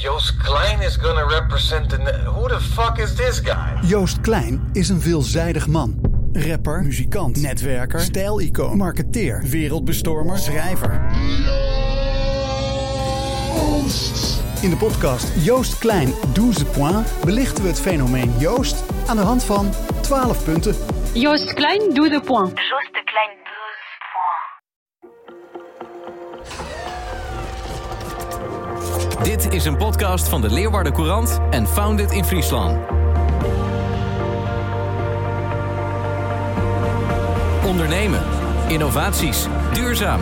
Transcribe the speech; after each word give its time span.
Joost 0.00 0.36
Klein 0.36 0.80
is 0.80 0.96
gonna 0.96 1.26
represent 1.26 1.90
the. 1.90 1.96
Who 2.24 2.48
the 2.48 2.60
fuck 2.60 2.98
is 2.98 3.14
this 3.14 3.40
guy? 3.40 3.88
Joost 3.88 4.20
Klein 4.20 4.68
is 4.72 4.88
een 4.88 5.00
veelzijdig 5.00 5.66
man. 5.66 6.00
Rapper, 6.32 6.82
muzikant, 6.82 7.36
netwerker, 7.36 8.00
stijlicoon, 8.00 8.76
marketeer, 8.76 9.42
wereldbestormer, 9.42 10.38
schrijver. 10.38 10.90
In 14.62 14.70
de 14.70 14.76
podcast 14.78 15.44
Joost 15.44 15.78
Klein 15.78 16.12
12 16.32 16.70
points 16.72 17.10
belichten 17.24 17.62
we 17.62 17.68
het 17.68 17.80
fenomeen 17.80 18.32
Joost 18.38 18.84
aan 19.06 19.16
de 19.16 19.22
hand 19.22 19.44
van 19.44 19.70
12 20.00 20.44
punten. 20.44 20.74
Joost 21.12 21.52
Klein, 21.52 21.94
12 21.94 22.22
points. 22.24 22.68
Joost 22.68 23.04
Klein 23.04 23.37
Dit 29.22 29.52
is 29.52 29.64
een 29.64 29.76
podcast 29.76 30.28
van 30.28 30.40
de 30.40 30.50
Leeuwarden 30.50 30.92
Courant 30.92 31.40
en 31.50 31.68
Founded 31.68 32.12
in 32.12 32.24
Friesland. 32.24 32.78
Ondernemen, 37.66 38.20
innovaties, 38.68 39.46
duurzaam, 39.72 40.20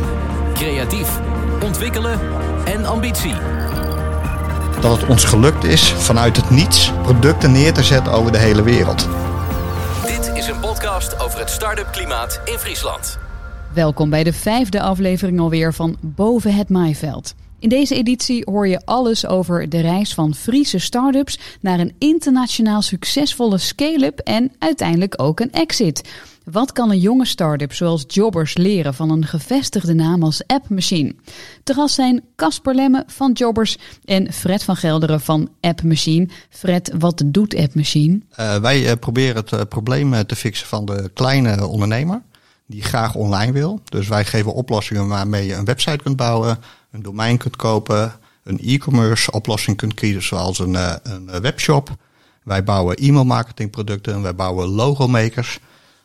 creatief, 0.55 1.21
ontwikkelen 1.63 2.21
en 2.65 2.85
ambitie. 2.85 3.35
Dat 4.81 5.01
het 5.01 5.09
ons 5.09 5.25
gelukt 5.25 5.65
is 5.65 5.93
vanuit 5.93 6.37
het 6.37 6.51
niets 6.51 6.93
producten 7.03 7.53
neer 7.53 7.73
te 7.73 7.83
zetten 7.83 8.13
over 8.13 8.33
de 8.33 8.39
hele 8.39 8.63
wereld. 8.63 9.09
Dit 10.07 10.31
is 10.35 10.47
een 10.47 10.61
podcast 10.61 11.21
over 11.21 11.39
het 11.39 11.51
start-up 11.51 11.93
klimaat 11.93 12.41
in 12.45 12.59
Friesland. 12.59 13.19
Welkom 13.73 14.11
bij 14.11 14.25
de 14.25 14.33
vijfde 14.33 14.81
aflevering 14.81 15.41
alweer 15.41 15.75
van 15.75 15.97
Boven 16.01 16.55
het 16.55 16.69
Maaiveld. 16.69 17.35
In 17.59 17.69
deze 17.69 17.95
editie 17.95 18.43
hoor 18.45 18.69
je 18.69 18.85
alles 18.85 19.27
over 19.27 19.69
de 19.69 19.81
reis 19.81 20.15
van 20.15 20.35
Friese 20.35 20.79
start-ups 20.79 21.39
naar 21.61 21.79
een 21.79 21.95
internationaal 21.99 22.83
succesvolle 22.83 23.59
scale-up 23.59 24.19
en 24.19 24.53
uiteindelijk 24.59 25.23
ook 25.23 25.41
een 25.41 25.53
exit. 25.53 26.09
Wat 26.45 26.73
kan 26.73 26.91
een 26.91 26.99
jonge 26.99 27.25
start-up 27.25 27.73
zoals 27.73 28.05
Jobbers 28.09 28.57
leren 28.57 28.95
van 28.95 29.11
een 29.11 29.27
gevestigde 29.27 29.95
naam 29.95 30.23
als 30.23 30.47
App 30.47 30.69
Machine? 30.69 31.15
Te 31.65 31.85
zijn 31.89 32.23
Casper 32.37 32.75
Lemme 32.75 33.05
van 33.07 33.33
Jobbers 33.33 33.79
en 34.05 34.33
Fred 34.33 34.63
van 34.63 34.77
Gelderen 34.77 35.21
van 35.21 35.49
App 35.61 35.83
Machine. 35.83 36.29
Fred, 36.51 36.93
wat 36.99 37.23
doet 37.27 37.57
App 37.57 37.75
Machine? 37.75 38.21
Uh, 38.41 38.57
wij 38.57 38.83
uh, 38.83 38.93
proberen 39.01 39.37
het 39.37 39.53
uh, 39.53 39.61
probleem 39.69 40.27
te 40.27 40.37
fixen 40.37 40.67
van 40.67 40.85
de 40.85 41.11
kleine 41.15 41.67
ondernemer 41.67 42.23
die 42.67 42.83
graag 42.83 43.15
online 43.15 43.53
wil. 43.53 43.81
Dus 43.85 44.09
wij 44.09 44.25
geven 44.25 44.55
oplossingen 44.55 45.09
waarmee 45.09 45.47
je 45.47 45.55
een 45.55 45.65
website 45.65 46.03
kunt 46.03 46.17
bouwen, 46.17 46.59
een 46.97 47.03
domein 47.03 47.39
kunt 47.39 47.57
kopen, 47.57 48.13
een 48.43 48.61
e-commerce 48.61 49.31
oplossing 49.31 49.77
kunt 49.77 49.95
kiezen 49.95 50.23
zoals 50.23 50.59
een, 50.59 50.75
een 51.03 51.41
webshop. 51.41 51.97
Wij 52.43 52.65
bouwen 52.65 52.97
e-mail 52.97 53.25
marketing 53.25 53.71
producten, 53.71 54.23
wij 54.23 54.35
bouwen 54.35 54.69
logomakers. 54.69 55.59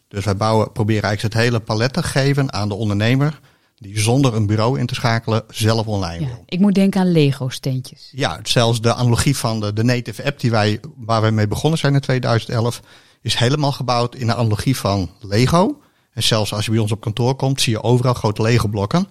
Dus 0.07 0.25
wij 0.25 0.35
bouwen, 0.35 0.71
proberen 0.71 1.03
eigenlijk 1.03 1.33
het 1.33 1.43
hele 1.43 1.59
palet 1.59 1.93
te 1.93 2.03
geven 2.03 2.53
aan 2.53 2.67
de 2.67 2.73
ondernemer 2.73 3.39
die 3.77 3.99
zonder 3.99 4.35
een 4.35 4.45
bureau 4.45 4.79
in 4.79 4.85
te 4.85 4.95
schakelen 4.95 5.43
zelf 5.49 5.87
online 5.87 6.19
Ja, 6.19 6.27
wil. 6.27 6.43
ik 6.45 6.59
moet 6.59 6.73
denken 6.75 7.01
aan 7.01 7.11
Lego-steentjes. 7.11 8.09
Ja, 8.11 8.39
zelfs 8.43 8.81
de 8.81 8.93
analogie 8.93 9.37
van 9.37 9.59
de, 9.59 9.73
de 9.73 9.83
native 9.83 10.25
app 10.25 10.39
die 10.39 10.51
wij, 10.51 10.79
waar 10.97 11.21
wij 11.21 11.31
mee 11.31 11.47
begonnen 11.47 11.79
zijn 11.79 11.93
in 11.93 11.99
2011, 11.99 12.81
is 13.21 13.35
helemaal 13.35 13.71
gebouwd 13.71 14.15
in 14.15 14.27
de 14.27 14.35
analogie 14.35 14.77
van 14.77 15.09
Lego. 15.19 15.81
En 16.13 16.23
zelfs 16.23 16.53
als 16.53 16.65
je 16.65 16.71
bij 16.71 16.79
ons 16.79 16.91
op 16.91 17.01
kantoor 17.01 17.35
komt, 17.35 17.61
zie 17.61 17.73
je 17.73 17.83
overal 17.83 18.13
grote 18.13 18.41
Lego-blokken 18.41 19.07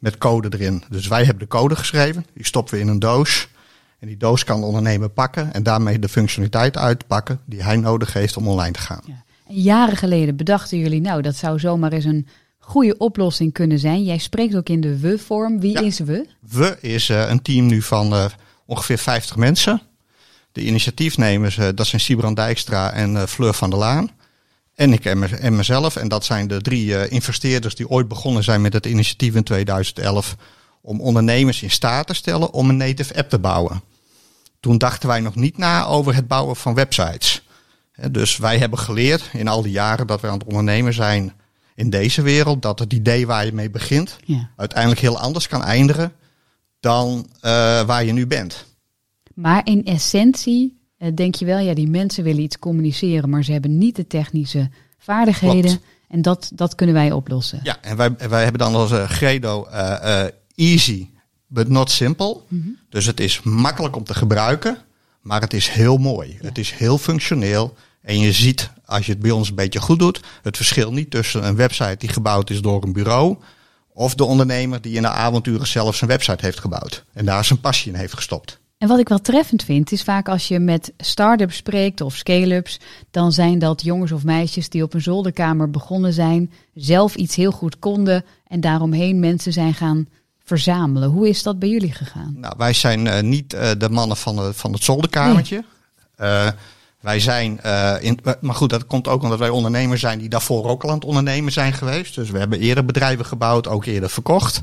met 0.00 0.18
code 0.18 0.48
erin. 0.58 0.82
Dus 0.90 1.08
wij 1.08 1.24
hebben 1.24 1.38
de 1.42 1.48
code 1.48 1.76
geschreven, 1.76 2.26
die 2.34 2.44
stoppen 2.46 2.74
we 2.74 2.80
in 2.80 2.88
een 2.88 2.98
doos. 2.98 3.48
En 3.98 4.06
die 4.06 4.16
doos 4.16 4.44
kan 4.44 4.60
de 4.60 4.66
ondernemer 4.66 5.08
pakken 5.08 5.52
en 5.52 5.62
daarmee 5.62 5.98
de 5.98 6.08
functionaliteit 6.08 6.76
uitpakken 6.76 7.40
die 7.44 7.62
hij 7.62 7.76
nodig 7.76 8.12
heeft 8.12 8.36
om 8.36 8.48
online 8.48 8.72
te 8.72 8.80
gaan. 8.80 9.02
Ja. 9.06 9.22
Jaren 9.48 9.96
geleden 9.96 10.36
bedachten 10.36 10.78
jullie, 10.78 11.00
nou, 11.00 11.22
dat 11.22 11.36
zou 11.36 11.58
zomaar 11.58 11.92
eens 11.92 12.04
een 12.04 12.26
goede 12.58 12.96
oplossing 12.98 13.52
kunnen 13.52 13.78
zijn. 13.78 14.04
Jij 14.04 14.18
spreekt 14.18 14.56
ook 14.56 14.68
in 14.68 14.80
de 14.80 14.98
we-vorm. 14.98 15.60
Wie 15.60 15.72
Ja. 15.72 15.80
is 15.80 15.98
we? 15.98 16.26
We 16.50 16.76
is 16.80 17.08
uh, 17.08 17.28
een 17.28 17.42
team 17.42 17.66
nu 17.66 17.82
van 17.82 18.12
uh, 18.12 18.24
ongeveer 18.66 18.98
50 18.98 19.36
mensen. 19.36 19.80
De 20.52 20.60
initiatiefnemers, 20.64 21.56
uh, 21.56 21.68
dat 21.74 21.86
zijn 21.86 22.00
Sibran 22.00 22.34
Dijkstra 22.34 22.92
en 22.92 23.28
Fleur 23.28 23.54
van 23.54 23.70
der 23.70 23.78
Laan. 23.78 24.10
En 24.80 24.92
ik 24.92 25.04
en, 25.04 25.18
me, 25.18 25.26
en 25.26 25.56
mezelf. 25.56 25.96
En 25.96 26.08
dat 26.08 26.24
zijn 26.24 26.48
de 26.48 26.60
drie 26.60 27.08
investeerders 27.08 27.74
die 27.74 27.88
ooit 27.88 28.08
begonnen 28.08 28.44
zijn 28.44 28.60
met 28.60 28.72
het 28.72 28.86
initiatief 28.86 29.34
in 29.34 29.42
2011. 29.42 30.36
Om 30.80 31.00
ondernemers 31.00 31.62
in 31.62 31.70
staat 31.70 32.06
te 32.06 32.14
stellen 32.14 32.52
om 32.52 32.68
een 32.68 32.76
native 32.76 33.16
app 33.16 33.30
te 33.30 33.38
bouwen. 33.38 33.82
Toen 34.60 34.78
dachten 34.78 35.08
wij 35.08 35.20
nog 35.20 35.34
niet 35.34 35.58
na 35.58 35.84
over 35.86 36.14
het 36.14 36.28
bouwen 36.28 36.56
van 36.56 36.74
websites. 36.74 37.42
Dus 38.10 38.36
wij 38.36 38.58
hebben 38.58 38.78
geleerd 38.78 39.30
in 39.32 39.48
al 39.48 39.62
die 39.62 39.72
jaren 39.72 40.06
dat 40.06 40.20
we 40.20 40.26
aan 40.26 40.38
het 40.38 40.48
ondernemen 40.48 40.94
zijn 40.94 41.32
in 41.74 41.90
deze 41.90 42.22
wereld, 42.22 42.62
dat 42.62 42.78
het 42.78 42.92
idee 42.92 43.26
waar 43.26 43.44
je 43.44 43.52
mee 43.52 43.70
begint 43.70 44.16
Ja. 44.24 44.50
uiteindelijk 44.56 45.00
heel 45.00 45.18
anders 45.18 45.48
kan 45.48 45.62
eindigen 45.62 46.12
dan 46.80 47.26
uh, 47.36 47.40
waar 47.82 48.04
je 48.04 48.12
nu 48.12 48.26
bent. 48.26 48.64
Maar 49.34 49.60
in 49.64 49.84
essentie 49.84 50.79
denk 51.14 51.34
je 51.34 51.44
wel, 51.44 51.58
ja, 51.58 51.74
die 51.74 51.88
mensen 51.88 52.24
willen 52.24 52.42
iets 52.42 52.58
communiceren, 52.58 53.30
maar 53.30 53.44
ze 53.44 53.52
hebben 53.52 53.78
niet 53.78 53.96
de 53.96 54.06
technische 54.06 54.70
vaardigheden. 54.98 55.60
Klopt. 55.60 55.84
En 56.08 56.22
dat, 56.22 56.50
dat 56.54 56.74
kunnen 56.74 56.94
wij 56.94 57.12
oplossen. 57.12 57.60
Ja, 57.62 57.78
en 57.80 57.96
wij, 57.96 58.16
wij 58.28 58.42
hebben 58.42 58.60
dan 58.60 58.74
als 58.74 58.92
uh, 58.92 59.08
Gredo 59.08 59.66
easy, 60.54 61.08
but 61.46 61.68
not 61.68 61.90
simple. 61.90 62.40
Mhm. 62.48 62.68
Dus 62.88 63.06
het 63.06 63.20
is 63.20 63.42
makkelijk 63.42 63.96
om 63.96 64.04
te 64.04 64.14
gebruiken, 64.14 64.78
maar 65.20 65.40
het 65.40 65.52
is 65.52 65.68
heel 65.68 65.96
mooi. 65.96 66.28
Ja. 66.28 66.46
Het 66.46 66.58
is 66.58 66.72
heel 66.72 66.98
functioneel. 66.98 67.74
En 68.02 68.18
je 68.18 68.32
ziet, 68.32 68.70
als 68.84 69.06
je 69.06 69.12
het 69.12 69.20
bij 69.20 69.30
ons 69.30 69.48
een 69.48 69.54
beetje 69.54 69.80
goed 69.80 69.98
doet, 69.98 70.20
het 70.42 70.56
verschil 70.56 70.92
niet 70.92 71.10
tussen 71.10 71.46
een 71.46 71.56
website 71.56 71.96
die 71.98 72.08
gebouwd 72.08 72.50
is 72.50 72.60
door 72.60 72.82
een 72.82 72.92
bureau 72.92 73.36
of 73.92 74.14
de 74.14 74.24
ondernemer 74.24 74.80
die 74.80 74.96
in 74.96 75.02
de 75.02 75.08
avonturen 75.08 75.66
zelf 75.66 75.96
zijn 75.96 76.10
website 76.10 76.44
heeft 76.44 76.60
gebouwd 76.60 77.04
en 77.12 77.24
daar 77.24 77.44
zijn 77.44 77.60
passie 77.60 77.92
in 77.92 77.98
heeft 77.98 78.14
gestopt. 78.14 78.59
En 78.80 78.88
wat 78.88 78.98
ik 78.98 79.08
wel 79.08 79.20
treffend 79.20 79.64
vind, 79.64 79.92
is 79.92 80.02
vaak 80.02 80.28
als 80.28 80.48
je 80.48 80.58
met 80.58 80.92
start-ups 80.96 81.56
spreekt 81.56 82.00
of 82.00 82.14
scale-ups, 82.14 82.80
dan 83.10 83.32
zijn 83.32 83.58
dat 83.58 83.82
jongens 83.82 84.12
of 84.12 84.24
meisjes 84.24 84.68
die 84.68 84.82
op 84.82 84.94
een 84.94 85.02
zolderkamer 85.02 85.70
begonnen 85.70 86.12
zijn, 86.12 86.52
zelf 86.74 87.14
iets 87.14 87.36
heel 87.36 87.50
goed 87.50 87.78
konden 87.78 88.24
en 88.46 88.60
daaromheen 88.60 89.20
mensen 89.20 89.52
zijn 89.52 89.74
gaan 89.74 90.08
verzamelen. 90.44 91.08
Hoe 91.08 91.28
is 91.28 91.42
dat 91.42 91.58
bij 91.58 91.68
jullie 91.68 91.92
gegaan? 91.92 92.34
Nou, 92.36 92.54
wij 92.56 92.72
zijn 92.72 93.06
uh, 93.06 93.20
niet 93.20 93.54
uh, 93.54 93.70
de 93.78 93.90
mannen 93.90 94.16
van, 94.16 94.36
de, 94.36 94.52
van 94.54 94.72
het 94.72 94.84
zolderkamertje. 94.84 95.64
Nee. 96.16 96.28
Uh, 96.30 96.48
wij 97.00 97.20
zijn, 97.20 97.60
in, 98.00 98.18
maar 98.40 98.54
goed, 98.54 98.70
dat 98.70 98.86
komt 98.86 99.08
ook 99.08 99.22
omdat 99.22 99.38
wij 99.38 99.48
ondernemers 99.48 100.00
zijn 100.00 100.18
die 100.18 100.28
daarvoor 100.28 100.68
ook 100.68 100.82
al 100.82 100.88
aan 100.88 100.94
het 100.94 101.04
ondernemen 101.04 101.52
zijn 101.52 101.72
geweest. 101.72 102.14
Dus 102.14 102.30
we 102.30 102.38
hebben 102.38 102.60
eerder 102.60 102.84
bedrijven 102.84 103.24
gebouwd, 103.24 103.68
ook 103.68 103.84
eerder 103.84 104.10
verkocht. 104.10 104.62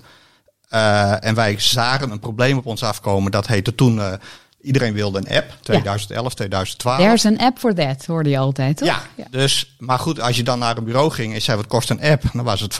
Uh, 0.73 1.23
en 1.23 1.35
wij 1.35 1.55
zagen 1.59 2.11
een 2.11 2.19
probleem 2.19 2.57
op 2.57 2.65
ons 2.65 2.83
afkomen. 2.83 3.31
Dat 3.31 3.47
heette 3.47 3.75
toen, 3.75 3.95
uh, 3.95 4.13
iedereen 4.61 4.93
wilde 4.93 5.17
een 5.17 5.37
app, 5.37 5.53
2011, 5.61 6.29
ja. 6.29 6.35
2012. 6.35 6.97
There's 6.97 7.25
an 7.25 7.37
app 7.37 7.59
for 7.59 7.73
that, 7.73 8.05
hoorde 8.05 8.29
je 8.29 8.37
altijd, 8.37 8.77
toch? 8.77 8.87
Ja, 8.87 9.01
ja, 9.15 9.25
dus, 9.29 9.75
maar 9.79 9.99
goed, 9.99 10.19
als 10.21 10.37
je 10.37 10.43
dan 10.43 10.59
naar 10.59 10.77
een 10.77 10.83
bureau 10.83 11.11
ging 11.11 11.33
en 11.33 11.41
zei 11.41 11.57
wat 11.57 11.67
kost 11.67 11.89
een 11.89 12.01
app, 12.01 12.23
dan 12.33 12.43
was 12.43 12.59
het 12.59 12.75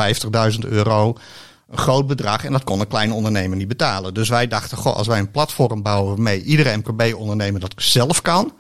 50.000 0.54 0.60
euro. 0.60 1.18
Een 1.70 1.78
groot 1.78 2.08
bedrag 2.08 2.46
en 2.46 2.52
dat 2.52 2.64
kon 2.64 2.80
een 2.80 2.88
kleine 2.88 3.14
ondernemer 3.14 3.58
niet 3.58 3.68
betalen. 3.68 4.14
Dus 4.14 4.30
wij 4.30 4.48
dachten, 4.48 4.78
goh, 4.78 4.96
als 4.96 5.08
wij 5.08 5.20
een 5.20 5.32
platform 5.32 5.82
bouwen 5.82 6.14
waarmee 6.14 6.44
iedere 6.44 6.78
MKB-ondernemer 6.78 7.60
dat 7.60 7.74
zelf 7.76 8.22
kan, 8.22 8.54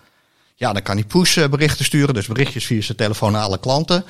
ja, 0.55 0.73
dan 0.73 0.81
kan 0.81 0.95
hij 0.95 1.05
push-berichten 1.05 1.85
sturen. 1.85 2.13
Dus 2.13 2.27
berichtjes 2.27 2.65
via 2.65 2.81
zijn 2.81 2.97
telefoon 2.97 3.31
naar 3.31 3.43
alle 3.43 3.59
klanten. 3.59 4.05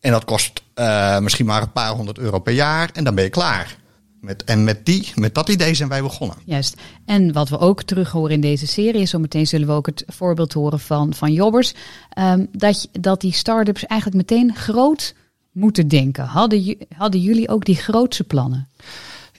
En 0.00 0.10
dat 0.10 0.24
kost 0.24 0.62
uh, 0.74 1.18
misschien 1.18 1.46
maar 1.46 1.62
een 1.62 1.72
paar 1.72 1.90
honderd 1.90 2.18
euro 2.18 2.38
per 2.38 2.52
jaar. 2.52 2.90
En 2.92 3.04
dan 3.04 3.14
ben 3.14 3.24
je 3.24 3.30
klaar. 3.30 3.76
Met, 4.20 4.44
en 4.44 4.64
met, 4.64 4.86
die, 4.86 5.12
met 5.14 5.34
dat 5.34 5.48
idee 5.48 5.74
zijn 5.74 5.88
wij 5.88 6.02
begonnen. 6.02 6.36
Juist. 6.44 6.76
En 7.04 7.32
wat 7.32 7.48
we 7.48 7.58
ook 7.58 7.82
terug 7.82 8.10
horen 8.10 8.30
in 8.30 8.40
deze 8.40 8.66
serie, 8.66 9.06
zometeen 9.06 9.46
zullen 9.46 9.66
we 9.66 9.72
ook 9.72 9.86
het 9.86 10.04
voorbeeld 10.06 10.52
horen 10.52 10.80
van, 10.80 11.14
van 11.14 11.32
Jobbers. 11.32 11.74
Um, 12.18 12.48
dat, 12.52 12.88
dat 12.92 13.20
die 13.20 13.32
start-ups 13.32 13.86
eigenlijk 13.86 14.30
meteen 14.30 14.54
groot 14.54 15.14
moeten 15.52 15.88
denken. 15.88 16.24
Hadden, 16.24 16.76
hadden 16.96 17.20
jullie 17.20 17.48
ook 17.48 17.64
die 17.64 17.76
grootse 17.76 18.24
plannen? 18.24 18.68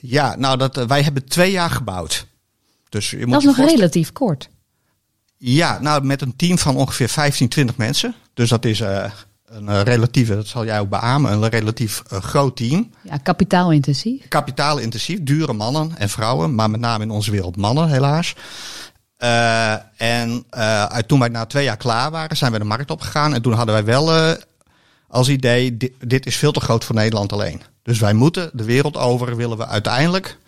Ja, 0.00 0.36
nou, 0.36 0.56
dat, 0.58 0.78
uh, 0.78 0.84
wij 0.86 1.02
hebben 1.02 1.24
twee 1.24 1.50
jaar 1.50 1.70
gebouwd. 1.70 2.26
Dus 2.88 3.10
je 3.10 3.26
moet 3.26 3.30
dat 3.30 3.40
is 3.40 3.56
nog 3.56 3.68
relatief 3.68 4.12
kort. 4.12 4.48
Ja, 5.36 5.80
nou 5.80 6.04
met 6.04 6.22
een 6.22 6.36
team 6.36 6.58
van 6.58 6.76
ongeveer 6.76 7.08
15, 7.08 7.48
20 7.48 7.76
mensen. 7.76 8.14
Dus 8.34 8.48
dat 8.48 8.64
is 8.64 8.80
uh, 8.80 9.10
een 9.50 9.64
uh, 9.64 9.82
relatieve, 9.82 10.34
dat 10.34 10.46
zal 10.46 10.64
jij 10.64 10.80
ook 10.80 10.88
beamen, 10.88 11.32
een 11.32 11.48
relatief 11.48 12.02
uh, 12.12 12.18
groot 12.18 12.56
team. 12.56 12.90
Ja, 13.02 13.16
kapitaalintensief. 13.16 14.28
Kapitaalintensief, 14.28 15.22
dure 15.22 15.52
mannen 15.52 15.96
en 15.96 16.08
vrouwen, 16.08 16.54
maar 16.54 16.70
met 16.70 16.80
name 16.80 17.04
in 17.04 17.10
onze 17.10 17.30
wereld 17.30 17.56
mannen 17.56 17.88
helaas. 17.88 18.34
Uh, 19.18 19.72
en 19.96 20.44
toen 21.06 21.18
wij 21.18 21.28
na 21.28 21.46
twee 21.46 21.64
jaar 21.64 21.76
klaar 21.76 22.10
waren, 22.10 22.36
zijn 22.36 22.52
we 22.52 22.58
de 22.58 22.64
markt 22.64 22.90
opgegaan. 22.90 23.34
En 23.34 23.42
toen 23.42 23.52
hadden 23.52 23.74
wij 23.74 23.84
wel 23.84 24.36
als 25.08 25.28
idee, 25.28 25.76
dit, 25.76 25.92
dit, 25.98 26.26
is 26.26 26.36
veel 26.36 26.52
te 26.52 26.60
groot 26.60 26.84
voor 26.84 26.94
Nederland 26.94 27.32
alleen. 27.32 27.62
Dus 27.82 27.98
wij 27.98 28.12
moeten 28.12 28.50
de 28.52 28.64
wereld 28.64 28.96
over, 28.96 29.36
willen 29.36 29.56
we 29.56 29.66
uiteindelijk 29.66 30.38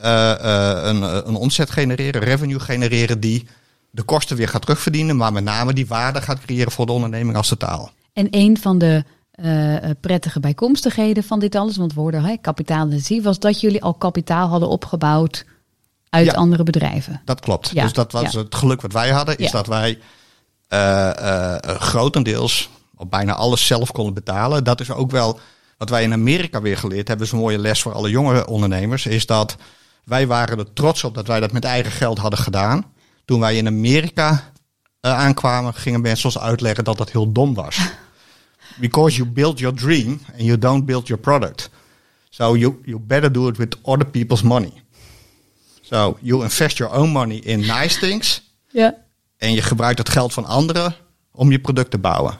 eh, 0.00 0.30
eh, 0.30 0.84
een, 0.84 1.02
eh, 1.02 1.18
een 1.24 1.34
omzet 1.34 1.70
genereren, 1.70 2.20
revenue 2.20 2.60
genereren 2.60 3.20
die 3.20 3.46
de 3.90 4.02
kosten 4.02 4.36
weer 4.36 4.48
gaat 4.48 4.60
terugverdienen, 4.62 5.16
maar 5.16 5.32
met 5.32 5.44
name 5.44 5.72
die 5.72 5.86
waarde 5.86 6.22
gaat 6.22 6.40
creëren 6.40 6.72
voor 6.72 6.86
de 6.86 6.92
onderneming 6.92 7.36
als 7.36 7.48
totaal. 7.48 7.92
En 8.12 8.26
een 8.30 8.58
van 8.58 8.78
de 8.78 9.04
eh, 9.30 9.76
eh, 9.76 9.96
prettige 10.00 10.40
bijkomstigheden 10.40 11.22
van 11.22 11.38
dit 11.38 11.54
alles, 11.54 11.76
want 11.76 11.94
we 11.94 12.00
hoorden 12.00 12.24
hè, 12.24 12.36
kapitaalintensief, 12.40 13.22
was 13.22 13.38
dat 13.38 13.60
jullie 13.60 13.82
al 13.82 13.94
kapitaal 13.94 14.48
hadden 14.48 14.68
opgebouwd 14.68 15.44
uit 16.08 16.26
Ja. 16.26 16.32
andere 16.32 16.62
bedrijven. 16.62 17.20
Dat 17.24 17.40
klopt. 17.40 17.70
Ja, 17.74 17.82
Dus 17.82 17.92
dat 17.92 18.12
was 18.12 18.32
ja. 18.32 18.38
het 18.38 18.54
geluk 18.54 18.80
wat 18.80 18.92
wij 18.92 19.10
hadden, 19.10 19.38
is 19.38 19.50
dat 19.50 19.66
wij 19.66 19.98
eh, 20.68 21.56
grotendeels 21.62 22.70
op 22.96 23.10
bijna 23.10 23.34
alles 23.34 23.66
zelf 23.66 23.92
konden 23.92 24.14
betalen. 24.14 24.64
Dat 24.64 24.80
is 24.80 24.90
ook 24.90 25.10
wel 25.10 25.38
wat 25.78 25.88
wij 25.90 26.02
in 26.02 26.12
Amerika 26.12 26.60
weer 26.60 26.76
geleerd 26.76 27.08
hebben. 27.08 27.26
is 27.26 27.32
een 27.32 27.38
mooie 27.38 27.58
les 27.58 27.82
voor 27.82 27.92
alle 27.92 28.10
jonge 28.10 28.46
ondernemers. 28.46 29.06
Is 29.06 29.26
dat 29.26 29.56
wij 30.04 30.26
waren 30.26 30.58
er 30.58 30.72
trots 30.72 31.04
op 31.04 31.14
dat 31.14 31.26
wij 31.26 31.40
dat 31.40 31.52
met 31.52 31.64
eigen 31.64 31.92
geld 31.92 32.18
hadden 32.18 32.38
gedaan. 32.38 32.84
Toen 33.24 33.40
wij 33.40 33.56
in 33.56 33.66
Amerika 33.66 34.50
aankwamen, 35.00 35.74
gingen 35.74 36.00
mensen 36.00 36.24
ons 36.24 36.38
uitleggen 36.38 36.84
dat 36.84 36.98
dat 36.98 37.10
heel 37.10 37.32
dom 37.32 37.54
was. 37.54 37.78
Because 38.80 39.16
you 39.16 39.28
build 39.28 39.58
your 39.58 39.76
dream 39.76 40.20
and 40.32 40.42
you 40.42 40.58
don't 40.58 40.86
build 40.86 41.06
your 41.06 41.22
product. 41.22 41.70
So 42.30 42.56
you, 42.56 42.80
you 42.84 42.98
better 42.98 43.32
do 43.32 43.48
it 43.48 43.56
with 43.56 43.76
other 43.82 44.06
people's 44.06 44.42
money. 44.42 44.72
So 45.80 46.16
you 46.20 46.42
invest 46.42 46.76
your 46.76 46.92
own 46.92 47.10
money 47.10 47.36
in 47.36 47.60
nice 47.60 47.98
things. 47.98 48.38
Ja. 48.72 48.94
En 49.36 49.52
je 49.52 49.62
gebruikt 49.62 49.98
het 49.98 50.08
geld 50.08 50.32
van 50.32 50.44
anderen 50.44 50.94
om 51.32 51.50
je 51.50 51.60
product 51.60 51.90
te 51.90 51.98
bouwen. 51.98 52.38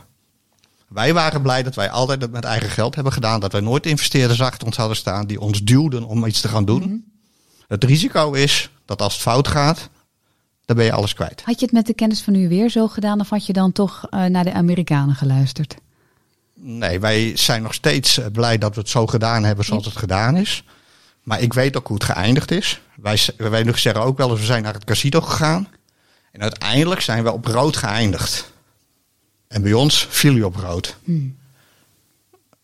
Wij 0.89 1.15
waren 1.15 1.43
blij 1.43 1.63
dat 1.63 1.75
wij 1.75 1.91
altijd 1.91 2.23
het 2.23 2.31
met 2.31 2.45
eigen 2.45 2.71
geld 2.71 2.95
hebben 2.95 3.13
gedaan. 3.13 3.41
Dat 3.41 3.53
wij 3.53 3.61
nooit 3.61 3.87
investeerders 3.87 4.43
achter 4.43 4.67
ons 4.67 4.77
hadden 4.77 4.97
staan 4.97 5.27
die 5.27 5.41
ons 5.41 5.63
duwden 5.63 6.05
om 6.05 6.27
iets 6.27 6.41
te 6.41 6.49
gaan 6.49 6.65
doen. 6.65 7.13
Het 7.69 7.85
risico 7.85 8.33
is 8.33 8.71
dat 8.85 9.03
als 9.03 9.13
het 9.13 9.23
fout 9.23 9.49
gaat, 9.49 9.89
dan 10.71 10.79
ben 10.79 10.89
je 10.89 10.99
alles 10.99 11.15
kwijt. 11.15 11.43
Had 11.45 11.61
je 11.61 11.65
het 11.65 11.75
met 11.75 11.87
de 11.87 11.95
kennis 11.95 12.23
van 12.23 12.33
nu 12.33 12.49
weer 12.49 12.71
zo 12.71 12.89
gedaan 12.89 13.21
of 13.21 13.29
had 13.29 13.47
je 13.47 13.53
dan 13.53 13.73
toch 13.73 14.07
eh, 14.11 14.25
naar 14.25 14.45
de 14.45 14.53
Amerikanen 14.53 15.15
geluisterd? 15.15 15.75
Nee, 16.55 17.01
wij 17.01 17.37
zijn 17.37 17.63
nog 17.63 17.75
steeds 17.75 18.19
eh, 18.19 18.27
blij 18.33 18.59
dat 18.59 18.75
we 18.75 18.81
het 18.81 18.89
zo 18.89 19.07
gedaan 19.07 19.45
hebben 19.45 19.65
zoals 19.65 19.85
het 19.85 19.97
gedaan 19.97 20.37
is. 20.37 20.65
Maar 21.23 21.41
ik 21.41 21.53
weet 21.53 21.77
ook 21.77 21.87
hoe 21.87 21.97
het 21.97 22.05
geëindigd 22.05 22.51
is. 22.51 22.81
Wij, 22.97 23.19
wij 23.37 23.63
nog 23.63 23.79
zeggen 23.79 24.03
ook 24.03 24.19
wel 24.19 24.31
eens, 24.31 24.41
we 24.41 24.47
zijn 24.47 24.63
naar 24.63 24.75
het 24.75 24.85
casino 24.85 25.21
gegaan. 25.21 25.69
En 26.33 26.43
uiteindelijk 26.43 27.01
zijn 27.01 27.25
we 27.25 27.33
op 27.33 27.45
rood 27.45 27.77
geëindigd. 27.77 28.53
En 29.49 29.63
bij 29.63 29.73
ons 29.73 30.07
viel 30.11 30.35
je 30.35 30.47
op 30.47 30.57
rood. 30.57 30.97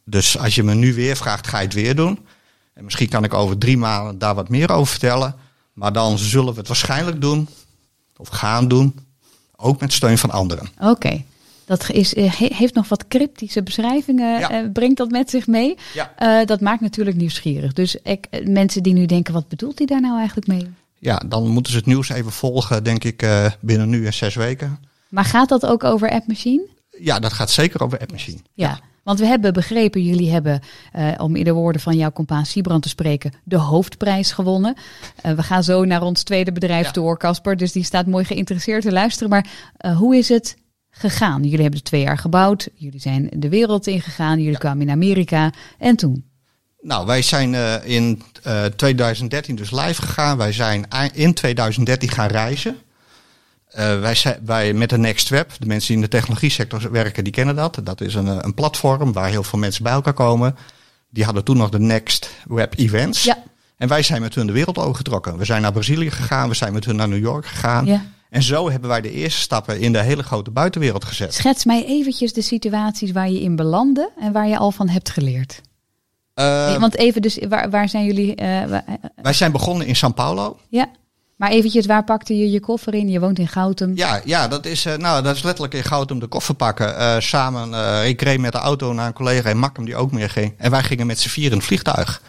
Dus 0.05 0.39
als 0.39 0.55
je 0.55 0.63
me 0.63 0.75
nu 0.75 0.95
weer 0.95 1.17
vraagt, 1.17 1.47
ga 1.47 1.59
je 1.59 1.65
het 1.65 1.75
weer 1.75 1.97
doen? 1.97 2.27
En 2.75 2.85
misschien 2.85 3.09
kan 3.09 3.25
ik 3.25 3.35
over 3.35 3.59
drie 3.59 3.77
maanden 3.77 4.19
daar 4.19 4.35
wat 4.35 4.49
meer 4.49 4.71
over 4.71 4.87
vertellen. 4.87 5.35
Maar 5.73 5.93
dan 5.93 6.19
zullen 6.19 6.53
we 6.53 6.59
het 6.59 6.69
waarschijnlijk 6.69 7.21
doen, 7.21 7.49
of 8.17 8.29
gaan 8.29 8.69
doen, 8.69 8.95
ook 9.57 9.81
met 9.81 9.93
steun 9.93 10.19
van 10.19 10.31
anderen. 10.31 10.69
Oké. 10.81 11.23
Dat 11.65 11.91
is, 11.91 12.15
eh, 12.15 12.33
he- 12.39 12.55
heeft 12.55 12.75
nog 12.75 12.89
wat 12.89 13.09
cryptische 13.09 13.63
beschrijvingen, 13.63 14.39
Ja. 14.39 14.51
eh, 14.51 14.71
brengt 14.73 14.97
dat 14.97 15.11
met 15.11 15.31
zich 15.31 15.47
mee. 15.47 15.77
Ja. 15.95 16.13
Eh, 16.17 16.47
dat 16.47 16.61
maakt 16.61 16.81
natuurlijk 16.81 17.17
nieuwsgierig. 17.17 17.73
Dus 17.73 17.97
ik, 18.03 18.27
mensen 18.45 18.83
die 18.83 18.93
nu 18.93 19.07
denken, 19.07 19.35
wat 19.35 19.49
bedoelt 19.49 19.79
hij 19.79 19.87
daar 19.87 20.01
nou 20.01 20.17
eigenlijk 20.19 20.47
mee? 20.47 20.67
Ja, 20.99 21.23
dan 21.27 21.49
moeten 21.49 21.73
ze 21.73 21.79
het 21.79 21.87
nieuws 21.87 22.09
even 22.09 22.33
volgen, 22.33 22.85
denk 22.85 23.05
ik, 23.05 23.27
binnen 23.61 23.89
nu 23.89 24.07
en 24.07 24.15
zes 24.15 24.35
weken. 24.35 24.79
Maar 25.09 25.25
gaat 25.25 25.49
dat 25.49 25.67
ook 25.67 25.85
over 25.85 26.11
App 26.11 26.27
Machine? 26.27 26.63
Ja, 26.99 27.19
dat 27.19 27.33
gaat 27.33 27.51
zeker 27.51 27.83
over 27.83 27.99
App 28.01 28.11
Machine. 28.13 28.39
Ja. 28.55 28.79
Want 29.07 29.19
we 29.19 29.27
hebben 29.27 29.53
begrepen, 29.53 30.03
jullie 30.03 30.31
hebben, 30.31 30.61
eh, 30.93 31.09
om 31.17 31.37
in 31.37 31.45
de 31.45 31.53
woorden 31.53 31.81
van 31.81 31.97
jouw 31.97 32.11
compaan 32.13 32.47
Siebrand 32.47 32.83
te 32.83 32.89
spreken, 32.89 33.33
de 33.45 33.57
hoofdprijs 33.57 34.33
gewonnen. 34.33 34.75
Eh, 35.23 35.33
we 35.33 35.43
gaan 35.43 35.65
zo 35.65 35.85
naar 35.85 36.03
ons 36.03 36.23
tweede 36.23 36.53
bedrijf 36.53 36.87
Ja. 36.87 36.93
door, 36.93 37.19
Casper. 37.19 37.57
Dus 37.57 37.73
die 37.73 37.85
staat 37.85 38.07
mooi 38.07 38.25
geïnteresseerd 38.25 38.83
te 38.83 38.93
luisteren. 38.93 39.29
Maar 39.29 39.47
eh, 39.77 39.97
hoe 39.97 40.17
is 40.17 40.29
het 40.29 40.57
gegaan? 40.91 41.43
Jullie 41.43 41.61
hebben 41.61 41.79
het 41.79 41.85
twee 41.85 42.01
jaar 42.03 42.19
gebouwd. 42.19 42.69
Jullie 42.75 43.01
zijn 43.01 43.31
de 43.37 43.49
wereld 43.49 43.87
ingegaan. 43.87 44.41
Jullie 44.41 44.59
kwamen 44.59 44.87
in 44.87 44.93
Amerika. 44.93 45.53
En 45.79 45.97
toen? 45.97 46.25
Nou, 46.81 47.07
wij 47.07 47.23
zijn 47.23 47.55
in 47.85 48.23
eh, 48.43 48.65
2013 48.65 49.57
dus 49.57 49.71
live 49.71 50.03
gegaan. 50.03 50.37
Wij 50.37 50.53
zijn 50.53 50.87
in 51.15 51.35
2013 51.35 52.11
gaan 52.11 52.29
reizen. 52.29 52.77
Eh, 53.77 54.01
wij, 54.01 54.15
zijn, 54.15 54.39
wij 54.45 54.73
met 54.73 54.91
de 54.91 54.99
Next 54.99 55.29
Web, 55.29 55.51
de 55.59 55.67
mensen 55.67 55.87
die 55.87 55.97
in 55.97 56.03
de 56.03 56.09
technologie 56.17 56.51
sector 56.51 56.91
werken, 56.91 57.25
die 57.25 57.33
kennen 57.33 57.57
dat. 57.57 57.81
Dat 57.83 58.01
is 58.01 58.15
een, 58.15 58.29
eh, 58.29 58.37
een 58.41 58.55
platform 58.55 59.13
waar 59.13 59.29
heel 59.29 59.43
veel 59.43 59.59
mensen 59.59 59.83
bij 59.83 59.93
elkaar 59.93 60.13
komen. 60.13 60.57
Die 61.11 61.25
hadden 61.25 61.45
toen 61.45 61.57
nog 61.57 61.71
de 61.71 61.79
Next 61.79 62.31
Web 62.49 62.79
Events. 62.79 63.25
Ja. 63.25 63.39
En 63.77 63.89
wij 63.89 64.03
zijn 64.03 64.21
met 64.21 64.35
hun 64.35 64.47
de 64.47 64.53
wereld 64.53 64.79
overgetrokken. 64.79 65.39
We 65.39 65.45
zijn 65.45 65.63
naar 65.63 65.73
Brazilië 65.73 66.11
gegaan, 66.11 66.49
we 66.49 66.55
zijn 66.55 66.73
met 66.73 66.85
hun 66.85 66.97
naar 66.97 67.09
New 67.09 67.23
York 67.23 67.47
gegaan. 67.47 67.87
Ja. 67.87 68.05
En 68.31 68.43
zo 68.43 68.71
hebben 68.71 68.89
wij 68.89 69.01
de 69.01 69.13
eerste 69.13 69.41
stappen 69.41 69.81
in 69.81 69.93
de 69.93 70.03
hele 70.03 70.23
grote 70.23 70.51
buitenwereld 70.51 71.05
gezet. 71.05 71.35
Schets 71.35 71.65
mij 71.65 71.85
eventjes 71.87 72.33
de 72.33 72.43
situaties 72.43 73.13
waar 73.13 73.31
je 73.31 73.41
in 73.41 73.57
belandde 73.57 74.11
en 74.21 74.33
waar 74.33 74.49
je 74.49 74.59
al 74.59 74.71
van 74.71 74.89
hebt 74.89 75.11
geleerd. 75.11 75.61
Eh, 76.35 76.79
Want 76.79 76.97
even 76.97 77.23
dus, 77.23 77.39
waar, 77.49 77.71
waar 77.71 77.89
zijn 77.89 78.05
jullie... 78.05 78.35
eh, 78.35 78.63
eh, 78.63 78.83
wij 79.23 79.33
zijn 79.33 79.53
begonnen 79.53 79.87
in 79.87 79.97
São 79.97 80.15
Paulo. 80.15 80.59
ja, 80.69 80.89
maar 81.37 81.51
eventjes, 81.51 81.87
waar 81.87 82.05
pakte 82.05 82.37
je 82.37 82.51
je 82.51 82.61
koffer 82.61 82.95
in? 82.95 83.09
Je 83.09 83.21
woont 83.21 83.39
in 83.39 83.49
Goutum. 83.49 83.93
Ja, 83.97 84.21
ja 84.25 84.49
dat, 84.49 84.67
is, 84.67 84.87
eh, 84.87 84.97
nou, 84.97 85.23
dat 85.23 85.37
is 85.37 85.43
letterlijk 85.43 85.75
in 85.75 85.85
Goutum 85.85 86.19
de 86.19 86.27
koffer 86.27 86.55
pakken. 86.55 86.99
Eh, 86.99 87.17
samen, 87.19 87.75
eh, 87.75 88.09
ik 88.09 88.23
reed 88.23 88.41
met 88.41 88.53
de 88.53 88.59
auto 88.59 88.93
naar 88.93 89.07
een 89.07 89.13
collega 89.13 89.51
in 89.51 89.59
Makkum 89.59 89.85
die 89.85 89.97
ook 89.97 90.13
meer 90.13 90.31
ging. 90.31 90.55
En 90.57 90.71
wij 90.71 90.83
gingen 90.83 91.07
met 91.07 91.21
z'n 91.21 91.29
vier 91.29 91.51
in 91.51 91.57
het 91.57 91.67
vliegtuig. 91.67 92.23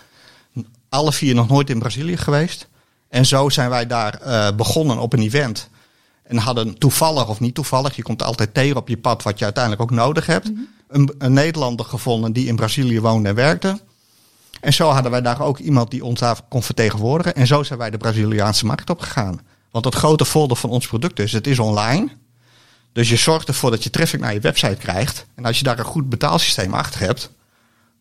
Alle 0.89 1.13
vier 1.13 1.36
nog 1.36 1.48
nooit 1.48 1.69
in 1.69 1.80
Brazilië 1.80 2.18
geweest. 2.18 2.68
En 3.09 3.25
zo 3.25 3.50
zijn 3.50 3.69
wij 3.69 3.88
daar 3.88 4.19
begonnen 4.56 4.98
op 4.98 5.13
een 5.13 5.21
event. 5.21 5.69
En 6.24 6.38
hadden 6.38 6.77
toevallig 6.77 7.30
of 7.30 7.39
niet 7.39 7.56
toevallig, 7.56 7.95
je 7.95 8.01
komt 8.01 8.24
altijd 8.24 8.54
tegen 8.54 8.75
op 8.75 8.88
je 8.88 8.98
pad 8.98 9.24
wat 9.24 9.39
je 9.39 9.44
uiteindelijk 9.44 9.83
ook 9.83 9.92
nodig 9.92 10.25
hebt. 10.25 10.51
een, 10.88 11.15
een 11.18 11.33
Nederlander 11.33 11.86
gevonden 11.86 12.33
die 12.33 12.48
in 12.48 12.56
Brazilië 12.56 13.01
woonde 13.01 13.30
en 13.30 13.36
werkte. 13.36 13.80
En 14.62 14.74
zo 14.74 14.89
hadden 14.89 15.12
wij 15.12 15.21
daar 15.21 15.42
ook 15.42 15.57
iemand 15.57 15.92
die 15.92 16.04
ons 16.04 16.19
daar 16.19 16.39
kon 16.50 16.63
vertegenwoordigen. 16.63 17.36
En 17.36 17.48
zo 17.48 17.63
zijn 17.63 17.80
wij 17.80 17.89
de 17.89 17.98
Braziliaanse 17.98 18.65
markt 18.65 18.89
opgegaan. 18.89 19.39
Want 19.71 19.86
het 19.86 19.95
grote 19.95 20.25
voordeel 20.25 20.56
van 20.56 20.69
ons 20.69 20.88
product 20.88 21.19
is, 21.19 21.31
het 21.31 21.48
is 21.48 21.59
online. 21.59 22.07
Dus 22.92 23.09
je 23.09 23.15
zorgt 23.15 23.48
ervoor 23.48 23.71
dat 23.71 23.83
je 23.83 23.89
traffic 23.89 24.19
naar 24.19 24.33
je 24.33 24.39
website 24.39 24.75
krijgt. 24.75 25.25
En 25.36 25.45
als 25.45 25.57
je 25.57 25.63
daar 25.63 25.80
een 25.80 25.86
goed 25.86 26.09
betaalsysteem 26.09 26.74
achter 26.74 27.00
hebt, 27.00 27.31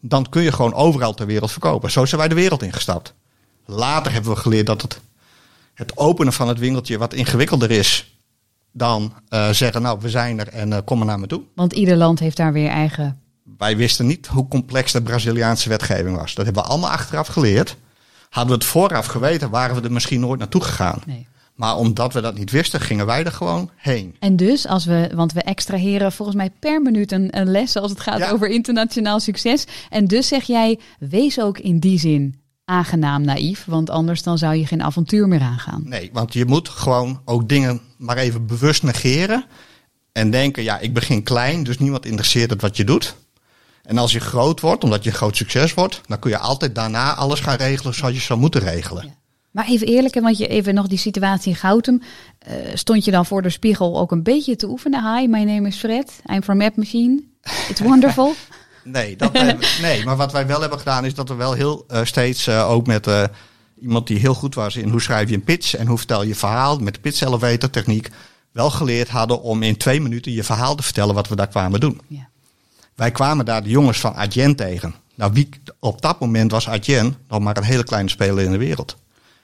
dan 0.01 0.29
kun 0.29 0.43
je 0.43 0.53
gewoon 0.53 0.75
overal 0.75 1.15
ter 1.15 1.27
wereld 1.27 1.51
verkopen. 1.51 1.91
Zo 1.91 2.05
zijn 2.05 2.21
wij 2.21 2.29
de 2.29 2.35
wereld 2.35 2.63
ingestapt. 2.63 3.15
Later 3.67 4.13
hebben 4.13 4.31
we 4.31 4.37
geleerd 4.37 4.67
dat 4.67 4.83
het, 4.83 5.01
het 5.75 5.97
openen 5.97 6.33
van 6.33 6.49
het 6.49 6.59
winkeltje 6.59 6.99
wat 6.99 7.15
ingewikkelder 7.15 7.71
is 7.71 8.17
dan 8.73 9.13
eh, 9.29 9.51
zeggen, 9.51 9.83
nou 9.83 9.99
we 10.01 10.11
zijn 10.11 10.41
er 10.41 10.49
en 10.49 10.73
eh, 10.73 10.79
kom 10.85 10.99
maar 10.99 11.07
naar 11.07 11.19
me 11.19 11.27
toe. 11.27 11.43
Want 11.55 11.73
ieder 11.73 11.97
land 11.97 12.19
heeft 12.19 12.37
daar 12.37 12.53
weer 12.53 12.69
eigen... 12.69 13.21
Wij 13.59 13.77
wisten 13.77 14.07
niet 14.07 14.27
hoe 14.27 14.49
complex 14.49 14.93
de 14.93 15.03
Braziliaanse 15.03 15.69
wetgeving 15.69 16.17
was. 16.17 16.35
Dat 16.35 16.45
hebben 16.45 16.63
we 16.63 16.69
allemaal 16.69 16.91
achteraf 16.91 17.27
geleerd. 17.27 17.77
Hadden 18.31 18.53
we 18.53 18.59
het 18.65 18.71
vooraf 18.73 19.07
geweten, 19.07 19.51
waren 19.51 19.77
we 19.77 19.83
er 19.83 19.93
misschien 19.93 20.21
nooit 20.21 20.39
naartoe 20.39 20.63
gegaan. 20.63 21.01
Nee. 21.07 21.27
Maar 21.55 21.77
omdat 21.77 22.13
we 22.13 22.21
dat 22.21 22.35
niet 22.39 22.51
wisten, 22.51 22.81
gingen 22.81 23.07
wij 23.07 23.25
er 23.25 23.33
gewoon 23.33 23.71
heen. 23.77 24.17
En 24.19 24.37
dus, 24.37 24.67
als 24.67 24.85
we, 24.85 25.11
want 25.15 25.33
we 25.33 25.41
extraheren 25.43 26.13
volgens 26.13 26.37
mij 26.37 26.51
per 26.51 26.83
minuut 26.83 27.13
een, 27.13 27.39
een 27.39 27.51
les 27.51 27.77
als 27.77 27.91
het 27.91 28.01
gaat 28.01 28.19
Ja. 28.19 28.31
over 28.31 28.49
internationaal 28.49 29.21
succes. 29.21 29.65
En 29.91 30.07
dus 30.07 30.29
zeg 30.29 30.45
jij, 30.45 30.79
wees 30.99 31.41
ook 31.41 31.59
in 31.59 31.79
die 31.79 31.99
zin 31.99 32.41
aangenaam 32.65 33.23
naïef, 33.23 33.65
want 33.65 33.91
anders 33.91 34.23
dan 34.23 34.39
zou 34.39 34.55
je 34.55 34.67
geen 34.67 34.83
avontuur 34.83 35.29
meer 35.29 35.41
aangaan. 35.41 35.83
Nee, 35.85 36.11
want 36.13 36.33
je 36.33 36.45
moet 36.45 36.69
gewoon 36.69 37.21
ook 37.25 37.49
dingen 37.49 37.81
maar 37.99 38.17
even 38.17 38.47
bewust 38.47 38.83
negeren. 38.83 39.45
En 40.13 40.31
denken, 40.31 40.63
ja, 40.63 40.79
ik 40.79 40.95
begin 40.95 41.23
klein, 41.23 41.63
dus 41.63 41.79
niemand 41.79 42.07
interesseert 42.07 42.51
het 42.51 42.61
wat 42.61 42.77
je 42.77 42.85
doet. 42.85 43.17
En 43.87 43.99
als 43.99 44.13
je 44.13 44.21
groot 44.21 44.61
wordt, 44.61 44.85
omdat 44.85 45.05
je 45.05 45.11
een 45.11 45.17
groot 45.17 45.37
succes 45.37 45.75
wordt, 45.75 46.01
dan 46.07 46.19
kun 46.19 46.31
je 46.31 46.39
altijd 46.39 46.75
daarna 46.75 47.15
alles 47.15 47.41
gaan 47.41 47.57
regelen 47.57 47.95
zoals 47.95 48.15
je 48.15 48.21
zou 48.21 48.39
moeten 48.39 48.61
regelen. 48.61 49.05
Ja. 49.07 49.15
Maar 49.51 49.67
even 49.67 49.87
eerlijk, 49.87 50.21
want 50.21 50.39
je 50.39 50.47
even 50.47 50.75
nog 50.75 50.87
die 50.87 50.99
situatie 50.99 51.51
in 51.51 51.57
Goutum. 51.57 52.03
eh, 52.39 52.55
stond 52.75 53.05
je 53.05 53.11
dan 53.11 53.27
voor 53.27 53.43
de 53.43 53.51
spiegel 53.51 53.99
ook 53.99 54.13
een 54.13 54.23
beetje 54.23 54.57
te 54.57 54.69
oefenen? 54.69 55.17
Hi, 55.17 55.27
my 55.27 55.43
name 55.43 55.69
is 55.69 55.77
Fred. 55.77 56.21
I'm 56.33 56.43
from 56.43 56.63
App 56.63 56.77
Machine. 56.77 57.23
It's 57.69 57.81
wonderful. 57.81 58.35
Nee, 58.89 59.17
dat 59.17 59.33
nee, 59.81 60.05
maar 60.05 60.17
wat 60.17 60.33
wij 60.33 60.47
wel 60.47 60.61
hebben 60.61 60.79
gedaan 60.79 61.05
is 61.05 61.15
dat 61.15 61.29
we 61.29 61.35
wel 61.35 61.53
heel 61.53 61.85
eh, 61.89 62.05
steeds 62.05 62.47
eh, 62.47 62.71
ook 62.71 62.87
met 62.87 63.09
iemand 63.81 64.07
die 64.07 64.19
heel 64.19 64.35
goed 64.35 64.55
was 64.55 64.77
in 64.77 64.89
hoe 64.89 65.01
schrijf 65.01 65.29
je 65.29 65.35
een 65.35 65.45
pitch 65.45 65.75
en 65.75 65.87
hoe 65.87 65.99
vertel 65.99 66.23
je 66.23 66.29
je 66.29 66.35
verhaal 66.35 66.79
met 66.79 66.95
de 66.95 67.01
pitch 67.01 67.21
elevator 67.21 67.71
techniek 67.71 68.11
wel 68.53 68.71
geleerd 68.71 69.09
hadden 69.09 69.43
om 69.43 69.63
in 69.63 69.77
twee 69.77 70.01
minuten 70.01 70.33
je 70.33 70.45
verhaal 70.45 70.75
te 70.75 70.83
vertellen 70.83 71.15
wat 71.15 71.29
we 71.29 71.37
daar 71.37 71.49
kwamen 71.49 71.81
doen. 71.81 72.01
ja. 72.09 72.29
Wij 72.97 73.11
kwamen 73.11 73.45
daar 73.45 73.63
de 73.63 73.69
jongens 73.69 74.01
van 74.01 74.15
Adyen 74.15 74.57
tegen. 74.57 74.95
Nou, 75.15 75.33
wie, 75.33 75.49
op 75.79 76.03
dat 76.03 76.21
moment 76.21 76.51
was 76.51 76.69
Adyen 76.69 77.15
nog 77.29 77.41
maar 77.41 77.57
een 77.57 77.63
hele 77.63 77.85
kleine 77.85 78.09
speler 78.09 78.45
in 78.45 78.51
de 78.51 78.59
wereld. 78.59 78.97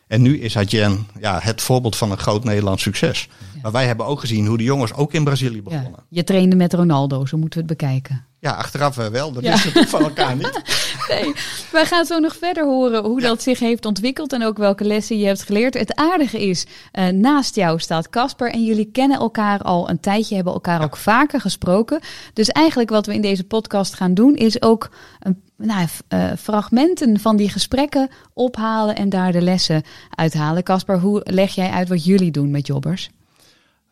En 0.07 0.23
nu 0.23 0.39
is 0.41 0.57
Adyen 0.57 1.07
ja, 1.21 1.39
het 1.43 1.63
voorbeeld 1.63 1.97
van 1.97 2.11
een 2.11 2.19
groot 2.19 2.45
Nederlands 2.45 2.83
succes. 2.83 3.29
Maar 3.63 3.73
wij 3.73 3.87
hebben 3.87 4.07
ook 4.07 4.21
gezien 4.21 4.47
hoe 4.47 4.59
de 4.59 4.65
jongens 4.65 4.95
ook 4.95 5.13
in 5.13 5.25
Brazilië 5.25 5.57
Ja. 5.57 5.63
begonnen. 5.63 6.01
Je 6.09 6.25
trainde 6.25 6.57
met 6.57 6.75
Ronaldo, 6.75 7.27
zo 7.27 7.37
moeten 7.39 7.61
we 7.63 7.67
het 7.69 7.79
bekijken. 7.79 8.27
Ja, 8.43 8.53
achteraf 8.53 8.99
eh, 8.99 9.07
wel. 9.07 9.33
Dat 9.33 9.43
Ja. 9.43 9.51
wisten 9.53 9.73
we 9.73 9.89
van 9.89 10.03
elkaar 10.03 10.37
niet. 10.37 10.61
Nee, 11.09 11.33
wij 11.73 11.87
gaan 11.87 12.05
zo 12.05 12.19
nog 12.19 12.37
verder 12.37 12.65
horen 12.65 13.05
hoe 13.05 13.21
dat 13.21 13.43
zich 13.43 13.59
heeft 13.59 13.85
ontwikkeld 13.87 14.33
en 14.33 14.45
ook 14.45 14.57
welke 14.59 14.85
lessen 14.85 15.19
je 15.19 15.27
hebt 15.27 15.43
geleerd. 15.43 15.75
Het 15.75 15.95
aardige 15.95 16.43
is, 16.49 16.67
eh, 16.93 17.07
naast 17.09 17.55
jou 17.55 17.79
staat 17.79 18.11
Casper 18.11 18.51
en 18.53 18.65
jullie 18.65 18.89
kennen 18.93 19.19
elkaar 19.19 19.63
al 19.63 19.89
een 19.91 20.01
tijdje, 20.01 20.35
hebben 20.35 20.53
elkaar 20.53 20.83
ook 20.85 20.97
vaker 20.97 21.41
gesproken. 21.41 22.01
Dus 22.33 22.49
eigenlijk 22.49 22.91
wat 22.91 23.07
we 23.07 23.15
in 23.15 23.21
deze 23.23 23.45
podcast 23.45 23.95
gaan 23.95 24.15
doen 24.15 24.35
is 24.37 24.63
ook 24.63 24.91
een, 25.21 25.43
nou, 25.57 25.89
eh, 26.09 26.31
fragmenten 26.39 27.21
van 27.21 27.37
die 27.37 27.49
gesprekken 27.51 28.09
ophalen 28.35 28.97
en 28.97 29.09
daar 29.09 29.33
de 29.33 29.43
lessen 29.43 29.83
uithalen. 30.11 30.63
Casper, 30.63 30.99
hoe 30.99 31.21
leg 31.25 31.55
jij 31.55 31.71
uit 31.71 31.89
wat 31.89 32.05
jullie 32.05 32.31
doen 32.31 32.51
met 32.51 32.67
jobbers? 32.67 33.11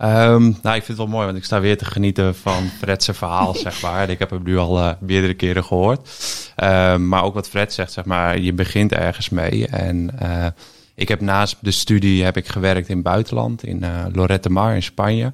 Ehm, 0.00 0.42
nou, 0.62 0.76
ik 0.76 0.84
vind 0.84 0.86
het 0.86 0.96
wel 0.96 1.06
mooi, 1.06 1.24
want 1.24 1.36
ik 1.36 1.44
sta 1.44 1.60
weer 1.60 1.78
te 1.78 1.84
genieten 1.84 2.34
van 2.34 2.68
Fred's 2.78 3.08
verhaal, 3.12 3.54
zeg 3.66 3.82
maar. 3.82 4.10
Ik 4.10 4.18
heb 4.18 4.30
hem 4.30 4.42
nu 4.42 4.58
al 4.58 4.78
eh, 4.78 4.92
meerdere 5.00 5.34
keren 5.34 5.64
gehoord. 5.64 6.08
Ehm, 6.56 7.08
maar 7.08 7.22
ook 7.22 7.34
wat 7.34 7.48
Fred 7.48 7.72
zegt, 7.72 7.92
zeg 7.92 8.04
maar, 8.04 8.38
je 8.38 8.52
begint 8.52 8.92
ergens 8.92 9.28
mee. 9.28 9.66
En 9.66 10.18
eh, 10.18 10.46
ik 10.94 11.08
heb 11.08 11.20
naast 11.20 11.56
de 11.60 11.70
studie 11.70 12.24
heb 12.24 12.36
ik 12.36 12.48
gewerkt 12.48 12.88
in 12.88 12.94
het 12.94 13.04
buitenland, 13.04 13.64
in 13.64 13.82
eh 13.82 14.04
Lorette 14.12 14.50
Mar 14.50 14.74
in 14.74 14.82
Spanje. 14.82 15.32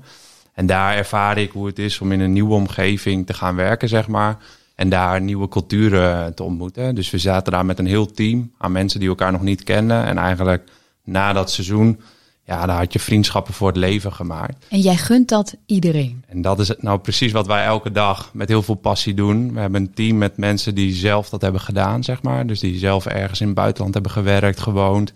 En 0.54 0.66
daar 0.66 0.96
ervaar 0.96 1.38
ik 1.38 1.50
hoe 1.50 1.66
het 1.66 1.78
is 1.78 2.00
om 2.00 2.12
in 2.12 2.20
een 2.20 2.32
nieuwe 2.32 2.54
omgeving 2.54 3.26
te 3.26 3.35
gaan 3.35 3.56
werken, 3.56 3.88
zeg 3.88 4.08
maar. 4.08 4.37
En 4.75 4.88
daar 4.88 5.20
nieuwe 5.20 5.49
culturen 5.49 6.35
te 6.35 6.42
ontmoeten. 6.42 6.94
Dus 6.94 7.11
we 7.11 7.18
zaten 7.18 7.52
daar 7.52 7.66
met 7.66 7.78
een 7.78 7.87
heel 7.87 8.12
team 8.12 8.52
aan 8.58 8.73
mensen 8.73 9.00
die 9.00 9.08
elkaar 9.08 9.32
nog 9.32 9.42
niet 9.42 9.62
kennen. 9.62 10.04
En 10.04 10.18
eigenlijk 10.18 10.68
na 11.04 11.32
dat 11.32 11.50
seizoen, 11.50 12.00
ja, 12.47 12.67
daar 12.67 12.76
had 12.76 12.93
je 12.93 12.99
vriendschappen 12.99 13.55
voor 13.55 13.69
het 13.69 13.76
leven 13.76 14.12
gemaakt. 14.12 14.67
En 14.69 14.81
jij 14.81 14.97
gunt 14.97 15.29
dat 15.29 15.57
iedereen. 15.67 16.25
En 16.29 16.43
dat 16.43 16.59
is 16.59 16.69
het 16.69 16.83
nou 16.83 16.99
precies 16.99 17.33
wat 17.33 17.47
wij 17.47 17.65
elke 17.65 17.93
dag 17.93 18.31
met 18.33 18.49
heel 18.49 18.62
veel 18.62 18.75
passie 18.75 19.15
doen. 19.15 19.53
We 19.53 19.61
hebben 19.61 19.81
een 19.81 19.95
team 19.95 20.19
met 20.19 20.37
mensen 20.37 20.75
die 20.75 20.95
zelf 20.95 21.29
dat 21.29 21.41
hebben 21.43 21.61
gedaan, 21.61 22.05
zeg 22.05 22.23
maar. 22.23 22.47
Dus 22.47 22.61
die 22.61 22.79
zelf 22.79 23.07
ergens 23.07 23.41
in 23.41 23.47
het 23.47 23.57
buitenland 23.57 23.95
hebben 23.95 24.12
gewerkt, 24.12 24.61
gewoond. 24.61 25.12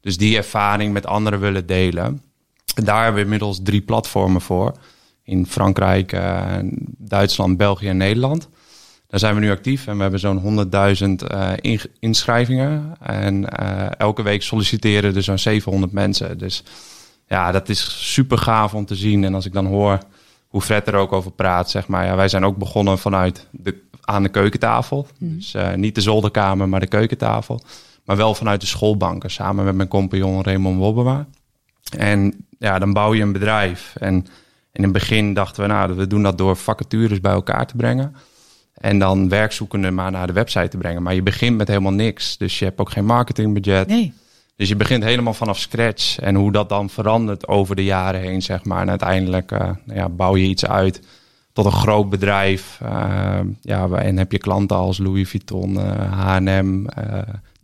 Dus 0.00 0.16
die 0.16 0.36
ervaring 0.36 0.92
met 0.92 1.06
anderen 1.06 1.40
willen 1.40 1.66
delen. 1.66 2.22
En 2.74 2.84
daar 2.84 3.02
hebben 3.02 3.14
we 3.14 3.22
inmiddels 3.22 3.60
drie 3.62 3.82
platformen 3.82 4.40
voor. 4.40 4.72
In 5.22 5.46
Frankrijk, 5.46 6.12
eh, 6.12 6.56
Duitsland, 6.98 7.56
België 7.56 7.88
en 7.88 7.96
Nederland. 7.96 8.48
Daar 9.14 9.22
zijn 9.22 9.34
we 9.34 9.40
nu 9.40 9.50
actief 9.50 9.86
en 9.86 9.96
we 9.96 10.02
hebben 10.02 10.20
zo'n 10.20 10.38
100.000 10.38 11.26
eh, 11.26 11.50
in- 11.60 11.80
inschrijvingen. 11.98 12.96
En 13.00 13.48
eh, 13.48 13.86
elke 13.98 14.22
week 14.22 14.42
solliciteren 14.42 15.16
er 15.16 15.22
zo'n 15.22 15.38
700 15.38 15.92
mensen. 15.92 16.38
Dus 16.38 16.62
ja, 17.28 17.52
dat 17.52 17.68
is 17.68 18.10
super 18.14 18.38
gaaf 18.38 18.74
om 18.74 18.84
te 18.84 18.94
zien. 18.94 19.24
En 19.24 19.34
als 19.34 19.46
ik 19.46 19.52
dan 19.52 19.66
hoor 19.66 19.98
hoe 20.48 20.60
Fred 20.60 20.86
er 20.88 20.94
ook 20.94 21.12
over 21.12 21.30
praat, 21.30 21.70
zeg 21.70 21.86
maar. 21.86 22.04
Ja, 22.06 22.16
wij 22.16 22.28
zijn 22.28 22.44
ook 22.44 22.56
begonnen 22.56 22.98
vanuit 22.98 23.46
de, 23.50 23.82
aan 24.00 24.22
de 24.22 24.28
keukentafel. 24.28 25.06
Dus 25.18 25.54
eh, 25.54 25.74
niet 25.74 25.94
de 25.94 26.00
zolderkamer, 26.00 26.68
maar 26.68 26.80
de 26.80 26.86
keukentafel. 26.86 27.60
Maar 28.04 28.16
wel 28.16 28.34
vanuit 28.34 28.60
de 28.60 28.66
schoolbanken, 28.66 29.30
samen 29.30 29.64
met 29.64 29.74
mijn 29.74 29.88
compagnon 29.88 30.42
Raymond 30.42 30.78
Wobbema. 30.78 31.26
En 31.98 32.46
ja, 32.58 32.78
dan 32.78 32.92
bouw 32.92 33.14
je 33.14 33.22
een 33.22 33.32
bedrijf. 33.32 33.94
En 33.98 34.26
in 34.72 34.82
het 34.82 34.92
begin 34.92 35.34
dachten 35.34 35.62
we, 35.62 35.68
nou, 35.68 35.94
we 35.94 36.06
doen 36.06 36.22
dat 36.22 36.38
door 36.38 36.56
vacatures 36.56 37.20
bij 37.20 37.32
elkaar 37.32 37.66
te 37.66 37.76
brengen. 37.76 38.14
En 38.74 38.98
dan 38.98 39.28
werkzoekenden 39.28 39.94
maar 39.94 40.10
naar 40.10 40.26
de 40.26 40.32
website 40.32 40.68
te 40.68 40.76
brengen. 40.76 41.02
Maar 41.02 41.14
je 41.14 41.22
begint 41.22 41.56
met 41.56 41.68
helemaal 41.68 41.92
niks. 41.92 42.36
Dus 42.36 42.58
je 42.58 42.64
hebt 42.64 42.80
ook 42.80 42.90
geen 42.90 43.04
marketingbudget. 43.04 43.88
Nee. 43.88 44.12
Dus 44.56 44.68
je 44.68 44.76
begint 44.76 45.04
helemaal 45.04 45.34
vanaf 45.34 45.58
scratch. 45.58 46.18
En 46.18 46.34
hoe 46.34 46.52
dat 46.52 46.68
dan 46.68 46.90
verandert 46.90 47.48
over 47.48 47.76
de 47.76 47.84
jaren 47.84 48.20
heen, 48.20 48.42
zeg 48.42 48.64
maar. 48.64 48.80
En 48.80 48.90
uiteindelijk 48.90 49.52
eh, 49.52 49.58
nou 49.58 49.98
ja, 49.98 50.08
bouw 50.08 50.36
je 50.36 50.46
iets 50.46 50.66
uit 50.66 51.00
tot 51.52 51.64
een 51.64 51.72
groot 51.72 52.10
bedrijf. 52.10 52.78
Eh, 52.82 53.40
ja, 53.60 53.88
en 53.88 54.16
heb 54.16 54.32
je 54.32 54.38
klanten 54.38 54.76
als 54.76 54.98
Louis 54.98 55.28
Vuitton, 55.28 55.80
eh, 55.80 56.12
H&M, 56.12 56.86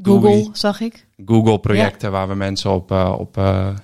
Google, 0.02 0.48
zag 0.52 0.80
ik. 0.80 1.06
Google-projecten 1.26 2.10
waar 2.10 2.28
we 2.28 2.34
mensen 2.34 2.70
op, 2.70 2.90
op 3.18 3.36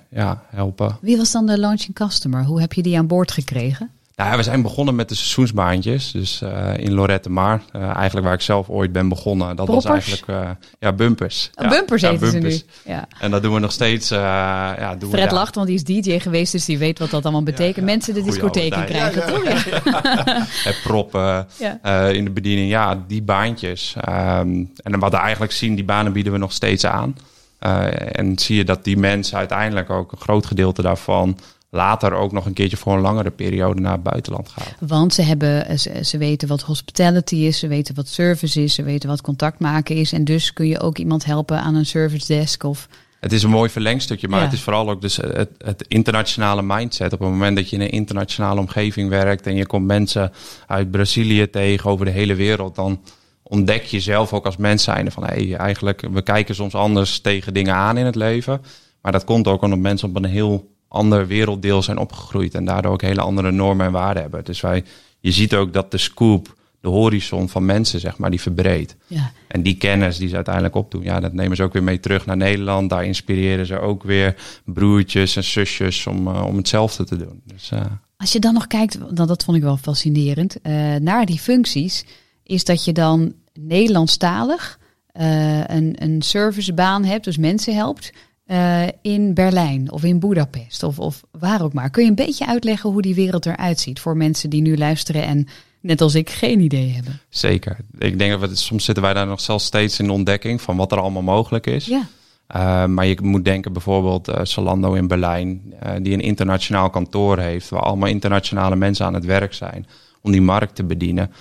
ja, 0.09 0.43
helpen. 0.47 0.97
Wie 1.01 1.17
was 1.17 1.31
dan 1.31 1.45
de 1.45 1.59
launching 1.59 1.95
customer? 1.95 2.43
Hoe 2.43 2.59
heb 2.59 2.73
je 2.73 2.81
die 2.81 2.97
aan 2.97 3.07
boord 3.07 3.31
gekregen? 3.31 3.91
Nou, 4.17 4.29
ja, 4.29 4.37
we 4.37 4.43
zijn 4.43 4.61
begonnen 4.61 4.95
met 4.95 5.09
de 5.09 5.15
seizoensbaantjes. 5.15 6.11
Dus 6.11 6.41
eh, 6.41 6.77
in 6.77 6.93
Lorette 6.93 7.29
Mar, 7.29 7.61
eh, 7.71 7.95
eigenlijk 7.95 8.25
waar 8.25 8.35
ik 8.35 8.41
zelf 8.41 8.69
ooit 8.69 8.91
ben 8.91 9.09
begonnen. 9.09 9.55
Dat 9.55 9.67
was 9.67 9.85
eigenlijk, 9.85 10.27
eh, 10.27 10.49
ja, 10.79 10.93
bumpers. 10.93 11.49
Oh, 11.55 11.63
ja, 11.63 11.69
bumpers 11.69 12.01
ja, 12.01 12.09
bumpers. 12.09 12.31
ze 12.31 12.37
nu. 12.85 12.91
Ja. 12.93 13.07
En 13.19 13.31
dat 13.31 13.41
doen 13.41 13.53
we 13.53 13.59
nog 13.59 13.71
steeds. 13.71 14.11
eh, 14.11 14.17
ja, 14.77 14.95
doen 14.99 15.09
we 15.11 15.17
Fred 15.17 15.31
lacht, 15.31 15.55
want 15.55 15.67
die 15.67 15.75
is 15.75 15.83
DJ 15.83 16.19
geweest, 16.19 16.51
dus 16.51 16.65
die 16.65 16.77
weet 16.77 16.99
wat 16.99 17.09
dat 17.09 17.23
allemaal 17.23 17.43
betekent. 17.43 17.85
Mensen 17.85 18.13
de 18.13 18.49
tijd. 18.49 18.85
krijgen, 18.85 19.27
toch? 19.27 19.43
Ja. 19.43 20.45
Het 20.69 20.79
proppen 20.83 21.47
Ja. 21.57 21.79
eh, 21.81 22.13
in 22.13 22.23
de 22.23 22.31
bediening. 22.31 22.69
Ja, 22.69 23.03
die 23.07 23.21
baantjes. 23.21 23.95
Ehm, 24.01 24.63
en 24.83 24.99
wat 24.99 25.11
we 25.11 25.17
eigenlijk 25.17 25.51
zien, 25.51 25.75
die 25.75 25.85
banen 25.85 26.13
bieden 26.13 26.31
we 26.33 26.37
nog 26.39 26.51
steeds 26.51 26.85
aan. 26.85 27.15
Eh, 27.59 27.85
en 28.19 28.39
zie 28.39 28.55
je 28.57 28.63
dat 28.63 28.83
die 28.83 28.97
mensen 28.97 29.37
uiteindelijk 29.37 29.89
ook 29.89 30.11
een 30.11 30.17
groot 30.21 30.45
gedeelte 30.45 30.81
daarvan 30.81 31.37
later 31.69 32.13
ook 32.13 32.31
nog 32.31 32.45
een 32.45 32.53
keertje 32.53 32.77
voor 32.77 32.93
een 32.93 33.01
langere 33.01 33.31
periode 33.31 33.81
naar 33.81 33.91
het 33.91 34.03
buitenland 34.03 34.49
gaan. 34.49 34.87
Want 34.87 35.13
ze, 35.13 35.21
hebben, 35.21 35.79
ze, 35.79 35.99
ze 36.03 36.17
weten 36.17 36.47
wat 36.47 36.61
hospitality 36.61 37.35
is, 37.35 37.59
ze 37.59 37.67
weten 37.67 37.95
wat 37.95 38.07
service 38.07 38.63
is, 38.63 38.73
ze 38.73 38.83
weten 38.83 39.09
wat 39.09 39.21
contact 39.21 39.59
maken 39.59 39.95
is. 39.95 40.11
En 40.11 40.23
dus 40.23 40.53
kun 40.53 40.67
je 40.67 40.79
ook 40.79 40.97
iemand 40.97 41.25
helpen 41.25 41.61
aan 41.61 41.75
een 41.75 41.85
service 41.85 42.27
desk 42.27 42.63
of... 42.63 42.87
Het 43.19 43.33
is 43.33 43.43
een 43.43 43.49
mooi 43.49 43.69
verlengstukje, 43.69 44.27
maar 44.27 44.39
Ja. 44.39 44.45
het 44.45 44.53
is 44.53 44.61
vooral 44.61 44.89
ook 44.89 45.01
dus 45.01 45.15
het, 45.15 45.49
het 45.57 45.85
internationale 45.87 46.61
mindset. 46.61 47.13
Op 47.13 47.19
het 47.19 47.29
moment 47.29 47.55
dat 47.55 47.69
je 47.69 47.75
in 47.75 47.81
een 47.81 47.91
internationale 47.91 48.59
omgeving 48.59 49.09
werkt 49.09 49.47
en 49.47 49.55
je 49.55 49.65
komt 49.65 49.85
mensen 49.85 50.31
uit 50.67 50.91
Brazilië 50.91 51.49
tegen 51.49 51.89
over 51.89 52.05
de 52.05 52.11
hele 52.11 52.35
wereld, 52.35 52.75
dan 52.75 53.01
ontdek 53.43 53.83
je 53.83 53.99
zelf 53.99 54.33
ook 54.33 54.45
als 54.45 54.57
mens 54.57 54.83
zijnde 54.83 55.11
van 55.11 55.23
hey, 55.23 55.55
eigenlijk, 55.55 56.07
we 56.11 56.21
kijken 56.21 56.55
soms 56.55 56.75
anders 56.75 57.19
tegen 57.19 57.53
dingen 57.53 57.73
aan 57.73 57.97
in 57.97 58.05
het 58.05 58.15
leven. 58.15 58.61
Maar 59.01 59.11
dat 59.11 59.23
komt 59.23 59.47
ook 59.47 59.61
omdat 59.61 59.79
mensen 59.79 60.09
op 60.09 60.15
een 60.15 60.25
heel 60.25 60.75
ander 60.87 61.27
werelddeel 61.27 61.81
zijn 61.81 61.97
opgegroeid 61.97 62.55
en 62.55 62.65
daardoor 62.65 62.91
ook 62.91 63.01
hele 63.01 63.21
andere 63.21 63.51
normen 63.51 63.85
en 63.85 63.91
waarden 63.91 64.21
hebben. 64.21 64.43
Dus 64.43 64.61
wij, 64.61 64.83
je 65.19 65.31
ziet 65.31 65.55
ook 65.55 65.73
dat 65.73 65.91
de 65.91 65.97
scoop, 65.97 66.55
de 66.81 66.87
horizon 66.87 67.49
van 67.49 67.65
mensen, 67.65 67.99
zeg 67.99 68.17
maar, 68.17 68.29
die 68.29 68.41
verbreedt. 68.41 68.95
Ja. 69.07 69.31
En 69.47 69.63
die 69.63 69.77
kennis 69.77 70.17
die 70.17 70.29
ze 70.29 70.35
uiteindelijk 70.35 70.75
opdoen, 70.75 71.03
ja, 71.03 71.19
dat 71.19 71.33
nemen 71.33 71.55
ze 71.55 71.63
ook 71.63 71.73
weer 71.73 71.83
mee 71.83 71.99
terug 71.99 72.25
naar 72.25 72.37
Nederland. 72.37 72.89
Daar 72.89 73.05
inspireren 73.05 73.65
ze 73.65 73.79
ook 73.79 74.03
weer 74.03 74.35
broertjes 74.65 75.35
en 75.35 75.43
zusjes 75.43 76.07
om, 76.07 76.27
eh, 76.27 76.45
om 76.45 76.57
hetzelfde 76.57 77.03
te 77.03 77.17
doen. 77.17 77.41
Dus, 77.45 77.71
eh, 77.71 77.81
Als 78.17 78.31
je 78.31 78.39
dan 78.39 78.53
nog 78.53 78.67
kijkt, 78.67 78.97
want 78.97 79.27
dat 79.27 79.43
vond 79.43 79.57
ik 79.57 79.63
wel 79.63 79.77
fascinerend, 79.77 80.61
eh, 80.61 80.95
naar 80.95 81.25
die 81.25 81.39
functies, 81.39 82.05
is 82.43 82.63
dat 82.63 82.85
je 82.85 82.91
dan 82.91 83.33
Nederlandstalig 83.53 84.79
een, 85.67 86.03
een 86.03 86.21
servicebaan 86.21 87.03
hebt, 87.03 87.23
dus 87.23 87.37
mensen 87.37 87.75
helpt, 87.75 88.11
eh, 88.47 88.87
in 89.01 89.33
Berlijn 89.33 89.91
of 89.91 90.03
in 90.03 90.19
Budapest 90.19 90.83
of, 90.83 90.99
of 90.99 91.23
waar 91.31 91.61
ook 91.61 91.73
maar. 91.73 91.89
Kun 91.89 92.03
je 92.03 92.09
een 92.09 92.15
beetje 92.15 92.47
uitleggen 92.47 92.89
hoe 92.89 93.01
die 93.01 93.15
wereld 93.15 93.45
eruit 93.45 93.79
ziet 93.79 93.99
voor 93.99 94.17
mensen 94.17 94.49
die 94.49 94.61
nu 94.61 94.77
luisteren 94.77 95.23
en 95.23 95.47
net 95.81 96.01
als 96.01 96.15
ik 96.15 96.29
geen 96.29 96.59
idee 96.59 96.89
hebben? 96.89 97.19
zeker. 97.29 97.77
Ik 97.97 98.19
denk 98.19 98.39
dat 98.39 98.49
we, 98.49 98.55
soms 98.55 98.85
zitten 98.85 99.03
wij 99.03 99.13
daar 99.13 99.27
nog 99.27 99.41
zelfs 99.41 99.65
steeds 99.65 99.99
in 99.99 100.05
de 100.05 100.11
ontdekking 100.11 100.61
van 100.61 100.77
wat 100.77 100.91
er 100.91 100.99
allemaal 100.99 101.21
mogelijk 101.21 101.65
is. 101.67 101.85
Ja, 101.85 102.07
Uh, 102.55 102.85
maar 102.85 103.05
je 103.05 103.17
moet 103.21 103.45
denken 103.45 103.73
bijvoorbeeld 103.73 104.29
uh, 104.29 104.35
Zalando 104.43 104.93
in 104.93 105.07
Berlijn, 105.07 105.73
uh, 105.83 105.91
die 106.01 106.13
een 106.13 106.21
internationaal 106.21 106.89
kantoor 106.89 107.39
heeft, 107.39 107.69
waar 107.69 107.81
allemaal 107.81 108.09
internationale 108.09 108.75
mensen 108.75 109.05
aan 109.05 109.13
het 109.13 109.25
werk 109.25 109.53
zijn 109.53 109.87
om 110.21 110.31
die 110.31 110.41
markt 110.41 110.75
te 110.75 110.83
bedienen. 110.83 111.31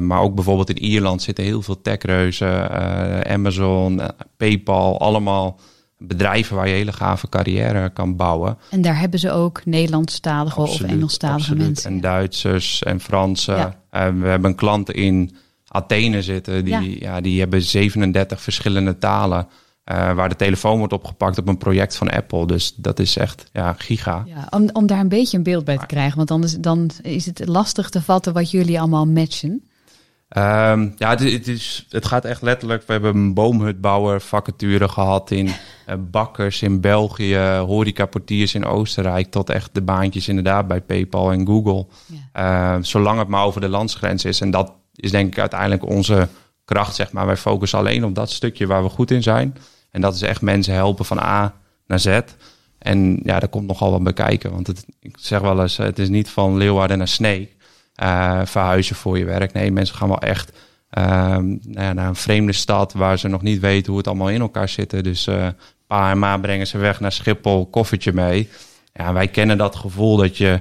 Maar 0.00 0.20
ook 0.20 0.34
bijvoorbeeld 0.34 0.70
in 0.70 0.82
Ierland 0.82 1.22
zitten 1.22 1.44
heel 1.44 1.62
veel 1.62 1.80
techreuzen, 1.80 2.70
Amazon, 3.26 4.00
PayPal, 4.36 5.00
allemaal 5.00 5.60
bedrijven 6.02 6.56
waar 6.56 6.68
je 6.68 6.74
hele 6.74 6.92
gave 6.92 7.28
carrière 7.28 7.90
kan 7.90 8.16
bouwen. 8.16 8.58
En 8.70 8.82
daar 8.82 8.98
hebben 8.98 9.20
ze 9.20 9.30
ook 9.30 9.64
Nederlandstalige 9.64 10.60
absoluut, 10.60 10.90
of 10.90 10.96
Engelstalige 10.96 11.38
absoluut. 11.38 11.66
mensen. 11.66 11.90
En 11.90 12.00
Duitsers 12.00 12.82
en 12.82 13.00
Fransen. 13.00 13.56
Ja. 13.90 14.14
we 14.14 14.26
hebben 14.26 14.50
een 14.50 14.56
klant 14.56 14.90
in 14.90 15.36
Athene 15.68 16.22
zitten, 16.22 16.64
die, 16.64 17.00
ja. 17.00 17.14
ja. 17.14 17.20
die 17.20 17.40
hebben 17.40 17.62
37 17.62 18.40
verschillende 18.40 18.98
talen. 18.98 19.48
Uh, 19.92 20.12
waar 20.12 20.28
de 20.28 20.36
telefoon 20.36 20.78
wordt 20.78 20.92
opgepakt 20.92 21.38
op 21.38 21.48
een 21.48 21.58
project 21.58 21.96
van 21.96 22.10
Apple. 22.10 22.46
Dus 22.46 22.74
dat 22.76 22.98
is 22.98 23.16
echt 23.16 23.44
ja, 23.52 23.74
giga. 23.78 24.24
Ja, 24.26 24.46
om, 24.50 24.68
om 24.72 24.86
daar 24.86 25.00
een 25.00 25.08
beetje 25.08 25.36
een 25.36 25.42
beeld 25.42 25.64
bij 25.64 25.78
te 25.78 25.86
krijgen. 25.86 26.16
Want 26.16 26.28
dan 26.28 26.44
is, 26.44 26.58
dan 26.58 26.90
is 27.02 27.26
het 27.26 27.46
lastig 27.46 27.90
te 27.90 28.02
vatten 28.02 28.32
wat 28.32 28.50
jullie 28.50 28.80
allemaal 28.80 29.06
matchen. 29.06 29.50
Um, 30.36 30.94
ja, 30.96 31.10
het, 31.10 31.20
het, 31.20 31.48
is, 31.48 31.86
het 31.88 32.06
gaat 32.06 32.24
echt 32.24 32.42
letterlijk. 32.42 32.86
We 32.86 32.92
hebben 32.92 33.16
een 33.16 33.34
boomhutbouwer 33.34 34.20
vacature 34.20 34.88
gehad 34.88 35.30
in 35.30 35.48
bakkers 35.98 36.62
in 36.62 36.80
België, 36.80 37.38
horecaportiers 37.66 38.54
in 38.54 38.64
Oostenrijk, 38.64 39.30
tot 39.30 39.50
echt 39.50 39.70
de 39.72 39.82
baantjes 39.82 40.28
inderdaad 40.28 40.66
bij 40.66 40.80
PayPal 40.80 41.32
en 41.32 41.46
Google. 41.46 41.86
Ja. 42.32 42.76
Uh, 42.76 42.82
zolang 42.82 43.18
het 43.18 43.28
maar 43.28 43.44
over 43.44 43.60
de 43.60 43.68
landsgrens 43.68 44.24
is. 44.24 44.40
En 44.40 44.50
dat 44.50 44.72
is 44.94 45.10
denk 45.10 45.32
ik 45.32 45.38
uiteindelijk 45.38 45.86
onze 45.86 46.28
kracht, 46.64 46.94
zeg 46.94 47.12
maar. 47.12 47.26
Wij 47.26 47.36
focussen 47.36 47.78
alleen 47.78 48.04
op 48.04 48.14
dat 48.14 48.30
stukje 48.30 48.66
waar 48.66 48.82
we 48.82 48.88
goed 48.88 49.10
in 49.10 49.22
zijn. 49.22 49.56
En 49.90 50.00
dat 50.00 50.14
is 50.14 50.22
echt 50.22 50.40
mensen 50.40 50.74
helpen 50.74 51.04
van 51.04 51.18
A 51.18 51.54
naar 51.86 52.00
Z. 52.00 52.20
En 52.78 53.20
ja, 53.22 53.38
daar 53.38 53.48
komt 53.48 53.66
nogal 53.66 53.90
wat 53.90 54.02
bij 54.02 54.12
kijken. 54.12 54.50
Want 54.50 54.66
het, 54.66 54.86
ik 55.00 55.16
zeg 55.18 55.40
wel 55.40 55.60
eens, 55.62 55.76
het 55.76 55.98
is 55.98 56.08
niet 56.08 56.28
van 56.28 56.56
Leeuwarden 56.56 56.98
naar 56.98 57.08
Sneek. 57.08 57.56
Uh, 58.02 58.40
verhuizen 58.44 58.96
voor 58.96 59.18
je 59.18 59.24
werk. 59.24 59.52
Nee, 59.52 59.72
mensen 59.72 59.96
gaan 59.96 60.08
wel 60.08 60.20
echt 60.20 60.52
Ehm, 60.90 61.56
nou 61.62 61.94
naar 61.94 62.08
een 62.08 62.14
vreemde 62.14 62.52
stad 62.52 62.92
waar 62.92 63.18
ze 63.18 63.28
nog 63.28 63.42
niet 63.42 63.60
weten 63.60 63.88
hoe 63.88 63.98
het 63.98 64.06
allemaal 64.06 64.30
in 64.30 64.40
elkaar 64.40 64.68
zit. 64.68 65.04
Dus 65.04 65.26
eh 65.26 65.48
pa 65.90 66.10
en 66.10 66.18
ma 66.18 66.38
brengen 66.38 66.66
ze 66.66 66.78
weg 66.78 67.00
naar 67.00 67.12
Schiphol, 67.12 67.66
koffertje 67.66 68.12
mee. 68.12 68.48
Ja, 68.92 69.12
wij 69.12 69.28
kennen 69.28 69.58
dat 69.58 69.76
gevoel 69.76 70.16
dat 70.16 70.36
je 70.36 70.60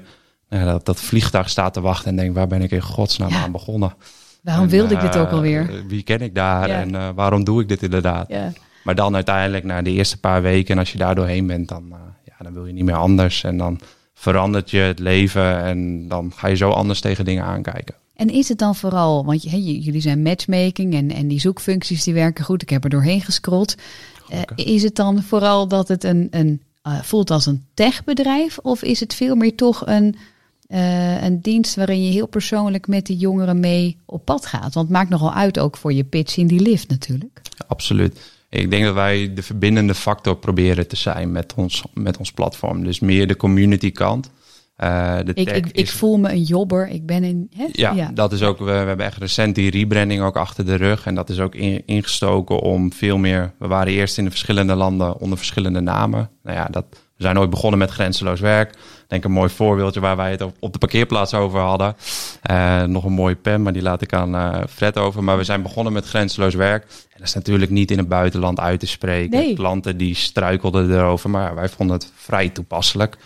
nou 0.50 0.64
ja, 0.66 0.72
dat, 0.72 0.86
dat 0.86 1.00
vliegtuig 1.00 1.50
staat 1.50 1.74
te 1.74 1.82
wachten 1.82 2.10
en 2.10 2.16
denkt, 2.16 2.36
waar 2.36 2.48
ben 2.48 2.62
ik 2.62 2.72
in 2.72 2.82
godsnaam 2.82 3.30
Ja. 3.30 3.44
aan 3.44 3.52
begonnen? 3.52 3.94
Waarom 4.42 4.64
En, 4.64 4.70
wilde 4.70 4.94
ik 4.94 5.02
dit 5.02 5.16
eh, 5.16 5.22
ook 5.22 5.30
alweer? 5.32 5.84
Wie 5.88 6.04
ken 6.04 6.22
ik 6.22 6.36
daar 6.36 6.68
Ja. 6.68 6.80
en 6.80 6.96
eh, 6.96 7.10
waarom 7.16 7.44
doe 7.44 7.62
ik 7.62 7.68
dit 7.68 7.84
inderdaad? 7.84 8.28
Ja. 8.30 8.54
Maar 8.84 8.96
dan 8.96 9.16
uiteindelijk 9.16 9.64
na 9.64 9.82
de 9.82 9.92
eerste 9.92 10.20
paar 10.20 10.42
weken, 10.42 10.74
en 10.74 10.80
als 10.80 10.92
je 10.92 10.98
daar 10.98 11.16
doorheen 11.16 11.48
bent, 11.48 11.68
dan, 11.68 11.84
eh, 11.92 11.98
ja, 12.26 12.34
dan 12.44 12.54
wil 12.54 12.66
je 12.66 12.74
niet 12.74 12.84
meer 12.86 12.96
anders. 12.96 13.44
En 13.44 13.58
dan 13.58 13.80
verandert 14.14 14.70
je 14.72 14.78
het 14.80 15.00
leven 15.00 15.64
en 15.64 16.08
dan 16.08 16.32
ga 16.36 16.48
je 16.48 16.56
zo 16.56 16.70
anders 16.70 17.02
tegen 17.02 17.26
dingen 17.26 17.44
aankijken. 17.44 17.96
En 18.16 18.30
is 18.30 18.50
het 18.50 18.58
dan 18.58 18.76
vooral, 18.76 19.26
want 19.26 19.44
j- 19.44 19.80
jullie 19.84 20.02
zijn 20.02 20.22
matchmaking 20.22 20.94
en, 20.94 21.12
en 21.12 21.28
die 21.28 21.40
zoekfuncties 21.40 22.04
die 22.04 22.14
werken 22.14 22.46
goed. 22.46 22.62
Ik 22.62 22.70
heb 22.70 22.84
er 22.84 22.90
doorheen 22.90 23.22
gescrolld. 23.22 23.76
Eh, 24.30 24.42
is 24.56 24.84
het 24.84 24.96
dan 24.96 25.24
vooral 25.24 25.68
dat 25.68 25.88
het 25.88 26.04
een, 26.04 26.28
een 26.32 26.62
eh, 26.82 27.02
voelt 27.02 27.32
als 27.32 27.46
een 27.46 27.66
techbedrijf? 27.74 28.58
Of 28.58 28.84
is 28.84 29.00
het 29.00 29.14
veel 29.14 29.36
meer 29.36 29.56
toch 29.56 29.88
een, 29.88 30.16
eh, 30.68 31.24
een 31.24 31.42
dienst 31.42 31.76
waarin 31.76 32.04
je 32.04 32.12
heel 32.12 32.28
persoonlijk 32.28 32.88
met 32.88 33.06
die 33.06 33.18
jongeren 33.18 33.60
mee 33.60 33.98
op 34.06 34.26
pad 34.26 34.46
gaat? 34.46 34.74
Want 34.74 34.88
het 34.88 34.98
maakt 34.98 35.10
nogal 35.10 35.34
uit 35.34 35.60
ook 35.60 35.78
voor 35.78 35.94
je 35.94 36.04
pitch 36.04 36.38
in 36.38 36.48
die 36.48 36.60
lift 36.60 36.90
natuurlijk. 36.90 37.42
Absoluut. 37.68 38.20
Ik 38.50 38.72
denk 38.72 38.84
dat 38.84 38.94
wij 38.94 39.34
de 39.34 39.44
verbindende 39.44 39.96
factor 39.96 40.38
proberen 40.38 40.88
te 40.88 40.96
zijn 40.96 41.32
met 41.32 41.54
ons, 41.56 41.84
met 41.94 42.18
ons 42.18 42.32
platform. 42.32 42.84
Dus 42.84 43.00
meer 43.00 43.28
de 43.28 43.36
community 43.36 43.92
kant. 43.92 44.30
Eh, 44.80 45.18
de 45.26 45.32
Ik, 45.34 45.50
ik, 45.52 45.68
ik 45.72 45.90
voel 45.90 46.18
me 46.18 46.30
een 46.30 46.42
jobber. 46.42 46.88
Ik 46.88 47.06
ben 47.06 47.24
in. 47.24 47.50
Hè? 47.56 47.66
Ja, 47.72 48.12
dat 48.14 48.32
is 48.32 48.42
ook. 48.44 48.58
We, 48.58 48.64
we 48.66 48.72
hebben 48.72 49.06
echt 49.06 49.18
recent 49.18 49.56
die 49.56 49.72
rebranding 49.72 50.22
ook 50.22 50.38
achter 50.38 50.66
de 50.66 50.76
rug. 50.76 51.06
En 51.06 51.16
dat 51.16 51.30
is 51.30 51.40
ook 51.40 51.56
in- 51.56 51.84
ingestoken 51.86 52.60
om 52.60 52.94
veel 52.94 53.18
meer. 53.18 53.52
We 53.58 53.68
waren 53.68 53.94
eerst 53.94 54.18
in 54.18 54.24
de 54.24 54.30
verschillende 54.30 54.76
landen 54.76 55.20
onder 55.20 55.38
verschillende 55.38 55.80
namen. 55.80 56.30
Nou 56.44 56.58
ja, 56.58 56.68
dat, 56.72 56.86
we 56.90 57.24
zijn 57.24 57.40
ooit 57.40 57.50
begonnen 57.50 57.80
met 57.80 57.90
grenzeloos 57.90 58.40
werk. 58.40 58.70
Ik 58.72 59.06
denk 59.08 59.24
een 59.24 59.32
mooi 59.32 59.50
voorbeeldje 59.50 60.00
waar 60.00 60.16
wij 60.18 60.32
het 60.32 60.42
op, 60.42 60.56
op 60.60 60.74
de 60.74 60.80
parkeerplaats 60.80 61.34
over 61.34 61.60
hadden. 61.60 61.96
Eh, 62.42 62.84
nog 62.84 63.04
een 63.04 63.12
mooie 63.14 63.36
pen, 63.36 63.62
maar 63.62 63.74
die 63.74 63.82
laat 63.82 64.02
ik 64.02 64.14
aan 64.14 64.36
eh, 64.36 64.60
Fred 64.70 64.98
over. 64.98 65.24
Maar 65.24 65.38
we 65.38 65.44
zijn 65.44 65.62
begonnen 65.62 65.94
met 65.94 66.06
grenzeloos 66.06 66.54
werk. 66.56 66.84
En 66.84 67.18
dat 67.18 67.28
is 67.28 67.34
natuurlijk 67.34 67.72
niet 67.72 67.92
in 67.92 67.98
het 67.98 68.08
buitenland 68.08 68.60
uit 68.60 68.80
te 68.80 68.88
spreken. 68.88 69.40
Nee. 69.40 69.54
Klanten 69.56 69.98
die 69.98 70.16
struikelden 70.16 70.92
erover, 70.92 71.30
maar 71.30 71.56
wij 71.56 71.70
vonden 71.70 71.96
het 71.96 72.12
vrij 72.16 72.50
toepasselijk. 72.50 73.18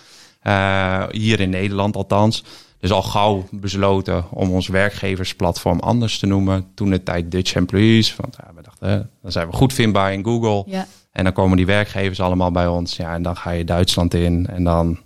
Eh, 0.43 1.03
hier 1.12 1.39
in 1.39 1.50
Nederland 1.50 1.95
althans. 1.95 2.43
Dus 2.79 2.91
al 2.91 3.01
gauw 3.01 3.47
besloten 3.51 4.25
om 4.31 4.51
ons 4.51 4.67
werkgeversplatform 4.67 5.79
anders 5.79 6.19
te 6.19 6.25
noemen. 6.25 6.65
Toen 6.75 6.89
de 6.89 7.03
tijd 7.03 7.31
Dutch 7.31 7.53
Employees. 7.55 8.15
Want 8.15 8.38
ja, 8.38 8.51
we 8.55 8.62
dachten, 8.62 9.09
dan 9.21 9.31
zijn 9.31 9.50
we 9.50 9.55
goed 9.55 9.73
vindbaar 9.73 10.13
in 10.13 10.23
Google. 10.23 10.63
Ja. 10.71 10.88
En 11.12 11.23
dan 11.23 11.33
komen 11.33 11.57
die 11.57 11.65
werkgevers 11.65 12.19
allemaal 12.19 12.51
bij 12.51 12.67
ons. 12.67 12.95
Ja, 12.95 13.13
en 13.13 13.21
dan 13.21 13.38
ga 13.38 13.50
je 13.51 13.63
Duitsland 13.63 14.13
in. 14.13 14.47
En 14.47 14.63
dan 14.63 15.00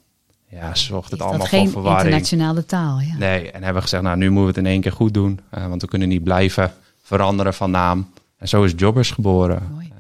ja, 0.49 0.75
zorgt 0.75 1.11
het 1.11 1.21
allemaal 1.21 1.39
voor 1.39 1.47
geen 1.47 1.69
verwarring. 1.69 2.03
internationale 2.03 2.65
taal? 2.65 2.99
Ja. 2.99 3.17
Nee, 3.17 3.51
en 3.51 3.63
hebben 3.63 3.73
we 3.73 3.81
gezegd, 3.81 4.03
nou 4.03 4.17
nu 4.17 4.25
moeten 4.25 4.41
we 4.41 4.47
het 4.47 4.57
in 4.57 4.65
één 4.65 4.81
keer 4.81 4.91
goed 4.91 5.13
doen. 5.13 5.39
Eh, 5.49 5.67
want 5.67 5.81
we 5.81 5.87
kunnen 5.87 6.07
niet 6.07 6.23
blijven 6.23 6.73
veranderen 7.01 7.53
van 7.53 7.71
naam. 7.71 8.09
En 8.37 8.47
zo 8.47 8.63
is 8.63 8.73
Jobbers 8.75 9.11
geboren. 9.11 9.69
Mooi. 9.73 9.91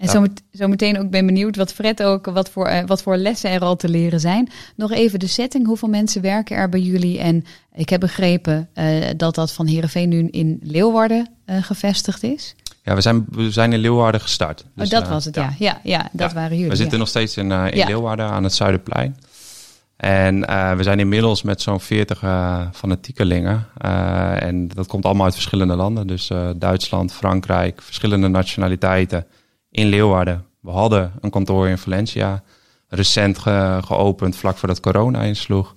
En, 0.00 0.06
En 0.06 0.12
ja. 0.12 0.12
zomet- 0.12 0.42
zometeen 0.50 0.98
ook 0.98 1.10
ben 1.10 1.26
benieuwd 1.26 1.56
wat 1.56 1.72
Fred 1.72 2.02
ook, 2.02 2.26
wat 2.26 2.50
voor, 2.50 2.66
eh, 2.66 2.82
wat 2.86 3.02
voor 3.02 3.16
lessen 3.16 3.50
er 3.50 3.60
al 3.60 3.76
te 3.76 3.88
leren 3.88 4.20
zijn. 4.20 4.48
Nog 4.76 4.92
even 4.92 5.18
de 5.18 5.26
setting, 5.26 5.66
hoeveel 5.66 5.88
mensen 5.88 6.22
werken 6.22 6.56
er 6.56 6.68
bij 6.68 6.80
jullie? 6.80 7.18
En 7.18 7.44
ik 7.74 7.88
heb 7.88 8.00
begrepen 8.00 8.68
eh, 8.74 8.86
dat 9.16 9.34
dat 9.34 9.52
van 9.52 9.66
Heerenveen 9.66 10.08
nu 10.08 10.28
in 10.30 10.58
Leeuwarden 10.62 11.28
eh, 11.44 11.62
gevestigd 11.62 12.22
is. 12.22 12.54
ja, 12.84 12.94
we 12.94 13.00
zijn, 13.00 13.26
we 13.30 13.50
zijn 13.50 13.72
in 13.72 13.78
Leeuwarden 13.78 14.20
gestart. 14.20 14.64
Dus, 14.74 14.84
oh, 14.84 14.90
dat 14.92 15.02
eh, 15.02 15.10
was 15.10 15.24
het, 15.24 15.34
ja. 15.34 15.54
Ja, 15.58 15.80
ja, 15.82 16.08
dat 16.12 16.30
Ja, 16.30 16.36
waren 16.36 16.56
jullie. 16.56 16.70
We 16.70 16.76
zitten 16.76 16.98
nog 16.98 17.08
steeds 17.08 17.36
in, 17.36 17.50
in. 17.52 17.86
Leeuwarden 17.86 18.26
aan 18.26 18.42
het 18.44 18.54
Zuiderplein. 18.54 19.16
En 19.96 20.40
we 20.76 20.82
zijn 20.82 20.98
inmiddels 21.00 21.42
met 21.42 21.62
zo'n 21.62 21.80
40 21.80 22.22
eh, 22.22 22.60
fanatiekelingen. 22.72 23.66
En 24.40 24.68
dat 24.68 24.86
komt 24.86 25.04
allemaal 25.04 25.24
uit 25.24 25.34
verschillende 25.34 25.74
landen. 25.76 26.06
Dus 26.06 26.30
Duitsland, 26.56 27.12
Frankrijk, 27.12 27.82
verschillende 27.82 28.28
nationaliteiten 28.28 29.26
in 29.70 29.86
Leeuwarden. 29.86 30.44
We 30.60 30.70
hadden 30.70 31.12
een 31.20 31.30
kantoor 31.30 31.68
in 31.68 31.78
Valencia. 31.78 32.42
Recent 32.88 33.38
ge- 33.38 33.78
geopend, 33.84 34.36
vlak 34.36 34.56
voordat 34.56 34.80
corona 34.80 35.22
insloeg. 35.22 35.74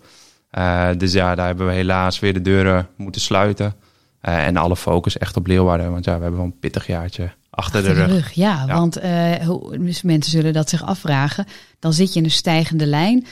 Eh, 0.49 0.89
dus 0.97 1.13
ja, 1.13 1.36
daar 1.36 1.45
hebben 1.45 1.67
we 1.67 1.73
helaas 1.73 2.19
weer 2.19 2.34
de 2.34 2.41
deuren 2.41 2.88
moeten 2.97 3.21
sluiten. 3.21 3.73
Eh, 4.21 4.45
en 4.45 4.58
alle 4.58 4.75
focus 4.75 5.17
echt 5.17 5.38
op 5.38 5.47
Leeuwarden. 5.47 5.91
Want 5.91 6.06
ja, 6.06 6.15
we 6.15 6.21
hebben 6.21 6.39
wel 6.39 6.49
een 6.49 6.60
pittig 6.60 6.88
jaartje 6.88 7.32
achter, 7.49 7.79
Achter 7.79 7.95
de 7.95 8.03
rug. 8.13 8.32
Ja, 8.32 8.63
Ja. 8.67 8.73
want 8.77 8.99
hoe- 9.45 9.77
dus 9.77 10.01
mensen 10.01 10.32
zullen 10.32 10.53
dat 10.53 10.69
zich 10.69 10.84
afvragen. 10.84 11.45
Dan 11.79 11.93
zit 11.93 12.13
je 12.13 12.19
in 12.19 12.25
een 12.25 12.32
stijgende 12.32 12.86
lijn. 12.86 13.25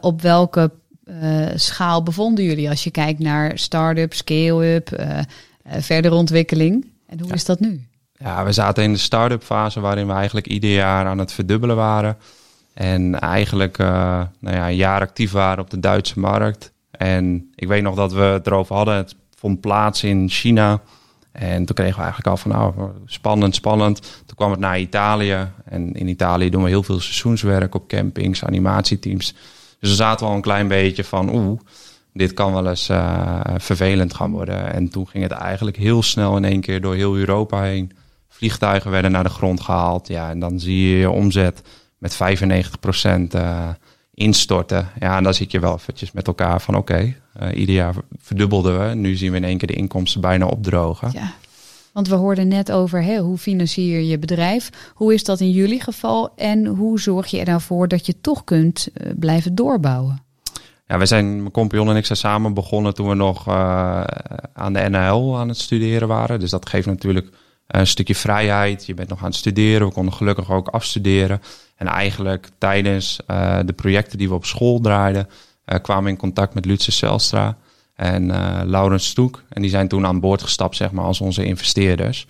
Op 0.00 0.22
welke 0.22 0.70
schaal 1.54 2.02
bevonden 2.02 2.44
jullie 2.44 2.68
als 2.68 2.84
je 2.84 2.90
kijkt 2.90 3.18
naar 3.18 3.58
start-up, 3.58 4.12
scale-up, 4.14 5.04
verdere 5.78 6.14
ontwikkeling? 6.14 6.86
En 7.06 7.18
hoe 7.18 7.28
Ja. 7.28 7.34
is 7.34 7.44
dat 7.44 7.60
nu? 7.60 7.86
Ja, 8.18 8.44
we 8.44 8.52
zaten 8.52 8.82
in 8.82 8.92
de 8.92 8.98
start-up 8.98 9.42
fase 9.42 9.80
waarin 9.80 10.06
we 10.06 10.12
eigenlijk 10.12 10.46
ieder 10.46 10.70
jaar 10.70 11.06
aan 11.06 11.18
het 11.18 11.32
verdubbelen 11.32 11.76
waren. 11.76 12.16
En 12.74 13.20
eigenlijk 13.20 13.78
eh, 13.78 14.22
nou 14.38 14.56
ja, 14.56 14.68
een 14.68 14.76
jaar 14.76 15.00
actief 15.00 15.32
waren 15.32 15.64
op 15.64 15.70
de 15.70 15.80
Duitse 15.80 16.20
markt. 16.20 16.72
En 16.90 17.50
ik 17.54 17.68
weet 17.68 17.82
nog 17.82 17.94
dat 17.94 18.12
we 18.12 18.20
het 18.20 18.46
erover 18.46 18.76
hadden. 18.76 18.96
Het 18.96 19.14
vond 19.36 19.60
plaats 19.60 20.04
in 20.04 20.28
China. 20.28 20.80
En 21.32 21.64
toen 21.64 21.74
kregen 21.74 21.94
we 21.94 22.02
eigenlijk 22.02 22.26
al 22.26 22.36
van, 22.36 22.50
nou, 22.50 22.90
spannend, 23.06 23.54
spannend. 23.54 24.00
Toen 24.00 24.36
kwam 24.36 24.50
het 24.50 24.60
naar 24.60 24.78
Italië. 24.78 25.48
En 25.64 25.92
in 25.92 26.08
Italië 26.08 26.50
doen 26.50 26.62
we 26.62 26.68
heel 26.68 26.82
veel 26.82 27.00
seizoenswerk 27.00 27.74
op 27.74 27.88
campings, 27.88 28.44
animatieteams. 28.44 29.32
Dus 29.80 29.88
dan 29.88 29.96
zaten 29.96 30.24
we 30.24 30.30
al 30.30 30.36
een 30.36 30.42
klein 30.42 30.68
beetje 30.68 31.04
van, 31.04 31.34
oeh, 31.34 31.60
dit 32.12 32.32
kan 32.32 32.52
wel 32.52 32.68
eens 32.68 32.88
eh, 32.88 33.40
vervelend 33.56 34.14
gaan 34.14 34.30
worden. 34.30 34.72
En 34.72 34.88
toen 34.88 35.08
ging 35.08 35.22
het 35.22 35.32
eigenlijk 35.32 35.76
heel 35.76 36.02
snel 36.02 36.36
in 36.36 36.44
één 36.44 36.60
keer 36.60 36.80
door 36.80 36.94
heel 36.94 37.16
Europa 37.16 37.62
heen. 37.62 37.92
Vliegtuigen 38.44 38.90
werden 38.90 39.10
naar 39.10 39.22
de 39.22 39.28
grond 39.28 39.60
gehaald. 39.60 40.08
Ja, 40.08 40.30
en 40.30 40.38
dan 40.38 40.60
zie 40.60 40.88
je 40.88 40.98
je 40.98 41.10
omzet 41.10 41.62
met 41.98 42.16
95% 42.16 43.34
eh 43.34 43.68
instorten. 44.14 44.88
Ja, 45.00 45.16
en 45.16 45.24
dan 45.24 45.34
zit 45.34 45.50
je 45.50 45.60
wel 45.60 45.74
eventjes 45.74 46.12
met 46.12 46.26
elkaar 46.26 46.60
van 46.60 46.76
oké, 46.76 47.14
eh, 47.32 47.48
ieder 47.54 47.74
jaar 47.74 47.94
verdubbelden 48.18 48.88
we. 48.88 48.94
Nu 48.94 49.16
zien 49.16 49.30
we 49.30 49.36
in 49.36 49.44
één 49.44 49.58
keer 49.58 49.68
de 49.68 49.74
inkomsten 49.74 50.20
bijna 50.20 50.46
opdrogen. 50.46 51.10
Ja, 51.12 51.32
want 51.92 52.08
we 52.08 52.14
hoorden 52.14 52.48
net 52.48 52.72
over 52.72 53.02
hè, 53.02 53.18
hoe 53.18 53.38
financier 53.38 54.00
je 54.00 54.18
bedrijf. 54.18 54.92
Hoe 54.94 55.14
is 55.14 55.24
dat 55.24 55.40
in 55.40 55.50
jullie 55.50 55.82
geval 55.82 56.32
en 56.36 56.66
hoe 56.66 57.00
zorg 57.00 57.26
je 57.26 57.38
er 57.38 57.46
nou 57.46 57.60
voor 57.60 57.88
dat 57.88 58.06
je 58.06 58.20
toch 58.20 58.44
kunt 58.44 58.88
eh, 58.94 59.10
blijven 59.16 59.54
doorbouwen? 59.54 60.22
Ja, 60.86 60.98
we 60.98 61.06
zijn, 61.06 61.36
mijn 61.36 61.50
compagnon 61.50 61.90
en 61.90 61.96
ik 61.96 62.06
zijn 62.06 62.18
samen 62.18 62.54
begonnen 62.54 62.94
toen 62.94 63.08
we 63.08 63.14
nog 63.14 63.48
aan 63.48 64.72
de 64.72 64.88
NHL 64.88 65.36
aan 65.36 65.48
het 65.48 65.58
studeren 65.58 66.08
waren. 66.08 66.40
Dus 66.40 66.50
dat 66.50 66.68
geeft 66.68 66.86
natuurlijk 66.86 67.28
een 67.66 67.86
stukje 67.86 68.14
vrijheid. 68.14 68.86
Je 68.86 68.94
bent 68.94 69.08
nog 69.08 69.18
aan 69.18 69.24
het 69.24 69.34
studeren. 69.34 69.86
We 69.86 69.92
konden 69.92 70.14
gelukkig 70.14 70.50
ook 70.50 70.68
afstuderen. 70.68 71.42
En 71.76 71.86
eigenlijk 71.86 72.48
tijdens 72.58 73.20
eh, 73.26 73.58
de 73.64 73.72
projecten 73.72 74.18
die 74.18 74.28
we 74.28 74.34
op 74.34 74.44
school 74.44 74.80
draaiden, 74.80 75.28
eh, 75.64 75.80
kwamen 75.82 76.04
we 76.04 76.10
in 76.10 76.16
contact 76.16 76.54
met 76.54 76.64
Lutze 76.64 76.92
Zelstra 76.92 77.56
en 77.94 78.30
eh 78.30 78.60
Laurens 78.64 79.06
Stoek. 79.06 79.42
En 79.48 79.62
die 79.62 79.70
zijn 79.70 79.88
toen 79.88 80.06
aan 80.06 80.20
boord 80.20 80.42
gestapt, 80.42 80.76
zeg 80.76 80.92
maar, 80.92 81.04
als 81.04 81.20
onze 81.20 81.44
investeerders. 81.44 82.26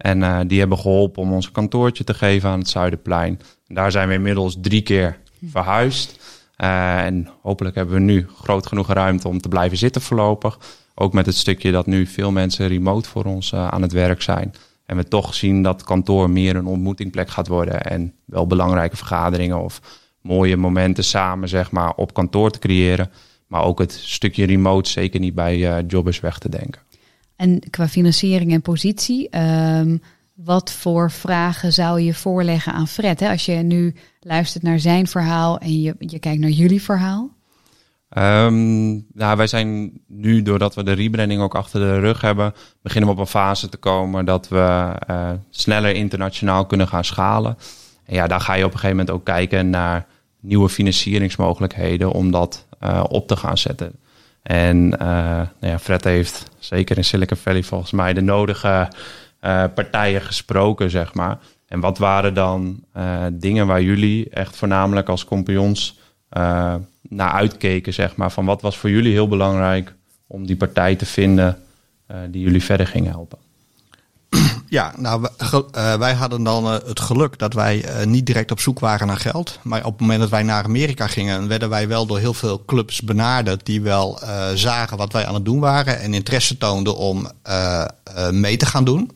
En 0.00 0.22
eh, 0.22 0.38
die 0.46 0.58
hebben 0.58 0.78
geholpen 0.78 1.22
om 1.22 1.32
ons 1.32 1.50
kantoortje 1.50 2.04
te 2.04 2.14
geven 2.14 2.50
aan 2.50 2.58
het 2.58 2.68
Zuiderplein. 2.68 3.40
En 3.68 3.74
daar 3.74 3.90
zijn 3.90 4.08
we 4.08 4.14
inmiddels 4.14 4.56
drie 4.60 4.82
keer 4.82 5.18
verhuisd. 5.44 6.18
Eh, 6.56 7.04
en 7.04 7.28
hopelijk 7.42 7.74
hebben 7.74 7.94
we 7.94 8.00
nu 8.00 8.26
groot 8.42 8.66
genoeg 8.66 8.92
ruimte 8.92 9.28
om 9.28 9.40
te 9.40 9.48
blijven 9.48 9.78
zitten 9.78 10.02
voorlopig. 10.02 10.58
Ook 10.94 11.12
met 11.12 11.26
het 11.26 11.36
stukje 11.36 11.72
dat 11.72 11.86
nu 11.86 12.06
veel 12.06 12.30
mensen 12.30 12.68
remote 12.68 13.08
voor 13.08 13.24
ons 13.24 13.52
eh, 13.52 13.68
aan 13.68 13.82
het 13.82 13.92
werk 13.92 14.22
zijn. 14.22 14.54
En 14.90 14.96
we 14.96 15.08
toch 15.08 15.34
zien 15.34 15.62
dat 15.62 15.82
kantoor 15.84 16.30
meer 16.30 16.56
een 16.56 16.66
ontmoetingplek 16.66 17.30
gaat 17.30 17.48
worden. 17.48 17.82
En 17.82 18.14
wel 18.24 18.46
belangrijke 18.46 18.96
vergaderingen 18.96 19.62
of 19.62 19.80
mooie 20.20 20.56
momenten 20.56 21.04
samen 21.04 21.48
zeg 21.48 21.70
maar, 21.70 21.94
op 21.94 22.14
kantoor 22.14 22.50
te 22.50 22.58
creëren. 22.58 23.10
Maar 23.46 23.64
ook 23.64 23.78
het 23.78 23.92
stukje 23.92 24.46
remote 24.46 24.90
zeker 24.90 25.20
niet 25.20 25.34
bij 25.34 25.76
eh, 25.76 25.84
jobbers 25.86 26.20
weg 26.20 26.38
te 26.38 26.48
denken. 26.48 26.80
En 27.36 27.60
qua 27.70 27.88
financiering 27.88 28.52
en 28.52 28.62
positie, 28.62 29.28
ehm, 29.28 29.96
wat 30.34 30.72
voor 30.72 31.10
vragen 31.10 31.72
zou 31.72 32.00
je 32.00 32.14
voorleggen 32.14 32.72
aan 32.72 32.88
Fred? 32.88 33.20
Hè? 33.20 33.30
Als 33.30 33.44
je 33.44 33.54
nu 33.54 33.94
luistert 34.20 34.62
naar 34.62 34.78
zijn 34.78 35.06
verhaal 35.06 35.58
en 35.58 35.80
je, 35.80 35.94
je 35.98 36.18
kijkt 36.18 36.40
naar 36.40 36.50
jullie 36.50 36.82
verhaal. 36.82 37.30
Ehm, 38.10 38.90
nou, 39.12 39.36
wij 39.36 39.46
zijn 39.46 39.92
nu, 40.06 40.42
doordat 40.42 40.74
we 40.74 40.82
de 40.82 40.92
rebranding 40.92 41.40
ook 41.40 41.54
achter 41.54 41.80
de 41.80 41.98
rug 41.98 42.20
hebben, 42.20 42.54
beginnen 42.82 43.10
we 43.10 43.14
op 43.16 43.20
een 43.20 43.26
fase 43.30 43.68
te 43.68 43.76
komen 43.76 44.24
dat 44.24 44.48
we 44.48 44.92
eh, 45.06 45.30
sneller 45.50 45.94
internationaal 45.94 46.66
kunnen 46.66 46.88
gaan 46.88 47.04
schalen. 47.04 47.58
En 48.04 48.14
ja, 48.14 48.26
daar 48.26 48.40
ga 48.40 48.54
je 48.54 48.64
op 48.64 48.72
een 48.72 48.78
gegeven 48.78 48.96
moment 48.96 49.14
ook 49.14 49.24
kijken 49.24 49.70
naar 49.70 50.06
nieuwe 50.40 50.68
financieringsmogelijkheden 50.68 52.12
om 52.12 52.30
dat 52.30 52.66
eh, 52.78 53.04
op 53.08 53.28
te 53.28 53.36
gaan 53.36 53.58
zetten. 53.58 53.92
En 54.42 54.98
eh, 54.98 55.06
nou 55.60 55.72
ja, 55.72 55.78
Fred 55.78 56.04
heeft 56.04 56.50
zeker 56.58 56.96
in 56.96 57.04
Silicon 57.04 57.36
Valley 57.36 57.62
volgens 57.62 57.90
mij 57.90 58.12
de 58.12 58.22
nodige 58.22 58.88
partijen 59.74 60.22
gesproken, 60.22 60.90
zeg 60.90 61.14
maar. 61.14 61.38
En 61.68 61.80
wat 61.80 61.98
waren 61.98 62.34
dan 62.34 62.84
dingen 63.32 63.66
waar 63.66 63.82
jullie 63.82 64.30
echt 64.30 64.56
voornamelijk 64.56 65.08
als 65.08 65.24
compagnons 65.24 65.98
naar 67.10 67.32
uitkeken, 67.32 67.92
zeg 67.94 68.16
maar? 68.16 68.30
Van 68.30 68.44
wat 68.44 68.62
was 68.62 68.78
voor 68.78 68.90
jullie 68.90 69.12
heel 69.12 69.28
belangrijk 69.28 69.94
om 70.26 70.46
die 70.46 70.56
partij 70.56 70.96
te 70.96 71.06
vinden 71.06 71.62
eh, 72.06 72.16
die 72.28 72.42
jullie 72.42 72.62
verder 72.62 72.86
ging 72.86 73.06
helpen? 73.06 73.38
Ja, 74.68 74.94
nou, 74.96 75.28
eh, 75.72 75.94
wij 75.94 76.14
hadden 76.14 76.42
dan 76.42 76.64
eh, 76.64 76.72
het 76.86 77.00
geluk 77.00 77.38
dat 77.38 77.54
wij 77.54 77.84
niet 78.04 78.26
direct 78.26 78.50
op 78.50 78.60
zoek 78.60 78.78
waren 78.78 79.06
naar 79.06 79.16
geld. 79.16 79.58
Maar 79.62 79.84
op 79.84 79.92
het 79.92 80.00
moment 80.00 80.20
dat 80.20 80.30
wij 80.30 80.42
naar 80.42 80.64
Amerika 80.64 81.06
gingen, 81.06 81.48
werden 81.48 81.68
wij 81.68 81.88
wel 81.88 82.06
door 82.06 82.18
heel 82.18 82.34
veel 82.34 82.64
clubs 82.64 83.02
benaderd 83.02 83.66
die 83.66 83.82
wel 83.82 84.18
zagen 84.54 84.96
wat 84.96 85.12
wij 85.12 85.26
aan 85.26 85.34
het 85.34 85.44
doen 85.44 85.60
waren 85.60 86.00
en 86.00 86.14
interesse 86.14 86.58
toonden 86.58 86.96
om 86.96 87.30
mee 88.30 88.56
te 88.56 88.66
gaan 88.66 88.84
doen. 88.84 89.10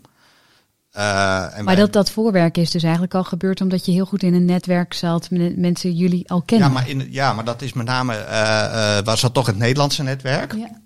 Eh, 0.95 1.59
en 1.59 1.65
Maar 1.65 1.77
dat, 1.77 1.93
dat 1.93 2.11
voorwerk 2.11 2.57
is 2.57 2.71
dus 2.71 2.83
eigenlijk 2.83 3.15
al 3.15 3.25
gebeurd 3.25 3.61
omdat 3.61 3.87
je 3.87 3.93
heel 3.93 4.05
goed 4.05 4.23
in 4.23 4.35
een 4.35 4.45
netwerk 4.45 4.95
zat 4.95 5.29
mensen 5.57 5.93
jullie 5.93 6.31
al 6.31 6.43
kennen. 6.43 6.69
ja, 6.69 6.75
maar 6.75 6.89
in, 6.89 7.07
ja, 7.11 7.33
maar 7.33 7.45
dat 7.45 7.63
is 7.63 7.73
met 7.73 7.87
name, 7.87 8.15
eh, 8.15 8.99
eh, 8.99 9.05
was 9.05 9.21
dat 9.21 9.35
toch 9.35 9.47
het 9.47 9.57
Nederlandse 9.57 10.03
netwerk. 10.03 10.55
Ja. 10.55 10.81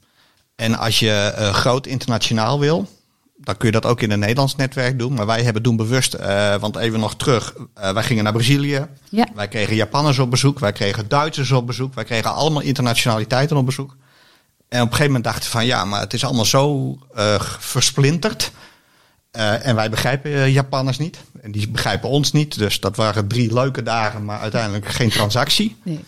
En 0.56 0.78
als 0.78 0.98
je 0.98 1.32
groot 1.52 1.86
internationaal 1.86 2.60
wil, 2.60 2.88
dan 3.36 3.56
kun 3.56 3.66
je 3.66 3.80
dat 3.80 3.86
ook 3.86 4.00
in 4.00 4.10
een 4.10 4.18
Nederlands 4.18 4.56
netwerk 4.56 4.98
doen. 4.98 5.14
Maar 5.14 5.26
wij 5.26 5.42
hebben 5.42 5.62
toen 5.62 5.76
bewust, 5.76 6.16
want 6.60 6.76
even 6.76 7.00
nog 7.00 7.16
terug, 7.16 7.54
wij 7.74 8.02
gingen 8.02 8.24
naar 8.24 8.32
Brazilië. 8.32 8.86
Ja. 9.08 9.26
Wij 9.34 9.48
kregen 9.48 9.76
Japanners 9.76 10.18
op 10.18 10.30
bezoek, 10.30 10.58
wij 10.58 10.72
kregen 10.72 11.08
Duitsers 11.08 11.52
op 11.52 11.66
bezoek, 11.66 11.94
wij 11.94 12.04
kregen 12.04 12.34
allemaal 12.34 12.62
internationaliteiten 12.62 13.56
op 13.56 13.66
bezoek. 13.66 13.96
En 14.68 14.80
op 14.80 14.86
een 14.86 14.92
gegeven 14.92 15.06
moment 15.06 15.24
dachten 15.24 15.42
we 15.42 15.50
van 15.50 15.66
ja, 15.66 15.84
maar 15.84 16.00
het 16.00 16.12
is 16.12 16.24
allemaal 16.24 16.44
zo 16.44 16.96
eh, 17.14 17.40
versplinterd. 17.58 18.52
Eh, 19.38 19.66
en 19.66 19.74
wij 19.74 19.90
begrijpen 19.90 20.32
eh, 20.32 20.52
Japanners 20.52 20.98
niet. 20.98 21.18
En 21.42 21.50
die 21.52 21.68
begrijpen 21.68 22.08
ons 22.08 22.32
niet. 22.32 22.58
Dus 22.58 22.80
dat 22.80 22.96
waren 22.96 23.28
drie 23.28 23.52
leuke 23.52 23.82
dagen, 23.82 24.24
maar 24.24 24.40
uiteindelijk 24.40 24.86
geen 24.88 25.10
transactie. 25.10 25.76
Nee. 25.82 26.04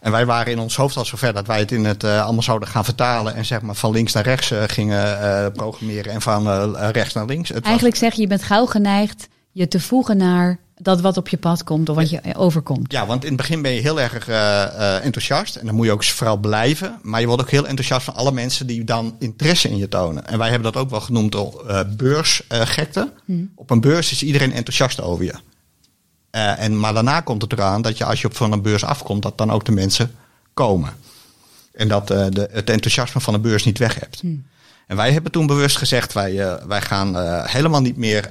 En 0.00 0.10
wij 0.12 0.26
waren 0.26 0.52
in 0.52 0.58
ons 0.58 0.76
hoofd 0.76 0.96
al 0.96 1.04
zover 1.04 1.32
dat 1.32 1.46
wij 1.46 1.58
het 1.58 1.72
in 1.72 1.84
het 1.84 2.04
eh, 2.04 2.22
allemaal 2.24 2.42
zouden 2.42 2.68
gaan 2.68 2.84
vertalen. 2.84 3.34
En 3.34 3.44
zeg 3.44 3.60
maar 3.60 3.74
van 3.74 3.90
links 3.90 4.12
naar 4.12 4.22
rechts 4.24 4.52
gingen 4.66 5.52
programmeren 5.52 6.12
en 6.12 6.20
van 6.22 6.74
rechts 6.76 7.14
naar 7.14 7.26
links. 7.26 7.48
Het 7.48 7.58
was- 7.58 7.66
Eigenlijk 7.66 7.96
zeg 7.96 8.14
je, 8.14 8.20
je 8.20 8.26
bent 8.26 8.42
gauw 8.42 8.66
geneigd 8.66 9.28
je 9.50 9.68
te 9.68 9.80
voegen 9.80 10.16
naar 10.16 10.58
dat 10.76 11.00
wat 11.00 11.16
op 11.16 11.28
je 11.28 11.36
pad 11.36 11.64
komt 11.64 11.88
of 11.88 11.96
wat 11.96 12.10
je 12.10 12.34
overkomt. 12.34 12.92
Ja, 12.92 13.06
want 13.06 13.22
in 13.22 13.28
het 13.28 13.36
begin 13.36 13.62
ben 13.62 13.72
je 13.72 13.80
heel 13.80 14.00
erg 14.00 14.28
eh, 14.28 14.62
eh, 14.62 15.04
enthousiast. 15.04 15.56
En 15.56 15.66
dan 15.66 15.74
moet 15.74 15.86
je 15.86 15.92
ook 15.92 16.04
vooral 16.04 16.36
blijven. 16.36 16.98
Maar 17.02 17.20
je 17.20 17.26
wordt 17.26 17.42
ook 17.42 17.50
heel 17.50 17.66
enthousiast 17.66 18.04
van 18.04 18.14
alle 18.14 18.32
mensen 18.32 18.66
die 18.66 18.84
dan 18.84 19.16
interesse 19.18 19.68
in 19.68 19.76
je 19.76 19.88
tonen. 19.88 20.26
En 20.26 20.38
wij 20.38 20.50
hebben 20.50 20.72
dat 20.72 20.82
ook 20.82 20.90
wel 20.90 21.00
genoemd 21.00 21.32
door 21.32 21.66
eh 21.66 21.80
beursgekte. 21.96 23.12
Op 23.54 23.70
een 23.70 23.80
beurs 23.80 24.10
is 24.10 24.22
iedereen 24.22 24.52
enthousiast 24.52 25.00
over 25.00 25.24
je. 25.24 25.34
En, 26.30 26.80
maar 26.80 26.94
daarna 26.94 27.20
komt 27.20 27.42
het 27.42 27.52
eraan 27.52 27.82
dat 27.82 27.98
je 27.98 28.04
als 28.04 28.20
je 28.20 28.26
op 28.26 28.36
van 28.36 28.52
een 28.52 28.62
beurs 28.62 28.84
afkomt, 28.84 29.22
dat 29.22 29.38
dan 29.38 29.50
ook 29.50 29.64
de 29.64 29.72
mensen 29.72 30.14
komen. 30.54 30.92
En 31.72 31.88
dat 31.88 32.08
de, 32.08 32.48
het 32.52 32.70
enthousiasme 32.70 33.20
van 33.20 33.32
de 33.32 33.40
beurs 33.40 33.64
niet 33.64 33.78
weg 33.78 34.00
hebt. 34.00 34.22
En 34.86 34.96
wij 34.96 35.12
hebben 35.12 35.32
toen 35.32 35.46
bewust 35.46 35.76
gezegd, 35.76 36.12
wij, 36.12 36.58
wij 36.66 36.80
gaan 36.80 37.16
helemaal 37.46 37.80
niet 37.80 37.96
meer 37.96 38.30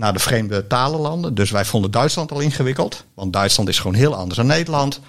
naar 0.00 0.12
de 0.12 0.18
vreemde 0.18 0.66
talenlanden. 0.66 1.34
Dus 1.34 1.50
wij 1.50 1.64
vonden 1.64 1.90
Duitsland 1.90 2.32
al 2.32 2.40
ingewikkeld. 2.40 3.04
Want 3.14 3.32
Duitsland 3.32 3.68
is 3.68 3.78
gewoon 3.78 3.94
heel 3.94 4.14
anders 4.14 4.36
dan 4.36 4.46
Nederland. 4.46 5.00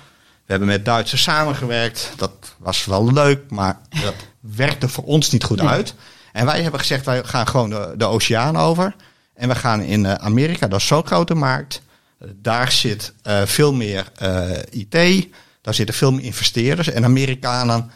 We 0.46 0.58
hebben 0.58 0.68
met 0.68 0.86
Duitsers 0.86 1.24
samengewerkt. 1.24 2.14
Dat 2.18 2.32
was 2.58 2.86
wel 2.86 3.14
leuk, 3.14 3.50
maar 3.50 3.80
dat 4.02 4.14
werkte 4.40 4.90
voor 4.90 5.04
ons 5.04 5.32
niet 5.32 5.44
goed 5.44 5.62
uit. 5.62 5.94
En 6.32 6.46
wij 6.46 6.62
hebben 6.62 6.80
gezegd, 6.80 7.06
wij 7.06 7.24
gaan 7.24 7.48
gewoon 7.48 7.70
de, 7.70 7.94
de 7.98 8.06
oceaan 8.06 8.58
over. 8.58 8.96
En 9.34 9.48
we 9.48 9.56
gaan 9.56 9.82
in 9.82 10.06
eh, 10.06 10.14
Amerika, 10.14 10.68
dat 10.68 10.80
is 10.80 10.88
zo'n 10.88 11.06
grote 11.06 11.36
markt. 11.36 11.82
Daar 12.36 12.72
zit 12.72 13.14
eh, 13.22 13.42
veel 13.46 13.74
meer 13.74 14.12
eh, 14.16 14.50
IT. 14.70 15.28
Daar 15.62 15.74
zitten 15.74 15.96
veel 15.96 16.12
meer 16.12 16.26
investeerders. 16.26 16.90
En 16.90 17.04
Amerikanen 17.04 17.92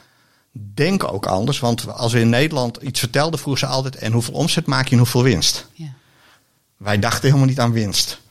denken 0.73 1.11
ook 1.11 1.25
anders. 1.25 1.59
Want 1.59 1.87
als 1.87 2.13
we 2.13 2.19
in 2.19 2.29
Nederland 2.29 2.77
iets 2.77 2.99
vertelden, 2.99 3.39
vroegen 3.39 3.67
ze 3.67 3.73
altijd... 3.73 3.95
en 3.95 4.11
hoeveel 4.11 4.33
omzet 4.33 4.65
maak 4.65 4.85
je 4.85 4.91
en 4.91 4.97
hoeveel 4.97 5.23
winst? 5.23 5.67
Ja. 5.73 5.93
Wij 6.77 6.99
dachten 6.99 7.25
helemaal 7.27 7.47
niet 7.47 7.59
aan 7.59 7.71
winst. 7.71 8.21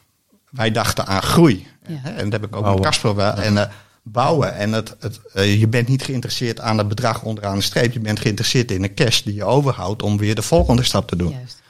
Wij 0.50 0.70
dachten 0.70 1.06
aan 1.06 1.22
groei. 1.22 1.66
Ja. 1.86 1.94
Hè, 1.98 2.10
En 2.10 2.30
dat 2.30 2.40
heb 2.40 2.44
ik 2.50 2.56
ook 2.56 2.62
Bouwen. 2.62 2.74
met 2.74 2.90
Casper 2.90 3.14
wel. 3.14 3.32
En 3.34 3.58
eh, 3.58 3.70
bouwen. 4.02 4.54
En 4.54 4.72
het, 4.72 4.96
het, 5.00 5.20
eh, 5.32 5.58
je 5.60 5.68
bent 5.68 5.88
niet 5.88 6.02
geïnteresseerd 6.02 6.60
aan 6.60 6.78
het 6.78 6.88
bedrag 6.88 7.22
onderaan 7.22 7.56
de 7.56 7.62
streep. 7.62 7.92
Je 7.92 8.00
bent 8.00 8.20
geïnteresseerd 8.20 8.70
in 8.70 8.82
de 8.82 8.94
cash 8.94 9.20
die 9.22 9.34
je 9.34 9.44
overhoudt 9.44 10.02
om 10.02 10.16
weer 10.18 10.34
de 10.34 10.42
volgende 10.42 10.82
stap 10.82 11.08
te 11.08 11.16
doen. 11.16 11.30
Juist. 11.30 11.62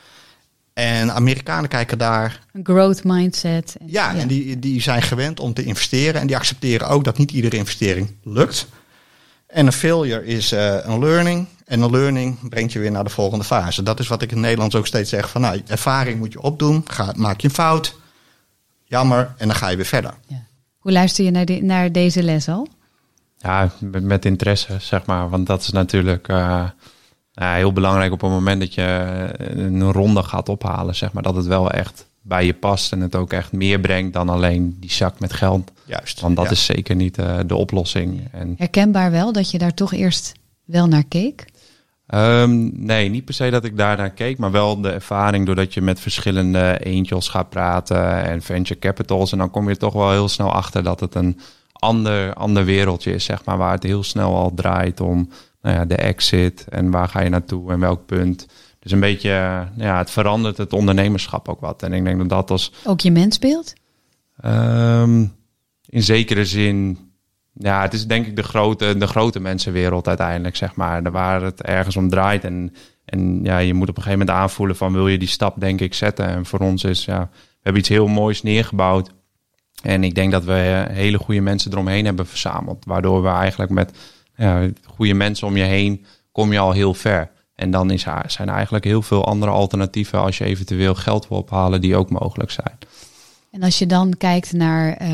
En 0.72 1.12
Amerikanen 1.12 1.68
kijken 1.68 1.98
daar. 1.98 2.40
Een 2.52 2.64
growth 2.64 3.04
mindset. 3.04 3.76
En- 3.80 3.86
Ja, 3.90 4.14
en 4.14 4.28
die, 4.28 4.58
die 4.58 4.80
zijn 4.82 5.02
gewend 5.02 5.40
om 5.40 5.54
te 5.54 5.64
investeren. 5.64 6.20
En 6.20 6.26
die 6.26 6.36
accepteren 6.36 6.88
ook 6.88 7.04
dat 7.04 7.18
niet 7.18 7.30
iedere 7.30 7.56
investering 7.56 8.14
lukt. 8.22 8.66
En 9.46 9.66
een 9.66 9.72
failure 9.72 10.24
is 10.26 10.52
eh, 10.52 10.76
een 10.82 10.98
learning. 10.98 11.46
En 11.64 11.80
een 11.80 11.90
learning 11.90 12.48
brengt 12.48 12.72
je 12.72 12.78
weer 12.78 12.90
naar 12.90 13.04
de 13.04 13.10
volgende 13.10 13.44
fase. 13.44 13.82
Dat 13.82 14.00
is 14.00 14.08
wat 14.08 14.22
ik 14.22 14.32
in 14.32 14.40
Nederland 14.40 14.74
ook 14.74 14.86
steeds 14.86 15.10
zeg. 15.10 15.30
Van, 15.30 15.40
nou, 15.40 15.62
ervaring 15.66 16.18
moet 16.18 16.32
je 16.32 16.42
opdoen. 16.42 16.82
Ga, 16.86 17.12
maak 17.16 17.40
je 17.40 17.48
een 17.48 17.54
fout. 17.54 17.96
Jammer. 18.84 19.34
En 19.38 19.46
dan 19.46 19.56
ga 19.56 19.68
je 19.68 19.76
weer 19.76 19.84
verder. 19.84 20.14
Ja. 20.26 20.42
Hoe 20.78 20.92
luister 20.92 21.24
je 21.24 21.30
naar, 21.30 21.44
de- 21.44 21.62
naar 21.62 21.92
deze 21.92 22.22
les 22.22 22.48
al? 22.48 22.68
Ja, 23.38 23.70
met, 23.80 24.02
met 24.02 24.24
interesse, 24.24 24.76
zeg 24.80 25.06
maar. 25.06 25.28
Want 25.28 25.46
dat 25.46 25.60
is 25.60 25.70
natuurlijk 25.70 26.28
eh, 26.28 26.64
heel 27.34 27.72
belangrijk 27.72 28.12
op 28.12 28.20
het 28.20 28.30
moment 28.30 28.60
dat 28.60 28.74
je 28.74 28.82
een 29.38 29.92
ronde 29.92 30.22
gaat 30.22 30.48
ophalen, 30.48 30.94
zeg 30.94 31.12
maar. 31.12 31.22
Dat 31.22 31.36
het 31.36 31.46
wel 31.46 31.70
echt 31.70 32.06
bij 32.22 32.46
je 32.46 32.54
past 32.54 32.92
en 32.92 33.00
het 33.00 33.14
ook 33.14 33.32
echt 33.32 33.52
meer 33.52 33.80
brengt 33.80 34.12
dan 34.12 34.28
alleen 34.28 34.76
die 34.80 34.92
zak 34.92 35.20
met 35.20 35.32
geld. 35.32 35.70
Juist. 35.84 36.20
Want 36.20 36.36
dat 36.36 36.44
Ja. 36.44 36.50
is 36.50 36.64
zeker 36.64 36.94
niet 36.94 37.18
eh, 37.18 37.38
de 37.46 37.54
oplossing. 37.56 38.28
En, 38.32 38.54
Herkenbaar 38.58 39.10
wel 39.10 39.32
dat 39.32 39.50
je 39.50 39.58
daar 39.58 39.74
toch 39.74 39.92
eerst 39.92 40.32
wel 40.64 40.86
naar 40.86 41.04
keek. 41.08 41.44
Ehm, 42.06 42.84
nee, 42.84 43.08
niet 43.08 43.24
per 43.24 43.34
se 43.34 43.50
dat 43.50 43.64
ik 43.64 43.76
daar 43.76 43.96
naar 43.96 44.10
keek, 44.10 44.38
maar 44.38 44.50
wel 44.50 44.80
de 44.80 44.90
ervaring 44.90 45.46
doordat 45.46 45.74
je 45.74 45.80
met 45.80 46.00
verschillende 46.00 46.80
angels 46.86 47.28
gaat 47.28 47.48
praten 47.48 48.24
en 48.24 48.42
venture 48.42 48.78
capitals. 48.80 49.32
En 49.32 49.38
dan 49.38 49.50
kom 49.50 49.68
je 49.68 49.76
toch 49.76 49.92
wel 49.92 50.10
heel 50.10 50.28
snel 50.28 50.52
achter 50.52 50.82
dat 50.82 51.00
het 51.00 51.14
een 51.14 51.40
ander, 51.72 52.34
ander 52.34 52.64
wereldje 52.64 53.14
is, 53.14 53.24
zeg 53.24 53.44
maar, 53.44 53.58
waar 53.58 53.72
het 53.72 53.82
heel 53.82 54.02
snel 54.02 54.36
al 54.36 54.52
draait 54.54 55.00
om 55.00 55.28
nou 55.62 55.76
ja, 55.76 55.84
de 55.84 55.96
exit 55.96 56.64
en 56.68 56.90
waar 56.90 57.08
ga 57.08 57.20
je 57.20 57.28
naartoe 57.28 57.72
en 57.72 57.80
welk 57.80 58.06
punt. 58.06 58.46
Dus 58.78 58.92
een 58.92 59.00
beetje, 59.00 59.30
eh, 59.30 59.60
nou 59.74 59.88
ja, 59.88 59.98
het 59.98 60.10
verandert 60.10 60.56
het 60.56 60.72
ondernemerschap 60.72 61.48
ook 61.48 61.60
wat. 61.60 61.82
En 61.82 61.92
ik 61.92 62.04
denk 62.04 62.18
dat 62.18 62.28
dat 62.28 62.50
als 62.50 62.72
Ook 62.84 63.00
je 63.00 63.10
mensbeeld? 63.10 63.72
Ehm, 64.40 65.26
in 65.86 66.02
zekere 66.02 66.44
zin, 66.44 66.98
ja, 67.54 67.82
het 67.82 67.92
is 67.92 68.06
denk 68.06 68.26
ik 68.26 68.36
de 68.36 68.42
grote, 68.42 68.96
de 68.98 69.06
grote 69.06 69.40
mensenwereld 69.40 70.08
uiteindelijk, 70.08 70.56
zeg 70.56 70.74
maar. 70.74 71.10
Waar 71.10 71.42
het 71.42 71.62
ergens 71.62 71.96
om 71.96 72.08
draait. 72.08 72.44
En, 72.44 72.74
en 73.04 73.40
ja, 73.42 73.58
je 73.58 73.74
moet 73.74 73.88
op 73.88 73.96
een 73.96 74.02
gegeven 74.02 74.26
moment 74.26 74.38
aanvoelen 74.38 74.76
van 74.76 74.92
wil 74.92 75.08
je 75.08 75.18
die 75.18 75.28
stap, 75.28 75.60
denk 75.60 75.80
ik, 75.80 75.94
zetten. 75.94 76.26
En 76.26 76.46
voor 76.46 76.58
ons 76.58 76.84
is, 76.84 77.04
ja, 77.04 77.28
we 77.30 77.60
hebben 77.62 77.80
iets 77.80 77.90
heel 77.90 78.06
moois 78.06 78.42
neergebouwd. 78.42 79.10
En 79.82 80.04
ik 80.04 80.14
denk 80.14 80.32
dat 80.32 80.44
we 80.44 80.52
eh, 80.52 80.94
hele 80.96 81.18
goede 81.18 81.40
mensen 81.40 81.72
eromheen 81.72 82.04
hebben 82.04 82.26
verzameld. 82.26 82.84
Waardoor 82.84 83.22
we 83.22 83.28
eigenlijk 83.28 83.70
met 83.70 83.98
ja, 84.36 84.68
goede 84.84 85.14
mensen 85.14 85.46
om 85.46 85.56
je 85.56 85.62
heen 85.62 86.04
kom 86.32 86.52
je 86.52 86.58
al 86.58 86.72
heel 86.72 86.94
ver. 86.94 87.30
En 87.54 87.70
dan 87.70 87.90
is, 87.90 88.02
zijn 88.26 88.48
er 88.48 88.54
eigenlijk 88.54 88.84
heel 88.84 89.02
veel 89.02 89.24
andere 89.24 89.52
alternatieven 89.52 90.20
als 90.20 90.38
je 90.38 90.44
eventueel 90.44 90.94
geld 90.94 91.28
wil 91.28 91.38
ophalen 91.38 91.80
die 91.80 91.96
ook 91.96 92.10
mogelijk 92.10 92.50
zijn. 92.50 92.78
En 93.54 93.62
als 93.62 93.78
je 93.78 93.86
dan 93.86 94.14
kijkt 94.16 94.52
naar 94.52 94.92
eh, 94.92 95.08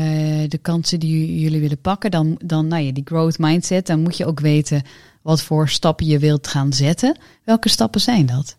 de 0.47 0.59
kansen 0.61 0.99
die 0.99 1.39
jullie 1.39 1.59
willen 1.59 1.81
pakken, 1.81 2.11
dan, 2.11 2.39
dan 2.45 2.67
nou 2.67 2.83
ja, 2.83 2.91
die 2.91 3.05
growth 3.05 3.37
mindset, 3.37 3.87
dan 3.87 4.01
moet 4.01 4.17
je 4.17 4.25
ook 4.25 4.39
weten 4.39 4.83
wat 5.21 5.41
voor 5.41 5.69
stappen 5.69 6.05
je 6.05 6.19
wilt 6.19 6.47
gaan 6.47 6.73
zetten. 6.73 7.17
Welke 7.43 7.69
stappen 7.69 8.01
zijn 8.01 8.25
dat? 8.25 8.55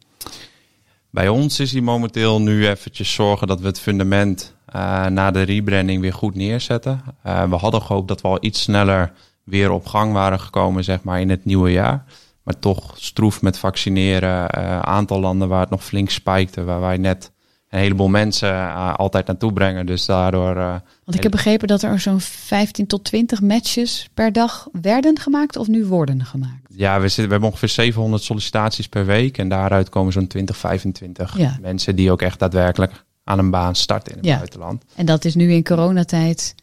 Bij 1.11 1.29
ons 1.29 1.61
is 1.61 1.71
die 1.71 1.83
momenteel 1.83 2.40
nu 2.40 2.68
eventjes 2.68 3.14
zorgen 3.14 3.47
dat 3.47 3.61
we 3.61 3.66
het 3.66 3.81
fundament 3.81 4.55
eh, 4.66 5.07
na 5.07 5.31
de 5.31 5.42
rebranding 5.42 6.01
weer 6.01 6.14
goed 6.14 6.35
neerzetten. 6.35 7.03
Eh, 7.23 7.49
we 7.49 7.57
hadden 7.57 7.83
gehoopt 7.83 8.09
dat 8.09 8.21
we 8.21 8.29
al 8.29 8.38
iets 8.40 8.62
sneller 8.62 9.12
weer 9.45 9.71
op 9.71 9.87
gang 9.87 10.12
waren 10.12 10.40
gekomen, 10.40 10.85
zeg 10.85 11.03
maar, 11.03 11.21
in 11.21 11.31
het 11.31 11.45
nieuwe 11.45 11.71
jaar. 11.71 12.05
Maar 12.42 12.59
toch 12.59 12.92
stroef 12.97 13.42
met 13.42 13.59
vaccineren, 13.59 14.51
eh, 14.51 14.79
aantal 14.79 15.21
landen 15.21 15.49
waar 15.49 15.61
het 15.61 15.71
nog 15.71 15.85
flink 15.85 16.11
spijkte, 16.11 16.64
waar 16.64 16.81
wij 16.81 16.97
net 16.97 17.32
een 17.72 17.78
heleboel 17.78 18.08
mensen 18.08 18.50
eh, 18.52 18.94
altijd 18.94 19.26
naartoe 19.26 19.52
brengen. 19.52 19.87
Dus 19.87 20.04
daardoor. 20.06 20.56
eh, 20.56 20.70
Want 21.04 21.16
ik 21.16 21.22
heb 21.22 21.30
begrepen 21.32 21.68
dat 21.68 21.82
er 21.82 22.00
zo'n 22.00 22.20
15 22.20 22.87
tot 22.87 23.04
20 23.04 23.40
matches 23.40 24.08
per 24.14 24.32
dag 24.32 24.68
werden 24.82 25.18
gemaakt 25.18 25.56
of 25.56 25.68
nu 25.68 25.85
worden 25.85 26.24
gemaakt. 26.24 26.61
Ja, 26.74 26.94
we, 27.00 27.06
zitten, 27.06 27.24
we 27.24 27.30
hebben 27.30 27.48
ongeveer 27.48 27.68
700 27.68 28.22
sollicitaties 28.22 28.88
per 28.88 29.06
week. 29.06 29.38
En 29.38 29.48
daaruit 29.48 29.88
komen 29.88 30.12
zo'n 30.12 30.26
20, 30.26 30.56
25 30.56 31.38
Ja. 31.38 31.58
mensen 31.61 31.96
die 31.96 32.11
ook 32.11 32.22
echt 32.22 32.38
daadwerkelijk 32.38 33.04
aan 33.24 33.38
een 33.38 33.50
baan 33.50 33.74
starten 33.74 34.12
in 34.12 34.18
het 34.18 34.26
Ja. 34.26 34.37
buitenland. 34.37 34.85
En 34.96 35.06
dat 35.06 35.24
is 35.24 35.35
nu 35.35 35.52
in 35.52 35.64
coronatijd 35.64 36.54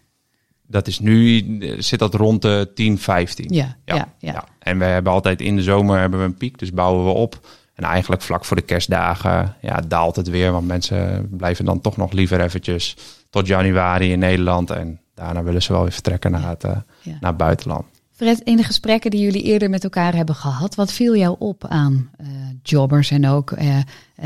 Dat 0.67 0.87
is 0.87 0.99
nu, 0.99 1.45
zit 1.79 1.99
dat 1.99 2.13
rond 2.13 2.41
de 2.41 2.71
10, 2.75 2.97
15. 2.99 3.53
Ja, 3.53 3.75
ja, 3.85 4.13
ja. 4.19 4.43
En 4.59 4.77
we 4.79 4.85
hebben 4.85 5.13
altijd 5.13 5.41
in 5.41 5.55
de 5.55 5.63
zomer 5.63 5.99
hebben 5.99 6.19
we 6.19 6.25
een 6.25 6.37
piek, 6.37 6.59
dus 6.59 6.71
bouwen 6.71 7.05
we 7.05 7.11
op. 7.11 7.47
En 7.79 7.85
eigenlijk 7.85 8.21
vlak 8.21 8.45
voor 8.45 8.55
de 8.57 8.63
kerstdagen 8.63 9.55
ja, 9.61 9.81
daalt 9.87 10.15
het 10.15 10.29
weer, 10.29 10.51
want 10.51 10.67
mensen 10.67 11.27
blijven 11.31 11.65
dan 11.65 11.81
toch 11.81 11.97
nog 11.97 12.11
liever 12.11 12.41
eventjes 12.41 12.95
tot 13.29 13.47
januari 13.47 14.11
in 14.11 14.19
Nederland. 14.19 14.69
En 14.69 14.99
daarna 15.15 15.43
willen 15.43 15.61
ze 15.61 15.71
wel 15.73 15.81
weer 15.81 15.91
vertrekken 15.91 16.31
naar 16.31 16.49
het, 16.49 16.63
eh, 16.63 16.71
Ja. 17.01 17.11
naar 17.19 17.29
het 17.29 17.37
buitenland. 17.37 17.85
Fred, 18.15 18.39
in 18.39 18.55
de 18.57 18.63
gesprekken 18.63 19.11
die 19.11 19.21
jullie 19.21 19.43
eerder 19.43 19.69
met 19.69 19.83
elkaar 19.83 20.15
hebben 20.15 20.35
gehad, 20.35 20.75
wat 20.75 20.91
viel 20.91 21.15
jou 21.15 21.35
op 21.39 21.65
aan 21.67 22.09
eh, 22.17 22.27
jobbers 22.63 23.11
en 23.11 23.27
ook 23.27 23.51
eh, 23.51 23.77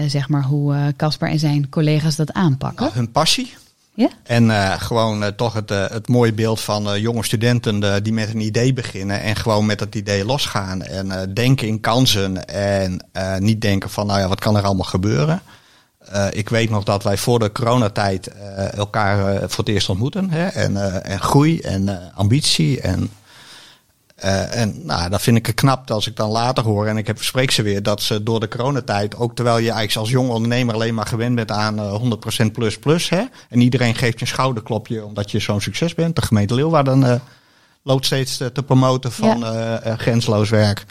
zeg 0.08 0.30
maar 0.30 0.44
hoe 0.44 0.74
eh, 0.74 0.86
Casper 0.98 1.30
en 1.30 1.39
zijn 1.39 1.70
collega's 1.70 2.16
dat 2.16 2.34
aanpakken? 2.34 2.89
Hun 2.94 3.12
passie. 3.12 3.54
En 4.24 4.52
eh, 4.52 4.82
gewoon 4.82 5.24
eh, 5.24 5.30
toch 5.30 5.54
het, 5.54 5.72
eh, 5.72 5.90
het 5.90 6.08
mooie 6.08 6.34
beeld 6.34 6.62
van 6.62 7.02
jonge 7.02 7.24
studenten 7.24 8.04
die 8.04 8.14
met 8.14 8.30
een 8.30 8.40
idee 8.40 8.74
beginnen 8.74 9.22
en 9.22 9.36
gewoon 9.36 9.66
met 9.66 9.80
dat 9.80 9.96
idee 9.96 10.26
losgaan. 10.26 10.82
En 10.82 11.34
denken 11.34 11.68
in 11.68 11.80
kansen 11.80 12.46
en 12.46 13.06
niet 13.40 13.62
denken 13.62 13.90
van, 13.90 14.08
nou 14.08 14.20
ja, 14.20 14.28
wat 14.28 14.40
kan 14.40 14.58
er 14.58 14.64
allemaal 14.64 14.86
gebeuren. 14.86 15.42
Ik 16.32 16.50
weet 16.50 16.70
nog 16.70 16.84
dat 16.84 17.04
wij 17.04 17.18
voor 17.18 17.40
de 17.40 17.52
coronatijd 17.52 18.28
elkaar 18.76 19.50
voor 19.50 19.64
het 19.64 19.74
eerst 19.74 19.90
ontmoeten. 19.90 20.30
Hè? 20.30 20.48
En, 20.48 21.04
en 21.04 21.20
groei 21.20 21.60
en 21.60 22.12
ambitie. 22.16 22.82
En, 22.82 23.10
eh, 24.24 24.62
en 24.62 24.86
nou, 24.86 25.10
dat 25.10 25.22
vind 25.22 25.38
ik 25.38 25.46
het 25.46 25.56
knap 25.56 25.92
als 25.92 26.08
ik 26.08 26.16
dan 26.16 26.30
later 26.30 26.64
hoor. 26.64 26.88
En 26.88 26.98
ik 26.98 27.08
heb, 27.08 27.24
spreek 27.24 27.52
ze 27.52 27.62
weer 27.62 27.84
dat 27.84 28.02
ze 28.02 28.24
door 28.24 28.40
de 28.40 28.48
coronatijd, 28.48 29.16
ook 29.16 29.36
terwijl 29.36 29.58
je 29.58 29.72
eigenlijk 29.72 29.96
als 29.96 30.10
jong 30.10 30.30
ondernemer 30.30 30.74
alleen 30.74 30.94
maar 30.94 31.08
gewend 31.08 31.36
bent 31.36 31.52
aan 31.52 31.80
eh, 31.80 32.02
100% 32.46 32.52
plus 32.54 32.80
plus. 32.80 33.10
Hè? 33.10 33.24
En 33.50 33.62
iedereen 33.62 33.96
geeft 33.96 34.20
je 34.20 34.22
een 34.22 34.32
schouderklopje 34.32 35.06
omdat 35.06 35.32
je 35.32 35.40
zo'n 35.40 35.62
succes 35.62 35.94
bent. 35.94 36.16
De 36.16 36.22
gemeente 36.22 36.54
Leeuwarden 36.54 37.04
eh 37.04 37.16
loopt 37.84 38.06
steeds 38.06 38.38
te, 38.38 38.52
te 38.52 38.64
promoten 38.64 39.12
van 39.12 39.46
eh, 39.46 39.86
eh, 39.86 40.00
grensloos 40.00 40.50
werk. 40.50 40.86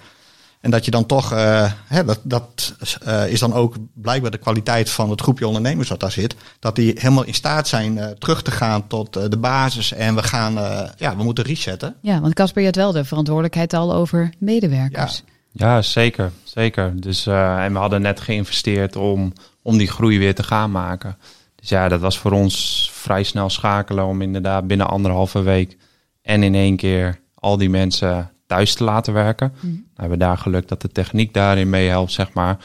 En 0.62 0.70
dat 0.70 0.84
je 0.84 0.90
dan 0.90 1.06
toch, 1.06 1.32
eh, 1.32 1.72
hè, 1.86 2.04
dat, 2.04 2.20
dat 2.22 2.74
eh, 3.04 3.28
is 3.28 3.40
dan 3.40 3.52
ook 3.52 3.76
blijkbaar 3.94 4.30
de 4.30 4.38
kwaliteit 4.38 4.90
van 4.90 5.10
het 5.10 5.20
groepje 5.20 5.46
ondernemers 5.46 5.88
wat 5.88 6.00
daar 6.00 6.12
zit. 6.12 6.34
Dat 6.58 6.76
die 6.76 6.92
helemaal 6.94 7.24
in 7.24 7.34
staat 7.34 7.68
zijn 7.68 7.98
eh, 7.98 8.10
terug 8.10 8.42
te 8.42 8.50
gaan 8.50 8.86
tot 8.86 9.16
eh, 9.16 9.28
de 9.28 9.38
basis. 9.38 9.92
En 9.92 10.14
we 10.14 10.22
gaan, 10.22 10.58
eh, 10.58 10.88
ja, 10.96 11.16
we 11.16 11.22
moeten 11.22 11.44
resetten. 11.44 11.94
Ja, 12.00 12.20
want 12.20 12.34
Casper, 12.34 12.60
je 12.60 12.66
had 12.66 12.76
wel 12.76 12.92
de 12.92 13.04
verantwoordelijkheid 13.04 13.72
al 13.72 13.94
over 13.94 14.32
medewerkers. 14.38 15.22
Ja, 15.52 15.82
zeker. 15.82 16.32
Zeker. 16.44 17.00
Dus, 17.00 17.26
eh, 17.26 17.64
en 17.64 17.72
we 17.72 17.78
hadden 17.78 18.02
net 18.02 18.20
geïnvesteerd 18.20 18.96
om, 18.96 19.32
om 19.62 19.78
die 19.78 19.90
groei 19.90 20.18
weer 20.18 20.34
te 20.34 20.42
gaan 20.42 20.70
maken. 20.70 21.16
Dus 21.54 21.68
ja, 21.68 21.88
dat 21.88 22.00
was 22.00 22.18
voor 22.18 22.32
ons 22.32 22.88
vrij 22.92 23.22
snel 23.22 23.50
schakelen 23.50 24.06
om 24.06 24.22
inderdaad 24.22 24.66
binnen 24.66 24.88
anderhalve 24.88 25.42
week 25.42 25.76
en 26.22 26.42
in 26.42 26.54
één 26.54 26.76
keer 26.76 27.20
al 27.34 27.56
die 27.56 27.70
mensen 27.70 28.31
thuis 28.52 28.74
te 28.74 28.84
laten 28.84 29.12
werken. 29.12 29.52
Mhm. 29.56 29.66
Nou 29.66 29.82
hebben 29.94 30.18
we 30.18 30.24
daar 30.24 30.38
geluk 30.38 30.68
dat 30.68 30.82
de 30.82 30.88
techniek 30.88 31.34
daarin 31.34 31.70
meehelpt, 31.70 32.12
zeg 32.12 32.32
maar. 32.32 32.56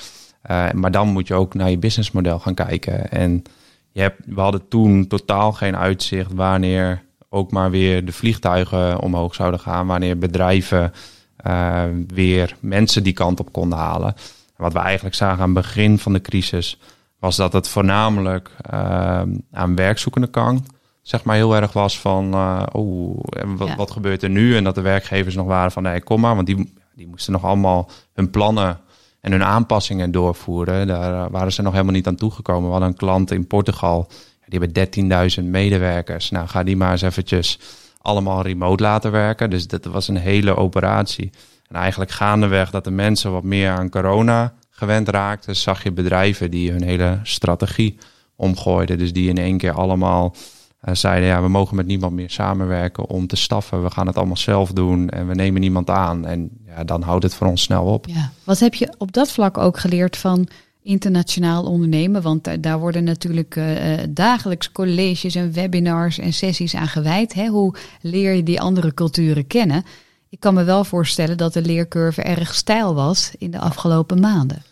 Eh, 0.42 0.72
maar 0.72 0.92
dan 0.92 1.08
moet 1.08 1.28
je 1.28 1.34
ook 1.34 1.54
naar 1.54 1.70
je 1.70 1.78
businessmodel 1.78 2.40
gaan 2.40 2.54
kijken. 2.54 3.12
En 3.12 3.44
je 3.92 4.02
hebt, 4.02 4.22
we 4.26 4.42
hadden 4.42 4.68
toen 4.68 5.08
totaal 5.08 5.52
geen 5.52 5.78
uitzicht 5.78 6.34
wanneer 6.34 7.04
ook 7.30 7.52
maar 7.52 7.72
weer 7.72 8.06
de 8.06 8.12
vliegtuigen 8.12 9.00
omhoog 9.00 9.36
zouden 9.36 9.60
gaan. 9.60 9.88
Wanneer 9.88 10.18
bedrijven 10.18 10.94
eh, 11.38 11.84
weer 12.08 12.56
mensen 12.60 13.04
die 13.04 13.14
kant 13.14 13.40
op 13.40 13.52
konden 13.52 13.78
halen. 13.78 14.14
En 14.56 14.64
wat 14.64 14.74
we 14.74 14.80
eigenlijk 14.80 15.16
zagen 15.16 15.40
aan 15.40 15.56
het 15.56 15.64
begin 15.64 16.00
van 16.00 16.14
de 16.14 16.22
crisis 16.22 16.80
was 17.20 17.36
dat 17.36 17.54
het 17.54 17.68
voornamelijk 17.68 18.50
eh, 18.70 19.22
aan 19.52 19.76
werkzoekende 19.76 20.28
kant 20.28 20.68
zeg 21.08 21.24
maar 21.24 21.36
heel 21.36 21.56
erg 21.56 21.74
was 21.74 22.00
van 22.00 22.36
oh, 22.74 23.20
wat, 23.58 23.68
Ja. 23.68 23.76
wat 23.76 23.92
gebeurt 23.92 24.24
er 24.24 24.30
nu? 24.30 24.56
En 24.56 24.64
dat 24.64 24.76
de 24.76 24.82
werkgevers 24.82 25.36
nog 25.36 25.46
waren 25.48 25.72
van 25.72 25.84
nee, 25.84 26.02
kom 26.02 26.22
maar, 26.22 26.36
want 26.36 26.48
die, 26.48 26.74
die 26.96 27.08
moesten 27.08 27.34
nog 27.34 27.44
allemaal 27.44 27.90
hun 28.14 28.30
plannen 28.30 28.80
en 29.22 29.32
hun 29.32 29.44
aanpassingen 29.44 30.12
doorvoeren. 30.12 30.88
Daar 30.88 31.26
eh, 31.26 31.32
waren 31.32 31.52
ze 31.52 31.62
nog 31.62 31.72
helemaal 31.72 31.94
niet 31.94 32.08
aan 32.08 32.16
toegekomen. 32.16 32.64
We 32.64 32.72
hadden 32.72 32.90
een 32.90 32.96
klant 32.96 33.32
in 33.32 33.48
Portugal, 33.48 34.08
die 34.46 34.60
hebben 34.60 35.30
13.000 35.40 35.44
medewerkers. 35.44 36.30
Nou, 36.30 36.48
ga 36.48 36.64
die 36.64 36.78
maar 36.78 36.92
eens 36.92 37.02
eventjes 37.02 37.60
allemaal 38.02 38.42
remote 38.42 38.84
laten 38.84 39.12
werken. 39.12 39.50
Dus 39.50 39.68
dat 39.68 39.86
was 39.86 40.08
een 40.08 40.18
hele 40.18 40.56
operatie. 40.56 41.32
En 41.68 41.76
eigenlijk 41.76 42.12
gaandeweg 42.12 42.70
dat 42.70 42.84
de 42.84 42.92
mensen 42.92 43.32
wat 43.32 43.44
meer 43.44 43.72
aan 43.72 43.90
corona 43.90 44.54
gewend 44.70 45.10
raakten, 45.10 45.56
zag 45.56 45.84
je 45.84 45.92
bedrijven 45.92 46.52
die 46.52 46.72
hun 46.72 46.84
hele 46.84 47.20
strategie 47.24 47.98
omgooiden. 48.36 48.98
Dus 48.98 49.14
die 49.14 49.30
in 49.30 49.38
één 49.38 49.58
keer 49.58 49.74
allemaal 49.74 50.36
zeiden, 50.82 51.28
ja, 51.28 51.42
we 51.42 51.48
mogen 51.48 51.76
met 51.76 51.86
niemand 51.86 52.14
meer 52.14 52.30
samenwerken 52.30 53.10
om 53.10 53.28
te 53.28 53.36
staffen. 53.36 53.84
We 53.84 53.90
gaan 53.90 54.08
het 54.08 54.18
allemaal 54.18 54.38
zelf 54.38 54.72
doen 54.72 55.10
en 55.10 55.28
we 55.28 55.36
nemen 55.36 55.62
niemand 55.62 55.90
aan. 55.90 56.26
En 56.26 56.50
ja, 56.66 56.84
dan 56.84 57.02
houdt 57.02 57.24
het 57.24 57.34
voor 57.34 57.48
ons 57.48 57.62
snel 57.62 57.86
op. 57.86 58.08
Ja. 58.08 58.32
Wat 58.44 58.60
heb 58.60 58.74
je 58.74 58.94
op 58.98 59.12
dat 59.12 59.32
vlak 59.32 59.58
ook 59.58 59.80
geleerd 59.80 60.18
van 60.18 60.48
internationaal 60.84 61.64
ondernemen? 61.64 62.22
Want 62.22 62.44
daar, 62.44 62.62
daar 62.62 62.80
worden 62.80 63.04
natuurlijk 63.04 63.56
eh, 63.56 63.94
eh, 63.94 64.08
dagelijks 64.10 64.72
colleges 64.72 65.36
en 65.36 65.54
webinars 65.54 66.20
en 66.20 66.34
sessies 66.34 66.76
aan 66.76 66.88
gewijd. 66.88 67.34
Hè? 67.34 67.48
Hoe 67.48 67.76
leer 68.02 68.34
je 68.34 68.44
die 68.44 68.62
andere 68.62 68.94
culturen 68.94 69.48
kennen? 69.48 69.84
Ik 70.30 70.40
kan 70.40 70.54
me 70.54 70.64
wel 70.64 70.84
voorstellen 70.84 71.38
dat 71.38 71.54
de 71.54 71.62
leercurve 71.62 72.22
erg 72.22 72.54
stijl 72.54 72.94
was 72.94 73.32
in 73.38 73.52
de 73.52 73.60
afgelopen 73.60 74.20
maanden. 74.20 74.64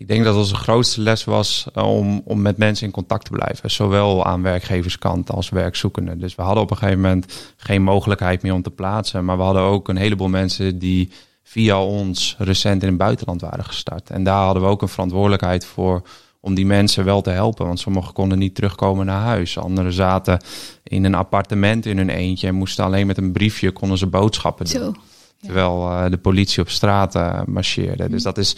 Ik 0.00 0.08
denk 0.08 0.24
dat 0.24 0.36
onze 0.36 0.54
grootste 0.54 1.00
les 1.00 1.24
was 1.24 1.66
eh, 1.74 1.96
om, 1.96 2.22
om 2.24 2.42
met 2.42 2.56
mensen 2.56 2.86
in 2.86 2.92
contact 2.92 3.24
te 3.24 3.30
blijven. 3.30 3.70
Zowel 3.70 4.24
aan 4.24 4.42
werkgeverskant 4.42 5.30
als 5.30 5.48
werkzoekenden. 5.48 6.18
Dus 6.18 6.34
we 6.34 6.42
hadden 6.42 6.62
op 6.62 6.70
een 6.70 6.76
gegeven 6.76 7.00
moment 7.00 7.52
geen 7.56 7.82
mogelijkheid 7.82 8.42
meer 8.42 8.54
om 8.54 8.62
te 8.62 8.70
plaatsen. 8.70 9.24
Maar 9.24 9.36
we 9.36 9.42
hadden 9.42 9.62
ook 9.62 9.88
een 9.88 9.96
heleboel 9.96 10.28
mensen 10.28 10.78
die 10.78 11.10
via 11.42 11.82
ons 11.82 12.34
recent 12.38 12.82
in 12.82 12.88
het 12.88 12.98
buitenland 12.98 13.40
waren 13.40 13.64
gestart. 13.64 14.10
En 14.10 14.24
daar 14.24 14.44
hadden 14.44 14.62
we 14.62 14.68
ook 14.68 14.82
een 14.82 14.88
verantwoordelijkheid 14.88 15.64
voor 15.64 16.02
om 16.40 16.54
die 16.54 16.66
mensen 16.66 17.04
wel 17.04 17.20
te 17.20 17.30
helpen. 17.30 17.66
Want 17.66 17.80
sommigen 17.80 18.12
konden 18.12 18.38
niet 18.38 18.54
terugkomen 18.54 19.06
naar 19.06 19.22
huis. 19.22 19.58
Anderen 19.58 19.92
zaten 19.92 20.40
in 20.82 21.04
een 21.04 21.14
appartement 21.14 21.86
in 21.86 21.96
hun 21.96 22.10
eentje 22.10 22.46
en 22.46 22.54
moesten 22.54 22.84
alleen 22.84 23.06
met 23.06 23.18
een 23.18 23.32
briefje 23.32 23.70
konden 23.70 23.98
ze 23.98 24.06
boodschappen 24.06 24.66
doen. 24.66 24.82
Zo. 24.82 24.94
Terwijl 25.40 25.90
eh, 25.90 26.10
de 26.10 26.18
politie 26.18 26.62
op 26.62 26.68
straat 26.68 27.14
eh, 27.14 27.40
marcheerde. 27.46 28.08
Dus 28.08 28.22
dat 28.22 28.38
is, 28.38 28.56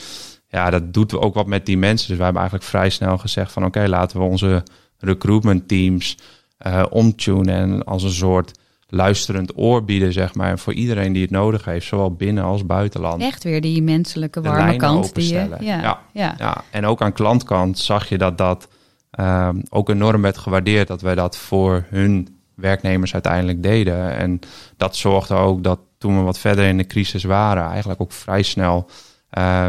ja, 0.52 0.70
dat 0.70 0.94
doet 0.94 1.16
ook 1.16 1.34
wat 1.34 1.46
met 1.46 1.66
die 1.66 1.78
mensen. 1.78 2.08
Dus 2.08 2.16
wij 2.16 2.24
hebben 2.24 2.42
eigenlijk 2.42 2.70
vrij 2.70 2.90
snel 2.90 3.18
gezegd 3.18 3.52
van 3.52 3.64
oké, 3.64 3.86
laten 3.88 4.18
we 4.18 4.24
onze 4.24 4.62
recruitment 4.98 5.68
teams 5.68 6.16
eh 6.58 6.84
omtunen 6.90 7.54
en 7.54 7.84
als 7.84 8.02
een 8.02 8.10
soort 8.10 8.58
luisterend 8.88 9.58
oor 9.58 9.84
bieden, 9.84 10.12
zeg 10.12 10.34
maar, 10.34 10.58
voor 10.58 10.72
iedereen 10.72 11.12
die 11.12 11.22
het 11.22 11.30
nodig 11.30 11.64
heeft, 11.64 11.86
zowel 11.86 12.12
binnen 12.14 12.44
als 12.44 12.66
buitenland. 12.66 13.22
Echt 13.22 13.44
weer 13.44 13.60
die 13.60 13.82
menselijke 13.82 14.40
warme 14.40 14.76
kant. 14.76 15.14
Die 15.14 15.32
je, 15.32 15.34
ja, 15.34 15.58
ja. 15.60 16.00
Ja. 16.12 16.34
Ja, 16.38 16.64
en 16.70 16.86
ook 16.86 17.02
aan 17.02 17.12
klantkant 17.12 17.78
zag 17.78 18.08
je 18.08 18.18
dat 18.18 18.38
dat 18.38 18.68
ehm, 19.10 19.60
ook 19.68 19.88
enorm 19.88 20.22
werd 20.22 20.38
gewaardeerd 20.38 20.88
dat 20.88 21.00
wij 21.00 21.14
dat 21.14 21.36
voor 21.36 21.86
hun 21.88 22.40
werknemers 22.54 23.12
uiteindelijk 23.12 23.62
deden. 23.62 24.16
En 24.16 24.38
dat 24.76 24.96
zorgde 24.96 25.34
ook 25.34 25.64
dat 25.64 25.78
toen 25.98 26.16
we 26.16 26.22
wat 26.22 26.38
verder 26.38 26.64
in 26.64 26.76
de 26.76 26.86
crisis 26.86 27.24
waren, 27.24 27.68
eigenlijk 27.68 28.00
ook 28.00 28.12
vrij 28.12 28.42
snel 28.42 28.88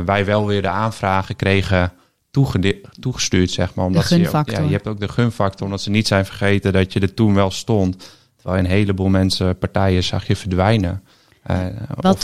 wij 0.06 0.26
wel 0.26 0.46
weer 0.48 0.62
de 0.62 0.68
aanvragen 0.70 1.36
kregen 1.36 1.92
toegestuurd, 3.00 3.52
zeg 3.52 3.74
maar. 3.74 3.86
Omdat 3.86 4.02
ze, 4.08 4.16
ja, 4.52 4.60
je 4.68 4.72
hebt 4.74 4.88
ook 4.88 5.00
de 5.00 5.08
gunfactor, 5.08 5.66
omdat 5.66 5.82
ze 5.82 5.90
niet 5.90 6.08
zijn 6.08 6.26
vergeten 6.26 6.74
dat 6.74 6.94
je 6.94 7.00
er 7.00 7.14
toen 7.14 7.34
wel 7.34 7.52
stond. 7.52 8.12
Terwijl 8.36 8.64
een 8.64 8.70
heleboel 8.70 9.10
mensen, 9.10 9.58
partijen 9.58 10.04
zag 10.04 10.28
je 10.28 10.36
verdwijnen. 10.36 11.04
eh 11.44 11.58
Wat- 11.96 12.24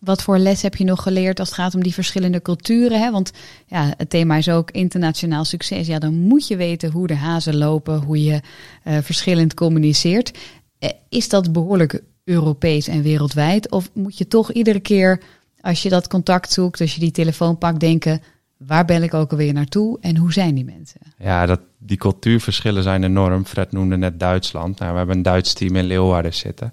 wat- 0.00 0.22
voor 0.22 0.38
les 0.38 0.62
heb 0.62 0.74
je 0.74 0.84
nog 0.84 1.02
geleerd 1.02 1.38
als 1.38 1.48
het 1.48 1.58
gaat 1.58 1.74
om 1.74 1.82
die 1.82 1.94
verschillende 1.94 2.42
culturen? 2.42 3.00
Hè? 3.00 3.10
Want 3.10 3.32
ja, 3.66 3.94
het 3.96 4.10
thema 4.10 4.36
is 4.36 4.48
ook 4.48 4.70
internationaal 4.70 5.44
succes. 5.44 5.86
Ja, 5.86 5.98
dan 5.98 6.14
moet 6.14 6.46
je 6.48 6.56
weten 6.56 6.90
hoe 6.90 7.06
de 7.06 7.14
hazen 7.16 7.56
lopen, 7.56 8.02
hoe 8.02 8.24
je 8.24 8.40
eh, 8.84 8.98
verschillend 9.02 9.54
communiceert. 9.54 10.38
Eh, 10.78 10.90
is 11.08 11.28
dat 11.28 11.52
behoorlijk 11.52 12.02
Europees 12.24 12.88
en 12.88 13.02
wereldwijd? 13.02 13.70
Of 13.70 13.90
moet 13.94 14.18
je 14.18 14.28
toch 14.28 14.52
iedere 14.52 14.80
keer, 14.80 15.20
als 15.60 15.82
je 15.82 15.88
dat 15.88 16.08
contact 16.08 16.52
zoekt, 16.52 16.80
als 16.80 16.94
je 16.94 17.00
die 17.00 17.10
telefoon 17.10 17.58
pakt, 17.58 17.80
denken: 17.80 18.22
waar 18.56 18.84
ben 18.84 19.02
ik 19.02 19.14
ook 19.14 19.30
alweer 19.30 19.52
naartoe 19.52 19.98
en 20.00 20.16
hoe 20.16 20.32
zijn 20.32 20.54
die 20.54 20.64
mensen? 20.64 21.00
Ja, 21.18 21.46
dat, 21.46 21.60
die 21.78 21.96
cultuurverschillen 21.96 22.82
zijn 22.82 23.04
enorm. 23.04 23.46
Fred 23.46 23.72
noemde 23.72 23.96
net 23.96 24.20
Duitsland. 24.20 24.78
Nou, 24.78 24.92
we 24.92 24.98
hebben 24.98 25.16
een 25.16 25.22
Duits 25.22 25.52
team 25.52 25.76
in 25.76 25.84
Leeuwarden 25.84 26.34
zitten. 26.34 26.72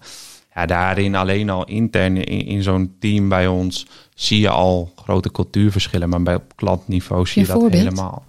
Ja, 0.54 0.66
daarin 0.66 1.16
alleen 1.16 1.50
al 1.50 1.66
intern 1.66 2.18
in, 2.18 2.46
in 2.46 2.64
zo'n 2.64 2.96
team 3.00 3.30
bij 3.30 3.48
ons 3.48 3.88
zie 4.14 4.40
je 4.40 4.50
al 4.50 4.92
grote 4.96 5.32
cultuurverschillen. 5.32 6.10
Maar 6.10 6.24
bij 6.24 6.36
op 6.36 6.56
klantniveau 6.56 7.28
zie 7.28 7.42
je 7.42 7.48
dat 7.48 7.60
voorbeeld? 7.60 7.84
helemaal. 7.84 8.26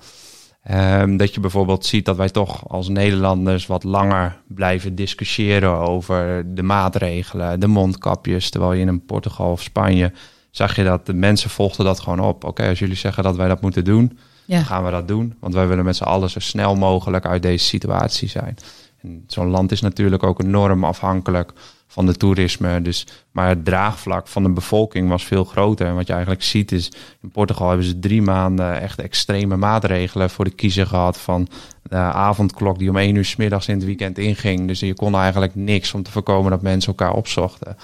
Ehm, 0.62 1.16
dat 1.16 1.34
je 1.34 1.40
bijvoorbeeld 1.40 1.86
ziet 1.86 2.04
dat 2.04 2.16
wij 2.16 2.28
toch 2.28 2.68
als 2.68 2.88
Nederlanders 2.88 3.66
wat 3.66 3.84
langer 3.84 4.40
blijven 4.46 4.94
discussiëren 4.94 5.70
over 5.70 6.44
de 6.54 6.62
maatregelen, 6.62 7.60
de 7.60 7.66
mondkapjes. 7.66 8.50
Terwijl 8.50 8.72
je 8.72 8.80
in 8.80 8.88
een 8.88 9.04
Portugal 9.04 9.50
of 9.50 9.62
Spanje 9.62 10.12
zag 10.56 10.76
je 10.76 10.84
dat 10.84 11.06
de 11.06 11.14
mensen 11.14 11.50
volgden 11.50 11.84
dat 11.84 12.00
gewoon 12.00 12.20
op. 12.20 12.44
Oké, 12.44 12.68
als 12.68 12.78
jullie 12.78 12.96
zeggen 12.96 13.22
dat 13.22 13.36
wij 13.36 13.48
dat 13.48 13.60
moeten 13.60 13.84
doen, 13.84 14.18
Ja, 14.44 14.56
dan 14.56 14.64
gaan 14.64 14.84
we 14.84 14.90
dat 14.90 15.08
doen. 15.08 15.34
Want 15.40 15.54
wij 15.54 15.66
willen 15.66 15.84
met 15.84 15.96
z'n 15.96 16.04
allen 16.04 16.30
zo 16.30 16.40
snel 16.40 16.76
mogelijk 16.76 17.26
uit 17.26 17.42
deze 17.42 17.64
situatie 17.64 18.28
zijn. 18.28 18.56
En 19.02 19.08
En 19.08 19.24
Zo'n 19.26 19.50
land 19.50 19.72
is 19.72 19.80
natuurlijk 19.80 20.22
ook 20.22 20.42
enorm 20.42 20.84
afhankelijk 20.84 21.52
van 21.86 22.06
de 22.06 22.14
toerisme. 22.14 22.82
Dus, 22.82 23.06
maar 23.30 23.48
het 23.48 23.64
draagvlak 23.64 24.28
van 24.28 24.42
de 24.42 24.50
bevolking 24.50 25.08
was 25.08 25.24
veel 25.24 25.44
groter. 25.44 25.86
En 25.86 25.94
wat 25.94 26.06
je 26.06 26.12
eigenlijk 26.12 26.42
ziet 26.42 26.72
is, 26.72 26.92
in 27.22 27.30
Portugal 27.30 27.68
hebben 27.68 27.86
ze 27.86 27.98
drie 27.98 28.22
maanden 28.22 28.80
echt 28.80 28.98
extreme 29.00 29.56
maatregelen 29.56 30.30
voor 30.30 30.44
de 30.44 30.50
kiezer 30.50 30.86
gehad. 30.86 31.18
Van 31.18 31.48
de 31.82 31.96
avondklok 31.96 32.78
die 32.78 32.90
om 32.90 32.96
één 32.96 33.14
uur 33.14 33.24
s 33.24 33.36
middags 33.36 33.68
in 33.68 33.74
het 33.74 33.84
weekend 33.84 34.18
inging. 34.18 34.66
Dus 34.66 34.80
je 34.80 34.94
kon 34.94 35.14
eigenlijk 35.14 35.54
niks 35.54 35.94
om 35.94 36.02
te 36.02 36.10
voorkomen 36.10 36.50
dat 36.50 36.62
mensen 36.62 36.88
elkaar 36.88 37.14
opzochten. 37.14 37.76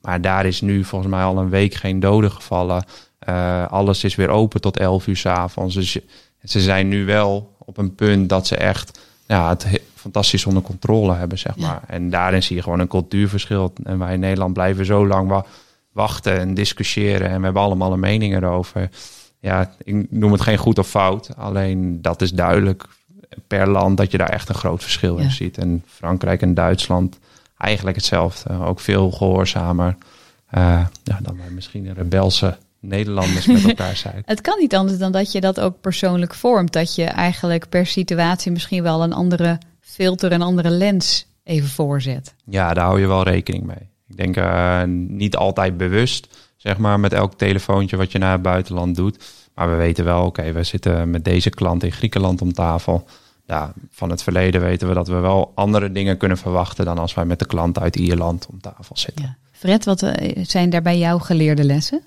Maar 0.00 0.20
daar 0.20 0.46
is 0.46 0.60
nu 0.60 0.84
volgens 0.84 1.10
mij 1.10 1.22
al 1.22 1.38
een 1.38 1.48
week 1.50 1.74
geen 1.74 2.00
doden 2.00 2.30
gevallen. 2.32 2.84
Uh, 3.28 3.66
alles 3.66 4.04
is 4.04 4.14
weer 4.14 4.28
open 4.28 4.60
tot 4.60 4.76
11 4.78 5.06
uur 5.06 5.16
s 5.16 5.26
avonds. 5.26 5.74
Dus 5.74 5.98
ze 6.44 6.60
zijn 6.60 6.88
nu 6.88 7.04
wel 7.04 7.56
op 7.58 7.78
een 7.78 7.94
punt 7.94 8.28
dat 8.28 8.46
ze 8.46 8.56
echt 8.56 9.00
ja, 9.26 9.48
het 9.48 9.64
he- 9.64 9.78
fantastisch 9.94 10.46
onder 10.46 10.62
controle 10.62 11.14
hebben, 11.14 11.38
zeg 11.38 11.52
Ja. 11.56 11.66
maar. 11.66 11.82
En 11.86 12.10
daarin 12.10 12.42
zie 12.42 12.56
je 12.56 12.62
gewoon 12.62 12.78
een 12.78 12.88
cultuurverschil. 12.88 13.72
En 13.84 13.98
wij 13.98 14.14
in 14.14 14.20
Nederland 14.20 14.52
blijven 14.52 14.84
zo 14.84 15.06
lang 15.06 15.28
wa- 15.28 15.44
wachten 15.92 16.38
en 16.38 16.54
discussiëren. 16.54 17.28
En 17.30 17.38
we 17.38 17.44
hebben 17.44 17.62
allemaal 17.62 17.92
een 17.92 18.00
mening 18.00 18.34
erover. 18.36 18.88
Ja, 19.40 19.72
ik 19.84 20.10
noem 20.10 20.32
het 20.32 20.40
geen 20.40 20.58
goed 20.58 20.78
of 20.78 20.88
fout. 20.88 21.30
Alleen 21.36 22.02
dat 22.02 22.22
is 22.22 22.32
duidelijk 22.32 22.84
per 23.46 23.68
land 23.68 23.96
dat 23.96 24.10
je 24.10 24.18
daar 24.18 24.28
echt 24.30 24.48
een 24.48 24.54
groot 24.54 24.82
verschil 24.82 25.16
Ja. 25.18 25.22
in 25.22 25.30
ziet. 25.30 25.58
En 25.58 25.82
Frankrijk 25.86 26.42
en 26.42 26.54
Duitsland 26.54 27.18
eigenlijk 27.58 27.96
hetzelfde. 27.96 28.60
Ook 28.60 28.80
veel 28.80 29.10
gehoorzamer 29.10 29.96
eh, 30.50 30.86
ja, 31.02 31.18
dan 31.22 31.36
wij 31.36 31.50
misschien 31.50 31.86
een 31.86 31.94
rebelse 31.94 32.56
Nederlanders 32.80 33.46
met 33.46 33.64
elkaar 33.68 33.96
zijn. 33.96 34.22
Het 34.24 34.40
kan 34.40 34.58
niet 34.58 34.74
anders 34.74 34.98
dan 34.98 35.12
dat 35.12 35.32
je 35.32 35.40
dat 35.40 35.60
ook 35.60 35.80
persoonlijk 35.80 36.34
vormt. 36.34 36.72
Dat 36.72 36.94
je 36.94 37.04
eigenlijk 37.04 37.68
per 37.68 37.86
situatie 37.86 38.52
misschien 38.52 38.82
wel 38.82 39.02
een 39.02 39.12
andere 39.12 39.58
filter, 39.80 40.32
een 40.32 40.42
andere 40.42 40.70
lens 40.70 41.26
even 41.44 41.68
voorzet. 41.68 42.34
Ja, 42.44 42.74
daar 42.74 42.84
hou 42.84 43.00
je 43.00 43.06
wel 43.06 43.22
rekening 43.22 43.64
mee. 43.64 43.90
Ik 44.08 44.16
denk 44.16 44.36
eh, 44.36 44.82
niet 45.08 45.36
altijd 45.36 45.76
bewust, 45.76 46.28
zeg 46.56 46.78
maar, 46.78 47.00
met 47.00 47.12
elk 47.12 47.34
telefoontje 47.34 47.96
wat 47.96 48.12
je 48.12 48.18
naar 48.18 48.32
het 48.32 48.42
buitenland 48.42 48.96
doet. 48.96 49.24
Maar 49.54 49.70
we 49.70 49.76
weten 49.76 50.04
wel, 50.04 50.24
oké, 50.24 50.52
we 50.52 50.62
zitten 50.62 51.10
met 51.10 51.24
deze 51.24 51.50
klant 51.50 51.82
in 51.82 51.92
Griekenland 51.92 52.42
om 52.42 52.52
tafel. 52.52 53.04
Ja, 53.48 53.72
van 53.90 54.10
het 54.10 54.22
verleden 54.22 54.60
weten 54.60 54.88
we 54.88 54.94
dat 54.94 55.08
we 55.08 55.14
wel 55.14 55.52
andere 55.54 55.92
dingen 55.92 56.16
kunnen 56.16 56.38
verwachten 56.38 56.84
dan 56.84 56.98
als 56.98 57.14
wij 57.14 57.24
met 57.24 57.38
de 57.38 57.46
klant 57.46 57.78
uit 57.78 57.96
Ierland 57.96 58.46
om 58.46 58.60
tafel 58.60 58.96
zitten. 58.96 59.24
Ja. 59.24 59.36
Fred, 59.52 59.84
wat 59.84 60.02
eh, 60.02 60.44
zijn 60.44 60.70
daarbij 60.70 60.98
jouw 60.98 61.18
geleerde 61.18 61.64
lessen? 61.64 62.02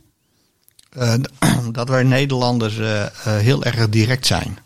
Eh, 0.89 1.13
dat 1.71 1.89
wij 1.89 2.03
Nederlanders 2.03 2.77
eh, 2.77 3.05
heel 3.23 3.63
erg 3.63 3.89
direct 3.89 4.25
zijn. 4.25 4.57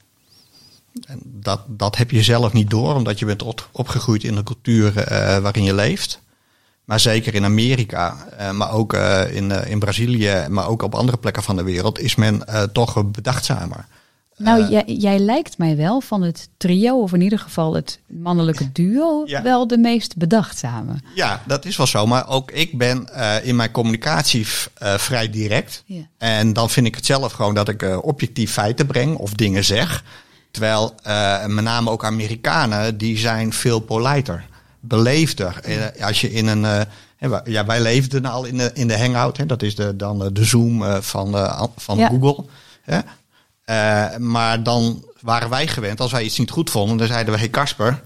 En 1.07 1.19
dat, 1.23 1.61
dat 1.67 1.97
heb 1.97 2.11
je 2.11 2.23
zelf 2.23 2.53
niet 2.53 2.69
door, 2.69 2.95
omdat 2.95 3.19
je 3.19 3.25
bent 3.25 3.43
op- 3.43 3.69
opgegroeid 3.71 4.23
in 4.23 4.35
de 4.35 4.43
cultuur 4.43 4.97
eh, 4.97 5.37
waarin 5.37 5.63
je 5.63 5.73
leeft. 5.73 6.21
Maar 6.85 6.99
zeker 6.99 7.33
in 7.33 7.43
Amerika, 7.45 8.27
eh, 8.37 8.51
maar 8.51 8.71
ook 8.71 8.93
eh, 8.93 9.35
in, 9.35 9.51
in 9.51 9.79
Brazilië, 9.79 10.45
maar 10.49 10.67
ook 10.67 10.81
op 10.81 10.95
andere 10.95 11.17
plekken 11.17 11.43
van 11.43 11.55
de 11.55 11.63
wereld, 11.63 11.99
is 11.99 12.15
men 12.15 12.47
eh, 12.47 12.63
toch 12.63 13.05
bedachtzamer. 13.05 13.85
Nou, 14.37 14.61
Eh, 14.63 14.69
jij, 14.69 14.83
jij 14.85 15.19
lijkt 15.19 15.57
mij 15.57 15.77
wel 15.77 16.01
van 16.01 16.21
het 16.21 16.49
trio, 16.57 17.01
of 17.01 17.13
in 17.13 17.21
ieder 17.21 17.39
geval 17.39 17.73
het 17.73 17.99
mannelijke 18.07 18.71
duo, 18.71 19.23
Ja. 19.25 19.41
wel 19.41 19.67
de 19.67 19.77
meest 19.77 20.17
bedachtzame. 20.17 20.93
Ja, 21.15 21.41
dat 21.47 21.65
is 21.65 21.77
wel 21.77 21.87
zo. 21.87 22.05
Maar 22.07 22.27
ook 22.29 22.51
ik 22.51 22.77
ben 22.77 23.13
eh, 23.13 23.45
in 23.47 23.55
mijn 23.55 23.71
communicatie 23.71 24.45
eh, 24.73 24.93
vrij 24.97 25.29
direct. 25.29 25.83
En 26.17 26.53
dan 26.53 26.69
vind 26.69 26.87
ik 26.87 26.95
het 26.95 27.05
zelf 27.05 27.31
gewoon 27.31 27.53
dat 27.53 27.69
ik 27.69 27.99
objectief 28.05 28.51
feiten 28.51 28.85
breng 28.85 29.15
of 29.17 29.33
dingen 29.33 29.63
zeg. 29.63 30.03
Terwijl 30.51 30.95
met 31.47 31.63
name 31.63 31.89
ook 31.89 32.05
Amerikanen, 32.05 32.97
die 32.97 33.17
zijn 33.17 33.53
veel 33.53 33.79
politer, 33.79 34.45
beleefder. 34.79 35.59
Als 36.01 36.21
je 36.21 36.31
in 36.31 36.47
een... 36.47 36.85
ja, 37.45 37.65
wij 37.65 37.81
leefden 37.81 38.25
al 38.25 38.45
in 38.45 38.57
de, 38.57 38.71
in 38.73 38.87
de 38.87 38.97
Hangout. 38.97 39.37
Hè, 39.37 39.45
dat 39.45 39.61
is 39.61 39.75
de, 39.75 39.95
dan 39.95 40.29
de 40.33 40.43
Zoom 40.45 40.83
van, 41.01 41.35
van 41.77 41.97
Ja. 41.97 42.07
Google. 42.07 42.45
Hè. 42.81 42.99
Eh, 43.65 44.17
maar 44.17 44.63
dan 44.63 45.03
waren 45.21 45.49
wij 45.49 45.67
gewend, 45.67 45.99
als 45.99 46.11
wij 46.11 46.23
iets 46.23 46.37
niet 46.37 46.51
goed 46.51 46.69
vonden, 46.69 46.97
dan 46.97 47.07
zeiden 47.07 47.33
we: 47.33 47.39
Hey 47.39 47.49
Casper, 47.49 48.01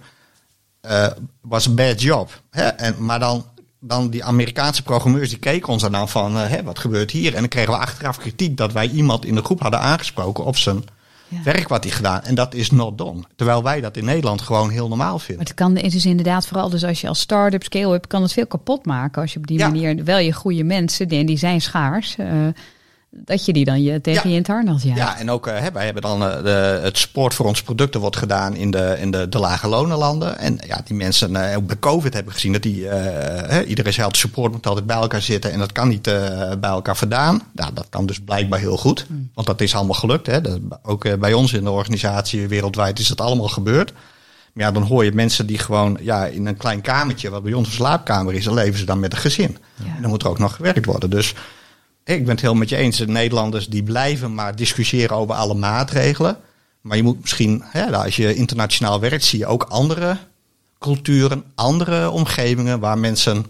eh, 0.82 1.08
was 1.42 1.66
een 1.66 1.76
bad 1.76 2.02
job. 2.02 2.42
Hè? 2.50 2.64
En, 2.68 2.96
maar 3.06 3.20
dan, 3.20 3.46
dan 3.80 4.10
die 4.10 4.24
Amerikaanse 4.24 4.84
programmeurs 4.84 5.30
die 5.30 5.40
keken 5.40 5.68
ons 5.70 5.90
dan 5.90 6.10
van, 6.10 6.38
eh, 6.38 6.50
hè, 6.50 6.64
wat 6.64 6.80
gebeurt 6.80 7.12
hier? 7.12 7.34
En 7.34 7.40
dan 7.40 7.48
kregen 7.50 7.72
we 7.74 7.78
achteraf 7.80 8.18
kritiek 8.18 8.58
dat 8.58 8.72
wij 8.72 8.88
iemand 8.90 9.26
in 9.26 9.36
de 9.36 9.44
groep 9.44 9.62
hadden 9.62 9.80
aangesproken 9.80 10.46
op 10.46 10.58
zijn 10.58 10.84
Ja. 11.28 11.44
werk 11.44 11.68
wat 11.68 11.84
hij 11.84 11.94
gedaan. 11.94 12.22
En 12.24 12.36
dat 12.36 12.54
is 12.54 12.72
not 12.72 12.98
done. 12.98 13.24
Terwijl 13.36 13.64
wij 13.64 13.82
dat 13.82 13.98
in 13.98 14.06
Nederland 14.06 14.42
gewoon 14.42 14.70
heel 14.70 14.88
normaal 14.88 15.12
Maar 15.12 15.20
vinden. 15.20 15.46
het 15.46 15.54
kan 15.54 15.76
het 15.78 15.94
is 15.94 16.06
inderdaad 16.06 16.46
vooral 16.48 16.70
dus 16.70 16.84
als 16.84 17.02
je 17.02 17.08
als 17.08 17.20
start-up 17.20 17.64
scale-up 17.64 18.08
kan 18.08 18.22
het 18.22 18.34
veel 18.34 18.48
kapot 18.48 18.86
maken 18.86 19.22
als 19.22 19.34
je 19.34 19.40
op 19.40 19.48
die 19.48 19.58
Ja. 19.58 19.68
manier 19.68 20.04
wel 20.04 20.18
je 20.18 20.34
goede 20.34 20.64
mensen 20.64 21.08
en 21.10 21.26
die 21.26 21.38
zijn 21.38 21.62
schaars 21.62 22.16
dat 23.12 23.46
je 23.46 23.54
die 23.54 23.66
dan 23.66 23.84
je 23.84 24.02
tegen 24.02 24.22
Ja. 24.24 24.30
je 24.30 24.36
in 24.36 24.42
het 24.42 24.48
harnas 24.48 24.84
jaagt. 24.84 25.00
Ja, 25.00 25.18
en 25.18 25.32
ook 25.32 25.48
eh, 25.48 25.60
hè, 25.60 25.72
wij 25.72 25.86
hebben 25.86 26.02
dan 26.02 26.24
eh, 26.24 26.44
de, 26.44 26.80
het 26.84 26.98
support 26.98 27.34
voor 27.34 27.46
onze 27.46 27.64
producten 27.64 28.00
wordt 28.00 28.18
gedaan 28.18 28.56
in 28.56 28.72
de, 28.72 28.96
in 29.00 29.12
de, 29.12 29.30
de 29.30 29.40
lage 29.40 29.68
lonenlanden. 29.68 30.38
En 30.38 30.60
ja, 30.68 30.82
die 30.86 30.96
mensen, 30.96 31.36
eh, 31.36 31.58
ook 31.58 31.68
bij 31.68 31.80
COVID 31.80 32.14
hebben 32.14 32.34
gezien 32.34 32.54
dat 32.54 32.62
die, 32.62 32.86
hè, 32.86 33.64
iedereen 33.64 33.94
zei 33.94 34.06
altijd 34.06 34.24
support 34.24 34.52
moet 34.52 34.68
altijd 34.68 34.86
bij 34.86 34.96
elkaar 34.96 35.22
zitten 35.22 35.52
en 35.52 35.60
dat 35.60 35.72
kan 35.72 35.88
niet 35.88 36.04
bij 36.60 36.70
elkaar 36.70 36.98
vandaan. 36.98 37.42
Nou, 37.54 37.74
dat 37.74 37.88
kan 37.90 38.06
dus 38.06 38.20
blijkbaar 38.20 38.60
heel 38.60 38.78
goed, 38.78 39.06
want 39.34 39.48
dat 39.48 39.62
is 39.62 39.76
allemaal 39.76 39.94
gelukt. 39.94 40.28
Hè. 40.28 40.42
Dat, 40.42 40.60
ook 40.84 41.20
bij 41.20 41.34
ons 41.34 41.54
in 41.54 41.64
de 41.64 41.72
organisatie 41.72 42.48
wereldwijd 42.48 43.00
is 43.00 43.08
dat 43.08 43.22
allemaal 43.22 43.48
gebeurd. 43.48 43.94
Maar 44.54 44.66
ja, 44.66 44.72
dan 44.72 44.84
hoor 44.84 45.06
je 45.06 45.12
mensen 45.12 45.46
die 45.46 45.58
gewoon 45.58 45.98
ja, 46.02 46.26
in 46.26 46.46
een 46.46 46.58
klein 46.58 46.82
kamertje, 46.82 47.30
wat 47.30 47.44
bij 47.44 47.54
ons 47.54 47.68
een 47.68 47.74
slaapkamer 47.74 48.34
is, 48.34 48.44
dan 48.44 48.54
leven 48.54 48.80
ze 48.80 48.86
dan 48.86 49.00
met 49.00 49.14
een 49.14 49.20
gezin. 49.20 49.58
Ja. 49.76 49.96
En 49.96 50.02
dan 50.02 50.10
moet 50.10 50.24
er 50.24 50.30
ook 50.30 50.40
nog 50.40 50.56
gewerkt 50.56 50.86
worden. 50.86 51.10
Dus 51.10 51.34
ik 52.16 52.26
ben 52.26 52.34
het 52.34 52.42
heel 52.42 52.54
met 52.56 52.70
je 52.70 52.76
eens. 52.76 52.98
De 52.98 53.08
Nederlanders 53.08 53.68
die 53.68 53.84
blijven 53.84 54.34
maar 54.34 54.56
discussiëren 54.56 55.16
over 55.18 55.36
alle 55.36 55.54
maatregelen. 55.54 56.38
Maar 56.82 56.98
je 56.98 57.04
moet 57.04 57.22
misschien, 57.22 57.64
hè, 57.66 57.90
nou, 57.90 58.06
als 58.06 58.16
je 58.16 58.36
internationaal 58.36 59.00
werkt, 59.00 59.24
zie 59.24 59.40
je 59.40 59.46
ook 59.46 59.64
andere 59.64 60.18
culturen, 60.80 61.44
andere 61.56 62.10
omgevingen 62.10 62.80
waar 62.80 62.98
mensen 62.98 63.46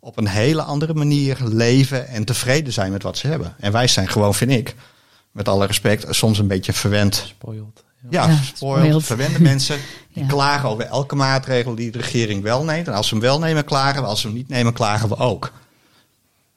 op 0.00 0.16
een 0.18 0.26
hele 0.28 0.62
andere 0.62 0.94
manier 0.94 1.36
leven 1.44 2.08
en 2.08 2.24
tevreden 2.24 2.72
zijn 2.72 2.92
met 2.92 3.02
wat 3.02 3.18
ze 3.18 3.26
hebben. 3.26 3.54
En 3.60 3.72
wij 3.72 3.86
zijn 3.86 4.08
gewoon, 4.08 4.34
vind 4.34 4.50
ik, 4.50 4.74
met 5.30 5.48
alle 5.48 5.66
respect, 5.66 6.06
soms 6.14 6.38
een 6.38 6.46
beetje 6.46 6.72
verwend. 6.72 7.14
Spoiled. 7.26 7.84
Ja, 8.10 8.26
Ja, 8.28 8.36
spoiled, 8.42 8.82
spoiled. 8.84 9.04
verwende 9.04 9.40
mensen 9.42 9.76
die 10.14 10.22
Ja. 10.22 10.28
klagen 10.28 10.68
over 10.68 10.84
elke 10.84 11.14
maatregel 11.14 11.74
die 11.74 11.90
de 11.90 11.98
regering 11.98 12.42
wel 12.42 12.64
neemt. 12.64 12.86
En 12.88 12.94
als 12.94 13.06
ze 13.08 13.14
hem 13.14 13.22
wel 13.22 13.38
nemen, 13.38 13.64
klagen 13.64 14.02
we. 14.02 14.08
Als 14.08 14.20
ze 14.20 14.26
hem 14.26 14.36
niet 14.36 14.48
nemen, 14.48 14.72
klagen 14.72 15.08
we 15.08 15.16
ook. 15.16 15.52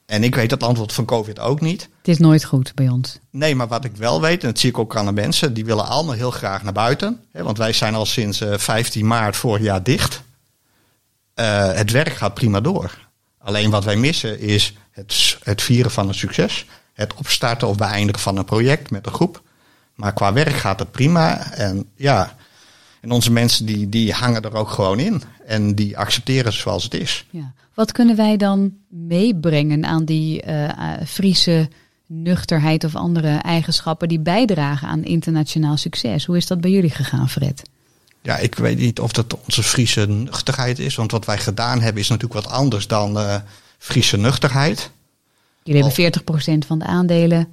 En 0.10 0.24
ik 0.24 0.36
weet 0.36 0.52
het 0.52 0.64
antwoord 0.64 0.94
van 0.94 1.06
COVID 1.06 1.40
ook 1.40 1.62
niet. 1.62 1.82
Het 1.82 2.08
is 2.08 2.18
nooit 2.18 2.44
goed 2.44 2.72
bij 2.76 2.90
ons. 2.90 3.20
Nee, 3.30 3.56
maar 3.56 3.68
wat 3.68 3.86
ik 3.86 3.96
wel 3.96 4.22
weet, 4.22 4.42
en 4.42 4.48
dat 4.48 4.60
zie 4.60 4.70
ik 4.70 4.78
ook 4.78 4.96
aan 4.96 5.06
de 5.06 5.12
mensen, 5.12 5.54
die 5.54 5.66
willen 5.66 5.88
allemaal 5.88 6.16
heel 6.16 6.32
graag 6.32 6.64
naar 6.64 6.74
buiten. 6.74 7.24
Hè, 7.32 7.44
want 7.44 7.58
wij 7.58 7.74
zijn 7.74 7.96
al 7.96 8.06
sinds 8.06 8.42
eh, 8.42 8.58
15 8.58 9.08
maart 9.08 9.36
vorig 9.36 9.64
jaar 9.64 9.84
dicht. 9.84 10.22
Eh, 11.34 11.72
het 11.72 11.92
werk 11.92 12.14
gaat 12.14 12.34
prima 12.34 12.62
door. 12.62 13.08
Alleen 13.38 13.70
wat 13.70 13.84
wij 13.84 13.96
missen 13.96 14.40
is 14.40 14.74
het, 14.92 15.38
het 15.44 15.62
vieren 15.62 15.92
van 15.92 16.08
een 16.08 16.14
succes. 16.14 16.66
Het 16.94 17.14
opstarten 17.14 17.68
of 17.68 17.78
beëindigen 17.78 18.22
van 18.22 18.38
een 18.38 18.46
project 18.46 18.92
met 18.92 19.06
een 19.06 19.14
groep. 19.14 19.42
Maar 19.96 20.14
qua 20.14 20.34
werk 20.34 20.56
gaat 20.56 20.80
het 20.80 20.92
prima. 20.92 21.52
En 21.52 21.90
ja, 21.96 22.36
en 23.02 23.12
onze 23.12 23.32
mensen 23.32 23.66
die, 23.66 23.90
die 23.90 24.14
hangen 24.14 24.42
er 24.42 24.56
ook 24.56 24.70
gewoon 24.70 25.00
in. 25.00 25.22
En 25.46 25.76
die 25.76 25.98
accepteren 25.98 26.54
zoals 26.54 26.84
het 26.84 26.94
is. 26.94 27.26
Ja. 27.30 27.54
Wat 27.74 27.92
kunnen 27.92 28.16
wij 28.16 28.38
dan 28.38 28.74
meebrengen 28.88 29.86
aan 29.86 30.06
die 30.06 30.42
eh, 30.42 30.94
Friese 31.08 31.70
nuchterheid 32.06 32.84
of 32.84 32.96
andere 32.96 33.38
eigenschappen 33.38 34.08
die 34.08 34.20
bijdragen 34.20 34.88
aan 34.88 35.04
internationaal 35.04 35.78
succes? 35.78 36.26
Hoe 36.26 36.38
is 36.38 36.48
dat 36.48 36.62
bij 36.62 36.72
jullie 36.72 36.90
gegaan, 36.90 37.30
Fred? 37.30 37.62
Ja, 38.22 38.38
ik 38.38 38.56
weet 38.56 38.78
niet 38.78 39.00
of 39.00 39.12
dat 39.12 39.38
onze 39.44 39.64
Friese 39.64 40.08
nuchterheid 40.08 40.80
is. 40.80 40.96
Want 40.96 41.12
wat 41.12 41.26
wij 41.26 41.38
gedaan 41.38 41.82
hebben 41.82 42.02
is 42.02 42.10
natuurlijk 42.10 42.46
wat 42.46 42.54
anders 42.54 42.88
dan 42.88 43.20
eh 43.20 43.36
Friese 43.78 44.18
nuchterheid. 44.18 44.92
Jullie 45.64 45.84
hebben 45.84 46.12
40% 46.64 46.68
van 46.68 46.80
de 46.80 46.86
aandelen 46.86 47.48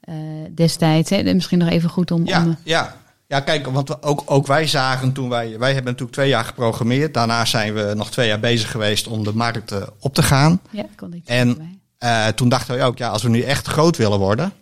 eh, 0.00 0.14
destijds. 0.54 1.10
Hè? 1.10 1.34
Misschien 1.34 1.58
nog 1.58 1.68
even 1.68 1.90
goed 1.90 2.10
om. 2.10 2.26
Ja, 2.26 2.44
om 2.44 2.56
ja. 2.64 2.96
Ja 3.28 3.40
kijk, 3.40 3.66
want 3.66 4.02
ook, 4.02 4.22
ook 4.24 4.46
wij 4.46 4.66
zagen 4.66 5.12
toen 5.12 5.28
wij... 5.28 5.58
Wij 5.58 5.68
hebben 5.72 5.84
natuurlijk 5.84 6.12
twee 6.12 6.28
jaar 6.28 6.44
geprogrammeerd. 6.44 7.14
Daarna 7.14 7.44
zijn 7.44 7.74
we 7.74 7.92
nog 7.96 8.10
twee 8.10 8.28
jaar 8.28 8.40
bezig 8.40 8.70
geweest 8.70 9.06
om 9.06 9.24
de 9.24 9.34
markt 9.34 9.72
eh, 9.72 9.82
op 9.98 10.14
te 10.14 10.22
gaan. 10.22 10.60
ja, 10.70 10.84
kon 10.96 11.14
ik 11.14 11.22
En 11.24 11.80
eh, 11.98 12.26
toen 12.26 12.48
dachten 12.48 12.76
we 12.76 12.82
ook, 12.82 12.98
ja, 12.98 13.08
als 13.08 13.22
we 13.22 13.28
nu 13.28 13.42
echt 13.42 13.66
groot 13.66 13.96
willen 13.96 14.18
worden... 14.18 14.52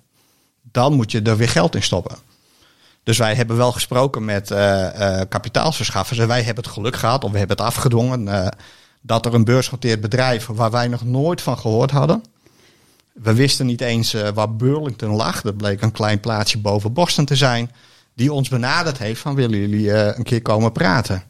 dan 0.62 0.92
moet 0.92 1.10
je 1.10 1.22
er 1.22 1.36
weer 1.36 1.48
geld 1.48 1.74
in 1.74 1.82
stoppen. 1.82 2.16
Dus 3.02 3.18
wij 3.18 3.34
hebben 3.34 3.56
wel 3.56 3.72
gesproken 3.72 4.24
met 4.24 4.48
kapitaalsverschaffers. 5.28 6.18
En 6.18 6.28
wij 6.28 6.42
hebben 6.42 6.64
het 6.64 6.72
geluk 6.72 6.96
gehad, 6.96 7.24
of 7.24 7.30
we 7.30 7.38
hebben 7.38 7.56
het 7.56 7.66
afgedwongen... 7.66 8.52
dat 9.00 9.26
er 9.26 9.34
een 9.34 9.44
beursgenoteerd 9.44 10.00
bedrijf 10.00 10.46
waar 10.46 10.70
wij 10.70 10.88
nog 10.88 11.04
nooit 11.04 11.40
van 11.40 11.58
gehoord 11.58 11.90
hadden... 11.90 12.24
We 13.12 13.34
wisten 13.34 13.66
niet 13.66 13.80
eens 13.80 14.16
waar 14.34 14.56
Burlington 14.56 15.10
lag. 15.10 15.40
Dat 15.40 15.56
bleek 15.56 15.82
een 15.82 15.92
klein 15.92 16.20
plaatsje 16.20 16.58
boven 16.58 16.92
Boston 16.92 17.24
te 17.24 17.36
zijn. 17.36 17.70
Die 18.16 18.32
ons 18.32 18.48
benaderd 18.48 18.98
heeft 18.98 19.20
van 19.20 19.34
willen 19.34 19.58
jullie 19.58 19.92
eh, 19.92 20.16
een 20.16 20.24
keer 20.24 20.42
komen 20.42 20.72
praten. 20.72 21.22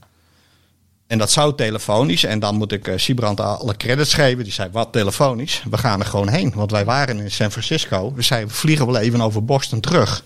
En 1.07 1.18
dat 1.18 1.30
zou 1.30 1.55
telefonisch. 1.55 2.24
En 2.24 2.39
dan 2.39 2.57
moet 2.57 2.72
ik 2.72 2.89
uh, 2.89 2.99
Sibrand 2.99 3.41
alle 3.41 3.76
credits 3.76 4.14
geven. 4.14 4.45
Die 4.45 4.53
zei, 4.53 4.70
wat 4.72 4.93
telefonisch? 4.93 5.62
We 5.70 5.78
gaan 5.78 6.01
er 6.01 6.07
gewoon 6.07 6.28
heen. 6.28 6.53
Want 6.55 6.70
wij 6.70 6.84
waren 6.84 7.18
in 7.20 7.30
San 7.30 7.51
Francisco. 7.51 8.12
We 8.14 8.22
zeiden, 8.22 8.51
vliegen 8.51 8.87
wel 8.87 8.97
even 8.97 9.20
over 9.20 9.45
Boston 9.45 9.80
terug. 9.80 10.24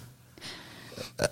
Uh, 1.21 1.27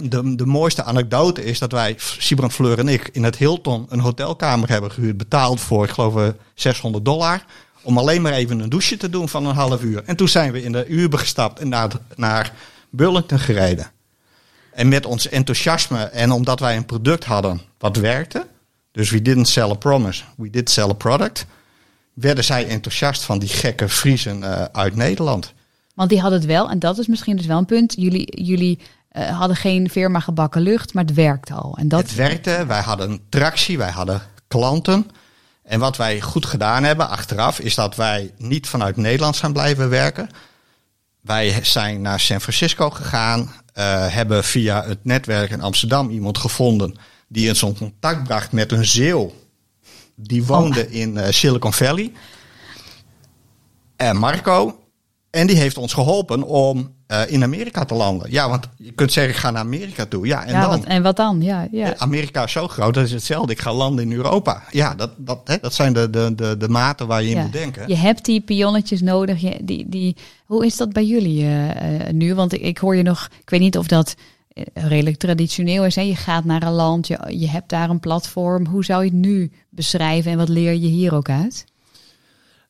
de, 0.00 0.34
de, 0.36 0.46
mooiste 0.46 0.82
anekdote 0.82 1.44
is 1.44 1.58
dat 1.58 1.72
wij, 1.72 1.94
Sibrand 1.98 2.52
Fleur 2.52 2.78
en 2.78 2.88
ik, 2.88 3.08
in 3.12 3.24
het 3.24 3.36
Hilton 3.36 3.86
een 3.88 4.00
hotelkamer 4.00 4.68
hebben 4.68 4.90
gehuurd. 4.90 5.16
Betaald 5.16 5.60
voor, 5.60 5.84
ik 5.84 5.90
geloof, 5.90 6.32
600 6.54 7.04
dollar. 7.04 7.44
Om 7.82 7.98
alleen 7.98 8.22
maar 8.22 8.32
even 8.32 8.60
een 8.60 8.68
douche 8.68 8.96
te 8.96 9.10
doen 9.10 9.28
van 9.28 9.46
een 9.46 9.54
half 9.54 9.82
uur. 9.82 10.02
En 10.04 10.16
toen 10.16 10.28
zijn 10.28 10.52
we 10.52 10.62
in 10.62 10.72
de 10.72 10.86
Uber 10.86 11.18
gestapt 11.18 11.58
en 11.58 11.68
naar, 11.68 11.90
naar 12.16 12.52
Burlington 12.90 13.38
gereden. 13.38 13.90
En 14.80 14.88
met 14.88 15.06
ons 15.06 15.28
enthousiasme 15.28 15.98
en 15.98 16.30
omdat 16.30 16.60
wij 16.60 16.76
een 16.76 16.86
product 16.86 17.24
hadden 17.24 17.60
wat 17.78 17.96
werkte. 17.96 18.46
Dus 18.92 19.10
we 19.10 19.22
didn't 19.22 19.48
sell 19.48 19.70
a 19.70 19.74
promise, 19.74 20.22
we 20.36 20.50
did 20.50 20.70
sell 20.70 20.88
a 20.88 20.92
product. 20.92 21.46
Werden 22.14 22.44
zij 22.44 22.66
enthousiast 22.66 23.22
van 23.22 23.38
die 23.38 23.48
gekke 23.48 23.88
Friesen 23.88 24.38
uh, 24.38 24.64
uit 24.72 24.96
Nederland. 24.96 25.52
Want 25.94 26.10
die 26.10 26.20
hadden 26.20 26.38
het 26.38 26.48
wel, 26.48 26.70
en 26.70 26.78
dat 26.78 26.98
is 26.98 27.06
misschien 27.06 27.36
dus 27.36 27.46
wel 27.46 27.58
een 27.58 27.64
punt. 27.64 27.94
Jullie, 27.96 28.44
jullie 28.44 28.78
uh, 29.12 29.38
hadden 29.38 29.56
geen 29.56 29.90
firma 29.90 30.20
gebakken 30.20 30.62
lucht, 30.62 30.94
maar 30.94 31.04
het 31.04 31.14
werkte 31.14 31.54
al. 31.54 31.76
En 31.78 31.88
dat... 31.88 32.00
Het 32.00 32.14
werkte, 32.14 32.64
wij 32.66 32.80
hadden 32.80 33.20
tractie, 33.28 33.78
wij 33.78 33.90
hadden 33.90 34.22
klanten. 34.48 35.06
En 35.62 35.80
wat 35.80 35.96
wij 35.96 36.20
goed 36.20 36.46
gedaan 36.46 36.84
hebben 36.84 37.08
achteraf, 37.08 37.58
is 37.58 37.74
dat 37.74 37.96
wij 37.96 38.34
niet 38.36 38.68
vanuit 38.68 38.96
Nederland 38.96 39.36
zijn 39.36 39.52
blijven 39.52 39.88
werken. 39.88 40.28
Wij 41.20 41.58
zijn 41.62 42.00
naar 42.00 42.20
San 42.20 42.40
Francisco 42.40 42.90
gegaan, 42.90 43.52
hebben 44.10 44.44
via 44.44 44.84
het 44.84 45.04
netwerk 45.04 45.50
in 45.50 45.60
Amsterdam 45.60 46.10
iemand 46.10 46.38
gevonden 46.38 46.96
die 47.28 47.48
in 47.48 47.56
zo'n 47.56 47.76
contact 47.76 48.22
bracht 48.22 48.52
met 48.52 48.72
een 48.72 48.84
zeeuw. 48.84 49.32
Die 50.14 50.44
woonde 50.44 50.86
oh. 50.86 50.92
in 50.92 51.16
uh, 51.16 51.26
Silicon 51.28 51.72
Valley. 51.72 52.12
En 53.96 54.16
Marco. 54.16 54.78
En 55.30 55.46
die 55.46 55.56
heeft 55.56 55.78
ons 55.78 55.92
geholpen 55.92 56.42
om 56.42 56.94
uh, 57.10 57.20
in 57.26 57.42
Amerika 57.42 57.84
te 57.84 57.94
landen. 57.94 58.30
Ja, 58.30 58.48
want 58.48 58.68
je 58.76 58.92
kunt 58.92 59.12
zeggen, 59.12 59.32
ik 59.32 59.38
ga 59.38 59.50
naar 59.50 59.62
Amerika 59.62 60.06
toe. 60.06 60.26
Ja, 60.26 60.44
en, 60.44 60.52
ja, 60.52 60.60
dan, 60.60 60.70
wat, 60.70 60.84
en 60.84 61.02
wat 61.02 61.16
dan? 61.16 61.42
Ja, 61.42 61.68
ja. 61.70 61.94
Amerika 61.96 62.44
is 62.44 62.52
zo 62.52 62.68
groot, 62.68 62.94
dat 62.94 63.04
is 63.04 63.12
hetzelfde. 63.12 63.52
Ik 63.52 63.60
ga 63.60 63.72
landen 63.72 64.04
in 64.04 64.12
Europa. 64.12 64.62
Ja, 64.70 64.94
dat, 64.94 65.10
dat, 65.16 65.40
hè, 65.44 65.56
dat 65.60 65.74
zijn 65.74 65.92
de, 65.92 66.10
de, 66.10 66.32
de, 66.34 66.56
de 66.56 66.68
maten 66.68 67.06
waar 67.06 67.22
je 67.22 67.30
in 67.30 67.42
moet 67.42 67.52
denken. 67.52 67.88
Je 67.88 67.96
hebt 67.96 68.24
die 68.24 68.40
pionnetjes 68.40 69.00
nodig. 69.00 69.40
Je, 69.40 69.58
die, 69.62 69.88
die, 69.88 70.16
hoe 70.44 70.66
is 70.66 70.76
dat 70.76 70.92
bij 70.92 71.04
jullie 71.04 71.44
uh, 71.44 71.68
nu? 72.12 72.34
Want 72.34 72.52
ik, 72.52 72.60
ik 72.60 72.78
hoor 72.78 72.96
je 72.96 73.02
nog, 73.02 73.28
ik 73.40 73.50
weet 73.50 73.60
niet 73.60 73.78
of 73.78 73.86
dat 73.86 74.14
redelijk 74.74 75.16
traditioneel 75.16 75.84
is. 75.84 75.94
Hè? 75.94 76.02
Je 76.02 76.16
gaat 76.16 76.44
naar 76.44 76.62
een 76.62 76.72
land, 76.72 77.06
je, 77.06 77.18
je 77.28 77.48
hebt 77.48 77.68
daar 77.68 77.90
een 77.90 78.00
platform. 78.00 78.66
Hoe 78.66 78.84
zou 78.84 79.04
je 79.04 79.10
het 79.10 79.18
nu 79.18 79.52
beschrijven 79.70 80.32
en 80.32 80.38
wat 80.38 80.48
leer 80.48 80.72
je 80.72 80.88
hier 80.88 81.14
ook 81.14 81.28
uit? 81.28 81.64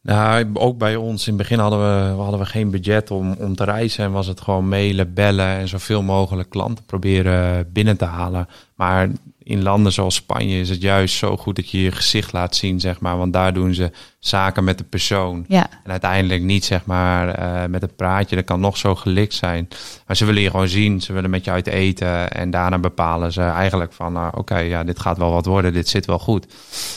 Nou, 0.03 0.51
ook 0.53 0.79
bij 0.79 0.97
ons 0.97 1.27
in 1.27 1.33
het 1.33 1.43
begin 1.43 1.59
hadden 1.59 1.79
we, 1.79 2.23
hadden 2.23 2.41
we 2.41 2.47
geen 2.47 2.71
budget 2.71 3.11
om, 3.11 3.33
om 3.33 3.55
te 3.55 3.65
reizen. 3.65 4.05
En 4.05 4.13
was 4.13 4.27
het 4.27 4.41
gewoon 4.41 4.69
mailen, 4.69 5.15
bellen 5.15 5.47
en 5.47 5.69
zoveel 5.69 6.03
mogelijk 6.03 6.51
klanten 6.51 6.85
proberen 6.85 7.73
binnen 7.73 7.97
te 7.97 8.05
halen. 8.05 8.49
Maar 8.75 9.09
in 9.51 9.63
landen 9.63 9.93
zoals 9.93 10.15
Spanje 10.15 10.61
is 10.61 10.69
het 10.69 10.83
juist 10.83 11.17
zo 11.17 11.37
goed 11.37 11.57
dat 11.57 11.71
je 11.71 11.83
je 11.83 11.93
gezicht 11.93 12.33
laat 12.33 12.57
zien, 12.57 12.81
zeg 12.81 13.01
maar. 13.01 13.19
Want 13.19 13.33
daar 13.33 13.53
doen 13.53 13.75
ze 13.75 13.91
zaken 14.19 14.65
met 14.65 14.79
de 14.79 14.85
persoon. 14.85 15.45
Ja. 15.49 15.71
En 15.85 15.91
uiteindelijk 15.91 16.43
niet, 16.43 16.65
zeg 16.65 16.85
maar, 16.85 17.39
uh, 17.39 17.67
met 17.69 17.83
het 17.83 17.97
praatje. 17.97 18.37
Dat 18.37 18.45
kan 18.45 18.61
nog 18.61 18.77
zo 18.77 18.95
gelikt 18.95 19.35
zijn. 19.35 19.69
Maar 20.07 20.17
ze 20.17 20.25
willen 20.25 20.43
je 20.43 20.51
gewoon 20.51 20.69
zien. 20.69 21.01
Ze 21.01 21.13
willen 21.13 21.31
met 21.31 21.45
je 21.45 21.51
uit 21.51 21.67
eten. 21.67 22.31
En 22.31 22.51
daarna 22.51 22.79
bepalen 22.79 23.33
ze 23.33 23.43
eigenlijk 23.43 23.93
van, 23.93 24.17
uh, 24.17 24.29
oké, 24.35 24.59
ja, 24.59 24.85
dit 24.85 24.99
gaat 24.99 25.19
wel 25.19 25.31
wat 25.31 25.47
worden. 25.47 25.73
Dit 25.73 25.89
zit 25.89 26.07
wel 26.07 26.19
goed. 26.19 26.47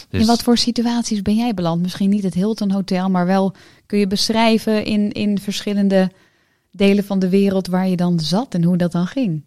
Dus... 0.09 0.21
In 0.21 0.27
wat 0.27 0.43
voor 0.43 0.57
situaties 0.57 1.21
ben 1.21 1.35
jij 1.35 1.53
beland? 1.53 1.81
Misschien 1.81 2.09
niet 2.09 2.23
het 2.23 2.33
Hilton 2.33 2.71
Hotel, 2.71 3.09
maar 3.09 3.25
wel 3.25 3.55
kun 3.85 3.99
je 3.99 4.07
beschrijven 4.07 4.85
in, 4.85 5.11
in 5.11 5.39
verschillende 5.39 6.11
delen 6.71 7.03
van 7.03 7.19
de 7.19 7.29
wereld 7.29 7.67
waar 7.67 7.87
je 7.87 7.95
dan 7.95 8.19
zat 8.19 8.53
en 8.53 8.63
hoe 8.63 8.77
dat 8.77 8.91
dan 8.91 9.07
ging? 9.07 9.43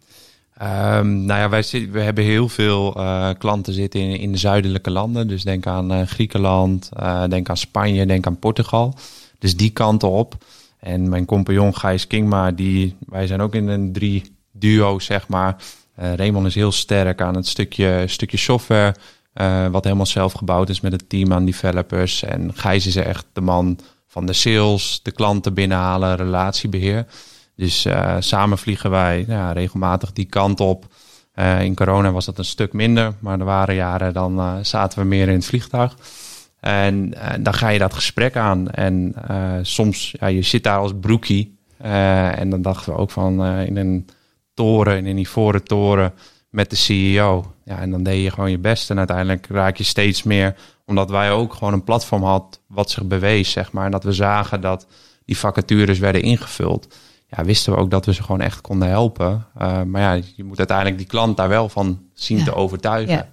Um, 0.61 1.25
nou 1.25 1.39
ja, 1.39 1.49
wij 1.49 1.89
we 1.91 1.99
hebben 1.99 2.23
heel 2.23 2.49
veel 2.49 2.97
uh, 2.97 3.29
klanten 3.37 3.73
zitten 3.73 3.99
in, 3.99 4.19
in 4.19 4.31
de 4.31 4.37
zuidelijke 4.37 4.91
landen. 4.91 5.27
Dus 5.27 5.43
denk 5.43 5.67
aan 5.67 5.91
uh, 5.91 6.01
Griekenland, 6.01 6.89
uh, 6.99 7.23
denk 7.27 7.49
aan 7.49 7.57
Spanje, 7.57 8.05
denk 8.05 8.27
aan 8.27 8.39
Portugal. 8.39 8.93
Dus 9.39 9.55
die 9.55 9.69
kanten 9.69 10.09
op. 10.09 10.35
En 10.79 11.09
mijn 11.09 11.25
compagnon 11.25 11.75
Gijs 11.75 12.07
Kingma, 12.07 12.51
die, 12.51 12.95
wij 13.07 13.27
zijn 13.27 13.41
ook 13.41 13.55
in 13.55 13.67
een 13.67 13.91
drie 13.91 14.35
duo, 14.51 14.99
zeg 14.99 15.27
maar. 15.27 15.55
Raymond 15.95 16.45
is 16.45 16.55
heel 16.55 16.71
sterk 16.71 17.21
aan 17.21 17.35
het 17.35 17.47
stukje, 17.47 18.03
stukje 18.07 18.37
software, 18.37 18.95
wat 19.71 19.83
helemaal 19.83 20.05
zelf 20.05 20.33
gebouwd 20.33 20.69
is 20.69 20.81
met 20.81 20.91
het 20.91 21.09
team 21.09 21.33
aan 21.33 21.45
developers. 21.45 22.23
En 22.23 22.51
Gijs 22.53 22.85
is 22.85 22.95
echt 22.95 23.25
de 23.33 23.41
man 23.41 23.79
van 24.07 24.25
de 24.25 24.33
sales, 24.33 24.99
de 25.03 25.11
klanten 25.11 25.53
binnenhalen, 25.53 26.15
relatiebeheer. 26.15 27.05
Dus 27.57 27.85
uh, 27.85 28.15
samen 28.19 28.57
vliegen 28.57 28.89
wij 28.89 29.25
ja, 29.27 29.51
regelmatig 29.51 30.13
die 30.13 30.25
kant 30.25 30.59
op. 30.59 30.85
Uh, 31.35 31.61
in 31.61 31.75
corona 31.75 32.11
was 32.11 32.25
dat 32.25 32.37
een 32.37 32.45
stuk 32.45 32.73
minder, 32.73 33.13
maar 33.19 33.39
er 33.39 33.45
waren 33.45 33.75
jaren 33.75 34.13
dan 34.13 34.39
uh, 34.39 34.53
zaten 34.61 34.99
we 34.99 35.05
meer 35.05 35.27
in 35.27 35.33
het 35.33 35.45
vliegtuig. 35.45 35.97
En 36.59 37.13
dan 37.39 37.53
ga 37.53 37.69
je 37.69 37.79
dat 37.79 37.93
gesprek 37.93 38.35
aan. 38.35 38.69
En 38.69 39.15
soms, 39.61 40.15
ja, 40.19 40.27
je 40.27 40.41
zit 40.41 40.63
daar 40.63 40.79
als 40.79 40.93
broekie. 40.99 41.57
en 41.77 42.49
dan 42.49 42.61
dachten 42.61 42.93
we 42.93 42.99
ook 42.99 43.11
van 43.11 43.45
in 43.45 43.77
een 43.77 44.07
toren, 44.53 44.97
in 44.97 45.05
een 45.05 45.17
ivoren 45.17 45.63
toren 45.63 46.13
met 46.49 46.69
de 46.69 46.75
CEO. 46.75 47.53
Ja, 47.63 47.79
en 47.79 47.91
dan 47.91 48.03
deed 48.03 48.23
je 48.23 48.31
gewoon 48.31 48.51
je 48.51 48.59
best. 48.59 48.89
En 48.89 48.97
uiteindelijk 48.97 49.47
raak 49.49 49.77
je 49.77 49.83
steeds 49.83 50.23
meer, 50.23 50.55
omdat 50.85 51.09
wij 51.09 51.31
ook 51.31 51.53
gewoon 51.53 51.73
een 51.73 51.83
platform 51.83 52.23
had 52.23 52.61
wat 52.67 52.91
zich 52.91 53.03
bewees, 53.03 53.51
zeg 53.51 53.71
maar. 53.71 53.85
En 53.85 53.91
dat 53.91 54.03
we 54.03 54.13
zagen 54.13 54.61
dat 54.61 54.87
die 55.25 55.37
vacatures 55.37 55.99
werden 55.99 56.21
ingevuld 56.21 56.87
ja, 57.27 57.43
wisten 57.43 57.73
we 57.73 57.79
ook 57.79 57.91
dat 57.91 58.05
we 58.05 58.13
ze 58.13 58.23
gewoon 58.23 58.41
echt 58.41 58.61
konden 58.61 58.87
helpen. 58.87 59.45
Uh, 59.61 59.81
maar 59.81 60.01
ja, 60.01 60.23
je 60.35 60.43
moet 60.43 60.57
uiteindelijk 60.57 60.97
die 60.97 61.07
klant 61.07 61.37
daar 61.37 61.49
wel 61.49 61.69
van 61.69 62.01
zien 62.13 62.43
te 62.43 62.53
overtuigen. 62.53 63.13
Ja. 63.13 63.27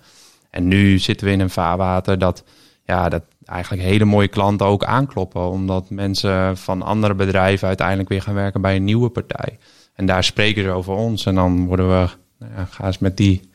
En 0.51 0.68
nu 0.68 0.99
zitten 0.99 1.26
we 1.26 1.32
in 1.32 1.40
een 1.40 1.51
vaarwater 1.51 2.18
dat, 2.18 2.45
ja, 2.84 3.09
dat 3.09 3.22
eigenlijk 3.45 3.82
hele 3.82 4.05
mooie 4.05 4.28
klanten 4.28 4.66
ook 4.66 4.84
aankloppen. 4.84 5.51
Omdat 5.51 5.90
mensen 5.90 6.57
van 6.57 6.82
andere 6.82 7.14
bedrijven 7.14 7.68
uiteindelijk 7.68 8.09
weer 8.09 8.22
gaan 8.22 8.34
werken 8.34 8.61
bij 8.61 8.76
een 8.76 8.84
nieuwe 8.84 9.09
partij. 9.09 9.59
En 9.95 10.07
daar 10.07 10.24
spreken 10.24 10.62
ze 10.62 10.70
over 10.70 10.95
ons. 10.95 11.26
En 11.26 11.34
dan 11.34 11.66
worden 11.66 11.88
we, 11.88 12.09
nou 12.38 12.53
ja, 12.57 12.64
ga 12.64 12.86
eens 12.86 12.99
met 12.99 13.16
die 13.16 13.51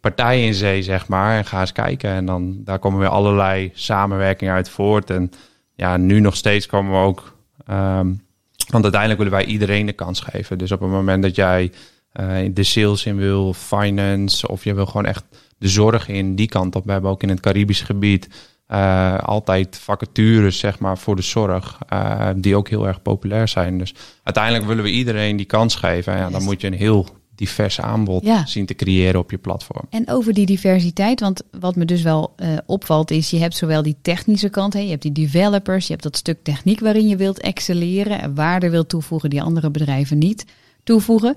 partij 0.00 0.46
in 0.46 0.54
zee, 0.54 0.82
zeg 0.82 1.08
maar. 1.08 1.36
En 1.36 1.44
ga 1.44 1.60
eens 1.60 1.72
kijken. 1.72 2.10
En 2.10 2.26
dan 2.26 2.60
daar 2.64 2.78
komen 2.78 2.98
weer 2.98 3.08
allerlei 3.08 3.70
samenwerkingen 3.74 4.54
uit 4.54 4.70
voort. 4.70 5.10
En 5.10 5.30
ja, 5.74 5.96
nu 5.96 6.20
nog 6.20 6.36
steeds 6.36 6.66
komen 6.66 6.92
we 6.92 6.98
ook. 7.06 7.38
Um, 7.70 8.28
want 8.70 8.82
uiteindelijk 8.82 9.22
willen 9.22 9.38
wij 9.38 9.46
iedereen 9.52 9.86
de 9.86 9.92
kans 9.92 10.20
geven. 10.20 10.58
Dus 10.58 10.72
op 10.72 10.80
het 10.80 10.90
moment 10.90 11.22
dat 11.22 11.34
jij 11.34 11.72
uh, 12.20 12.50
de 12.54 12.62
sales 12.62 13.06
in 13.06 13.16
wil, 13.16 13.54
finance, 13.54 14.48
of 14.48 14.64
je 14.64 14.74
wil 14.74 14.86
gewoon 14.86 15.06
echt 15.06 15.24
de 15.58 15.68
zorg 15.68 16.08
in 16.08 16.34
die 16.34 16.48
kant 16.48 16.76
op. 16.76 16.84
We 16.84 16.92
hebben 16.92 17.10
ook 17.10 17.22
in 17.22 17.28
het 17.28 17.40
Caribisch 17.40 17.82
gebied 17.82 18.28
uh, 18.68 19.18
altijd 19.18 19.78
vacatures, 19.78 20.58
zeg 20.58 20.78
maar, 20.78 20.98
voor 20.98 21.16
de 21.16 21.22
zorg, 21.22 21.78
uh, 21.92 22.28
die 22.36 22.56
ook 22.56 22.68
heel 22.68 22.86
erg 22.86 23.02
populair 23.02 23.48
zijn. 23.48 23.78
Dus 23.78 23.94
uiteindelijk 24.22 24.66
willen 24.66 24.84
we 24.84 24.90
iedereen 24.90 25.36
die 25.36 25.46
kans 25.46 25.74
geven. 25.74 26.12
En 26.12 26.18
ja, 26.18 26.30
dan 26.30 26.42
moet 26.42 26.60
je 26.60 26.66
een 26.66 26.72
heel 26.72 27.06
divers 27.40 27.80
aanbod 27.80 28.24
ja. 28.24 28.46
zien 28.46 28.66
te 28.66 28.74
creëren 28.74 29.20
op 29.20 29.30
je 29.30 29.38
platform. 29.38 29.86
En 29.90 30.08
over 30.08 30.32
die 30.34 30.46
diversiteit, 30.46 31.20
want 31.20 31.42
wat 31.60 31.76
me 31.76 31.84
dus 31.84 32.02
wel 32.02 32.34
uh, 32.36 32.56
opvalt 32.66 33.10
is, 33.10 33.30
je 33.30 33.38
hebt 33.38 33.56
zowel 33.56 33.82
die 33.82 33.96
technische 34.02 34.48
kant, 34.48 34.72
hè, 34.72 34.80
je 34.80 34.90
hebt 34.90 35.02
die 35.02 35.12
developers, 35.12 35.86
je 35.86 35.92
hebt 35.92 36.04
dat 36.04 36.16
stuk 36.16 36.42
techniek 36.42 36.80
waarin 36.80 37.08
je 37.08 37.16
wilt 37.16 37.40
excelleren 37.40 38.20
en 38.20 38.34
waarde 38.34 38.70
wilt 38.70 38.88
toevoegen 38.88 39.30
die 39.30 39.42
andere 39.42 39.70
bedrijven 39.70 40.18
niet 40.18 40.44
toevoegen. 40.84 41.36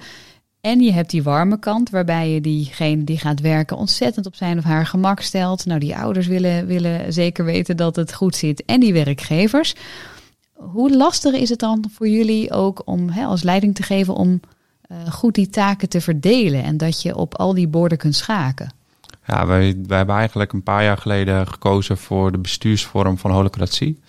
En 0.61 0.79
je 0.79 0.91
hebt 0.91 1.09
die 1.09 1.23
warme 1.23 1.59
kant, 1.59 1.89
waarbij 1.89 2.29
je 2.29 2.41
diegene 2.41 3.03
die 3.03 3.17
gaat 3.17 3.39
werken 3.39 3.77
ontzettend 3.77 4.25
op 4.25 4.35
zijn 4.35 4.57
of 4.57 4.63
haar 4.63 4.85
gemak 4.85 5.21
stelt. 5.21 5.65
Nou, 5.65 5.79
die 5.79 5.95
ouders 5.95 6.27
willen, 6.27 6.65
willen 6.65 7.13
zeker 7.13 7.45
weten 7.45 7.77
dat 7.77 7.95
het 7.95 8.13
goed 8.13 8.35
zit. 8.35 8.65
En 8.65 8.79
die 8.79 8.93
werkgevers. 8.93 9.75
Hoe 10.53 10.95
lastig 10.95 11.33
is 11.33 11.49
het 11.49 11.59
dan 11.59 11.85
voor 11.91 12.07
jullie 12.07 12.51
ook 12.51 12.81
om 12.85 13.09
hè, 13.09 13.25
als 13.25 13.43
leiding 13.43 13.75
te 13.75 13.83
geven 13.83 14.15
om 14.15 14.39
goed 15.09 15.35
die 15.35 15.49
taken 15.49 15.89
te 15.89 16.01
verdelen 16.01 16.63
en 16.63 16.77
dat 16.77 17.01
je 17.01 17.15
op 17.15 17.35
al 17.35 17.53
die 17.53 17.67
borden 17.67 17.97
kunt 17.97 18.15
schaken? 18.15 18.71
Ja, 19.27 19.45
wij, 19.45 19.75
wij 19.87 19.97
hebben 19.97 20.15
eigenlijk 20.15 20.53
een 20.53 20.63
paar 20.63 20.83
jaar 20.83 20.97
geleden 20.97 21.47
gekozen 21.47 21.97
voor 21.97 22.31
de 22.31 22.37
bestuursvorm 22.37 23.17
van 23.17 23.31
holocratie. 23.31 23.99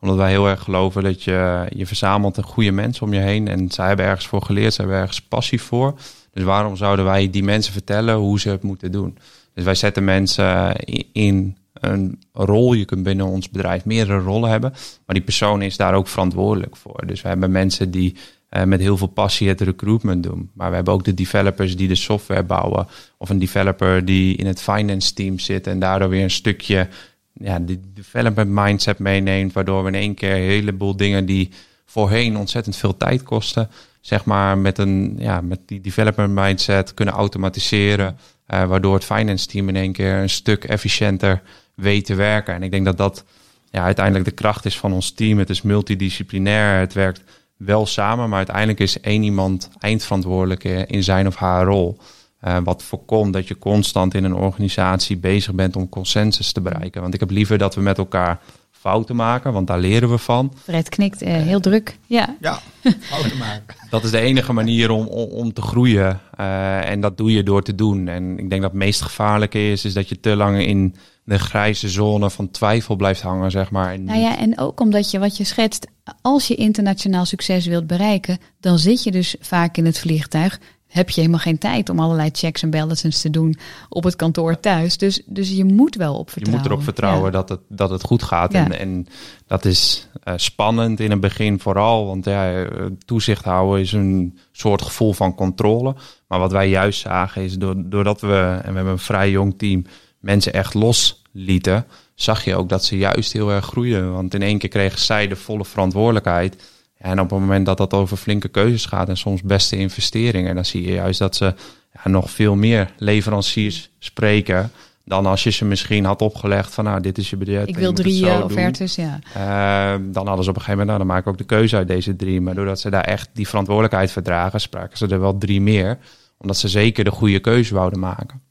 Omdat 0.00 0.16
wij 0.16 0.30
heel 0.30 0.48
erg 0.48 0.62
geloven 0.62 1.02
dat 1.02 1.22
je, 1.22 1.66
je 1.74 1.86
verzamelt 1.86 2.36
een 2.36 2.44
goede 2.44 2.70
mensen 2.70 3.06
om 3.06 3.12
je 3.12 3.20
heen. 3.20 3.48
En 3.48 3.70
zij 3.70 3.86
hebben 3.86 4.06
ergens 4.06 4.26
voor 4.26 4.42
geleerd, 4.42 4.74
zij 4.74 4.84
hebben 4.84 5.02
ergens 5.02 5.22
passie 5.22 5.62
voor. 5.62 5.94
Dus 6.32 6.44
waarom 6.44 6.76
zouden 6.76 7.04
wij 7.04 7.30
die 7.30 7.42
mensen 7.42 7.72
vertellen 7.72 8.14
hoe 8.14 8.40
ze 8.40 8.48
het 8.48 8.62
moeten 8.62 8.92
doen? 8.92 9.18
Dus 9.54 9.64
wij 9.64 9.74
zetten 9.74 10.04
mensen 10.04 10.76
in 11.12 11.56
een 11.72 12.18
rol. 12.32 12.72
Je 12.72 12.84
kunt 12.84 13.02
binnen 13.02 13.26
ons 13.26 13.50
bedrijf 13.50 13.84
meerdere 13.84 14.18
rollen 14.18 14.50
hebben. 14.50 14.70
Maar 15.06 15.14
die 15.14 15.24
persoon 15.24 15.62
is 15.62 15.76
daar 15.76 15.94
ook 15.94 16.08
verantwoordelijk 16.08 16.76
voor. 16.76 17.06
Dus 17.06 17.22
we 17.22 17.28
hebben 17.28 17.50
mensen 17.50 17.90
die 17.90 18.16
eh, 18.52 18.62
met 18.62 18.80
heel 18.80 18.96
veel 18.96 19.06
passie 19.06 19.48
het 19.48 19.60
recruitment 19.60 20.22
doen. 20.22 20.50
Maar 20.54 20.68
we 20.68 20.74
hebben 20.74 20.94
ook 20.94 21.04
de 21.04 21.14
developers 21.14 21.76
die 21.76 21.88
de 21.88 21.94
software 21.94 22.42
bouwen. 22.42 22.86
Of 23.16 23.30
een 23.30 23.38
developer 23.38 24.04
die 24.04 24.36
in 24.36 24.46
het 24.46 24.62
finance 24.62 25.14
team 25.14 25.38
zit 25.38 25.66
en 25.66 25.78
daardoor 25.78 26.08
weer 26.08 26.22
een 26.22 26.30
stukje 26.30 26.88
ja, 27.32 27.58
die 27.58 27.80
development 27.94 28.50
mindset 28.50 28.98
meeneemt. 28.98 29.52
Waardoor 29.52 29.82
we 29.82 29.88
in 29.88 29.94
één 29.94 30.14
keer 30.14 30.34
een 30.34 30.42
heleboel 30.42 30.96
dingen 30.96 31.26
die 31.26 31.50
voorheen 31.84 32.36
ontzettend 32.36 32.76
veel 32.76 32.96
tijd 32.96 33.22
kosten, 33.22 33.70
zeg 34.00 34.24
maar 34.24 34.58
met, 34.58 34.78
een, 34.78 35.14
ja, 35.18 35.40
met 35.40 35.60
die 35.66 35.80
development 35.80 36.32
mindset 36.32 36.94
kunnen 36.94 37.14
automatiseren. 37.14 38.18
eh, 38.46 38.64
waardoor 38.64 38.94
het 38.94 39.04
finance 39.04 39.46
team 39.46 39.68
in 39.68 39.76
één 39.76 39.92
keer 39.92 40.14
een 40.14 40.30
stuk 40.30 40.64
efficiënter 40.64 41.42
weet 41.74 42.04
te 42.04 42.14
werken. 42.14 42.54
En 42.54 42.62
ik 42.62 42.70
denk 42.70 42.84
dat 42.84 42.96
dat 42.96 43.24
ja, 43.70 43.82
uiteindelijk 43.82 44.24
de 44.24 44.30
kracht 44.30 44.64
is 44.64 44.78
van 44.78 44.92
ons 44.92 45.10
team. 45.10 45.38
Het 45.38 45.50
is 45.50 45.62
multidisciplinair, 45.62 46.78
het 46.78 46.92
werkt 46.92 47.22
wel 47.64 47.86
samen, 47.86 48.28
maar 48.28 48.36
uiteindelijk 48.36 48.80
is 48.80 49.00
één 49.00 49.22
iemand 49.22 49.70
eindverantwoordelijk 49.78 50.64
eh, 50.64 50.82
in 50.86 51.02
zijn 51.02 51.26
of 51.26 51.36
haar 51.36 51.64
rol. 51.64 51.98
Eh, 52.40 52.56
wat 52.64 52.82
voorkomt 52.82 53.32
dat 53.32 53.48
je 53.48 53.58
constant 53.58 54.14
in 54.14 54.24
een 54.24 54.34
organisatie 54.34 55.16
bezig 55.16 55.54
bent 55.54 55.76
om 55.76 55.88
consensus 55.88 56.52
te 56.52 56.60
bereiken. 56.60 57.02
Want 57.02 57.14
ik 57.14 57.20
heb 57.20 57.30
liever 57.30 57.58
dat 57.58 57.74
we 57.74 57.80
met 57.80 57.98
elkaar 57.98 58.40
fouten 58.82 59.16
maken, 59.16 59.52
want 59.52 59.66
daar 59.66 59.78
leren 59.78 60.10
we 60.10 60.18
van. 60.18 60.52
Fred 60.62 60.88
knikt 60.88 61.22
eh, 61.22 61.32
heel 61.32 61.60
druk. 61.60 61.98
Ja, 62.06 62.36
Ja, 62.40 62.58
fouten 63.00 63.38
maken. 63.38 63.76
Dat 63.90 64.04
is 64.04 64.10
de 64.10 64.20
enige 64.20 64.52
manier 64.52 64.90
om, 64.90 65.06
om, 65.06 65.28
om 65.28 65.52
te 65.52 65.62
groeien. 65.62 66.20
Eh, 66.36 66.90
en 66.90 67.00
dat 67.00 67.16
doe 67.16 67.32
je 67.32 67.42
door 67.42 67.62
te 67.62 67.74
doen. 67.74 68.08
En 68.08 68.38
ik 68.38 68.50
denk 68.50 68.62
dat 68.62 68.70
het 68.70 68.80
meest 68.80 69.02
gevaarlijke 69.02 69.70
is, 69.70 69.84
is 69.84 69.92
dat 69.92 70.08
je 70.08 70.20
te 70.20 70.36
lang 70.36 70.58
in 70.58 70.94
de 71.24 71.38
grijze 71.38 71.88
zone 71.88 72.30
van 72.30 72.50
twijfel 72.50 72.96
blijft 72.96 73.22
hangen, 73.22 73.50
zeg 73.50 73.70
maar. 73.70 73.92
En 73.92 74.04
Nou 74.04 74.18
ja, 74.20 74.38
en 74.38 74.58
ook 74.58 74.80
omdat 74.80 75.10
je 75.10 75.18
wat 75.18 75.36
je 75.36 75.44
schetst, 75.44 75.86
als 76.20 76.48
je 76.48 76.54
internationaal 76.54 77.24
succes 77.24 77.66
wilt 77.66 77.86
bereiken, 77.86 78.38
dan 78.60 78.78
zit 78.78 79.02
je 79.02 79.10
dus 79.10 79.36
vaak 79.40 79.76
in 79.76 79.84
het 79.86 79.98
vliegtuig. 79.98 80.60
Heb 80.88 81.10
je 81.10 81.20
helemaal 81.20 81.40
geen 81.40 81.58
tijd 81.58 81.88
om 81.88 82.00
allerlei 82.00 82.28
checks 82.32 82.62
en 82.62 82.70
balances 82.70 83.20
te 83.20 83.30
doen 83.30 83.56
op 83.88 84.04
het 84.04 84.16
kantoor 84.16 84.60
thuis. 84.60 84.96
Dus, 84.96 85.22
dus 85.26 85.50
je 85.50 85.64
moet 85.64 85.94
wel 85.94 86.14
op 86.14 86.26
Je 86.26 86.32
vertrouwen. 86.32 86.62
moet 86.62 86.70
erop 86.72 86.84
vertrouwen 86.84 87.24
Ja. 87.24 87.30
dat, 87.30 87.48
het, 87.48 87.60
dat 87.68 87.90
het 87.90 88.02
goed 88.02 88.22
gaat. 88.22 88.52
Ja. 88.52 88.64
En, 88.64 88.78
en 88.78 89.06
dat 89.46 89.64
is 89.64 90.08
eh, 90.22 90.34
spannend 90.36 91.00
in 91.00 91.10
het 91.10 91.20
begin 91.20 91.60
vooral. 91.60 92.06
Want 92.06 92.24
ja, 92.24 92.62
eh, 92.64 92.86
toezicht 93.04 93.44
houden 93.44 93.80
is 93.80 93.92
een 93.92 94.38
soort 94.52 94.82
gevoel 94.82 95.12
van 95.12 95.34
controle. 95.34 95.94
Maar 96.28 96.38
wat 96.38 96.52
wij 96.52 96.68
juist 96.68 97.00
zagen 97.00 97.42
is 97.42 97.54
door, 97.58 97.74
doordat 97.90 98.20
we, 98.20 98.58
en 98.62 98.68
we 98.70 98.74
hebben 98.74 98.92
een 98.92 98.98
vrij 98.98 99.30
jong 99.30 99.54
team, 99.58 99.84
mensen 100.22 100.52
echt 100.52 100.74
loslieten, 100.74 101.86
zag 102.14 102.44
je 102.44 102.56
ook 102.56 102.68
dat 102.68 102.84
ze 102.84 102.96
juist 102.96 103.32
heel 103.32 103.50
erg 103.50 103.64
groeiden. 103.64 104.12
Want 104.12 104.34
in 104.34 104.42
één 104.42 104.58
keer 104.58 104.68
kregen 104.68 104.98
zij 104.98 105.28
de 105.28 105.36
volle 105.36 105.64
verantwoordelijkheid. 105.64 106.70
En 106.98 107.20
op 107.20 107.30
het 107.30 107.38
moment 107.38 107.66
dat 107.66 107.76
dat 107.76 107.94
over 107.94 108.16
flinke 108.16 108.48
keuzes 108.48 108.86
gaat 108.86 109.08
en 109.08 109.16
soms 109.16 109.42
beste 109.42 109.76
investeringen, 109.76 110.54
dan 110.54 110.64
zie 110.64 110.82
je 110.82 110.92
juist 110.92 111.18
dat 111.18 111.36
ze 111.36 111.54
ja, 111.92 112.10
nog 112.10 112.30
veel 112.30 112.54
meer 112.54 112.92
leveranciers 112.96 113.90
spreken 113.98 114.70
dan 115.04 115.26
als 115.26 115.42
je 115.42 115.50
ze 115.50 115.64
misschien 115.64 116.04
had 116.04 116.22
opgelegd 116.22 116.74
van 116.74 116.84
nou 116.84 117.00
dit 117.00 117.18
is 117.18 117.30
je 117.30 117.36
budget. 117.36 117.68
Ik 117.68 117.76
wil 117.76 117.92
drie 117.92 118.28
eh, 118.28 118.44
offertes, 118.44 118.94
ja. 118.94 119.18
Eh, 119.34 120.00
dan 120.12 120.26
hadden 120.26 120.44
ze 120.44 120.50
op 120.50 120.56
een 120.56 120.62
gegeven 120.62 120.86
moment, 120.86 120.86
nou 120.86 120.98
dan 120.98 121.06
maak 121.06 121.20
ik 121.20 121.26
ook 121.26 121.38
de 121.38 121.44
keuze 121.44 121.76
uit 121.76 121.88
deze 121.88 122.16
drie. 122.16 122.40
Maar 122.40 122.54
doordat 122.54 122.80
ze 122.80 122.90
daar 122.90 123.04
echt 123.04 123.30
die 123.32 123.48
verantwoordelijkheid 123.48 124.10
verdragen, 124.10 124.60
spraken 124.60 124.98
ze 124.98 125.06
er 125.06 125.20
wel 125.20 125.38
drie 125.38 125.60
meer. 125.60 125.98
Omdat 126.38 126.56
ze 126.56 126.68
zeker 126.68 127.04
de 127.04 127.10
goede 127.10 127.38
keuze 127.38 127.74
wouden 127.74 127.98
maken. 127.98 128.42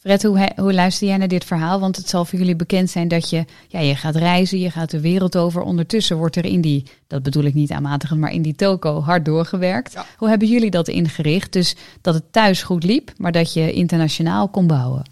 Fred, 0.00 0.22
hoe, 0.22 0.38
he- 0.38 0.62
hoe 0.62 0.72
luister 0.72 1.08
jij 1.08 1.16
naar 1.16 1.28
dit 1.28 1.44
verhaal? 1.44 1.80
Want 1.80 1.96
het 1.96 2.08
zal 2.08 2.24
voor 2.24 2.38
jullie 2.38 2.56
bekend 2.56 2.90
zijn 2.90 3.08
dat 3.08 3.30
je, 3.30 3.44
ja, 3.68 3.80
je 3.80 3.96
gaat 3.96 4.16
reizen, 4.16 4.58
je 4.58 4.70
gaat 4.70 4.90
de 4.90 5.00
wereld 5.00 5.36
over. 5.36 5.62
Ondertussen 5.62 6.16
wordt 6.16 6.36
er 6.36 6.44
in 6.44 6.60
die, 6.60 6.86
dat 7.06 7.22
bedoel 7.22 7.44
ik 7.44 7.54
niet 7.54 7.70
aanmatigend, 7.70 8.20
maar 8.20 8.32
in 8.32 8.42
die 8.42 8.54
toko 8.54 9.00
hard 9.00 9.24
doorgewerkt. 9.24 9.92
Ja. 9.92 10.06
Hoe 10.16 10.28
hebben 10.28 10.48
jullie 10.48 10.70
dat 10.70 10.88
ingericht? 10.88 11.52
Dus 11.52 11.76
dat 12.00 12.14
het 12.14 12.32
thuis 12.32 12.62
goed 12.62 12.84
liep, 12.84 13.12
maar 13.16 13.32
dat 13.32 13.52
je 13.52 13.72
internationaal 13.72 14.48
kon 14.48 14.66
bouwen. 14.66 15.04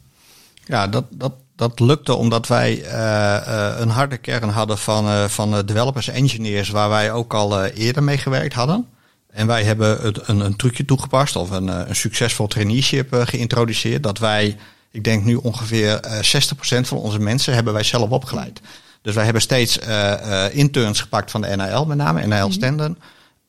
Ja, 0.64 0.86
dat, 0.86 1.04
dat, 1.10 1.32
dat 1.56 1.80
lukte 1.80 2.14
omdat 2.14 2.46
wij 2.46 2.82
eh, 2.82 3.36
eh, 3.36 3.80
een 3.80 3.88
harde 3.88 4.16
kern 4.16 4.48
hadden 4.48 4.78
van, 4.78 5.06
eh, 5.06 5.24
van 5.24 5.66
developers, 5.66 6.08
engineers, 6.08 6.68
waar 6.68 6.88
wij 6.88 7.12
ook 7.12 7.34
al 7.34 7.64
eerder 7.64 8.02
mee 8.02 8.18
gewerkt 8.18 8.54
hadden. 8.54 8.86
En 9.30 9.46
wij 9.46 9.64
hebben 9.64 10.00
het, 10.00 10.28
een, 10.28 10.40
een 10.40 10.56
trucje 10.56 10.84
toegepast 10.84 11.36
of 11.36 11.50
een, 11.50 11.88
een 11.88 11.96
succesvol 11.96 12.46
traineeship 12.46 13.14
geïntroduceerd. 13.14 14.02
Dat 14.02 14.18
wij, 14.18 14.56
ik 14.90 15.04
denk 15.04 15.24
nu 15.24 15.34
ongeveer 15.34 16.00
eh 16.00 16.18
60% 16.18 16.80
van 16.80 16.98
onze 16.98 17.18
mensen 17.18 17.54
hebben 17.54 17.72
wij 17.72 17.82
zelf 17.82 18.10
opgeleid. 18.10 18.60
Dus 19.02 19.14
wij 19.14 19.24
hebben 19.24 19.42
steeds 19.42 19.78
eh, 19.78 20.46
eh, 20.46 20.54
interns 20.54 21.00
gepakt 21.00 21.30
van 21.30 21.40
de 21.40 21.56
NAL 21.56 21.86
met 21.86 21.96
name, 21.96 22.26
NAL 22.26 22.52
Stenden. 22.52 22.98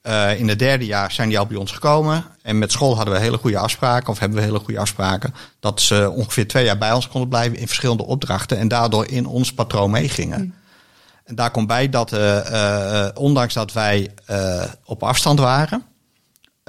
Eh, 0.02 0.40
in 0.40 0.48
het 0.48 0.60
derde 0.60 0.86
jaar 0.86 1.12
zijn 1.12 1.30
die 1.30 1.40
al 1.40 1.46
bij 1.46 1.58
ons 1.58 1.72
gekomen. 1.72 2.26
En 2.42 2.58
met 2.58 2.72
school 2.72 2.96
hadden 2.96 3.14
we 3.14 3.20
hele 3.20 3.38
goede 3.38 3.58
afspraken, 3.58 4.10
of 4.10 4.20
hebben 4.20 4.38
we 4.38 4.44
hele 4.44 4.60
goede 4.60 4.80
afspraken, 4.80 5.34
dat 5.60 5.82
ze 5.82 6.12
ongeveer 6.16 6.48
twee 6.48 6.66
jaar 6.66 6.78
bij 6.78 6.92
ons 6.94 7.08
konden 7.08 7.30
blijven 7.30 7.58
in 7.58 7.68
verschillende 7.68 8.06
opdrachten 8.06 8.58
en 8.58 8.68
daardoor 8.68 9.08
in 9.08 9.26
ons 9.26 9.54
patroon 9.54 9.92
meegingen. 9.92 10.54
En 11.30 11.36
daar 11.36 11.52
komt 11.52 11.68
bij 11.68 11.90
dat, 11.90 12.14
eh, 12.14 13.06
eh, 13.06 13.10
ondanks 13.14 13.54
dat 13.54 13.74
wij 13.74 14.10
eh, 14.26 14.64
op 14.86 15.04
afstand 15.04 15.40
waren, 15.40 15.84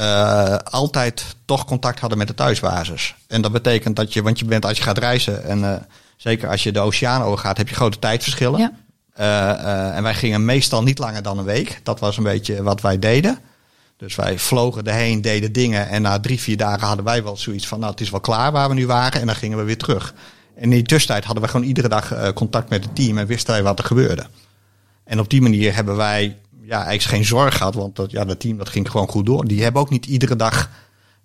eh, 0.00 0.56
altijd 0.56 1.36
toch 1.44 1.64
contact 1.64 2.00
hadden 2.00 2.18
met 2.18 2.28
de 2.28 2.34
thuisbasis. 2.34 3.14
En 3.26 3.42
dat 3.42 3.52
betekent 3.52 3.96
dat 3.96 4.12
je, 4.12 4.22
want 4.22 4.38
je 4.38 4.44
bent 4.44 4.64
als 4.64 4.76
je 4.76 4.82
gaat 4.82 4.98
reizen, 4.98 5.44
en 5.44 5.64
eh, 5.64 5.80
zeker 6.16 6.48
als 6.48 6.62
je 6.62 6.72
de 6.72 6.80
oceaan 6.80 7.22
over 7.22 7.38
gaat, 7.38 7.56
heb 7.56 7.68
je 7.68 7.74
grote 7.74 7.98
tijdverschillen. 7.98 8.58
Ja. 8.58 8.72
Eh, 9.14 9.96
en 9.96 10.02
wij 10.02 10.14
gingen 10.14 10.44
meestal 10.44 10.82
niet 10.82 10.98
langer 10.98 11.22
dan 11.22 11.38
een 11.38 11.44
week. 11.44 11.80
Dat 11.82 12.00
was 12.00 12.16
een 12.16 12.22
beetje 12.22 12.62
wat 12.62 12.80
wij 12.80 12.98
deden. 12.98 13.38
Dus 13.96 14.14
wij 14.14 14.38
vlogen 14.38 14.86
erheen, 14.86 15.22
deden 15.22 15.52
dingen. 15.52 15.88
En 15.88 16.02
na 16.02 16.20
drie, 16.20 16.40
vier 16.40 16.56
dagen 16.56 16.86
hadden 16.86 17.04
wij 17.04 17.22
wel 17.22 17.36
zoiets 17.36 17.66
van, 17.66 17.78
nou 17.78 17.90
het 17.90 18.00
is 18.00 18.10
wel 18.10 18.20
klaar 18.20 18.52
waar 18.52 18.68
we 18.68 18.74
nu 18.74 18.86
waren. 18.86 19.20
En 19.20 19.26
dan 19.26 19.36
gingen 19.36 19.58
we 19.58 19.64
weer 19.64 19.78
terug. 19.78 20.14
En 20.54 20.62
in 20.62 20.70
die 20.70 20.82
tussentijd 20.82 21.24
hadden 21.24 21.44
we 21.44 21.50
gewoon 21.50 21.66
iedere 21.66 21.88
dag 21.88 22.32
contact 22.34 22.68
met 22.70 22.84
het 22.84 22.94
team 22.94 23.18
en 23.18 23.26
wisten 23.26 23.52
wij 23.52 23.62
wat 23.62 23.78
er 23.78 23.84
gebeurde. 23.84 24.26
En 25.04 25.20
op 25.20 25.30
die 25.30 25.42
manier 25.42 25.74
hebben 25.74 25.96
wij 25.96 26.36
ja, 26.70 26.84
eigenlijk 26.84 27.02
geen 27.02 27.24
zorg 27.24 27.56
gehad, 27.56 27.74
want 27.74 27.96
dat, 27.96 28.10
ja, 28.10 28.24
dat 28.24 28.40
team 28.40 28.58
dat 28.58 28.68
ging 28.68 28.90
gewoon 28.90 29.08
goed 29.08 29.26
door. 29.26 29.44
Die 29.44 29.62
hebben 29.62 29.82
ook 29.82 29.90
niet 29.90 30.06
iedere 30.06 30.36
dag 30.36 30.70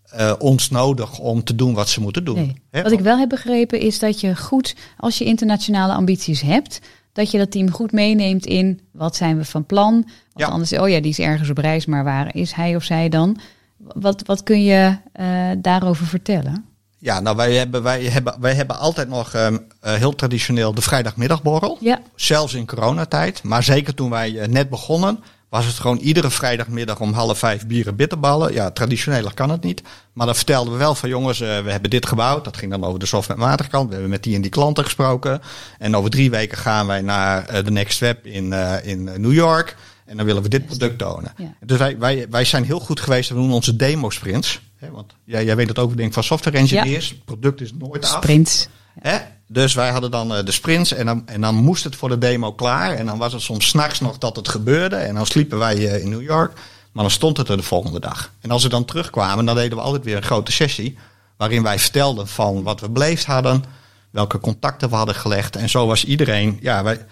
eh, 0.10 0.34
ons 0.38 0.70
nodig 0.70 1.20
om 1.20 1.43
te 1.43 1.56
doen 1.56 1.74
wat 1.74 1.89
ze 1.89 2.02
moeten 2.02 2.24
doen. 2.24 2.36
Nee. 2.72 2.84
Wat 2.84 2.91
ik 2.91 3.00
wel 3.00 3.18
heb 3.18 3.30
begrepen 3.30 3.80
is 3.80 4.00
dat 4.00 4.20
je 4.20 4.36
goed, 4.36 4.76
als 4.98 5.18
je 5.18 5.26
internationale 5.26 5.93
ambities 5.93 6.41
hebt, 6.41 6.80
dat 7.14 7.32
je 7.32 7.38
dat 7.38 7.52
team 7.52 7.72
goed 7.72 7.91
meeneemt 7.91 8.46
in 8.46 8.80
wat 8.91 9.16
zijn 9.16 9.38
we 9.38 9.46
van 9.46 9.66
plan. 9.66 9.93
Want 9.93 10.10
Ja. 10.36 10.48
anders, 10.48 10.74
oh 10.74 10.89
ja, 10.89 11.00
die 11.00 11.12
is 11.12 11.20
ergens 11.20 11.50
op 11.50 11.58
reis, 11.58 11.86
maar 11.86 12.04
waar 12.04 12.36
is 12.36 12.52
hij 12.52 12.76
of 12.76 12.84
zij 12.84 13.10
dan? 13.10 13.39
Wat, 13.78 14.22
wat 14.26 14.43
kun 14.43 14.64
je 14.64 14.98
eh, 15.12 15.28
daarover 15.58 16.06
vertellen? 16.06 16.66
Ja, 16.98 17.20
nou 17.20 17.36
wij 17.36 17.54
hebben, 17.54 17.84
wij 17.84 18.04
hebben, 18.04 18.36
wij 18.39 18.54
hebben 18.54 18.80
altijd 18.80 19.10
nog 19.10 19.34
ehm, 19.34 19.58
eh, 19.80 19.93
heel 19.93 20.16
traditioneel 20.16 20.74
de 20.74 20.82
vrijdagmiddagborrel. 20.82 21.78
Ja, 21.82 22.00
Zelfs 22.16 22.54
in 22.54 22.66
coronatijd. 22.66 23.43
Maar 23.43 23.64
zeker 23.64 23.93
toen 23.93 24.10
wij 24.10 24.48
net 24.50 24.70
begonnen, 24.70 25.20
was 25.50 25.66
het 25.66 25.76
gewoon 25.80 25.98
iedere 25.98 26.30
vrijdagmiddag 26.30 27.00
om 27.00 27.14
half 27.14 27.38
vijf 27.38 27.68
bieren 27.68 27.96
bitterballen. 27.96 28.54
Ja, 28.54 28.72
traditioneler 28.72 29.34
kan 29.34 29.50
het 29.50 29.64
niet. 29.64 29.82
Maar 30.14 30.26
dan 30.26 30.36
vertelden 30.36 30.74
we 30.74 30.80
wel 30.80 30.96
van 30.96 31.10
jongens, 31.10 31.41
eh, 31.41 31.60
we 31.60 31.72
hebben 31.72 31.89
dit 31.89 32.06
gebouwd. 32.06 32.43
Dat 32.43 32.58
ging 32.58 32.72
dan 32.72 32.84
over 32.84 33.00
de 33.00 33.06
softwarematige 33.06 33.70
kant. 33.70 33.88
We 33.88 33.93
hebben 33.93 34.12
met 34.12 34.24
die 34.24 34.36
en 34.36 34.41
die 34.41 34.52
klanten 34.52 34.84
gesproken. 34.84 35.41
En 35.80 35.96
over 35.96 36.10
drie 36.10 36.30
weken 36.30 36.58
gaan 36.58 36.88
wij 36.88 37.02
naar 37.02 37.46
eh, 37.46 37.64
de 37.64 37.72
Next 37.72 38.00
Web 38.00 38.26
in, 38.26 38.54
eh, 38.54 38.86
in 38.86 39.04
New 39.04 39.34
York. 39.34 39.76
En 40.06 40.18
dan 40.18 40.26
willen 40.26 40.43
we 40.43 40.50
dit 40.50 40.66
product 40.66 40.98
tonen. 40.98 41.34
Ja. 41.38 41.54
Dus 41.66 41.78
wij, 41.78 41.98
wij, 41.98 42.28
wij 42.30 42.46
zijn 42.46 42.64
heel 42.64 42.80
goed 42.80 43.00
geweest. 43.00 43.30
We 43.30 43.36
doen 43.36 43.52
onze 43.52 43.76
demo 43.76 44.10
sprints. 44.10 44.62
Hè, 44.78 44.91
want 44.91 45.16
jij, 45.24 45.46
jij 45.46 45.56
weet 45.56 45.68
het 45.68 45.80
ook, 45.80 45.98
denk 45.98 46.14
van 46.14 46.24
software 46.24 46.58
engineers. 46.58 47.10
Het 47.10 47.26
product 47.26 47.62
is 47.62 47.74
nooit 47.74 48.04
af. 48.04 48.10
sprints. 48.10 48.68
Hè? 49.00 49.18
Dus 49.48 49.74
wij 49.74 49.89
hadden 49.89 50.12
dan 50.12 50.36
eh, 50.36 50.46
de 50.46 50.52
sprints 50.52 50.93
en 50.93 51.06
dan, 51.06 51.24
en 51.26 51.41
dan 51.41 51.56
moest 51.56 51.84
het 51.84 51.96
voor 51.96 52.10
de 52.10 52.18
demo 52.18 52.54
klaar. 52.54 52.91
En 52.91 53.06
dan 53.06 53.18
was 53.18 53.34
het 53.34 53.41
soms 53.41 53.68
s'nachts 53.68 54.00
nog 54.00 54.18
dat 54.18 54.36
het 54.36 54.50
gebeurde. 54.50 54.96
En 54.96 55.16
dan 55.16 55.26
sliepen 55.26 55.58
wij 55.58 55.76
eh, 55.76 56.04
in 56.04 56.10
New 56.10 56.22
York. 56.22 56.54
Maar 56.91 57.04
dan 57.04 57.14
stond 57.14 57.38
het 57.38 57.50
er 57.50 57.58
de 57.58 57.64
volgende 57.64 58.00
dag. 58.00 58.32
En 58.41 58.52
als 58.52 58.64
we 58.64 58.70
dan 58.70 58.86
terugkwamen, 58.86 59.46
dan 59.46 59.56
deden 59.56 59.78
we 59.78 59.84
altijd 59.84 60.04
weer 60.04 60.16
een 60.16 60.24
grote 60.24 60.52
sessie. 60.52 60.98
Waarin 61.38 61.64
wij 61.64 61.80
vertelden 61.80 62.28
van 62.28 62.64
wat 62.64 62.80
we 62.80 62.89
beleefd 62.89 63.26
hadden. 63.26 63.64
Welke 64.10 64.39
contacten 64.39 64.89
we 64.89 64.96
hadden 64.96 65.16
gelegd. 65.16 65.56
En 65.56 65.70
zo 65.70 65.88
was 65.88 66.06
iedereen. 66.06 66.58
Ja, 66.62 66.84
wij, 66.84 67.06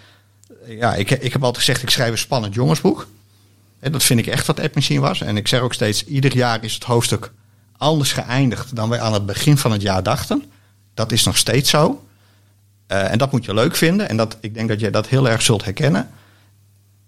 ja 0.67 0.95
ik, 0.95 1.11
ik 1.11 1.33
heb 1.33 1.43
altijd 1.43 1.63
gezegd, 1.63 1.81
ik 1.81 1.89
schrijf 1.89 2.11
een 2.11 2.17
spannend 2.17 2.53
jongensboek. 2.53 3.07
En 3.79 3.91
dat 3.91 4.03
vind 4.03 4.19
ik 4.19 4.27
echt 4.27 4.47
wat 4.47 4.59
App 4.59 4.75
Machine 4.75 4.99
was. 4.99 5.21
En 5.21 5.37
ik 5.37 5.47
zeg 5.47 5.59
ook 5.59 5.73
steeds, 5.73 6.05
ieder 6.05 6.35
jaar 6.35 6.63
is 6.63 6.73
het 6.73 6.83
hoofdstuk 6.83 7.31
anders 7.77 8.11
geëindigd 8.11 8.75
dan 8.75 8.89
wij 8.89 8.99
aan 8.99 9.13
het 9.13 9.25
begin 9.25 9.57
van 9.57 9.71
het 9.71 9.81
jaar 9.81 10.03
dachten. 10.03 10.43
Dat 10.93 11.11
is 11.11 11.23
nog 11.23 11.37
steeds 11.37 11.69
zo. 11.69 12.05
Eh, 12.93 13.11
en 13.11 13.17
dat 13.17 13.31
moet 13.31 13.45
je 13.45 13.53
leuk 13.53 13.75
vinden. 13.75 14.09
En 14.09 14.17
dat, 14.17 14.37
ik 14.41 14.53
denk 14.53 14.69
dat 14.69 14.79
jij 14.79 14.91
dat 14.91 15.07
heel 15.07 15.29
erg 15.29 15.41
zult 15.41 15.63
herkennen. 15.63 16.09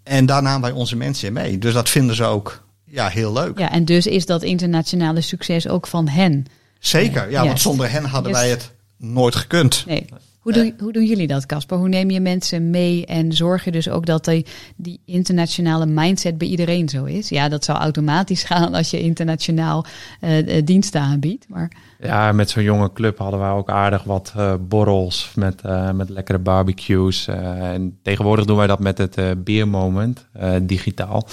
En 0.04 0.26
daar 0.26 0.42
namen 0.42 0.62
wij 0.62 0.72
onze 0.72 0.96
mensen 0.96 1.28
in 1.28 1.34
mee. 1.34 1.58
Dus 1.58 1.74
dat 1.74 1.90
vinden 1.90 2.16
ze 2.16 2.24
ook 2.24 2.64
ja, 2.84 3.08
heel 3.08 3.34
leuk. 3.34 3.60
Ja, 3.60 3.72
en 3.72 3.86
dus 3.86 4.08
is 4.08 4.26
dat 4.26 4.44
internationale 4.44 5.22
succes 5.22 5.68
ook 5.68 5.88
van 5.88 6.08
hen. 6.08 6.46
Zeker, 6.80 7.30
ja, 7.32 7.40
Yes. 7.40 7.48
want 7.48 7.62
zonder 7.62 7.92
hen 7.92 8.04
hadden 8.06 8.32
Yes. 8.32 8.42
wij 8.42 8.50
het 8.50 8.72
nooit 8.98 9.36
gekund. 9.36 9.84
Nee. 9.88 10.06
Hoe, 10.40 10.54
doe, 10.54 10.74
hoe 10.80 10.92
doen 10.92 11.06
jullie 11.06 11.28
dat, 11.28 11.46
Casper? 11.46 11.78
Hoe 11.78 11.90
neem 11.90 12.10
je 12.10 12.20
mensen 12.20 12.70
mee 12.70 13.06
en 13.06 13.34
zorg 13.34 13.64
je 13.64 13.72
dus 13.72 13.90
ook 13.90 14.06
dat 14.06 14.26
die, 14.26 14.46
die 14.76 15.00
internationale 15.06 15.86
mindset 15.86 16.38
bij 16.38 16.48
iedereen 16.48 16.90
zo 16.90 17.04
is? 17.04 17.30
Ja, 17.30 17.50
dat 17.50 17.64
zou 17.64 17.78
automatisch 17.78 18.44
gaan 18.44 18.74
als 18.74 18.90
je 18.90 19.00
internationaal 19.00 19.86
eh, 20.20 20.58
eh, 20.58 20.66
diensten 20.66 21.02
aanbiedt. 21.02 21.46
Maar 21.50 21.72
Ja, 22.00 22.32
met 22.32 22.50
zo'n 22.50 22.64
jonge 22.64 22.94
club 22.94 23.18
hadden 23.18 23.40
we 23.40 23.46
ook 23.56 23.70
aardig 23.70 24.04
wat 24.04 24.34
eh, 24.36 24.54
borrels 24.60 25.32
met, 25.36 25.62
eh, 25.62 25.92
met 25.92 26.10
lekkere 26.10 26.40
barbecues. 26.40 27.28
eh, 27.28 27.74
en 27.74 28.00
tegenwoordig 28.02 28.46
doen 28.46 28.58
wij 28.58 28.68
dat 28.68 28.80
met 28.80 28.98
het 28.98 29.44
Beer 29.44 29.68
Moment, 29.68 30.26
eh, 30.34 30.54
digitaal. 30.62 31.28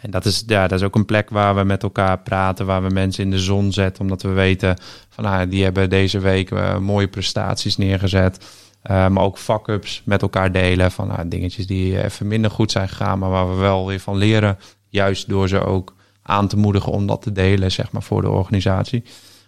En 0.00 0.10
dat 0.10 0.24
is, 0.24 0.42
ja, 0.46 0.66
dat 0.68 0.78
is 0.78 0.84
ook 0.84 0.94
een 0.94 1.04
plek 1.04 1.30
waar 1.30 1.54
we 1.54 1.64
met 1.64 1.82
elkaar 1.82 2.18
praten, 2.18 2.66
waar 2.66 2.82
we 2.82 2.88
mensen 2.88 3.24
in 3.24 3.30
de 3.30 3.38
zon 3.38 3.72
zetten. 3.72 4.02
Omdat 4.02 4.22
we 4.22 4.28
weten 4.28 4.76
van 5.08 5.24
ah, 5.24 5.50
die 5.50 5.64
hebben 5.64 5.90
deze 5.90 6.18
week 6.18 6.78
mooie 6.80 7.08
prestaties 7.08 7.76
neergezet. 7.76 8.46
Maar 8.88 9.18
ook 9.18 9.38
fuck-ups 9.38 10.02
met 10.04 10.22
elkaar 10.22 10.52
delen 10.52 10.90
van 10.90 11.10
ah, 11.10 11.20
dingetjes 11.26 11.66
die 11.66 12.04
even 12.04 12.26
minder 12.26 12.50
goed 12.50 12.70
zijn 12.70 12.88
gegaan, 12.88 13.18
maar 13.18 13.30
waar 13.30 13.50
we 13.50 13.56
wel 13.60 13.86
weer 13.86 14.00
van 14.00 14.16
leren. 14.16 14.58
Juist 14.88 15.28
door 15.28 15.48
ze 15.48 15.64
ook 15.64 15.94
aan 16.22 16.48
te 16.48 16.56
moedigen 16.56 16.92
om 16.92 17.06
dat 17.06 17.22
te 17.22 17.32
delen, 17.32 17.72
zeg 17.72 17.92
maar, 17.92 18.02
voor 18.02 18.22
de 18.22 18.30
organisatie. 18.30 19.04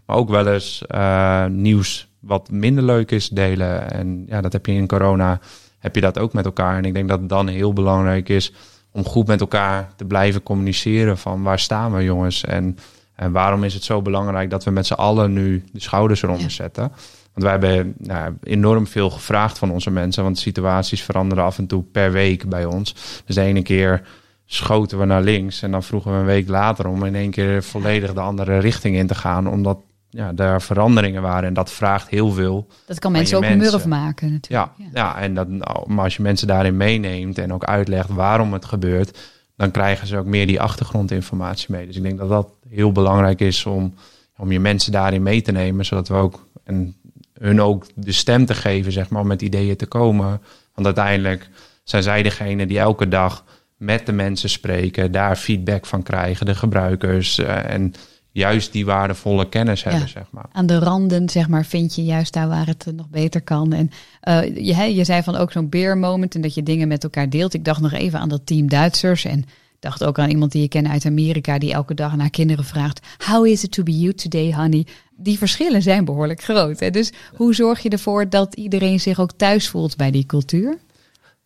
Maar 0.06 0.16
ook 0.16 0.28
wel 0.28 0.46
eens 0.46 0.84
eh, 0.86 1.46
nieuws 1.46 2.08
wat 2.20 2.50
minder 2.50 2.84
leuk 2.84 3.10
is 3.10 3.28
delen. 3.28 3.90
En 3.90 4.24
ja, 4.28 4.40
dat 4.40 4.52
heb 4.52 4.66
je 4.66 4.72
in 4.72 4.86
corona, 4.86 5.40
heb 5.78 5.94
je 5.94 6.00
dat 6.00 6.18
ook 6.18 6.32
met 6.32 6.44
elkaar. 6.44 6.76
En 6.76 6.84
ik 6.84 6.94
denk 6.94 7.08
dat 7.08 7.20
het 7.20 7.28
dan 7.28 7.48
heel 7.48 7.72
belangrijk 7.72 8.28
is 8.28 8.52
om 8.92 9.04
goed 9.04 9.26
met 9.26 9.40
elkaar 9.40 9.88
te 9.96 10.04
blijven 10.04 10.42
communiceren 10.42 11.18
van 11.18 11.42
waar 11.42 11.58
staan 11.58 11.92
we 11.94 12.02
jongens 12.02 12.44
en, 12.44 12.78
en 13.14 13.32
waarom 13.32 13.64
is 13.64 13.74
het 13.74 13.84
zo 13.84 14.02
belangrijk 14.02 14.50
dat 14.50 14.64
we 14.64 14.70
met 14.70 14.86
z'n 14.86 14.92
allen 14.92 15.32
nu 15.32 15.64
de 15.72 15.80
schouders 15.80 16.22
eronder 16.22 16.50
zetten. 16.50 16.92
Want 17.32 17.46
wij 17.46 17.50
hebben 17.50 17.94
nou, 17.98 18.34
enorm 18.42 18.86
veel 18.86 19.10
gevraagd 19.10 19.58
van 19.58 19.70
onze 19.70 19.90
mensen, 19.90 20.22
want 20.22 20.38
situaties 20.38 21.02
veranderen 21.02 21.44
af 21.44 21.58
en 21.58 21.66
toe 21.66 21.82
per 21.82 22.12
week 22.12 22.48
bij 22.48 22.64
ons. 22.64 22.94
Dus 23.24 23.34
de 23.34 23.40
ene 23.40 23.62
keer 23.62 24.02
schoten 24.46 24.98
we 24.98 25.04
naar 25.04 25.22
links 25.22 25.62
en 25.62 25.70
dan 25.70 25.82
vroegen 25.82 26.12
we 26.12 26.18
een 26.18 26.24
week 26.24 26.48
later 26.48 26.88
om 26.88 27.04
in 27.04 27.14
één 27.14 27.30
keer 27.30 27.62
volledig 27.62 28.12
de 28.12 28.20
andere 28.20 28.58
richting 28.58 28.96
in 28.96 29.06
te 29.06 29.14
gaan, 29.14 29.48
omdat 29.48 29.78
ja, 30.14 30.32
daar 30.32 30.62
veranderingen 30.62 31.22
waren 31.22 31.48
en 31.48 31.54
dat 31.54 31.70
vraagt 31.70 32.08
heel 32.08 32.30
veel. 32.30 32.66
dat 32.86 32.98
kan 32.98 33.12
mensen 33.12 33.36
ook 33.36 33.42
mensen. 33.42 33.72
murf 33.72 33.86
maken 33.86 34.32
natuurlijk. 34.32 34.72
Ja, 34.76 34.86
ja. 34.92 35.20
en 35.20 35.34
dat, 35.34 35.48
nou, 35.48 35.92
maar 35.92 36.04
als 36.04 36.16
je 36.16 36.22
mensen 36.22 36.46
daarin 36.46 36.76
meeneemt 36.76 37.38
en 37.38 37.52
ook 37.52 37.64
uitlegt 37.64 38.08
waarom 38.08 38.52
het 38.52 38.64
gebeurt, 38.64 39.18
dan 39.56 39.70
krijgen 39.70 40.06
ze 40.06 40.16
ook 40.16 40.26
meer 40.26 40.46
die 40.46 40.60
achtergrondinformatie 40.60 41.66
mee. 41.68 41.86
Dus 41.86 41.96
ik 41.96 42.02
denk 42.02 42.18
dat 42.18 42.28
dat 42.28 42.48
heel 42.68 42.92
belangrijk 42.92 43.40
is 43.40 43.66
om, 43.66 43.94
om 44.36 44.52
je 44.52 44.60
mensen 44.60 44.92
daarin 44.92 45.22
mee 45.22 45.42
te 45.42 45.52
nemen, 45.52 45.84
zodat 45.84 46.08
we 46.08 46.14
ook 46.14 46.46
en 46.64 46.96
hun 47.38 47.60
ook 47.60 47.86
de 47.94 48.12
stem 48.12 48.46
te 48.46 48.54
geven, 48.54 48.92
zeg 48.92 49.08
maar, 49.08 49.20
om 49.20 49.26
met 49.26 49.42
ideeën 49.42 49.76
te 49.76 49.86
komen. 49.86 50.40
Want 50.74 50.86
uiteindelijk 50.86 51.48
zijn 51.84 52.02
zij 52.02 52.22
degene 52.22 52.66
die 52.66 52.78
elke 52.78 53.08
dag 53.08 53.44
met 53.76 54.06
de 54.06 54.12
mensen 54.12 54.50
spreken, 54.50 55.12
daar 55.12 55.36
feedback 55.36 55.86
van 55.86 56.02
krijgen, 56.02 56.46
de 56.46 56.54
gebruikers 56.54 57.38
eh, 57.38 57.70
en 57.70 57.94
juist 58.34 58.72
die 58.72 58.84
waardevolle 58.84 59.48
kennis 59.48 59.84
hebben, 59.84 60.08
zeg 60.08 60.26
maar. 60.30 60.46
Aan 60.52 60.66
de 60.66 60.78
randen, 60.78 61.28
zeg 61.28 61.48
maar, 61.48 61.64
vind 61.64 61.94
je 61.94 62.04
juist 62.04 62.32
daar 62.32 62.48
waar 62.48 62.66
het 62.66 62.86
nog 62.96 63.08
beter 63.08 63.42
kan. 63.42 63.72
En 63.72 63.90
eh, 64.20 64.56
je, 64.56 64.94
je 64.94 65.04
zei 65.04 65.22
van 65.22 65.36
ook 65.36 65.52
zo'n 65.52 65.68
beer 65.68 65.98
moment 65.98 66.34
en 66.34 66.40
dat 66.40 66.54
je 66.54 66.62
dingen 66.62 66.88
met 66.88 67.04
elkaar 67.04 67.30
deelt. 67.30 67.54
Ik 67.54 67.64
dacht 67.64 67.80
nog 67.80 67.92
even 67.92 68.18
aan 68.18 68.28
dat 68.28 68.46
team 68.46 68.68
Duitsers 68.68 69.24
en 69.24 69.44
dacht 69.78 70.04
ook 70.04 70.18
aan 70.18 70.30
iemand 70.30 70.52
die 70.52 70.62
je 70.62 70.68
kent 70.68 70.86
uit 70.86 71.06
Amerika 71.06 71.58
die 71.58 71.72
elke 71.72 71.94
dag 71.94 72.12
aan 72.12 72.20
haar 72.20 72.30
kinderen 72.30 72.64
vraagt: 72.64 73.06
How 73.26 73.46
is 73.46 73.64
it 73.64 73.72
to 73.72 73.82
be 73.82 73.98
you 73.98 74.14
today, 74.14 74.54
honey? 74.54 74.86
Die 75.16 75.38
verschillen 75.38 75.82
zijn 75.82 76.04
behoorlijk 76.04 76.42
groot. 76.42 76.80
Hè? 76.80 76.90
Dus 76.90 77.12
hoe 77.36 77.54
zorg 77.54 77.80
je 77.80 77.88
ervoor 77.88 78.28
dat 78.28 78.54
iedereen 78.54 79.00
zich 79.00 79.20
ook 79.20 79.32
thuis 79.32 79.68
voelt 79.68 79.96
bij 79.96 80.10
die 80.10 80.26
cultuur? 80.26 80.78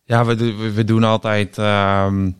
Ja, 0.03 0.25
we, 0.25 0.71
we 0.73 0.83
doen 0.83 1.03
altijd 1.03 1.57
ehm, 1.57 2.31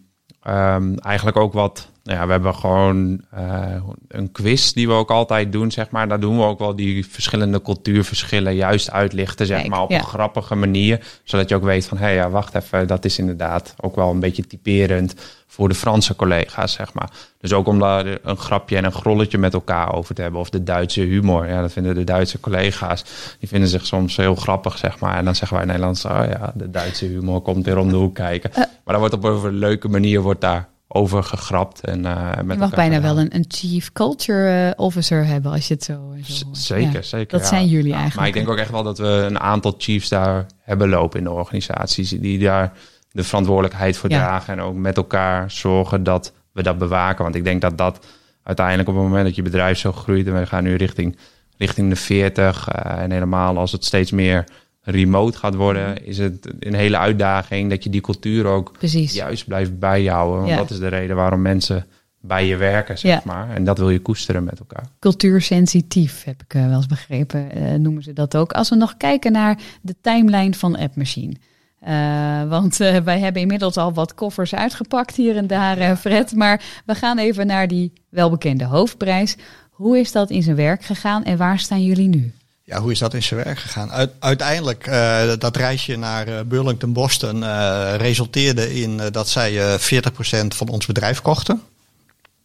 ehm, 0.41 0.93
eigenlijk 0.97 1.37
ook 1.37 1.53
wat. 1.53 1.88
Nou 2.03 2.19
ja, 2.19 2.25
we 2.25 2.31
hebben 2.31 2.55
gewoon 2.55 3.21
eh, 3.31 3.75
een 4.07 4.31
quiz 4.31 4.71
die 4.71 4.87
we 4.87 4.93
ook 4.93 5.11
altijd 5.11 5.51
doen, 5.51 5.71
zeg 5.71 5.89
maar. 5.89 6.07
Daar 6.07 6.19
doen 6.19 6.37
we 6.37 6.43
ook 6.43 6.59
wel 6.59 6.75
die 6.75 7.07
verschillende 7.07 7.61
cultuurverschillen 7.61 8.55
juist 8.55 8.91
uitlichten, 8.91 9.45
zeg 9.45 9.57
Kijk, 9.57 9.69
maar, 9.69 9.81
op 9.81 9.89
ja. 9.89 9.97
een 9.97 10.03
grappige 10.03 10.55
manier. 10.55 11.05
Zodat 11.23 11.49
je 11.49 11.55
ook 11.55 11.63
weet 11.63 11.85
van, 11.85 11.97
hé, 11.97 12.09
ja, 12.09 12.29
wacht 12.29 12.55
even, 12.55 12.87
dat 12.87 13.05
is 13.05 13.19
inderdaad 13.19 13.73
ook 13.81 13.95
wel 13.95 14.09
een 14.09 14.19
beetje 14.19 14.47
typerend 14.47 15.15
voor 15.47 15.69
de 15.69 15.75
Franse 15.75 16.15
collega's, 16.15 16.73
zeg 16.73 16.93
maar. 16.93 17.09
Dus 17.39 17.53
ook 17.53 17.67
om 17.67 17.79
daar 17.79 18.05
een 18.23 18.37
grapje 18.37 18.77
en 18.77 18.85
een 18.85 18.91
grolletje 18.91 19.37
met 19.37 19.53
elkaar 19.53 19.93
over 19.93 20.15
te 20.15 20.21
hebben. 20.21 20.39
Of 20.39 20.49
de 20.49 20.63
Duitse 20.63 21.01
humor. 21.01 21.47
Ja, 21.47 21.61
dat 21.61 21.71
vinden 21.71 21.95
de 21.95 22.03
Duitse 22.03 22.39
collega's. 22.39 23.03
Die 23.39 23.49
vinden 23.49 23.69
zich 23.69 23.85
soms 23.85 24.15
heel 24.15 24.35
grappig, 24.35 24.77
zeg 24.77 24.99
maar. 24.99 25.17
En 25.17 25.25
dan 25.25 25.35
zeggen 25.35 25.57
wij 25.57 25.65
Nederlands, 25.65 26.05
oh 26.05 26.23
ja, 26.29 26.51
de 26.55 26.69
Duitse 26.69 27.05
humor 27.05 27.41
komt 27.41 27.65
weer 27.65 27.77
om 27.77 27.89
de 27.89 27.95
hoek 27.95 28.15
kijken. 28.15 28.51
maar 28.55 28.67
daar 28.85 28.99
wordt 28.99 29.13
op 29.13 29.23
een 29.23 29.53
leuke 29.53 29.87
manier 29.87 30.21
wordt 30.21 30.41
daar 30.41 30.69
over 30.91 31.23
gegrapt. 31.23 31.81
En, 31.81 32.05
eh, 32.05 32.25
met 32.43 32.53
Je 32.55 32.59
mag 32.61 32.69
bijna 32.69 32.95
gedaan. 32.95 33.15
wel 33.15 33.23
een, 33.23 33.35
een 33.35 33.45
chief 33.47 33.91
culture 33.91 34.67
eh, 34.69 34.71
officer 34.75 35.25
hebben 35.25 35.51
als 35.51 35.67
je 35.67 35.73
het 35.73 35.83
zo, 35.83 36.13
zo 36.23 36.33
Z- 36.33 36.41
hoort. 36.43 36.57
Zeker, 36.57 36.93
Ja, 36.93 37.01
zeker. 37.01 37.27
Dat 37.37 37.41
ja. 37.41 37.47
zijn 37.47 37.67
jullie 37.67 37.87
Ja, 37.91 37.99
eigenlijk. 37.99 38.15
Maar 38.15 38.27
ik 38.27 38.33
denk 38.33 38.49
ook 38.49 38.57
echt 38.63 38.71
wel 38.71 38.83
dat 38.83 38.97
we 38.97 39.05
een 39.07 39.39
aantal 39.39 39.73
chiefs 39.77 40.09
daar 40.09 40.45
hebben 40.61 40.89
lopen 40.89 41.17
in 41.19 41.23
de 41.25 41.31
organisaties. 41.31 42.09
Die 42.09 42.39
daar 42.39 42.71
de 43.11 43.23
verantwoordelijkheid 43.23 43.97
voor 43.97 44.09
dragen. 44.09 44.53
En 44.53 44.61
ook 44.61 44.75
met 44.75 44.97
elkaar 44.97 45.51
zorgen 45.51 46.03
dat 46.03 46.33
we 46.51 46.63
dat 46.63 46.77
bewaken. 46.77 47.23
Want 47.23 47.35
ik 47.35 47.43
denk 47.43 47.61
dat 47.61 47.77
dat 47.77 48.05
uiteindelijk 48.43 48.89
op 48.89 48.95
het 48.95 49.03
moment 49.03 49.25
dat 49.25 49.35
je 49.35 49.41
bedrijf 49.41 49.77
zo 49.77 49.91
groeit. 49.91 50.27
En 50.27 50.33
we 50.39 50.45
gaan 50.45 50.63
nu 50.63 50.75
richting, 50.75 51.17
richting 51.57 51.89
de 51.89 51.95
40. 51.95 52.67
eh, 52.67 53.01
en 53.01 53.11
helemaal 53.11 53.57
als 53.57 53.71
het 53.71 53.85
steeds 53.85 54.11
meer 54.11 54.43
remote 54.81 55.37
gaat 55.37 55.55
worden. 55.55 56.05
Is 56.05 56.17
het 56.17 56.49
een 56.59 56.73
hele 56.73 56.97
uitdaging 56.97 57.69
dat 57.69 57.83
je 57.83 57.89
die 57.89 58.01
cultuur 58.01 58.45
ook 58.45 58.71
Precies. 58.77 59.13
juist 59.13 59.45
blijft 59.47 59.79
bijhouden. 59.79 60.37
Want 60.37 60.49
Ja. 60.49 60.57
dat 60.57 60.69
is 60.71 60.79
de 60.79 60.87
reden 60.87 61.15
waarom 61.15 61.41
mensen 61.41 61.85
bij 62.21 62.47
je 62.47 62.55
werken, 62.55 62.97
zeg 62.97 63.11
Ja. 63.13 63.21
maar. 63.25 63.49
En 63.55 63.63
dat 63.63 63.77
wil 63.77 63.89
je 63.89 63.99
koesteren 63.99 64.43
met 64.43 64.59
elkaar. 64.59 64.85
Cultuursensitief, 64.99 66.23
heb 66.23 66.41
ik 66.41 66.53
eh, 66.53 66.65
wel 66.67 66.75
eens 66.75 66.85
begrepen, 66.87 67.51
eh, 67.51 67.73
noemen 67.73 68.03
ze 68.03 68.13
dat 68.13 68.35
ook. 68.37 68.51
Als 68.51 68.69
we 68.69 68.75
nog 68.75 68.97
kijken 68.97 69.31
naar 69.31 69.59
de 69.81 69.95
timeline 70.01 70.53
van 70.53 70.77
AppMachine. 70.77 71.33
Eh, 71.79 72.49
want 72.49 72.77
wij 72.77 73.19
hebben 73.19 73.41
inmiddels 73.41 73.77
al 73.77 73.93
wat 73.93 74.13
koffers 74.13 74.55
uitgepakt 74.55 75.15
hier 75.15 75.35
en 75.37 75.47
daar, 75.47 75.95
Fred. 75.97 76.35
Maar 76.35 76.81
we 76.85 76.95
gaan 76.95 77.17
even 77.17 77.47
naar 77.47 77.67
die 77.67 77.93
welbekende 78.09 78.63
hoofdprijs. 78.65 79.35
Hoe 79.69 79.99
is 79.99 80.11
dat 80.11 80.29
in 80.29 80.43
zijn 80.43 80.55
werk 80.55 80.83
gegaan 80.83 81.23
en 81.23 81.37
waar 81.37 81.59
staan 81.59 81.83
jullie 81.83 82.07
nu? 82.07 82.33
Ja, 82.69 82.79
hoe 82.81 82.91
is 82.91 82.99
dat 82.99 83.13
in 83.13 83.23
zijn 83.23 83.43
werk 83.43 83.59
gegaan? 83.59 83.91
Uit- 83.91 84.11
uiteindelijk, 84.19 84.87
eh, 84.87 85.31
dat 85.37 85.55
reisje 85.55 85.95
naar 85.95 86.27
eh, 86.27 86.39
Burlington, 86.45 86.93
Boston, 86.93 87.43
eh, 87.43 87.93
resulteerde 87.97 88.81
in 88.81 89.01
dat 89.11 89.29
zij 89.29 89.73
eh 89.73 89.79
40% 89.79 90.55
van 90.55 90.67
ons 90.67 90.85
bedrijf 90.85 91.21
kochten. 91.21 91.61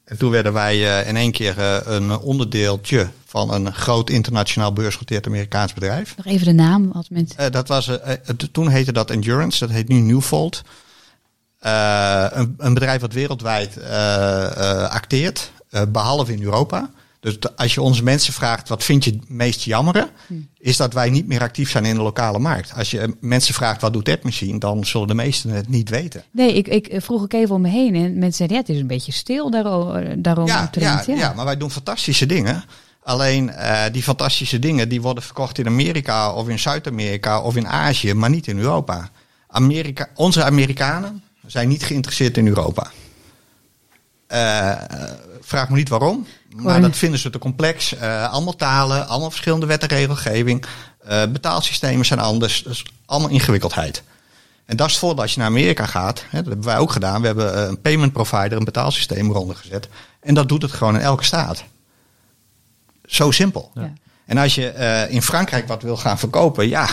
En 0.05 0.19
toen 0.19 0.31
werden 0.31 0.53
wij 0.53 1.05
in 1.05 1.17
één 1.17 1.33
keer 1.33 1.59
een 1.87 2.19
onderdeeltje 2.19 3.09
van 3.27 3.53
een 3.53 3.75
groot 3.75 4.11
internationaal 4.11 4.73
beursgenoteerd 4.73 5.27
Amerikaans 5.27 5.73
bedrijf. 5.73 6.17
Nog 6.17 6.27
even 6.27 6.47
de 6.47 6.53
naam, 6.53 6.91
als 6.93 7.09
mensen... 7.09 7.53
Dat 7.53 7.69
was, 7.69 7.91
toen 8.53 8.69
heette 8.69 8.93
dat 8.93 9.11
Endurance, 9.11 9.59
dat 9.67 9.75
heet 9.75 9.89
nu 9.89 9.99
Newfold. 9.99 10.63
Een, 11.61 12.55
een 12.59 12.75
bedrijf 12.75 13.01
wat 13.01 13.13
wereldwijd 13.13 13.79
acteert, 14.89 15.51
eh, 15.75 15.83
behalve 15.89 16.33
in 16.33 16.43
Europa. 16.43 16.91
Dus 17.25 17.37
als 17.57 17.75
je 17.75 17.83
onze 17.83 18.03
mensen 18.03 18.33
vraagt, 18.33 18.69
wat 18.69 18.85
vind 18.85 19.05
je 19.05 19.11
het 19.11 19.29
meest 19.29 19.63
jammeren? 19.63 20.09
Is 20.59 20.77
dat 20.77 20.93
wij 20.93 21.11
niet 21.11 21.27
meer 21.27 21.41
actief 21.41 21.71
zijn 21.71 21.85
in 21.85 21.95
de 21.95 22.03
lokale 22.03 22.39
markt. 22.39 22.73
Als 22.77 22.91
je 22.91 23.17
mensen 23.21 23.55
vraagt, 23.55 23.81
wat 23.81 23.93
doet 23.93 24.09
AppMachine? 24.09 24.59
Dan 24.59 24.85
zullen 24.85 25.09
de 25.09 25.15
meesten 25.15 25.51
het 25.51 25.69
niet 25.69 25.89
weten. 25.89 26.25
Nee, 26.31 26.55
ik, 26.55 26.69
ik 26.69 26.87
eh, 26.87 27.01
vroeg 27.01 27.23
ook 27.23 27.33
even 27.33 27.55
om 27.55 27.61
me 27.61 27.69
heen 27.69 27.95
en 27.95 28.19
mensen 28.19 28.33
zeiden, 28.33 28.57
ja, 28.57 28.63
het 28.63 28.73
is 28.73 28.81
een 28.81 28.87
beetje 28.87 29.13
stil 29.13 29.45
eh, 29.51 29.51
daarom. 30.17 30.47
Ja, 30.47 30.71
ja, 30.73 31.03
ja. 31.07 31.33
maar 31.33 31.45
wij 31.45 31.57
doen 31.57 31.71
fantastische 31.71 32.27
dingen. 32.27 32.65
Alleen 33.03 33.51
eh, 33.51 33.83
die 33.93 34.03
fantastische 34.03 34.59
dingen 34.59 34.89
die 34.89 35.03
worden 35.03 35.23
verkocht 35.23 35.59
in 35.59 35.67
Amerika 35.67 36.33
of 36.33 36.49
in 36.49 36.59
Zuid-Amerika 36.59 37.41
of 37.41 37.57
in 37.57 37.69
Azië, 37.69 38.15
maar 38.15 38.31
niet 38.31 38.47
in 38.47 38.59
Europa. 38.59 39.11
Amerika, 39.49 40.09
onze 40.15 40.45
Amerikanen 40.45 41.23
zijn 41.47 41.69
niet 41.69 41.85
geïnteresseerd 41.85 42.37
in 42.37 42.47
Europa. 42.47 42.91
Vraag 45.41 45.69
me 45.69 45.77
niet 45.77 45.89
waarom, 45.89 46.27
maar 46.63 46.81
dat 46.81 46.97
vinden 46.97 47.21
ze 47.21 47.31
te 47.31 47.39
complex. 47.39 47.95
Eh, 47.95 48.33
allemaal 48.33 48.57
talen, 48.57 49.09
allemaal 49.09 49.31
verschillende 49.31 49.67
wet 49.67 49.83
en 49.83 49.89
regelgeving. 49.89 50.65
Eh, 50.99 51.27
betaalsystemen 51.27 52.07
zijn 52.07 52.21
anders, 52.21 52.63
dus 52.63 52.85
allemaal 53.07 53.31
ingewikkeldheid. 53.31 54.03
En 54.65 54.77
dat 54.77 54.87
is 54.87 54.93
het 54.93 55.01
voordeel 55.01 55.23
als 55.23 55.33
je 55.33 55.39
naar 55.39 55.49
Amerika 55.49 55.87
gaat. 55.87 56.25
Hè, 56.29 56.39
dat 56.39 56.47
hebben 56.47 56.65
wij 56.67 56.79
ook 56.79 56.93
gedaan. 56.93 57.21
We 57.21 57.27
hebben 57.27 57.55
eh, 57.55 57.69
een 57.69 57.81
payment 57.81 58.13
provider, 58.13 58.59
een 58.59 58.65
betaalsysteem 58.65 59.31
eronder 59.31 59.57
gezet. 59.57 59.89
En 60.21 60.35
dat 60.35 60.49
doet 60.49 60.63
het 60.63 60.73
gewoon 60.73 60.95
in 60.95 61.01
elke 61.01 61.25
staat. 61.25 61.65
Zo 63.07 63.31
simpel. 63.31 63.71
Ja. 63.75 63.93
En 64.27 64.39
als 64.39 64.55
je 64.55 65.07
in 65.11 65.23
Frankrijk 65.23 65.69
wat 65.69 65.83
wil 65.83 65.97
gaan 65.97 66.19
verkopen, 66.19 66.69
ja, 66.69 66.89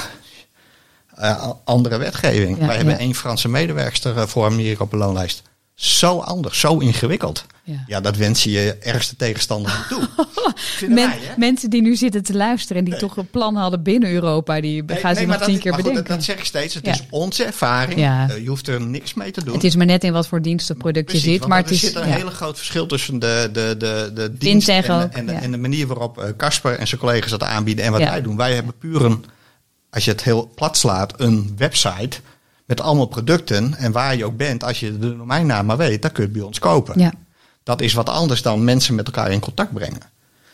andere 1.64 1.98
wetgeving. 1.98 2.60
Ja, 2.60 2.66
wij 2.66 2.76
hebben 2.76 2.94
ja. 2.94 3.00
één 3.00 3.16
Franse 3.16 3.50
medewerkster 3.50 4.28
voor 4.28 4.46
Amerika 4.46 4.84
op 4.84 4.92
de 4.92 4.98
loonlijst. 4.98 5.42
Zo 5.76 6.20
anders, 6.20 6.60
zo 6.60 6.78
ingewikkeld. 6.78 7.46
Ja. 7.64 7.84
Ja, 7.88 8.02
dat 8.02 8.16
wens 8.18 8.44
je 8.44 8.52
je 8.52 8.74
ergste 8.76 9.16
tegenstander 9.16 9.72
niet 9.78 9.88
toe. 10.00 10.10
Men- 10.88 10.96
wij, 10.96 11.20
mensen 11.38 11.70
die 11.70 11.82
nu 11.82 11.96
zitten 11.96 12.24
te 12.24 12.34
luisteren 12.36 12.78
en 12.86 12.90
die 12.90 13.00
toch 13.00 13.18
een 13.18 13.30
plan 13.30 13.56
hadden 13.56 13.84
binnen 13.84 14.12
Europa, 14.12 14.62
die 14.62 14.84
Nee, 14.84 14.98
gaan 14.98 15.14
nee, 15.14 15.22
ze 15.22 15.28
maar 15.28 15.38
nog 15.38 15.38
dat 15.38 15.48
tien 15.48 15.60
keer 15.60 15.72
maar 15.72 15.80
goed, 15.80 15.90
bedenken. 15.90 16.10
dat, 16.10 16.18
dat 16.18 16.26
zeg 16.26 16.38
ik 16.38 16.46
steeds. 16.46 16.74
Het 16.74 16.86
Ja. 16.86 16.92
is 16.92 17.04
onze 17.10 17.44
ervaring. 17.44 18.00
Ja. 18.00 18.30
Eh, 18.30 18.42
je 18.44 18.48
hoeft 18.50 18.68
er 18.68 18.82
niks 18.82 19.14
mee 19.14 19.32
te 19.32 19.44
doen. 19.44 19.54
het 19.54 19.64
is 19.64 19.76
maar 19.76 19.86
net 19.86 20.04
in 20.04 20.14
wat 20.14 20.28
voor 20.28 20.42
dienst 20.42 20.70
of 20.72 20.78
product 20.78 21.06
Precies, 21.06 21.24
je 21.26 21.32
zit, 21.32 21.48
maar 21.48 21.58
er 21.58 21.64
het 21.64 21.74
is 21.74 21.80
zit 21.80 21.96
een 21.96 22.08
ja. 22.08 22.16
hele 22.16 22.30
groot 22.32 22.58
verschil 22.58 22.86
tussen 22.86 23.20
de, 23.20 23.50
de, 23.54 23.76
de, 23.78 24.12
de 24.14 24.34
dienst 24.38 24.70
en, 24.70 24.84
en, 25.12 25.26
de- 25.26 25.32
ja. 25.32 25.42
en 25.42 25.52
de 25.52 25.58
manier 25.58 25.88
waarop 25.88 26.18
eh, 26.18 26.30
Casper 26.38 26.78
en 26.80 26.88
zijn 26.88 27.00
collega's 27.02 27.30
dat 27.32 27.44
aanbieden 27.44 27.86
en 27.86 27.92
wat 27.92 28.02
Ja. 28.02 28.10
wij 28.10 28.22
doen. 28.22 28.38
Wij 28.38 28.54
hebben 28.54 28.78
puur 28.78 29.06
een, 29.06 29.26
als 29.90 30.06
je 30.06 30.12
het 30.12 30.24
heel 30.24 30.52
plat 30.56 30.78
slaat, 30.78 31.14
een 31.20 31.54
website 31.58 32.18
met 32.72 32.82
allemaal 32.82 33.06
producten. 33.06 33.76
En 33.76 33.92
waar 33.92 34.16
je 34.16 34.26
ook 34.26 34.38
bent, 34.38 34.64
als 34.64 34.80
je 34.80 35.00
de 35.00 35.18
domeinnaam 35.18 35.66
maar 35.66 35.78
weet, 35.78 36.02
dan 36.02 36.12
kun 36.12 36.24
je 36.24 36.30
het 36.30 36.38
bij 36.38 36.48
ons 36.48 36.60
kopen. 36.60 37.00
Ja. 37.00 37.14
Dat 37.64 37.82
is 37.82 37.94
wat 37.94 38.10
anders 38.10 38.42
dan 38.42 38.64
mensen 38.64 38.96
met 38.96 39.06
elkaar 39.06 39.32
in 39.32 39.40
contact 39.40 39.74
brengen. 39.74 40.02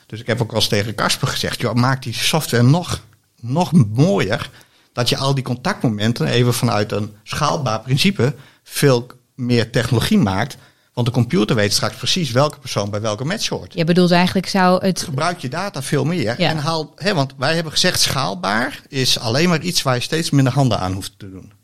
Dus 0.05 0.19
ik 0.19 0.27
heb 0.27 0.41
ook 0.41 0.51
wel 0.51 0.59
eens 0.59 0.69
tegen 0.69 0.95
Casper 0.95 1.27
gezegd, 1.27 1.61
joh, 1.61 1.73
maak 1.73 2.03
die 2.03 2.13
software 2.13 2.63
nog, 2.63 3.01
nog 3.39 3.71
mooier. 3.87 4.49
Dat 4.93 5.09
je 5.09 5.17
al 5.17 5.33
die 5.33 5.43
contactmomenten 5.43 6.27
even 6.27 6.53
vanuit 6.53 6.91
een 6.91 7.13
schaalbaar 7.23 7.81
principe 7.81 8.35
veel 8.63 9.07
meer 9.35 9.71
technologie 9.71 10.17
maakt. 10.17 10.57
Want 10.93 11.07
de 11.07 11.13
computer 11.13 11.55
weet 11.55 11.73
straks 11.73 11.95
precies 11.95 12.31
welke 12.31 12.59
persoon 12.59 12.89
bij 12.89 13.01
welke 13.01 13.25
match 13.25 13.47
hoort. 13.47 13.73
Je 13.73 13.83
bedoelt 13.83 14.11
eigenlijk 14.11 14.47
zou 14.47 14.85
het 14.85 15.01
Gebruik 15.01 15.39
je 15.39 15.49
data 15.49 15.81
veel 15.81 16.05
meer. 16.05 16.39
Ja. 16.39 16.49
En 16.49 16.57
haal, 16.57 16.93
hè, 16.95 17.13
want 17.13 17.33
wij 17.37 17.53
hebben 17.53 17.71
gezegd, 17.71 17.99
schaalbaar 17.99 18.81
is 18.87 19.19
alleen 19.19 19.49
maar 19.49 19.61
iets 19.61 19.81
waar 19.81 19.95
je 19.95 20.01
steeds 20.01 20.29
minder 20.29 20.53
handen 20.53 20.79
aan 20.79 20.93
hoeft 20.93 21.13
te 21.17 21.29
doen. 21.29 21.55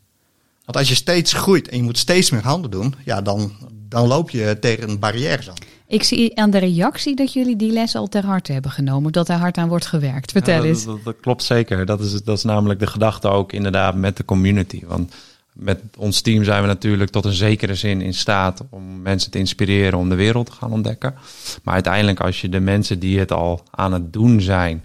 Want 0.65 0.77
als 0.77 0.89
je 0.89 0.95
steeds 0.95 1.33
groeit 1.33 1.67
en 1.67 1.77
je 1.77 1.83
moet 1.83 1.97
steeds 1.97 2.29
meer 2.31 2.43
handen 2.43 2.71
doen, 2.71 2.95
ja, 3.05 3.21
dan, 3.21 3.51
dan 3.89 4.07
loop 4.07 4.29
je 4.29 4.57
tegen 4.59 4.89
een 4.89 4.99
barrière 4.99 5.49
aan. 5.49 5.55
Ik 5.87 6.03
zie 6.03 6.37
aan 6.37 6.49
de 6.49 6.57
reactie 6.57 7.15
dat 7.15 7.33
jullie 7.33 7.55
die 7.55 7.71
les 7.71 7.95
al 7.95 8.07
ter 8.07 8.25
harte 8.25 8.51
hebben 8.51 8.71
genomen. 8.71 9.11
Dat 9.11 9.29
er 9.29 9.35
hard 9.35 9.57
aan 9.57 9.67
wordt 9.67 9.85
gewerkt. 9.85 10.31
Vertel 10.31 10.63
Ja, 10.63 10.69
eens. 10.69 10.85
dat, 10.85 10.95
dat, 10.95 11.03
dat 11.03 11.15
klopt 11.21 11.43
zeker. 11.43 11.85
Dat 11.85 11.99
is, 11.99 12.23
dat 12.23 12.37
is 12.37 12.43
namelijk 12.43 12.79
de 12.79 12.87
gedachte 12.87 13.27
ook 13.27 13.51
inderdaad 13.53 13.95
met 13.95 14.17
de 14.17 14.25
community. 14.25 14.81
Want 14.87 15.13
met 15.53 15.81
ons 15.97 16.21
team 16.21 16.43
zijn 16.43 16.61
we 16.61 16.67
natuurlijk 16.67 17.09
tot 17.11 17.25
een 17.25 17.33
zekere 17.33 17.75
zin 17.75 18.01
in 18.01 18.13
staat 18.13 18.61
om 18.69 19.01
mensen 19.01 19.31
te 19.31 19.37
inspireren 19.37 19.99
om 19.99 20.09
de 20.09 20.15
wereld 20.15 20.45
te 20.45 20.51
gaan 20.51 20.71
ontdekken. 20.71 21.15
Maar 21.63 21.73
uiteindelijk 21.73 22.19
als 22.19 22.41
je 22.41 22.49
de 22.49 22.59
mensen 22.59 22.99
die 22.99 23.19
het 23.19 23.31
al 23.31 23.63
aan 23.71 23.93
het 23.93 24.13
doen 24.13 24.41
zijn 24.41 24.83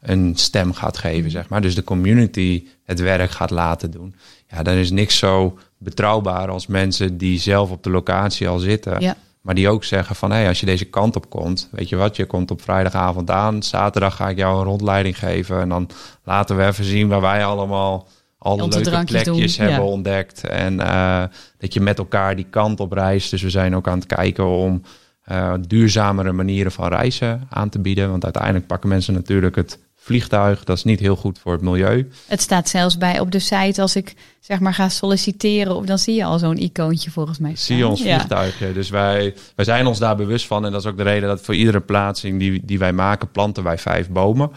een 0.00 0.32
stem 0.36 0.72
gaat 0.72 0.98
geven, 0.98 1.30
zeg 1.30 1.48
maar. 1.48 1.60
Dus 1.60 1.74
de 1.74 1.84
community 1.84 2.66
het 2.84 3.00
werk 3.00 3.30
gaat 3.30 3.50
laten 3.50 3.90
doen. 3.90 4.14
Ja, 4.48 4.62
dan 4.62 4.74
is 4.74 4.90
niks 4.90 5.18
zo 5.18 5.58
betrouwbaar 5.78 6.48
als 6.50 6.66
mensen 6.66 7.18
die 7.18 7.38
zelf 7.38 7.70
op 7.70 7.82
de 7.82 7.90
locatie 7.90 8.48
al 8.48 8.58
zitten. 8.58 9.00
Ja. 9.00 9.16
Maar 9.40 9.54
die 9.54 9.68
ook 9.68 9.84
zeggen 9.84 10.16
van, 10.16 10.32
hé, 10.32 10.48
als 10.48 10.60
je 10.60 10.66
deze 10.66 10.84
kant 10.84 11.16
op 11.16 11.30
komt, 11.30 11.68
weet 11.70 11.88
je 11.88 11.96
wat, 11.96 12.16
je 12.16 12.26
komt 12.26 12.50
op 12.50 12.62
vrijdagavond 12.62 13.30
aan, 13.30 13.62
zaterdag 13.62 14.16
ga 14.16 14.28
ik 14.28 14.36
jou 14.36 14.58
een 14.58 14.64
rondleiding 14.64 15.18
geven 15.18 15.60
en 15.60 15.68
dan 15.68 15.88
laten 16.24 16.56
we 16.56 16.66
even 16.66 16.84
zien 16.84 17.08
waar 17.08 17.20
wij 17.20 17.44
allemaal 17.44 18.08
al 18.38 18.56
de 18.56 18.62
Onze 18.62 18.80
leuke 18.80 19.04
plekjes 19.04 19.56
doen, 19.56 19.66
hebben 19.66 19.86
ja. 19.86 19.92
ontdekt. 19.92 20.44
En 20.44 20.80
eh, 20.80 21.22
dat 21.58 21.74
je 21.74 21.80
met 21.80 21.98
elkaar 21.98 22.36
die 22.36 22.46
kant 22.50 22.80
op 22.80 22.92
reist. 22.92 23.30
Dus 23.30 23.42
we 23.42 23.50
zijn 23.50 23.76
ook 23.76 23.88
aan 23.88 23.98
het 23.98 24.06
kijken 24.06 24.46
om 24.46 24.82
eh, 25.22 25.54
duurzamere 25.66 26.32
manieren 26.32 26.72
van 26.72 26.88
reizen 26.88 27.46
aan 27.50 27.68
te 27.68 27.78
bieden. 27.78 28.10
Want 28.10 28.24
uiteindelijk 28.24 28.66
pakken 28.66 28.88
mensen 28.88 29.14
natuurlijk 29.14 29.56
het 29.56 29.78
vliegtuig. 30.10 30.64
Dat 30.64 30.76
is 30.76 30.84
niet 30.84 31.00
heel 31.00 31.16
goed 31.16 31.38
voor 31.38 31.52
het 31.52 31.60
milieu. 31.62 32.08
Het 32.26 32.40
staat 32.40 32.68
zelfs 32.68 32.98
bij 32.98 33.20
op 33.20 33.30
de 33.30 33.38
site 33.38 33.80
als 33.80 33.96
ik 33.96 34.14
zeg 34.40 34.60
maar 34.60 34.74
ga 34.74 34.88
solliciteren. 34.88 35.76
Of 35.76 35.84
dan 35.84 35.98
zie 35.98 36.14
je 36.14 36.24
al 36.24 36.38
zo'n 36.38 36.56
icoontje 36.58 37.10
volgens 37.10 37.38
mij. 37.38 37.52
Zie 37.56 37.76
je 37.76 37.86
ons 37.86 38.02
Ja. 38.02 38.14
vliegtuigje. 38.16 38.72
Dus 38.72 38.90
wij, 38.90 39.34
wij 39.56 39.64
zijn 39.64 39.86
ons 39.86 39.98
daar 39.98 40.16
bewust 40.16 40.46
van. 40.46 40.64
En 40.64 40.72
dat 40.72 40.80
is 40.80 40.86
ook 40.90 40.96
de 40.96 41.02
reden 41.02 41.28
dat 41.28 41.40
voor 41.40 41.54
iedere 41.54 41.80
plaatsing 41.80 42.38
die, 42.38 42.60
die 42.64 42.78
wij 42.78 42.92
maken, 42.92 43.30
planten 43.30 43.62
wij 43.64 43.78
vijf 43.78 44.08
bomen. 44.08 44.50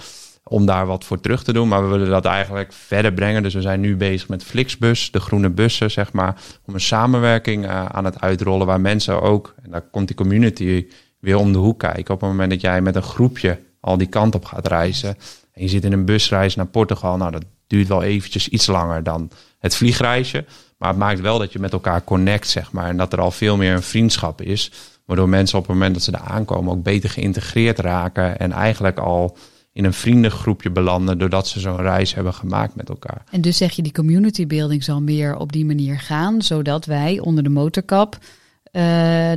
Om 0.43 0.65
daar 0.65 0.85
wat 0.85 1.03
voor 1.03 1.19
terug 1.19 1.43
te 1.43 1.53
doen. 1.53 1.67
Maar 1.67 1.83
we 1.83 1.89
willen 1.89 2.09
dat 2.09 2.25
eigenlijk 2.25 2.73
verder 2.73 3.13
brengen. 3.13 3.43
Dus 3.43 3.53
we 3.53 3.61
zijn 3.61 3.79
nu 3.79 3.95
bezig 3.95 4.27
met 4.27 4.43
Flixbus, 4.43 5.11
de 5.11 5.19
groene 5.19 5.49
bussen, 5.49 5.91
zeg 5.91 6.11
maar. 6.13 6.35
Om 6.65 6.73
een 6.73 6.81
samenwerking 6.81 7.65
eh, 7.65 7.85
aan 7.85 8.05
het 8.05 8.21
uitrollen. 8.21 8.67
Waar 8.67 8.81
mensen 8.81 9.21
ook, 9.21 9.53
en 9.63 9.71
daar 9.71 9.81
komt 9.91 10.07
die 10.07 10.15
community 10.15 10.85
weer 11.19 11.37
om 11.37 11.51
de 11.51 11.57
hoek 11.57 11.79
kijken. 11.79 12.13
Op 12.13 12.21
het 12.21 12.29
moment 12.29 12.49
dat 12.49 12.61
jij 12.61 12.81
met 12.81 12.95
een 12.95 13.03
groepje 13.03 13.59
al 13.83 13.97
die 13.97 14.07
kant 14.07 14.35
op 14.35 14.45
gaat 14.45 14.67
reizen. 14.67 15.17
En 15.53 15.61
je 15.61 15.67
zit 15.67 15.83
in 15.83 15.93
een 15.93 16.05
busreis 16.05 16.55
naar 16.55 16.65
Portugal. 16.65 17.17
Nou, 17.17 17.31
dat 17.31 17.43
duurt 17.67 17.87
wel 17.87 18.03
eventjes 18.03 18.47
iets 18.47 18.67
langer 18.67 19.03
dan 19.03 19.29
het 19.59 19.75
vliegreisje. 19.75 20.45
Maar 20.77 20.89
het 20.89 20.97
maakt 20.97 21.19
wel 21.19 21.39
dat 21.39 21.53
je 21.53 21.59
met 21.59 21.73
elkaar 21.73 22.03
connect, 22.03 22.47
zeg 22.47 22.71
maar. 22.71 22.89
En 22.89 22.97
dat 22.97 23.13
er 23.13 23.21
al 23.21 23.31
veel 23.31 23.57
meer 23.57 23.73
een 23.73 23.83
vriendschap 23.83 24.41
is. 24.41 24.71
Waardoor 25.05 25.29
mensen 25.29 25.57
op 25.57 25.67
het 25.67 25.73
moment 25.73 25.93
dat 25.93 26.03
ze 26.03 26.11
daar 26.11 26.21
aankomen 26.21 26.73
ook 26.73 26.83
beter 26.83 27.09
geïntegreerd 27.09 27.79
raken. 27.79 28.39
En 28.39 28.51
eigenlijk 28.51 28.99
al 28.99 29.37
in 29.73 29.85
een 29.85 29.93
vriendengroepje 29.93 30.69
belanden. 30.69 31.17
Doordat 31.17 31.47
ze 31.47 31.59
zo'n 31.59 31.81
reis 31.81 32.13
hebben 32.13 32.33
gemaakt 32.33 32.75
met 32.75 32.89
elkaar. 32.89 33.23
En 33.31 33.41
dus 33.41 33.57
zeg 33.57 33.71
je 33.71 33.81
die 33.81 33.91
community 33.91 34.47
building 34.47 34.83
zal 34.83 35.01
meer 35.01 35.35
op 35.35 35.51
die 35.51 35.65
manier 35.65 35.99
gaan. 35.99 36.41
Zodat 36.41 36.85
wij 36.85 37.19
onder 37.19 37.43
de 37.43 37.49
motorkap 37.49 38.17
eh, 38.63 38.81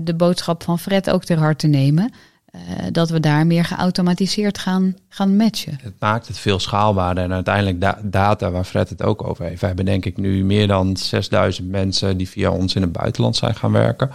de 0.03 0.15
boodschap 0.17 0.63
van 0.63 0.79
Fred 0.79 1.11
ook 1.11 1.25
ter 1.25 1.39
harte 1.39 1.67
nemen. 1.67 2.13
Eh, 2.57 2.87
dat 2.93 3.11
we 3.11 3.21
daar 3.21 3.47
meer 3.47 3.65
geautomatiseerd 3.65 4.59
gaan, 4.59 4.97
gaan 5.09 5.37
matchen. 5.37 5.79
Het 5.83 5.95
maakt 5.99 6.27
het 6.27 6.39
veel 6.39 6.59
schaalbaarder. 6.59 7.25
En 7.25 7.33
uiteindelijk 7.33 7.81
da- 7.81 7.99
data, 8.03 8.51
waar 8.51 8.65
Fred 8.65 8.89
het 8.89 9.03
ook 9.03 9.25
over 9.29 9.45
heeft. 9.45 9.61
We 9.61 9.67
hebben 9.67 9.85
denk 9.85 10.05
ik 10.05 10.17
nu 10.17 10.45
meer 10.45 10.67
dan 10.67 10.97
6000 10.97 11.69
mensen 11.69 12.17
die 12.17 12.29
via 12.29 12.51
ons 12.51 12.75
in 12.75 12.83
het 12.83 12.93
buitenland 12.93 13.37
zijn 13.37 13.55
gaan 13.55 13.73
werken. 13.73 14.11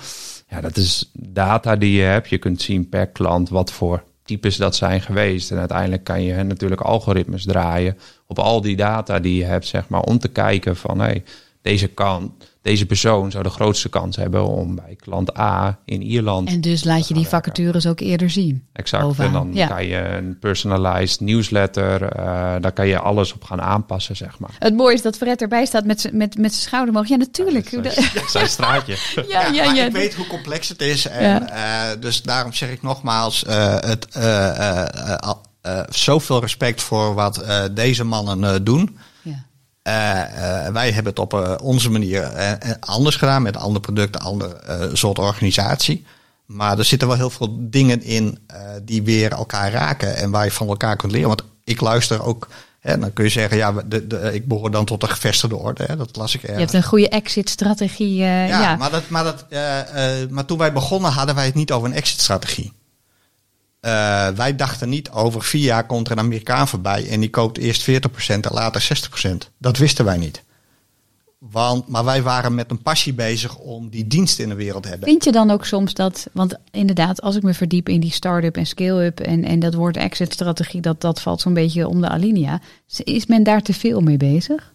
Ja, 0.50 0.62
dat 0.62 0.78
is 0.78 1.10
data 1.14 1.76
die 1.76 1.94
je 1.94 2.04
hebt. 2.04 2.30
Je 2.30 2.38
kunt 2.38 2.62
zien 2.62 2.90
per 2.90 3.08
klant 3.08 3.50
wat 3.50 3.72
voor 3.72 4.04
types 4.24 4.58
dat 4.58 4.76
zijn 4.76 5.02
geweest. 5.02 5.52
En 5.52 5.58
uiteindelijk 5.58 6.04
kan 6.04 6.22
je 6.22 6.44
natuurlijk 6.44 6.82
algoritmes 6.82 7.46
draaien 7.46 7.98
op 8.28 8.40
al 8.40 8.62
die 8.62 8.76
data 8.76 9.20
die 9.20 9.36
je 9.36 9.44
hebt, 9.44 9.68
zeg 9.68 9.88
maar, 9.88 10.02
om 10.02 10.20
te 10.20 10.28
kijken 10.28 10.76
van 10.76 11.00
hey, 11.00 11.24
deze 11.62 11.88
kan, 11.88 12.34
deze 12.62 12.86
persoon 12.86 13.32
zou 13.32 13.44
de 13.44 13.50
grootste 13.50 13.90
kans 13.90 14.16
hebben 14.16 14.46
om 14.48 14.76
bij 14.76 14.96
klant 15.00 15.38
A 15.40 15.80
in 15.86 16.02
Ierland. 16.02 16.48
En 16.50 16.62
dus 16.62 16.84
laat 16.84 17.08
je 17.08 17.14
die 17.14 17.28
vacatures 17.28 17.88
ook 17.88 18.00
eerder 18.00 18.30
zien. 18.30 18.68
Exact. 18.74 19.04
bovenaan. 19.04 19.28
En 19.28 19.34
dan 19.34 19.54
Ja. 19.54 19.68
kan 19.68 19.86
je 19.86 19.98
een 19.98 20.40
personalized 20.40 21.20
newsletter, 21.20 22.04
eh, 22.04 22.26
daar 22.60 22.72
kan 22.72 22.88
je 22.88 23.00
alles 23.00 23.34
op 23.34 23.44
gaan 23.44 23.62
aanpassen, 23.62 24.16
zeg 24.16 24.40
maar. 24.40 24.50
Het 24.60 24.76
mooie 24.76 24.94
is 24.94 25.02
dat 25.02 25.18
Fred 25.18 25.42
erbij 25.42 25.66
staat 25.66 25.86
met 25.86 26.02
z'n- 26.02 26.18
met, 26.18 26.38
met 26.38 26.52
zijn 26.54 26.64
schouder 26.68 26.90
omhoog. 26.94 27.08
Ja, 27.10 27.16
natuurlijk. 27.16 27.68
Zijn, 27.70 28.30
zijn 28.30 28.48
straatje. 28.48 28.98
Ja, 29.28 29.46
ja, 29.48 29.66
maar 29.66 29.76
ja. 29.76 29.86
ik 29.86 29.92
weet 29.92 30.14
hoe 30.16 30.28
complex 30.28 30.70
het 30.70 30.82
is. 30.82 31.08
En, 31.08 31.24
Ja. 31.30 31.50
eh, 31.92 32.02
dus 32.02 32.22
daarom 32.22 32.54
zeg 32.54 32.70
ik 32.72 32.82
nogmaals, 32.82 33.44
eh, 33.46 33.74
het, 33.80 34.08
eh, 34.12 34.48
eh, 34.50 34.88
eh, 35.04 35.32
eh, 35.62 35.80
zoveel 35.90 36.40
respect 36.42 36.82
voor 36.82 37.14
wat 37.14 37.38
eh, 37.38 37.64
deze 37.72 38.04
mannen 38.04 38.44
eh, 38.44 38.56
doen. 38.64 38.98
Eh, 39.82 40.66
eh, 40.66 40.74
wij 40.74 40.92
hebben 40.92 41.12
het 41.12 41.20
op 41.20 41.34
eh, 41.34 41.54
onze 41.62 41.90
manier 41.92 42.32
anders 42.80 43.16
gedaan, 43.16 43.42
met 43.42 43.58
andere 43.58 43.80
producten, 43.80 44.22
ander 44.22 44.56
eh, 44.56 44.88
soort 44.94 45.20
organisatie. 45.20 46.06
Maar 46.46 46.78
er 46.78 46.86
zitten 46.86 47.08
wel 47.08 47.18
heel 47.18 47.30
veel 47.30 47.56
dingen 47.60 48.04
in 48.04 48.40
die 48.84 49.04
weer 49.04 49.32
elkaar 49.32 49.72
raken 49.72 50.16
en 50.16 50.32
waar 50.32 50.46
je 50.46 50.52
van 50.52 50.68
elkaar 50.68 50.96
kunt 50.96 51.12
leren. 51.12 51.28
Want 51.28 51.44
ik 51.64 51.82
luister 51.82 52.24
ook, 52.24 52.48
hè, 52.80 52.98
dan 53.00 53.14
kun 53.14 53.24
je 53.24 53.30
zeggen, 53.30 53.58
ja, 53.58 53.72
de, 53.86 54.08
de, 54.08 54.34
ik 54.34 54.48
behoor 54.48 54.72
dan 54.72 54.86
tot 54.86 55.02
de 55.02 55.08
gevestigde 55.08 55.56
orde. 55.56 55.84
Hè, 55.88 55.98
dat 55.98 56.16
las 56.16 56.36
ik 56.36 56.42
Je 56.42 56.48
ergens. 56.48 56.72
hebt 56.72 56.84
een 56.84 56.90
goede 56.90 57.10
exit-strategie. 57.10 58.22
eh, 58.24 58.48
Ja, 58.48 58.62
ja, 58.62 58.76
Maar, 58.76 58.92
dat, 58.92 59.10
maar, 59.10 59.24
dat, 59.24 59.46
maar 60.30 60.46
toen 60.46 60.58
wij 60.58 60.74
begonnen 60.74 61.12
hadden 61.12 61.36
wij 61.36 61.46
het 61.46 61.56
niet 61.56 61.72
over 61.72 61.88
een 61.90 61.96
exit-strategie. 61.96 62.74
Eh, 63.82 64.28
wij 64.28 64.56
dachten 64.56 64.90
niet 64.90 65.10
over 65.10 65.44
vier 65.44 65.64
jaar 65.64 65.86
komt 65.86 66.06
er 66.06 66.12
een 66.12 66.20
Amerikaan 66.20 66.68
voorbij 66.68 67.10
en 67.10 67.20
die 67.20 67.30
koopt 67.30 67.58
eerst 67.58 67.90
40% 67.90 68.46
en 68.46 68.52
later 68.52 68.82
60%. 68.82 69.52
Dat 69.58 69.78
wisten 69.78 70.06
wij 70.06 70.18
niet. 70.18 70.44
Want, 71.38 71.88
maar 71.88 72.06
wij 72.06 72.22
waren 72.22 72.56
met 72.56 72.72
een 72.72 72.82
passie 72.82 73.14
bezig 73.14 73.58
om 73.58 73.90
die 73.90 74.08
dienst 74.08 74.40
in 74.40 74.50
de 74.50 74.56
wereld 74.56 74.84
te 74.84 74.90
hebben. 74.90 75.08
Vind 75.08 75.24
je 75.24 75.32
dan 75.32 75.52
ook 75.52 75.66
soms 75.66 75.94
dat, 75.94 76.28
want 76.32 76.56
inderdaad, 76.72 77.22
als 77.22 77.36
ik 77.36 77.44
me 77.44 77.54
verdiep 77.54 77.90
in 77.90 78.00
die 78.00 78.12
start-up 78.12 78.58
en 78.58 78.66
scale-up 78.66 79.20
en, 79.20 79.44
en 79.44 79.60
dat 79.60 79.74
woord 79.74 79.98
exit-strategie, 79.98 80.82
dat, 80.82 81.02
dat 81.02 81.22
valt 81.22 81.42
zo'n 81.42 81.54
beetje 81.54 81.88
om 81.88 82.02
de 82.02 82.08
alinea. 82.08 82.62
Is 83.04 83.26
men 83.26 83.44
daar 83.44 83.62
te 83.62 83.74
veel 83.74 84.02
mee 84.02 84.18
bezig? 84.18 84.72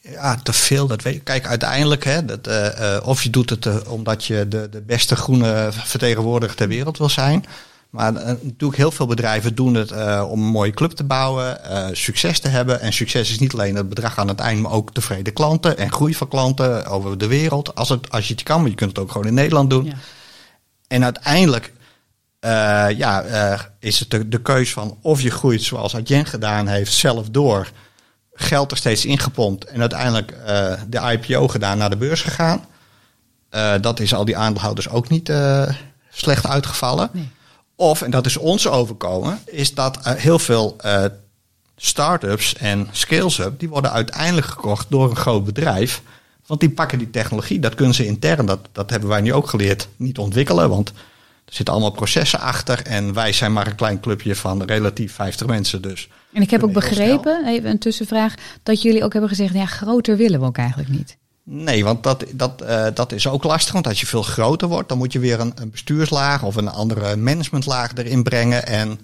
Ja, 0.00 0.36
te 0.36 0.52
veel. 0.52 0.86
Dat 0.86 1.02
weet. 1.02 1.22
Kijk, 1.22 1.46
uiteindelijk, 1.46 2.04
hè, 2.04 2.24
dat, 2.24 2.46
eh, 2.46 2.96
eh, 2.96 3.06
of 3.06 3.22
je 3.22 3.30
doet 3.30 3.50
het 3.50 3.88
omdat 3.88 4.24
je 4.24 4.48
de, 4.48 4.68
de 4.68 4.80
beste 4.80 5.16
groene 5.16 5.68
vertegenwoordiger 5.72 6.56
ter 6.56 6.68
wereld 6.68 6.98
wil 6.98 7.08
zijn. 7.08 7.44
Maar 7.90 8.14
eh, 8.14 8.26
natuurlijk 8.26 8.76
heel 8.76 8.90
veel 8.90 9.06
bedrijven 9.06 9.54
doen 9.54 9.74
het 9.74 9.90
eh, 9.90 10.26
om 10.30 10.42
een 10.42 10.50
mooie 10.50 10.72
club 10.72 10.90
te 10.90 11.04
bouwen, 11.04 11.64
eh, 11.64 11.86
succes 11.92 12.40
te 12.40 12.48
hebben. 12.48 12.80
En 12.80 12.92
succes 12.92 13.30
is 13.30 13.38
niet 13.38 13.52
alleen 13.52 13.74
het 13.74 13.88
bedrag 13.88 14.18
aan 14.18 14.28
het 14.28 14.40
eind, 14.40 14.62
maar 14.62 14.72
ook 14.72 14.92
tevreden 14.92 15.32
klanten 15.32 15.78
en 15.78 15.92
groei 15.92 16.14
van 16.14 16.28
klanten 16.28 16.86
over 16.86 17.18
de 17.18 17.26
wereld. 17.26 17.74
Als, 17.74 17.88
het, 17.88 18.10
als 18.10 18.28
je 18.28 18.34
het 18.34 18.42
kan, 18.42 18.60
maar 18.60 18.70
je 18.70 18.76
kunt 18.76 18.90
het 18.90 18.98
ook 18.98 19.10
gewoon 19.10 19.26
in 19.26 19.34
Nederland 19.34 19.70
doen. 19.70 19.84
Ja. 19.84 19.94
En 20.86 21.04
uiteindelijk 21.04 21.72
ja, 22.96 23.24
is 23.80 23.98
het 23.98 24.10
de, 24.10 24.28
de 24.28 24.42
keus 24.42 24.72
van 24.72 24.98
of 25.02 25.20
je 25.20 25.30
groeit 25.30 25.62
zoals 25.62 25.96
Adyen 25.96 26.26
gedaan 26.26 26.66
heeft, 26.66 26.92
zelf 26.92 27.28
door. 27.30 27.70
Geld 28.32 28.70
er 28.70 28.76
steeds 28.76 29.04
ingepompt 29.04 29.64
en 29.64 29.80
uiteindelijk 29.80 30.34
de 30.88 31.18
IPO 31.20 31.48
gedaan, 31.48 31.78
naar 31.78 31.90
de 31.90 31.96
beurs 31.96 32.22
gegaan. 32.22 32.64
Dat 33.80 34.00
is 34.00 34.14
al 34.14 34.24
die 34.24 34.36
aandeelhouders 34.36 34.88
ook 34.88 35.08
niet 35.08 35.32
slecht 36.10 36.46
uitgevallen. 36.46 37.10
Of, 37.80 38.02
en 38.02 38.10
dat 38.10 38.26
is 38.26 38.36
ons 38.36 38.68
overkomen, 38.68 39.38
is 39.44 39.74
dat 39.74 39.98
eh, 40.02 40.12
heel 40.12 40.38
veel 40.38 40.76
eh 40.78 41.04
start-ups 41.76 42.54
en 42.54 42.88
scales-up, 42.90 43.58
die 43.58 43.68
worden 43.68 43.92
uiteindelijk 43.92 44.46
gekocht 44.46 44.86
door 44.90 45.10
een 45.10 45.16
groot 45.16 45.44
bedrijf. 45.44 46.02
Want 46.46 46.60
die 46.60 46.70
pakken 46.70 46.98
die 46.98 47.10
technologie, 47.10 47.58
dat 47.58 47.74
kunnen 47.74 47.94
ze 47.94 48.06
intern, 48.06 48.46
dat, 48.46 48.68
dat 48.72 48.90
hebben 48.90 49.08
wij 49.08 49.20
nu 49.20 49.32
ook 49.32 49.48
geleerd, 49.48 49.88
niet 49.96 50.18
ontwikkelen. 50.18 50.68
Want 50.68 50.88
er 51.44 51.54
zitten 51.54 51.74
allemaal 51.74 51.92
processen 51.92 52.40
achter 52.40 52.82
en 52.82 53.14
wij 53.14 53.32
zijn 53.32 53.52
maar 53.52 53.66
een 53.66 53.74
klein 53.74 54.00
clubje 54.00 54.34
van 54.36 54.62
relatief 54.62 55.12
50 55.12 55.46
mensen. 55.46 55.82
Dus 55.82 56.08
En 56.32 56.42
ik 56.42 56.50
heb 56.50 56.62
ook 56.62 56.72
begrepen, 56.72 57.46
even 57.46 57.70
een 57.70 57.78
tussenvraag, 57.78 58.34
dat 58.62 58.82
jullie 58.82 59.04
ook 59.04 59.12
hebben 59.12 59.30
gezegd, 59.30 59.54
ja, 59.54 59.66
groter 59.66 60.16
willen 60.16 60.40
we 60.40 60.46
ook 60.46 60.58
eigenlijk 60.58 60.88
niet. 60.88 61.16
Nee, 61.50 61.84
want 61.84 62.02
dat, 62.02 62.24
dat, 62.32 62.62
eh, 62.62 62.86
dat 62.94 63.12
is 63.12 63.26
ook 63.26 63.44
lastig. 63.44 63.72
Want 63.72 63.86
als 63.86 64.00
je 64.00 64.06
veel 64.06 64.22
groter 64.22 64.68
wordt, 64.68 64.88
dan 64.88 64.98
moet 64.98 65.12
je 65.12 65.18
weer 65.18 65.40
een, 65.40 65.52
een 65.54 65.70
bestuurslaag 65.70 66.42
of 66.42 66.56
een 66.56 66.68
andere 66.68 67.16
managementlaag 67.16 67.90
erin 67.94 68.22
brengen. 68.22 68.66
En 68.66 69.00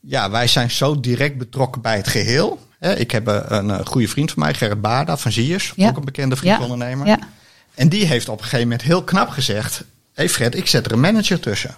ja, 0.00 0.30
wij 0.30 0.46
zijn 0.46 0.70
zo 0.70 1.00
direct 1.00 1.38
betrokken 1.38 1.82
bij 1.82 1.96
het 1.96 2.08
geheel. 2.08 2.66
Ik 2.96 3.10
heb 3.10 3.26
een, 3.26 3.54
een 3.54 3.70
eh, 3.70 3.86
goede 3.86 4.08
vriend 4.08 4.32
van 4.32 4.42
mij, 4.42 4.54
Gerrit 4.54 4.80
Baarda 4.80 5.16
van 5.16 5.32
Ziers, 5.32 5.72
Ja. 5.76 5.88
ook 5.88 5.96
een 5.96 6.04
bekende 6.04 6.36
vriendondernemer. 6.36 7.06
Ja. 7.06 7.18
En 7.74 7.88
die 7.88 8.06
heeft 8.06 8.28
op 8.28 8.38
een 8.38 8.44
gegeven 8.44 8.68
moment 8.68 8.82
heel 8.82 9.02
knap 9.04 9.28
gezegd: 9.28 9.78
Hé 9.78 9.84
hey 10.12 10.28
Fred, 10.28 10.54
ik 10.56 10.66
zet 10.66 10.86
er 10.86 10.92
een 10.92 11.00
manager 11.00 11.40
tussen. 11.40 11.74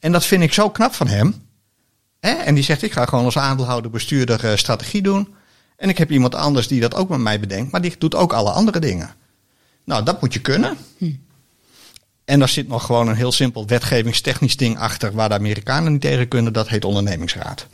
En 0.00 0.12
dat 0.12 0.24
vind 0.24 0.42
ik 0.42 0.52
zo 0.52 0.70
knap 0.70 0.94
van 0.94 1.06
hem. 1.06 1.46
En 2.20 2.54
die 2.54 2.64
zegt: 2.64 2.82
Ik 2.82 2.92
ga 2.92 3.04
gewoon 3.04 3.24
als 3.24 3.38
aandeelhouder, 3.38 3.90
bestuurder 3.90 4.44
eh, 4.50 4.56
strategie 4.56 5.02
doen. 5.02 5.34
En 5.82 5.88
ik 5.88 5.98
heb 5.98 6.10
iemand 6.10 6.34
anders 6.34 6.66
die 6.68 6.80
dat 6.80 6.94
ook 6.94 7.08
met 7.08 7.18
mij 7.20 7.40
bedenkt, 7.40 7.72
maar 7.72 7.80
die 7.80 7.94
doet 7.98 8.14
ook 8.14 8.32
alle 8.32 8.50
andere 8.50 8.78
dingen. 8.78 9.14
Nou, 9.84 10.04
dat 10.04 10.20
moet 10.20 10.32
je 10.32 10.40
kunnen. 10.40 10.76
En 12.24 12.38
daar 12.38 12.48
zit 12.48 12.68
nog 12.68 12.84
gewoon 12.86 13.08
een 13.08 13.14
heel 13.16 13.32
simpel 13.32 13.66
wetgevingstechnisch 13.66 14.56
ding 14.56 14.78
achter 14.78 15.12
waar 15.12 15.28
de 15.28 15.34
Amerikanen 15.34 15.92
niet 15.92 16.00
tegen 16.00 16.28
kunnen. 16.28 16.52
Dat 16.52 16.68
heet 16.68 16.84
ondernemingsraad. 16.84 17.66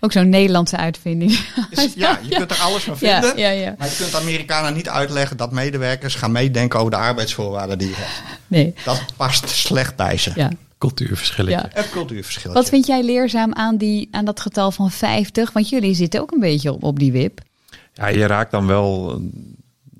Ook 0.00 0.12
zo'n 0.12 0.28
Nederlandse 0.28 0.76
uitvinding. 0.76 1.38
Dus 1.70 1.92
ja, 1.96 2.18
je 2.22 2.34
kunt 2.36 2.50
er 2.50 2.58
alles 2.60 2.82
van 2.82 2.96
Ja, 3.00 3.20
vinden. 3.22 3.38
ja, 3.38 3.50
ja. 3.50 3.74
Maar 3.78 3.88
je 3.88 3.96
kunt 3.96 4.10
de 4.10 4.16
Amerikanen 4.18 4.74
niet 4.74 4.88
uitleggen 4.88 5.36
dat 5.36 5.52
medewerkers 5.52 6.14
gaan 6.14 6.32
meedenken 6.32 6.78
over 6.78 6.90
de 6.90 6.96
arbeidsvoorwaarden 6.96 7.78
die 7.78 7.88
je 7.88 7.94
hebt. 7.96 8.22
Nee, 8.46 8.74
Dat 8.84 9.02
past 9.16 9.48
slecht 9.48 9.96
bij 9.96 10.16
ze. 10.16 10.32
ja. 10.34 10.50
Cultuurverschillen. 10.80 11.52
ja. 11.52 11.68
Het 11.72 11.90
cultuurverschil. 11.90 12.52
Wat 12.52 12.68
vind 12.68 12.86
jij 12.86 13.02
leerzaam 13.02 13.52
aan, 13.52 13.76
die, 13.76 14.08
aan 14.10 14.24
dat 14.24 14.40
getal 14.40 14.70
van 14.70 14.90
50? 14.90 15.52
Want 15.52 15.68
jullie 15.68 15.94
zitten 15.94 16.20
ook 16.20 16.30
een 16.30 16.40
beetje 16.40 16.72
op, 16.72 16.82
op 16.82 16.98
die 16.98 17.12
wip. 17.12 17.40
Ja, 17.94 18.06
je 18.06 18.26
raakt 18.26 18.50
dan 18.50 18.66
wel. 18.66 19.20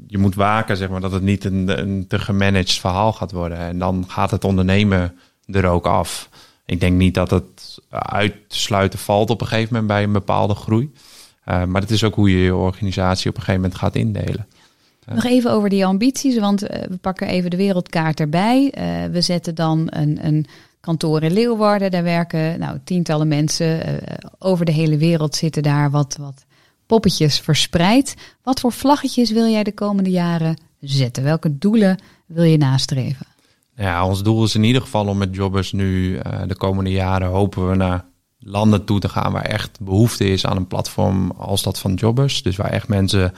Je 0.07 0.19
moet 0.19 0.35
waken, 0.35 0.77
zeg 0.77 0.89
maar, 0.89 1.01
dat 1.01 1.13
het 1.13 1.23
niet 1.23 1.45
een, 1.45 1.79
een 1.79 2.07
te 2.07 2.19
gemanaged 2.19 2.73
verhaal 2.73 3.13
gaat 3.13 3.33
worden. 3.33 3.59
En 3.59 3.79
dan 3.79 4.05
gaat 4.09 4.31
het 4.31 4.45
ondernemen 4.45 5.17
er 5.47 5.67
ook 5.67 5.87
af. 5.87 6.29
Ik 6.67 6.81
denk 6.81 6.97
niet 6.97 7.15
dat 7.15 7.31
het 7.31 7.79
uit 7.91 8.35
te 8.49 8.59
sluiten 8.59 8.99
valt 8.99 9.31
op 9.31 9.41
een 9.41 9.47
gegeven 9.47 9.69
moment 9.73 9.87
bij 9.87 10.03
een 10.03 10.13
bepaalde 10.13 10.55
groei. 10.55 10.93
Eh, 11.45 11.65
maar 11.65 11.81
het 11.81 11.91
is 11.91 12.05
ook 12.05 12.15
hoe 12.15 12.31
je 12.31 12.39
je 12.39 12.55
organisatie 12.55 13.31
op 13.31 13.37
een 13.37 13.43
gegeven 13.43 13.61
moment 13.61 13.79
gaat 13.79 13.95
indelen. 13.95 14.47
Nog 15.15 15.25
even 15.25 15.51
over 15.51 15.69
die 15.69 15.87
ambities, 15.87 16.39
want 16.39 16.63
eh, 16.63 16.89
we 16.89 16.97
pakken 16.97 17.27
even 17.27 17.51
de 17.51 17.57
wereldkaart 17.57 18.21
erbij. 18.21 18.71
Eh, 18.71 19.05
we 19.11 19.21
zetten 19.21 19.55
dan 19.55 19.87
een, 19.91 20.27
een 20.27 20.47
kantoor 20.81 21.23
in 21.23 21.33
Leeuwarden. 21.33 21.91
Daar 21.91 22.03
werken 22.03 22.59
nou, 22.59 22.79
tientallen 22.85 23.29
mensen. 23.29 24.01
eh, 24.07 24.15
over 24.39 24.65
de 24.65 24.73
hele 24.73 24.97
wereld 24.97 25.35
zitten 25.35 25.63
daar 25.63 25.91
wat, 25.91 26.17
wat 26.21 26.45
poppetjes 26.87 27.41
verspreid. 27.41 28.15
Wat 28.43 28.61
voor 28.61 28.73
vlaggetjes 28.73 29.31
wil 29.31 29.47
jij 29.47 29.63
de 29.63 29.73
komende 29.73 30.11
jaren 30.11 30.57
zetten? 30.81 31.23
Welke 31.23 31.59
doelen 31.59 31.99
wil 32.27 32.45
je 32.45 32.57
nastreven? 32.57 33.27
Ja, 33.77 34.07
ons 34.07 34.23
doel 34.23 34.45
is 34.45 34.55
in 34.55 34.65
ieder 34.65 34.83
geval 34.83 35.07
om 35.07 35.19
met 35.19 35.35
jobbers 35.35 35.73
nu 35.73 36.17
eh, 36.17 36.41
de 36.47 36.57
komende 36.57 36.91
jaren 36.91 37.29
hopen 37.29 37.69
we 37.71 37.77
naar 37.77 38.05
landen 38.39 38.85
toe 38.85 39.01
te 39.01 39.09
gaan 39.09 39.33
waar 39.33 39.45
echt 39.45 39.81
behoefte 39.81 40.25
is 40.29 40.47
aan 40.47 40.57
een 40.57 40.67
platform 40.67 41.31
als 41.31 41.63
dat 41.63 41.79
van 41.79 41.95
jobbers. 41.95 42.43
Dus 42.43 42.57
waar 42.57 42.71
echt 42.71 42.89
mensen 42.89 43.33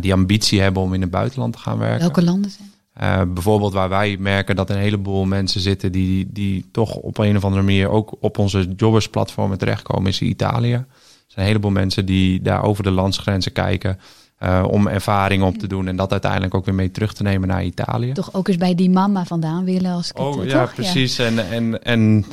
die 0.00 0.12
ambitie 0.12 0.60
hebben 0.60 0.82
om 0.82 0.94
in 0.94 1.00
het 1.00 1.10
buitenland 1.10 1.52
te 1.52 1.58
gaan 1.58 1.78
werken. 1.78 2.00
Welke 2.00 2.22
landen 2.22 2.50
zijn? 2.50 2.71
Eh, 2.92 3.22
bijvoorbeeld 3.28 3.72
waar 3.72 3.88
wij 3.88 4.16
merken 4.18 4.56
dat 4.56 4.70
een 4.70 4.76
heleboel 4.76 5.24
mensen 5.24 5.60
zitten 5.60 5.92
die, 5.92 6.26
die 6.32 6.68
toch 6.72 6.94
op 6.94 7.18
een 7.18 7.36
of 7.36 7.44
andere 7.44 7.62
manier 7.62 7.88
ook 7.88 8.16
op 8.20 8.38
onze 8.38 8.68
jobbersplatformen 8.76 9.58
terechtkomen, 9.58 10.10
is 10.10 10.20
Italië. 10.20 10.72
Er 10.72 10.84
zijn 11.26 11.46
een 11.46 11.52
heleboel 11.52 11.70
mensen 11.70 12.06
die 12.06 12.42
daar 12.42 12.62
over 12.62 12.82
de 12.82 12.90
landsgrenzen 12.90 13.52
kijken 13.52 13.98
eh, 14.42 14.64
om 14.68 14.86
ervaring 14.88 15.42
op 15.42 15.58
te 15.58 15.66
doen 15.66 15.88
en 15.88 15.96
dat 15.96 16.10
uiteindelijk 16.10 16.54
ook 16.54 16.64
weer 16.64 16.74
mee 16.74 16.90
terug 16.90 17.12
te 17.12 17.22
nemen 17.22 17.48
naar 17.48 17.64
Italië. 17.64 18.12
Toch 18.12 18.34
ook 18.34 18.48
eens 18.48 18.56
bij 18.56 18.74
die 18.74 18.90
mama 18.90 19.24
vandaan 19.24 19.64
willen 19.64 19.92
als 19.92 20.10
ik 20.10 20.16
het, 20.16 20.26
Oh 20.26 20.44
ja, 20.44 20.60
toch? 20.60 20.74
precies. 20.74 21.18
En, 21.18 21.50
en, 21.50 21.82
en, 21.82 22.24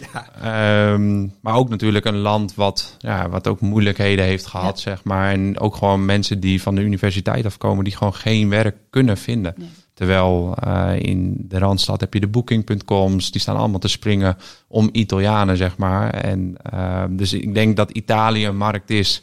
ehm, 0.41 1.27
maar 1.41 1.55
ook 1.55 1.69
natuurlijk 1.69 2.05
een 2.05 2.17
land 2.17 2.55
wat, 2.55 2.95
ja, 2.97 3.29
wat 3.29 3.47
ook 3.47 3.61
moeilijkheden 3.61 4.25
heeft 4.25 4.45
gehad, 4.45 4.79
zeg 4.79 5.03
maar. 5.03 5.31
En 5.31 5.59
ook 5.59 5.75
gewoon 5.75 6.05
mensen 6.05 6.39
die 6.39 6.61
van 6.61 6.75
de 6.75 6.81
universiteit 6.81 7.45
afkomen, 7.45 7.83
die 7.83 7.95
gewoon 7.95 8.13
geen 8.13 8.49
werk 8.49 8.75
kunnen 8.89 9.17
vinden. 9.17 9.53
Nee. 9.57 9.69
Terwijl 9.99 10.55
eh, 10.55 10.91
in 10.99 11.35
de 11.37 11.57
Randstad 11.57 11.99
heb 11.99 12.13
je 12.13 12.19
de 12.19 12.27
booking.coms, 12.27 13.31
die 13.31 13.41
staan 13.41 13.55
allemaal 13.55 13.79
te 13.79 13.87
springen 13.87 14.37
om 14.67 14.89
Italianen, 14.91 15.57
zeg 15.57 15.77
maar. 15.77 16.13
En 16.13 16.55
ehm, 16.63 17.15
dus 17.15 17.33
ik 17.33 17.53
denk 17.53 17.75
dat 17.75 17.91
Italië 17.91 18.45
een 18.45 18.57
markt 18.57 18.89
is 18.89 19.21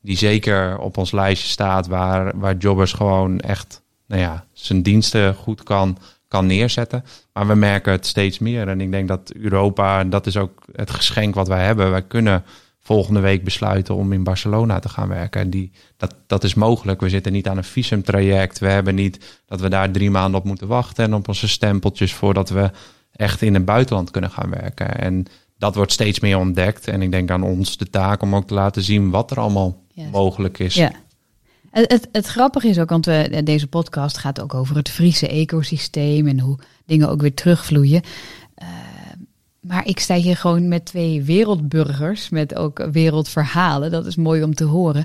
die 0.00 0.16
zeker 0.16 0.78
op 0.78 0.96
ons 0.96 1.12
lijstje 1.12 1.48
staat, 1.48 1.86
waar, 1.86 2.38
waar 2.38 2.56
jobbers 2.56 2.92
gewoon 2.92 3.40
echt 3.40 3.82
nou 4.06 4.20
ja, 4.20 4.44
zijn 4.52 4.82
diensten 4.82 5.34
goed 5.34 5.62
kan, 5.62 5.98
kan 6.28 6.46
neerzetten. 6.46 7.04
Maar 7.32 7.46
we 7.46 7.54
merken 7.54 7.92
het 7.92 8.06
steeds 8.06 8.38
meer. 8.38 8.68
En 8.68 8.80
ik 8.80 8.90
denk 8.90 9.08
dat 9.08 9.32
Europa, 9.32 9.98
en 10.00 10.10
dat 10.10 10.26
is 10.26 10.36
ook 10.36 10.64
het 10.72 10.90
geschenk 10.90 11.34
wat 11.34 11.48
wij 11.48 11.64
hebben, 11.64 11.90
wij 11.90 12.02
kunnen 12.02 12.44
volgende 12.88 13.20
week 13.20 13.44
besluiten 13.44 13.94
om 13.94 14.12
in 14.12 14.22
Barcelona 14.22 14.78
te 14.78 14.88
gaan 14.88 15.08
werken. 15.08 15.40
En 15.40 15.50
die, 15.50 15.72
dat, 15.96 16.14
dat 16.26 16.44
is 16.44 16.54
mogelijk. 16.54 17.00
We 17.00 17.08
zitten 17.08 17.32
niet 17.32 17.48
aan 17.48 17.56
een 17.56 17.64
visumtraject. 17.64 18.58
We 18.58 18.68
hebben 18.68 18.94
niet 18.94 19.42
dat 19.46 19.60
we 19.60 19.68
daar 19.68 19.90
drie 19.90 20.10
maanden 20.10 20.40
op 20.40 20.46
moeten 20.46 20.66
wachten 20.66 21.04
en 21.04 21.14
op 21.14 21.28
onze 21.28 21.48
stempeltjes 21.48 22.14
voordat 22.14 22.48
we 22.48 22.70
echt 23.12 23.42
in 23.42 23.54
het 23.54 23.64
buitenland 23.64 24.10
kunnen 24.10 24.30
gaan 24.30 24.50
werken. 24.50 24.98
En 24.98 25.26
dat 25.58 25.74
wordt 25.74 25.92
steeds 25.92 26.20
meer 26.20 26.38
ontdekt. 26.38 26.88
En 26.88 27.02
ik 27.02 27.10
denk 27.10 27.30
aan 27.30 27.42
ons 27.42 27.76
de 27.76 27.90
taak 27.90 28.22
om 28.22 28.34
ook 28.34 28.46
te 28.46 28.54
laten 28.54 28.82
zien 28.82 29.10
wat 29.10 29.30
er 29.30 29.40
allemaal 29.40 29.82
mogelijk 30.12 30.58
is. 30.58 30.74
Ja. 30.74 30.92
Het, 31.70 31.92
het, 31.92 32.08
het 32.12 32.26
grappige 32.26 32.68
is 32.68 32.78
ook, 32.78 32.90
want 32.90 33.06
we, 33.06 33.40
deze 33.44 33.66
podcast 33.66 34.18
gaat 34.18 34.40
ook 34.40 34.54
over 34.54 34.76
het 34.76 34.90
Friese 34.90 35.28
ecosysteem 35.28 36.26
en 36.26 36.40
hoe 36.40 36.58
dingen 36.86 37.08
ook 37.08 37.20
weer 37.20 37.34
terugvloeien. 37.34 38.02
Maar 39.68 39.86
ik 39.86 40.00
sta 40.00 40.14
hier 40.14 40.36
gewoon 40.36 40.68
met 40.68 40.84
twee 40.84 41.22
wereldburgers, 41.22 42.28
met 42.28 42.54
ook 42.54 42.86
wereldverhalen. 42.92 43.90
Dat 43.90 44.06
is 44.06 44.16
mooi 44.16 44.42
om 44.42 44.54
te 44.54 44.64
horen. 44.64 45.04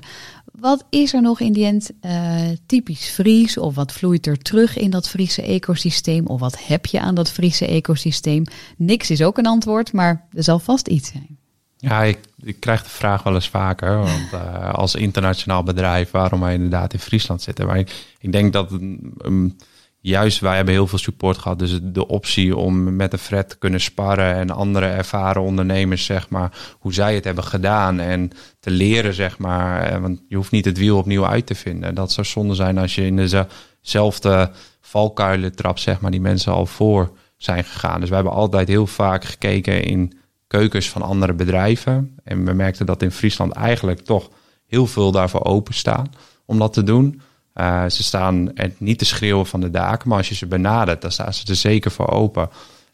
Wat 0.52 0.84
is 0.90 1.14
er 1.14 1.22
nog 1.22 1.40
in 1.40 1.52
die 1.52 1.64
end 1.64 1.90
eh, 2.00 2.42
typisch 2.66 3.08
Fries? 3.08 3.58
Of 3.58 3.74
wat 3.74 3.92
vloeit 3.92 4.26
er 4.26 4.38
terug 4.38 4.76
in 4.76 4.90
dat 4.90 5.08
Friese 5.08 5.42
ecosysteem? 5.42 6.26
Of 6.26 6.40
wat 6.40 6.66
heb 6.66 6.86
je 6.86 7.00
aan 7.00 7.14
dat 7.14 7.30
Friese 7.30 7.66
ecosysteem? 7.66 8.44
Niks 8.76 9.10
is 9.10 9.22
ook 9.22 9.38
een 9.38 9.46
antwoord, 9.46 9.92
maar 9.92 10.26
er 10.32 10.42
zal 10.42 10.58
vast 10.58 10.88
iets 10.88 11.08
zijn. 11.08 11.38
Ja, 11.76 12.02
ik, 12.02 12.18
ik 12.42 12.60
krijg 12.60 12.82
de 12.82 12.88
vraag 12.88 13.22
wel 13.22 13.34
eens 13.34 13.48
vaker. 13.48 13.98
Want 13.98 14.32
eh, 14.32 14.74
als 14.74 14.94
internationaal 14.94 15.62
bedrijf, 15.62 16.10
waarom 16.10 16.40
wij 16.40 16.54
inderdaad 16.54 16.92
in 16.92 16.98
Friesland 16.98 17.42
zitten. 17.42 17.66
Maar 17.66 17.78
ik, 18.18 18.32
denk 18.32 18.52
dat 18.52 18.72
um, 18.72 19.56
juist 20.04 20.40
wij 20.40 20.56
hebben 20.56 20.74
heel 20.74 20.86
veel 20.86 20.98
support 20.98 21.38
gehad. 21.38 21.58
Dus 21.58 21.78
de 21.82 22.06
optie 22.06 22.56
om 22.56 22.96
met 22.96 23.12
een 23.12 23.18
Fred 23.18 23.48
te 23.48 23.58
kunnen 23.58 23.80
sparren 23.80 24.34
en 24.34 24.50
andere 24.50 24.86
ervaren 24.86 25.42
ondernemers, 25.42 26.04
zeg 26.04 26.28
maar, 26.28 26.76
hoe 26.78 26.94
zij 26.94 27.14
het 27.14 27.24
hebben 27.24 27.44
gedaan. 27.44 28.00
En 28.00 28.30
te 28.60 28.70
leren, 28.70 29.14
zeg 29.14 29.38
maar. 29.38 29.82
Eh, 29.82 30.00
Want 30.00 30.22
je 30.28 30.36
hoeft 30.36 30.50
niet 30.50 30.64
het 30.64 30.78
wiel 30.78 30.98
opnieuw 30.98 31.26
uit 31.26 31.46
te 31.46 31.54
vinden. 31.54 31.94
Dat 31.94 32.12
zou 32.12 32.26
zonde 32.26 32.54
zijn 32.54 32.78
als 32.78 32.94
je 32.94 33.06
in 33.06 33.16
dezelfde 33.16 34.50
valkuilen 34.80 35.54
trapt, 35.56 35.80
zeg 35.80 36.00
maar, 36.00 36.10
die 36.10 36.20
mensen 36.20 36.52
al 36.52 36.66
voor 36.66 37.12
zijn 37.36 37.64
gegaan. 37.64 38.00
Dus 38.00 38.08
wij 38.08 38.18
hebben 38.18 38.36
altijd 38.36 38.68
heel 38.68 38.86
vaak 38.86 39.24
gekeken 39.24 39.82
in 39.82 40.18
keukens 40.46 40.90
van 40.90 41.02
andere 41.02 41.32
bedrijven. 41.32 42.16
En 42.24 42.44
we 42.44 42.52
merkten 42.52 42.86
dat 42.86 43.02
in 43.02 43.10
Friesland 43.10 43.52
eigenlijk 43.52 44.00
toch 44.00 44.30
heel 44.66 44.86
veel 44.86 45.10
daarvoor 45.10 45.44
openstaan 45.44 46.10
om 46.46 46.58
dat 46.58 46.72
te 46.72 46.82
doen. 46.82 47.20
Uh, 47.54 47.84
ze 47.88 48.02
staan 48.02 48.52
niet 48.78 48.98
te 48.98 49.04
schreeuwen 49.04 49.46
van 49.46 49.60
de 49.60 49.70
daken, 49.70 50.08
maar 50.08 50.18
als 50.18 50.28
je 50.28 50.34
ze 50.34 50.46
benadert, 50.46 51.02
dan 51.02 51.12
staan 51.12 51.34
ze 51.34 51.44
er 51.48 51.56
zeker 51.56 51.90
voor 51.90 52.10
open. 52.10 52.48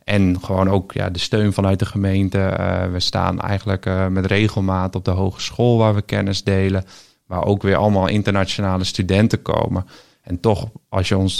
En 0.04 0.36
gewoon 0.42 0.70
ook 0.70 0.92
ja, 0.92 1.10
de 1.10 1.18
steun 1.18 1.52
vanuit 1.52 1.78
de 1.78 1.86
gemeente. 1.86 2.56
Uh, 2.60 2.92
we 2.92 3.00
staan 3.00 3.40
eigenlijk 3.40 3.86
uh, 3.86 4.06
met 4.06 4.26
regelmaat 4.26 4.94
op 4.94 5.04
de 5.04 5.10
hogeschool 5.10 5.78
waar 5.78 5.94
we 5.94 6.02
kennis 6.02 6.44
delen. 6.44 6.84
Waar 7.26 7.44
ook 7.44 7.62
weer 7.62 7.76
allemaal 7.76 8.08
internationale 8.08 8.84
studenten 8.84 9.42
komen. 9.42 9.86
En 10.22 10.40
toch, 10.40 10.68
als 10.88 11.08
je 11.08 11.16
ons 11.16 11.36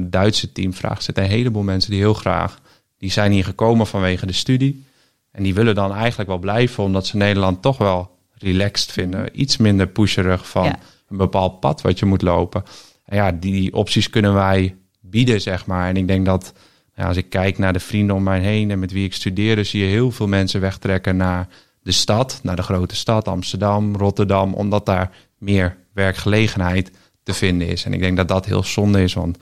Duitse 0.00 0.52
team 0.52 0.74
vraagt, 0.74 1.04
zitten 1.04 1.24
een 1.24 1.30
heleboel 1.30 1.62
mensen 1.62 1.90
die 1.90 2.00
heel 2.00 2.14
graag... 2.14 2.58
Die 2.98 3.10
zijn 3.10 3.32
hier 3.32 3.44
gekomen 3.44 3.86
vanwege 3.86 4.26
de 4.26 4.32
studie. 4.32 4.84
En 5.32 5.42
die 5.42 5.54
willen 5.54 5.74
dan 5.74 5.94
eigenlijk 5.94 6.28
wel 6.28 6.38
blijven, 6.38 6.84
omdat 6.84 7.06
ze 7.06 7.16
Nederland 7.16 7.62
toch 7.62 7.78
wel 7.78 8.10
relaxed 8.38 8.92
vinden. 8.92 9.40
Iets 9.40 9.56
minder 9.56 9.86
pusherig 9.86 10.48
van. 10.48 10.76
Een 11.08 11.16
bepaald 11.16 11.60
pad 11.60 11.80
wat 11.80 11.98
je 11.98 12.06
moet 12.06 12.22
lopen. 12.22 12.62
En 13.04 13.16
ja, 13.16 13.32
die 13.32 13.74
opties 13.74 14.10
kunnen 14.10 14.34
wij 14.34 14.76
bieden, 15.00 15.40
zeg 15.40 15.66
maar. 15.66 15.88
En 15.88 15.96
ik 15.96 16.06
denk 16.06 16.26
dat 16.26 16.52
als 16.96 17.16
ik 17.16 17.28
kijk 17.28 17.58
naar 17.58 17.72
de 17.72 17.80
vrienden 17.80 18.16
om 18.16 18.22
mij 18.22 18.40
heen 18.40 18.70
en 18.70 18.78
met 18.78 18.92
wie 18.92 19.04
ik 19.04 19.14
studeerde, 19.14 19.64
zie 19.64 19.80
je 19.80 19.90
heel 19.90 20.10
veel 20.10 20.26
mensen 20.26 20.60
wegtrekken 20.60 21.16
naar 21.16 21.48
de 21.82 21.92
stad, 21.92 22.40
naar 22.42 22.56
de 22.56 22.62
grote 22.62 22.96
stad, 22.96 23.28
Amsterdam, 23.28 23.96
Rotterdam, 23.96 24.54
omdat 24.54 24.86
daar 24.86 25.10
meer 25.38 25.76
werkgelegenheid 25.92 26.90
te 27.22 27.34
vinden 27.34 27.68
is. 27.68 27.84
En 27.84 27.92
ik 27.92 28.00
denk 28.00 28.16
dat 28.16 28.28
dat 28.28 28.46
heel 28.46 28.64
zonde 28.64 29.02
is, 29.02 29.14
want 29.14 29.38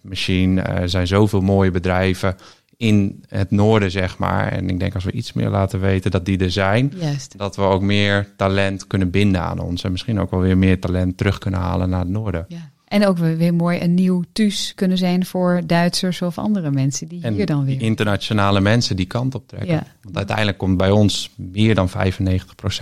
Machine, 0.00 0.60
eh, 0.60 0.80
er 0.80 0.88
zijn 0.88 1.06
zoveel 1.06 1.40
mooie 1.40 1.70
bedrijven 1.70 2.36
in 2.76 3.24
het 3.28 3.50
noorden, 3.50 3.90
zeg 3.90 4.18
maar. 4.18 4.52
En 4.52 4.68
ik 4.70 4.78
denk 4.78 4.94
als 4.94 5.04
we 5.04 5.12
iets 5.12 5.32
meer 5.32 5.48
laten 5.48 5.80
weten 5.80 6.10
dat 6.10 6.24
die 6.24 6.38
er 6.38 6.50
zijn, 6.50 6.92
Juist. 7.00 7.38
dat 7.38 7.56
we 7.56 7.62
ook 7.62 7.82
meer 7.82 8.28
talent 8.36 8.86
kunnen 8.86 9.10
binden 9.10 9.40
aan 9.40 9.58
ons. 9.58 9.84
En 9.84 9.90
misschien 9.92 10.20
ook 10.20 10.30
wel 10.30 10.40
weer 10.40 10.58
meer 10.58 10.80
talent 10.80 11.16
terug 11.16 11.38
kunnen 11.38 11.60
halen 11.60 11.88
naar 11.90 12.00
het 12.00 12.08
noorden. 12.08 12.44
Ja. 12.48 12.72
En 12.84 13.06
ook 13.06 13.18
weer 13.18 13.54
mooi 13.54 13.80
een 13.80 13.94
nieuw 13.94 14.22
thuis 14.32 14.72
kunnen 14.74 14.98
zijn 14.98 15.26
voor 15.26 15.60
Duitsers 15.66 16.22
of 16.22 16.38
andere 16.38 16.70
mensen 16.70 17.08
die 17.08 17.22
En 17.22 17.34
hier 17.34 17.46
dan 17.46 17.64
weer. 17.64 17.80
internationale 17.80 18.60
mensen 18.60 18.96
die 18.96 19.06
kant 19.06 19.34
op 19.34 19.48
trekken. 19.48 19.70
Ja. 19.74 19.86
Want 20.02 20.16
uiteindelijk 20.16 20.58
komt 20.58 20.76
bij 20.76 20.90
ons 20.90 21.30
meer 21.36 21.74
dan 21.74 21.88
95% 21.88 21.92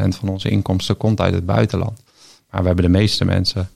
van 0.08 0.28
onze 0.28 0.48
inkomsten 0.50 0.96
komt 0.96 1.20
uit 1.20 1.34
het 1.34 1.46
buitenland. 1.46 2.02
Maar 2.50 2.60
we 2.60 2.66
hebben 2.66 2.84
de 2.84 2.90
meeste 2.90 3.24
mensen, 3.24 3.68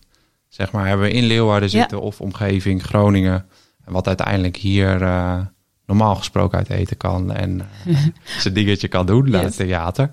zeg 0.49 0.73
maar, 0.73 0.87
hebben 0.87 1.07
we 1.07 1.13
in 1.13 1.25
Leeuwarden 1.25 1.71
Ja. 1.71 1.79
zitten 1.79 2.01
of 2.01 2.21
omgeving, 2.21 2.83
Groningen. 2.83 3.47
En 3.85 3.93
wat 3.93 4.07
uiteindelijk 4.07 4.57
hier 4.57 5.03
eh, 5.03 5.39
normaal 5.87 6.15
gesproken 6.15 6.59
uit 6.59 6.71
eten 6.71 6.97
kan 6.97 7.33
en 7.33 7.61
eh, 7.87 7.97
zijn 8.43 8.55
dingetje 8.55 8.89
kan 8.89 9.07
doen 9.07 9.31
naar 9.31 9.43
Yes. 9.43 9.57
het 9.57 9.67
theater. 9.67 10.11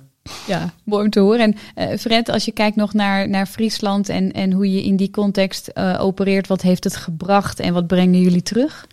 Ja, 0.48 0.74
mooi 0.84 1.04
om 1.04 1.10
te 1.10 1.20
horen. 1.20 1.40
En 1.40 1.56
eh, 1.90 1.98
Fred, 2.00 2.30
als 2.30 2.46
je 2.46 2.52
kijkt 2.52 2.76
nog 2.76 2.94
naar, 2.94 3.30
naar 3.30 3.46
Friesland 3.46 4.10
en, 4.10 4.32
en 4.32 4.52
hoe 4.52 4.72
je 4.72 4.84
in 4.84 4.96
die 4.96 5.12
context 5.12 5.68
eh, 5.68 5.96
opereert, 6.00 6.48
wat 6.48 6.62
heeft 6.62 6.84
het 6.84 6.96
gebracht 6.96 7.60
en 7.60 7.74
wat 7.74 7.88
brengen 7.88 8.22
jullie 8.22 8.44
terug? 8.44 8.88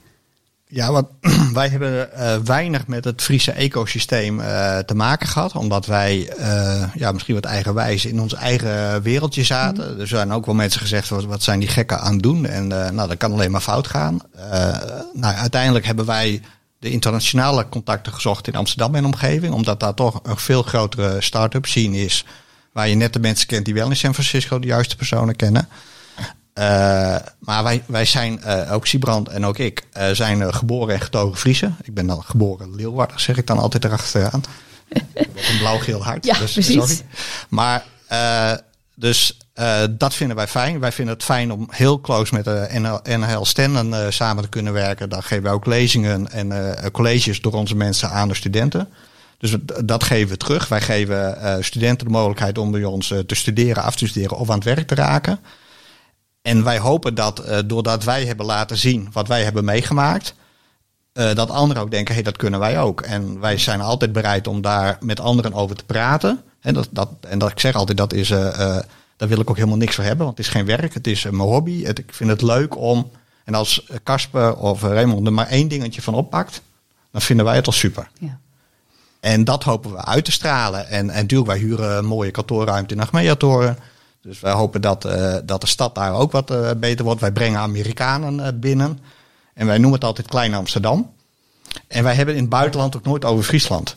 Ja, 0.66 0.92
want 0.92 1.06
wij 1.52 1.68
hebben 1.68 2.12
eh, 2.12 2.36
weinig 2.38 2.86
met 2.86 3.04
het 3.04 3.22
Friese 3.22 3.52
ecosysteem 3.52 4.40
eh, 4.40 4.78
te 4.78 4.94
maken 4.94 5.26
gehad. 5.28 5.54
Omdat 5.56 5.86
wij 5.86 6.28
eh, 6.38 6.82
ja, 6.94 7.12
misschien 7.12 7.34
wat 7.34 7.44
eigenwijs 7.44 8.04
in 8.04 8.20
ons 8.20 8.34
eigen 8.34 9.02
wereldje 9.02 9.44
zaten. 9.44 10.00
Er 10.00 10.06
zijn 10.08 10.32
ook 10.32 10.46
wel 10.46 10.54
mensen 10.54 10.80
gezegd, 10.80 11.08
wat, 11.08 11.24
wat 11.24 11.42
zijn 11.42 11.58
die 11.60 11.68
gekken 11.68 12.00
aan 12.00 12.12
het 12.12 12.22
doen? 12.22 12.46
En 12.46 12.84
eh, 12.84 12.90
nou, 12.90 13.08
dat 13.08 13.16
kan 13.16 13.32
alleen 13.32 13.50
maar 13.50 13.60
fout 13.60 13.86
gaan. 13.86 14.20
Eh, 14.50 14.76
nou, 15.12 15.34
uiteindelijk 15.34 15.86
hebben 15.86 16.06
wij 16.06 16.40
de 16.80 16.90
internationale 16.90 17.68
contacten 17.68 18.12
gezocht 18.12 18.46
in 18.46 18.54
Amsterdam 18.54 18.94
en 18.94 19.04
omgeving. 19.04 19.54
Omdat 19.54 19.80
daar 19.80 19.94
toch 19.94 20.20
een 20.22 20.36
veel 20.36 20.62
grotere 20.62 21.20
start-up 21.20 21.66
scene 21.66 21.96
is. 21.96 22.24
Waar 22.72 22.88
je 22.88 22.94
net 22.94 23.12
de 23.12 23.20
mensen 23.20 23.46
kent 23.46 23.64
die 23.64 23.74
wel 23.74 23.90
in 23.90 23.96
San 23.96 24.12
Francisco 24.12 24.58
de 24.58 24.66
juiste 24.66 24.96
personen 24.96 25.36
kennen. 25.36 25.68
Eh, 26.52 27.16
maar 27.38 27.62
wij, 27.62 27.82
wij 27.86 28.04
zijn, 28.04 28.42
eh, 28.42 28.72
ook 28.72 28.86
Siebrand 28.86 29.28
en 29.28 29.46
ook 29.46 29.58
ik, 29.58 29.82
eh, 29.92 30.10
zijn 30.10 30.54
geboren 30.54 30.94
en 30.94 31.00
getogen 31.00 31.38
Friese. 31.38 31.72
Ik 31.82 31.94
ben 31.94 32.06
dan 32.06 32.22
geboren 32.22 32.74
Leeuwarden, 32.74 33.20
zeg 33.20 33.36
ik 33.36 33.46
dan 33.46 33.58
altijd 33.58 33.84
erachteraan. 33.84 34.42
Ik 34.88 35.02
heb 35.14 35.28
ook 35.28 35.48
een 35.48 35.58
blauw-geel 35.58 36.04
hart. 36.04 36.24
Ja, 36.24 36.38
dus, 36.38 36.52
precies. 36.52 36.74
sorry. 36.74 37.00
Maar 37.48 37.84
dus 38.94 39.36
eh, 39.60 39.82
dat 39.90 40.14
vinden 40.14 40.36
wij 40.36 40.48
fijn. 40.48 40.80
Wij 40.80 40.92
vinden 40.92 41.14
het 41.14 41.24
fijn 41.24 41.52
om 41.52 41.68
heel 41.70 42.00
close 42.00 42.34
met 42.34 42.44
de 42.44 42.68
NL, 42.72 43.18
NHL 43.18 43.44
Stenden 43.44 44.04
eh, 44.04 44.10
samen 44.10 44.42
te 44.42 44.48
kunnen 44.48 44.72
werken. 44.72 45.08
Daar 45.08 45.22
geven 45.22 45.42
wij 45.42 45.52
ook 45.52 45.66
lezingen 45.66 46.30
en 46.30 46.76
eh, 46.76 46.90
colleges 46.90 47.40
door 47.40 47.52
onze 47.52 47.76
mensen 47.76 48.10
aan 48.10 48.28
de 48.28 48.34
studenten. 48.34 48.88
Dus 49.38 49.56
dat 49.84 50.04
geven 50.04 50.28
we 50.28 50.36
terug. 50.36 50.68
Wij 50.68 50.80
geven 50.80 51.40
eh, 51.40 51.56
studenten 51.60 52.06
de 52.06 52.12
mogelijkheid 52.12 52.58
om 52.58 52.70
bij 52.70 52.84
ons 52.84 53.10
eh, 53.10 53.18
te 53.18 53.34
studeren, 53.34 53.82
af 53.82 53.96
te 53.96 54.06
studeren 54.06 54.36
of 54.36 54.50
aan 54.50 54.54
het 54.54 54.64
werk 54.64 54.86
te 54.86 54.94
raken. 54.94 55.40
En 56.42 56.64
wij 56.64 56.78
hopen 56.78 57.14
dat 57.14 57.38
eh, 57.38 57.58
doordat 57.64 58.04
wij 58.04 58.24
hebben 58.24 58.46
laten 58.46 58.76
zien 58.76 59.08
wat 59.12 59.28
wij 59.28 59.44
hebben 59.44 59.64
meegemaakt, 59.64 60.34
eh, 61.12 61.34
dat 61.34 61.50
anderen 61.50 61.82
ook 61.82 61.90
denken, 61.90 62.14
hé, 62.14 62.20
hey, 62.20 62.30
dat 62.30 62.36
kunnen 62.36 62.60
wij 62.60 62.80
ook. 62.80 63.00
En 63.00 63.40
wij 63.40 63.58
zijn 63.58 63.80
altijd 63.80 64.12
bereid 64.12 64.46
om 64.46 64.60
daar 64.60 64.96
met 65.00 65.20
anderen 65.20 65.52
over 65.52 65.76
te 65.76 65.84
praten. 65.84 66.42
En 66.60 66.74
dat, 66.74 66.88
dat, 66.90 67.08
en 67.20 67.38
dat 67.38 67.50
ik 67.50 67.60
zeg 67.60 67.74
altijd, 67.74 67.98
dat 67.98 68.12
is, 68.12 68.30
eh, 68.30 68.76
eh, 68.76 68.82
daar 69.20 69.28
wil 69.28 69.40
ik 69.40 69.50
ook 69.50 69.56
helemaal 69.56 69.76
niks 69.76 69.94
voor 69.94 70.04
hebben, 70.04 70.24
want 70.24 70.36
het 70.36 70.46
is 70.46 70.52
geen 70.52 70.66
werk, 70.66 70.94
het 70.94 71.06
is 71.06 71.24
eh, 71.24 71.32
mijn 71.32 71.48
hobby. 71.48 71.84
Het, 71.84 71.98
ik 71.98 72.14
vind 72.14 72.30
het 72.30 72.42
leuk 72.42 72.76
om, 72.76 73.10
en 73.44 73.54
als 73.54 73.86
eh, 73.86 73.96
Casper 74.04 74.56
of 74.56 74.82
Raymond 74.82 75.26
er 75.26 75.32
maar 75.32 75.48
één 75.48 75.68
dingetje 75.68 76.02
van 76.02 76.14
oppakt, 76.14 76.62
dan 77.12 77.20
vinden 77.20 77.44
wij 77.44 77.56
het 77.56 77.66
al 77.66 77.72
super. 77.72 78.10
Ja. 78.18 78.38
En 79.20 79.44
dat 79.44 79.64
hopen 79.64 79.90
we 79.90 80.04
uit 80.04 80.24
te 80.24 80.32
stralen. 80.32 80.88
En, 80.88 81.10
en 81.10 81.20
natuurlijk, 81.20 81.50
wij 81.50 81.58
huren 81.58 81.96
een 81.96 82.04
mooie 82.04 82.30
kantoorruimte 82.30 82.94
in 82.94 83.00
Achmea-toren. 83.00 83.78
Dus 84.22 84.40
wij 84.40 84.52
hopen 84.52 84.80
dat, 84.80 85.04
eh, 85.04 85.36
dat 85.44 85.60
de 85.60 85.66
stad 85.66 85.94
daar 85.94 86.14
ook 86.14 86.32
wat 86.32 86.50
eh, 86.50 86.70
beter 86.76 87.04
wordt. 87.04 87.20
Wij 87.20 87.32
brengen 87.32 87.60
Amerikanen 87.60 88.46
eh, 88.46 88.52
binnen. 88.54 88.98
En 89.54 89.66
wij 89.66 89.76
noemen 89.76 89.94
het 89.94 90.04
altijd 90.04 90.26
Klein 90.26 90.54
Amsterdam. 90.54 91.12
En 91.86 92.04
wij 92.04 92.14
hebben 92.14 92.34
in 92.34 92.40
het 92.40 92.50
buitenland 92.50 92.96
ook 92.96 93.04
nooit 93.04 93.24
over 93.24 93.44
Friesland. 93.44 93.96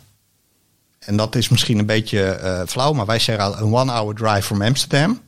En 1.06 1.18
dat 1.18 1.36
is 1.36 1.50
misschien 1.50 1.80
een 1.80 1.86
beetje 1.86 2.24
eh, 2.24 2.62
flauw, 2.68 2.94
maar 2.94 3.06
wij 3.06 3.20
zeggen 3.20 3.46
al 3.46 3.58
een 3.58 3.74
one-hour 3.74 4.16
drive 4.16 4.42
from 4.42 4.62
Amsterdam. 4.62 5.22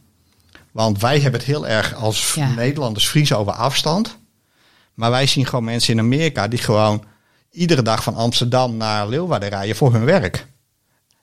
Want 0.72 1.02
wij 1.02 1.20
hebben 1.20 1.40
het 1.40 1.50
heel 1.50 1.68
erg 1.68 1.96
als 1.96 2.34
Ja. 2.34 2.54
Nederlanders 2.54 3.08
Fries 3.08 3.34
over 3.34 3.54
afstand. 3.54 4.18
Maar 4.94 5.12
wij 5.12 5.26
zien 5.26 5.46
gewoon 5.46 5.64
mensen 5.64 5.94
in 5.94 6.00
Amerika 6.00 6.48
die 6.48 6.60
gewoon 6.60 7.04
iedere 7.52 7.82
dag 7.82 8.04
van 8.04 8.16
Amsterdam 8.16 8.78
naar 8.78 9.08
Leeuwarden 9.08 9.50
rijden 9.50 9.76
voor 9.76 9.94
hun 9.94 10.06
werk. 10.06 10.48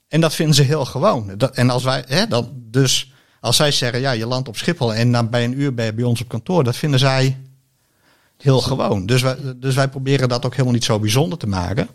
En 0.07 0.21
dat 0.21 0.35
vinden 0.35 0.55
ze 0.55 0.61
heel 0.61 0.85
gewoon. 0.85 1.31
Dat, 1.37 1.55
en 1.55 1.69
als 1.69 1.83
wij, 1.83 2.03
hè, 2.07 2.27
dan, 2.27 2.49
dus 2.55 3.13
als 3.39 3.55
zij 3.55 3.71
zeggen, 3.71 3.99
ja, 3.99 4.11
je 4.11 4.27
landt 4.27 4.47
op 4.47 4.57
Schiphol 4.57 4.93
en 4.93 5.11
dan 5.11 5.29
bij 5.29 5.43
een 5.43 5.59
uur 5.59 5.73
ben 5.73 5.85
je 5.85 5.93
bij 5.93 6.03
ons 6.03 6.21
op 6.21 6.27
kantoor, 6.27 6.63
dat 6.63 6.75
vinden 6.75 6.99
zij 6.99 7.37
heel 8.37 8.61
gewoon. 8.61 9.05
Dus 9.05 9.21
wij, 9.21 9.37
dus 9.55 9.75
wij 9.75 9.87
proberen 9.89 10.29
dat 10.29 10.45
ook 10.45 10.51
helemaal 10.51 10.73
niet 10.73 10.83
zo 10.83 10.99
bijzonder 10.99 11.37
te 11.37 11.47
maken. 11.47 11.87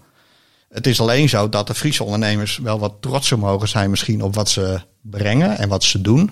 Het 0.68 0.86
is 0.86 1.00
alleen 1.00 1.28
zo 1.28 1.48
dat 1.48 1.66
de 1.66 1.74
Friese 1.74 2.04
ondernemers 2.04 2.58
wel 2.58 2.78
wat 2.78 2.94
trotser 3.00 3.38
mogen 3.38 3.68
zijn 3.68 3.90
misschien 3.90 4.22
op 4.22 4.34
wat 4.34 4.48
ze 4.48 4.80
brengen 5.00 5.58
en 5.58 5.68
wat 5.68 5.84
ze 5.84 6.00
doen. 6.00 6.30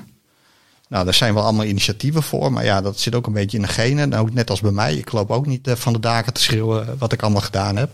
Nou, 0.89 1.05
daar 1.05 1.14
zijn 1.14 1.34
wel 1.34 1.43
allemaal 1.43 1.64
initiatieven 1.64 2.22
voor, 2.22 2.53
maar 2.53 2.64
ja, 2.64 2.80
dat 2.80 3.01
zit 3.01 3.14
ook 3.14 3.26
een 3.26 3.32
beetje 3.32 3.57
in 3.57 3.62
de 3.62 3.68
genen. 3.68 4.09
Nou, 4.09 4.28
net 4.32 4.51
als 4.51 4.61
bij 4.61 4.70
mij, 4.70 4.95
ik 4.95 5.12
loop 5.12 5.30
ook 5.30 5.47
niet 5.47 5.66
eh, 5.66 5.74
van 5.74 5.93
de 5.93 6.01
daken 6.01 6.32
te 6.32 6.43
schreeuwen 6.43 6.99
wat 6.99 7.12
ik 7.12 7.22
allemaal 7.22 7.41
gedaan 7.41 7.76
heb. 7.76 7.91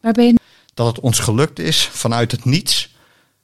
Waar 0.00 0.12
ben 0.12 0.26
je? 0.26 0.38
Dat 0.74 0.86
het 0.86 1.00
ons 1.00 1.18
gelukt 1.18 1.58
is 1.58 1.86
vanuit 1.86 2.30
het 2.30 2.44
niets 2.44 2.96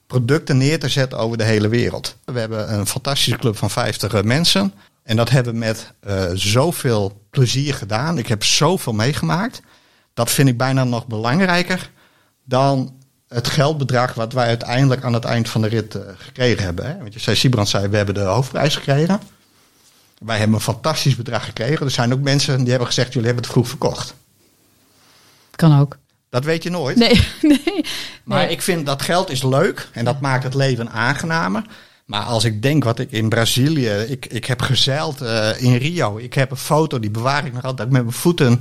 producten 0.06 0.56
neer 0.56 0.78
te 0.78 0.88
zetten 0.88 1.18
over 1.18 1.38
de 1.38 1.44
hele 1.44 1.68
wereld. 1.68 2.16
We 2.24 2.38
hebben 2.38 2.72
een 2.74 2.86
fantastische 2.86 3.38
club 3.38 3.56
van 3.56 3.70
50 3.70 4.22
mensen. 4.22 4.72
En 5.02 5.16
dat 5.16 5.30
hebben 5.30 5.52
we 5.52 5.58
met 5.58 5.92
eh, 6.00 6.24
zoveel 6.34 7.26
plezier 7.30 7.74
gedaan. 7.74 8.18
Ik 8.18 8.26
heb 8.26 8.44
zoveel 8.44 8.92
meegemaakt. 8.92 9.60
Dat 10.14 10.30
vind 10.30 10.48
ik 10.48 10.56
bijna 10.56 10.84
nog 10.84 11.06
belangrijker 11.06 11.90
dan 12.44 12.94
het 13.28 13.48
geldbedrag 13.48 14.14
wat 14.14 14.32
wij 14.32 14.46
uiteindelijk 14.46 15.04
aan 15.04 15.12
het 15.12 15.24
eind 15.24 15.48
van 15.48 15.62
de 15.62 15.68
rit 15.68 15.94
eh, 15.94 16.02
gekregen 16.16 16.64
hebben. 16.64 16.86
Hè. 16.86 16.98
Want 16.98 17.14
je 17.14 17.20
zei, 17.20 17.36
Siebrand 17.36 17.68
zei, 17.68 17.88
we 17.88 17.96
hebben 17.96 18.14
de 18.14 18.20
hoofdprijs 18.20 18.76
gekregen. 18.76 19.20
Wij 20.18 20.38
hebben 20.38 20.56
een 20.56 20.62
fantastisch 20.62 21.16
bedrag 21.16 21.44
gekregen. 21.44 21.86
Er 21.86 21.92
zijn 21.92 22.12
ook 22.12 22.20
mensen 22.20 22.58
die 22.58 22.68
hebben 22.68 22.86
gezegd, 22.86 23.08
jullie 23.12 23.26
hebben 23.26 23.44
het 23.44 23.52
vroeg 23.52 23.68
verkocht. 23.68 24.14
Kan 25.56 25.80
ook. 25.80 25.98
Dat 26.30 26.44
weet 26.44 26.62
je 26.62 26.70
nooit. 26.70 26.96
Nee, 26.96 27.28
nee. 27.42 27.84
Maar 28.24 28.38
Nee. 28.38 28.50
ik 28.50 28.62
vind 28.62 28.86
dat 28.86 29.02
geld 29.02 29.30
is 29.30 29.42
leuk 29.42 29.88
en 29.92 30.04
dat 30.04 30.20
maakt 30.20 30.44
het 30.44 30.54
leven 30.54 30.90
aangenamer. 30.90 31.62
Maar 32.04 32.22
als 32.22 32.44
ik 32.44 32.62
denk 32.62 32.84
wat 32.84 32.98
ik 32.98 33.10
in 33.10 33.28
Brazilië, 33.28 33.88
ik, 33.90 34.26
ik 34.26 34.44
heb 34.44 34.62
gezeild 34.62 35.20
eh, 35.20 35.62
in 35.62 35.76
Rio. 35.76 36.16
Ik 36.18 36.34
heb 36.34 36.50
een 36.50 36.56
foto, 36.56 36.98
die 37.00 37.10
bewaar 37.10 37.46
ik 37.46 37.52
nog 37.52 37.62
altijd, 37.64 37.76
dat 37.76 37.86
ik 37.86 37.92
met 37.92 38.02
mijn 38.02 38.16
voeten 38.16 38.60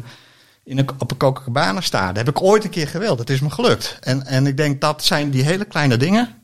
in 0.64 0.78
een, 0.78 0.90
op 0.98 1.22
een 1.22 1.84
sta. 1.84 2.08
Dat 2.08 2.26
heb 2.26 2.36
ik 2.36 2.42
ooit 2.42 2.64
een 2.64 2.70
keer 2.70 2.88
gewild. 2.88 3.18
Dat 3.18 3.30
is 3.30 3.40
me 3.40 3.50
gelukt. 3.50 3.98
En, 4.02 4.26
en 4.26 4.48
ik 4.48 4.58
denk 4.58 4.82
dat 4.82 5.04
zijn 5.04 5.30
die 5.30 5.44
hele 5.44 5.66
kleine 5.66 5.98
dingen. 5.98 6.42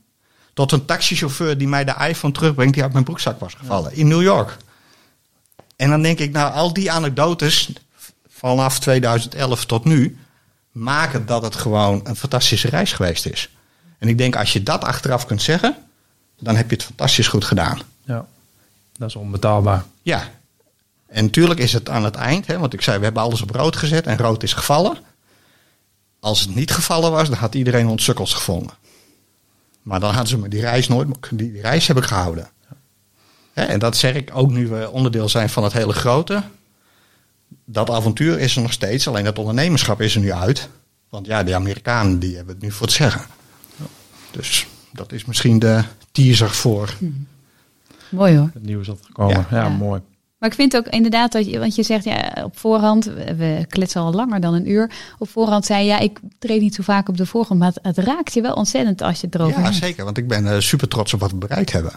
Tot 0.53 0.72
een 0.72 0.86
taxichauffeur 0.86 1.57
die 1.57 1.67
mij 1.67 1.86
de 1.86 1.95
iPhone 2.07 2.34
terugbrengt 2.34 2.74
die 2.74 2.84
uit 2.84 2.91
mijn 2.93 3.03
broekzak 3.03 3.39
was 3.39 3.53
gevallen. 3.53 3.93
In 3.93 4.07
New 4.07 4.22
York. 4.22 4.57
En 5.76 5.89
dan 5.89 6.01
denk 6.01 6.20
ik, 6.20 6.32
nou 6.32 6.53
al 6.53 6.74
die 6.74 6.91
anekdotes 6.91 7.74
vanaf 8.28 8.80
2011 8.80 9.65
tot 9.65 9.86
nu 9.86 10.17
maken 10.72 11.26
dat 11.26 11.41
het 11.41 11.55
gewoon 11.55 12.01
een 12.03 12.15
fantastische 12.15 12.70
reis 12.70 12.93
geweest 12.93 13.26
is. 13.26 13.49
En 13.97 14.07
ik 14.07 14.17
denk 14.17 14.36
als 14.36 14.53
je 14.53 14.63
dat 14.63 14.84
achteraf 14.84 15.26
kunt 15.26 15.41
zeggen, 15.41 15.78
dan 16.39 16.55
heb 16.55 16.70
je 16.70 16.76
het 16.76 16.86
fantastisch 16.86 17.28
goed 17.28 17.45
gedaan. 17.45 17.80
Ja, 18.03 18.26
dat 18.97 19.09
is 19.09 19.15
onbetaalbaar. 19.15 19.86
Ja. 20.01 20.30
En 21.10 21.24
natuurlijk 21.24 21.60
is 21.60 21.74
het 21.74 21.89
aan 21.89 22.03
het 22.03 22.16
eind, 22.16 22.47
hè, 22.47 22.57
want 22.60 22.74
ik 22.74 22.82
zei 22.82 22.97
we 22.97 23.03
hebben 23.03 23.22
alles 23.24 23.41
op 23.41 23.49
rood 23.49 23.76
gezet 23.76 24.05
en 24.07 24.18
rood 24.18 24.43
is 24.43 24.53
gevallen. 24.53 24.97
Als 26.20 26.39
het 26.39 26.55
niet 26.55 26.72
gevallen 26.72 27.12
was, 27.12 27.30
dan 27.30 27.38
had 27.38 27.55
iedereen 27.55 27.88
ons 27.88 28.03
sukkels 28.03 28.34
gevonden. 28.34 28.74
Maar 29.82 29.99
dan 29.99 30.10
hadden 30.10 30.30
ze 30.30 30.38
me 30.38 30.47
die 30.47 30.62
reis 30.62 30.88
nooit, 30.88 31.07
die, 31.32 31.51
die 31.51 31.62
reis 31.62 31.88
heb 31.88 31.97
ik 31.97 32.03
gehouden. 32.03 32.49
Hè, 33.53 33.64
en 33.64 33.80
dat 33.80 33.97
zeg 33.97 34.16
ik 34.16 34.30
ook 34.34 34.49
nu 34.49 34.68
we 34.68 34.89
onderdeel 34.89 35.30
zijn 35.30 35.49
van 35.49 35.64
het 35.64 35.74
hele 35.74 35.93
grote. 35.93 36.43
Dat 37.66 37.89
avontuur 37.89 38.39
is 38.39 38.55
er 38.55 38.62
nog 38.62 38.72
steeds, 38.72 39.07
alleen 39.07 39.24
dat 39.24 39.39
ondernemerschap 39.39 40.01
is 40.01 40.16
er 40.16 40.22
nu 40.22 40.32
uit. 40.32 40.70
Want 41.10 41.26
ja, 41.26 41.43
die 41.43 41.55
Amerikanen 41.55 42.20
die 42.20 42.36
hebben 42.36 42.53
het 42.53 42.64
nu 42.64 42.72
voor 42.72 42.86
het 42.86 42.95
zeggen. 42.95 43.22
Dus 44.32 44.68
dat 44.91 45.12
is 45.12 45.26
misschien 45.26 45.60
de 45.60 45.84
teaser 46.12 46.49
voor. 46.49 46.93
Mooi 48.10 48.38
hoor. 48.38 48.49
Het 48.53 48.64
nieuws 48.64 48.88
dat 48.88 48.99
gekomen. 49.05 49.47
Ja, 49.49 49.57
Ja. 49.57 49.70
mooi. 49.70 50.01
Maar 50.40 50.50
ik 50.50 50.56
vind 50.56 50.76
ook 50.78 50.88
inderdaad 50.88 51.32
dat 51.32 51.46
je, 51.50 51.60
want 51.60 51.76
je 51.76 51.84
zegt 51.84 52.04
ja, 52.04 52.32
op 52.44 52.58
voorhand, 52.60 53.06
we- 53.06 53.66
kletsen 53.70 54.02
al 54.02 54.14
langer 54.14 54.40
dan 54.40 54.54
een 54.54 54.70
uur. 54.70 54.92
Op 55.18 55.30
voorhand 55.30 55.66
zei 55.66 55.82
je, 55.84 55.88
ja, 55.90 56.00
ik 56.00 56.20
treed 56.40 56.62
niet 56.62 56.76
zo 56.76 56.84
vaak 56.84 57.10
op 57.10 57.18
de 57.18 57.26
voorgrond, 57.26 57.60
maar 57.60 57.72
het, 57.74 57.96
het 57.98 58.06
raakt 58.06 58.34
je 58.34 58.42
wel 58.42 58.54
ontzettend 58.54 59.02
als 59.02 59.20
je 59.20 59.26
het 59.26 59.36
erover 59.36 59.58
Ja, 59.58 59.64
hebt. 59.64 59.76
zeker. 59.76 60.04
Want 60.06 60.18
ik 60.18 60.28
ben 60.28 60.48
eh, 60.54 60.60
super 60.60 60.88
trots 60.88 61.14
op 61.14 61.20
wat 61.20 61.32
we 61.32 61.38
bereikt 61.38 61.72
hebben. 61.72 61.92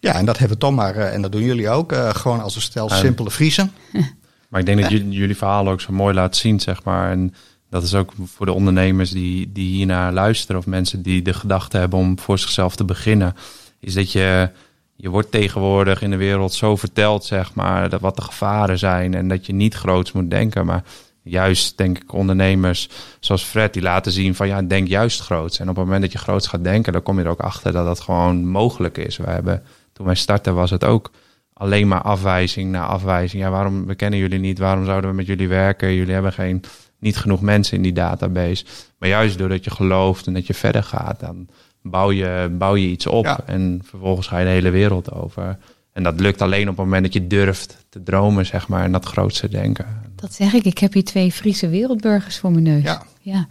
Ja, 0.00 0.14
en 0.14 0.24
dat 0.26 0.38
hebben 0.38 0.56
we 0.58 0.62
toch 0.64 0.74
maar, 0.74 0.96
eh, 0.96 1.14
en 1.14 1.22
dat 1.22 1.32
doen 1.32 1.42
jullie 1.42 1.68
ook, 1.70 1.92
eh, 1.92 2.08
gewoon 2.14 2.42
als 2.42 2.54
een 2.54 2.60
stel 2.62 2.88
simpele 2.90 3.30
Friesen. 3.30 3.72
Maar 4.48 4.60
ik 4.60 4.66
denk 4.66 4.80
dat 4.80 4.90
jullie, 4.90 5.08
jullie 5.10 5.36
verhalen 5.36 5.72
ook 5.72 5.80
zo 5.80 5.92
mooi 5.92 6.14
laten 6.14 6.40
zien, 6.40 6.60
zeg 6.60 6.84
maar. 6.84 7.10
En 7.10 7.34
dat 7.70 7.82
is 7.82 7.94
ook 7.94 8.12
voor 8.24 8.46
de 8.46 8.52
ondernemers 8.52 9.10
die, 9.10 9.52
die 9.52 9.74
hiernaar 9.74 10.12
luisteren... 10.12 10.60
of 10.60 10.66
mensen 10.66 11.02
die 11.02 11.22
de 11.22 11.34
gedachte 11.34 11.76
hebben 11.76 11.98
om 11.98 12.18
voor 12.18 12.38
zichzelf 12.38 12.76
te 12.76 12.84
beginnen... 12.84 13.34
is 13.80 13.94
dat 13.94 14.12
je, 14.12 14.50
je 14.96 15.08
wordt 15.08 15.30
tegenwoordig 15.30 16.02
in 16.02 16.10
de 16.10 16.16
wereld 16.16 16.52
zo 16.52 16.76
verteld, 16.76 17.24
zeg 17.24 17.54
maar... 17.54 17.88
Dat 17.88 18.00
wat 18.00 18.16
de 18.16 18.22
gevaren 18.22 18.78
zijn 18.78 19.14
en 19.14 19.28
dat 19.28 19.46
je 19.46 19.52
niet 19.52 19.74
groots 19.74 20.12
moet 20.12 20.30
denken. 20.30 20.66
Maar 20.66 20.84
juist, 21.22 21.78
denk 21.78 21.98
ik, 21.98 22.12
ondernemers 22.12 22.88
zoals 23.20 23.44
Fred... 23.44 23.72
die 23.72 23.82
laten 23.82 24.12
zien 24.12 24.34
van, 24.34 24.46
ja, 24.46 24.62
denk 24.62 24.88
juist 24.88 25.20
groots. 25.20 25.58
En 25.58 25.68
op 25.68 25.76
het 25.76 25.84
moment 25.84 26.02
dat 26.02 26.12
je 26.12 26.18
groots 26.18 26.46
gaat 26.46 26.64
denken... 26.64 26.92
dan 26.92 27.02
kom 27.02 27.18
je 27.18 27.24
er 27.24 27.30
ook 27.30 27.40
achter 27.40 27.72
dat 27.72 27.84
dat 27.84 28.00
gewoon 28.00 28.46
mogelijk 28.46 28.98
is. 28.98 29.16
We 29.16 29.30
hebben, 29.30 29.62
toen 29.92 30.06
wij 30.06 30.14
startten 30.14 30.54
was 30.54 30.70
het 30.70 30.84
ook 30.84 31.10
alleen 31.52 31.88
maar 31.88 32.02
afwijzing 32.02 32.70
na 32.70 32.86
afwijzing. 32.86 33.42
Ja, 33.42 33.50
waarom 33.50 33.86
we 33.86 33.94
kennen 33.94 34.18
jullie 34.18 34.38
niet? 34.38 34.58
Waarom 34.58 34.84
zouden 34.84 35.10
we 35.10 35.16
met 35.16 35.26
jullie 35.26 35.48
werken? 35.48 35.94
Jullie 35.94 36.12
hebben 36.12 36.32
geen, 36.32 36.62
niet 36.98 37.16
genoeg 37.16 37.40
mensen 37.40 37.76
in 37.76 37.82
die 37.82 37.92
database. 37.92 38.64
Maar 38.98 39.08
juist 39.08 39.38
doordat 39.38 39.64
je 39.64 39.70
gelooft 39.70 40.26
en 40.26 40.34
dat 40.34 40.46
je 40.46 40.54
verder 40.54 40.82
gaat, 40.82 41.20
dan 41.20 41.48
bouw 41.90 42.10
je, 42.10 42.54
bouw 42.58 42.76
je 42.76 42.86
iets 42.86 43.06
op. 43.06 43.24
Ja. 43.24 43.40
En 43.46 43.80
vervolgens 43.84 44.26
ga 44.26 44.38
je 44.38 44.44
de 44.44 44.50
hele 44.50 44.70
wereld 44.70 45.12
over. 45.12 45.58
En 45.92 46.02
dat 46.02 46.20
lukt 46.20 46.42
alleen 46.42 46.68
op 46.68 46.76
het 46.76 46.84
moment 46.84 47.02
dat 47.02 47.12
je 47.12 47.26
durft 47.26 47.86
te 47.88 48.02
dromen, 48.02 48.46
zeg 48.46 48.68
maar, 48.68 48.84
en 48.84 48.92
dat 48.92 49.04
grootste 49.04 49.48
denken. 49.48 49.86
Dat 50.14 50.34
zeg 50.34 50.52
ik, 50.52 50.64
ik 50.64 50.78
heb 50.78 50.92
hier 50.92 51.04
twee 51.04 51.32
Friese 51.32 51.68
wereldburgers 51.68 52.38
voor 52.38 52.50
mijn 52.50 52.62
neus. 52.62 52.82
Ja. 52.82 53.02
ja. 53.20 53.46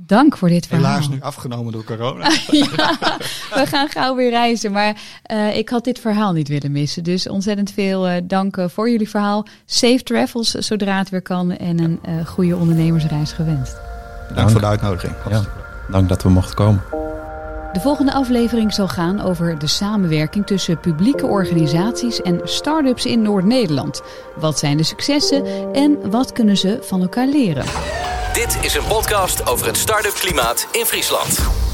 Dank 0.00 0.36
voor 0.36 0.48
dit 0.48 0.66
verhaal. 0.66 0.86
Helaas 0.86 1.08
nu 1.08 1.20
afgenomen 1.20 1.72
door 1.72 1.84
corona. 1.84 2.24
ja, 2.50 2.96
we 3.54 3.64
gaan 3.66 3.88
gauw 3.88 4.16
weer 4.16 4.30
reizen. 4.30 4.72
Maar 4.72 5.00
eh, 5.22 5.56
ik 5.56 5.68
had 5.68 5.84
dit 5.84 5.98
verhaal 5.98 6.32
niet 6.32 6.48
willen 6.48 6.72
missen. 6.72 7.04
Dus 7.04 7.28
ontzettend 7.28 7.72
veel 7.72 8.08
eh, 8.08 8.22
dank 8.24 8.56
eh, 8.56 8.68
voor 8.68 8.90
jullie 8.90 9.08
verhaal. 9.08 9.46
Safe 9.64 10.02
travels 10.02 10.50
zodra 10.50 10.98
het 10.98 11.08
weer 11.08 11.22
kan. 11.22 11.50
En 11.50 11.80
een 11.80 11.98
eh, 12.02 12.26
goede 12.26 12.56
ondernemersreis 12.56 13.32
gewenst. 13.32 13.76
Dank 14.34 14.50
voor 14.50 14.60
de 14.60 14.66
uitnodiging. 14.66 15.12
Ja, 15.30 15.44
dank 15.90 16.08
dat 16.08 16.22
we 16.22 16.28
mochten 16.28 16.54
komen. 16.54 16.82
De 17.72 17.80
volgende 17.80 18.12
aflevering 18.12 18.74
zal 18.74 18.88
gaan 18.88 19.20
over 19.20 19.58
de 19.58 19.66
samenwerking 19.66 20.46
tussen 20.46 20.80
publieke 20.80 21.26
organisaties 21.26 22.22
en 22.22 22.40
start-ups 22.44 23.06
in 23.06 23.22
Noord-Nederland. 23.22 24.02
Wat 24.36 24.58
zijn 24.58 24.76
de 24.76 24.82
successen 24.82 25.72
en 25.72 26.10
wat 26.10 26.32
kunnen 26.32 26.56
ze 26.56 26.78
van 26.80 27.02
elkaar 27.02 27.26
leren? 27.26 27.64
Dit 28.32 28.58
is 28.60 28.74
een 28.74 28.86
podcast 28.86 29.46
over 29.46 29.66
het 29.66 29.76
start-up 29.76 30.14
klimaat 30.14 30.68
in 30.72 30.84
Friesland. 30.84 31.67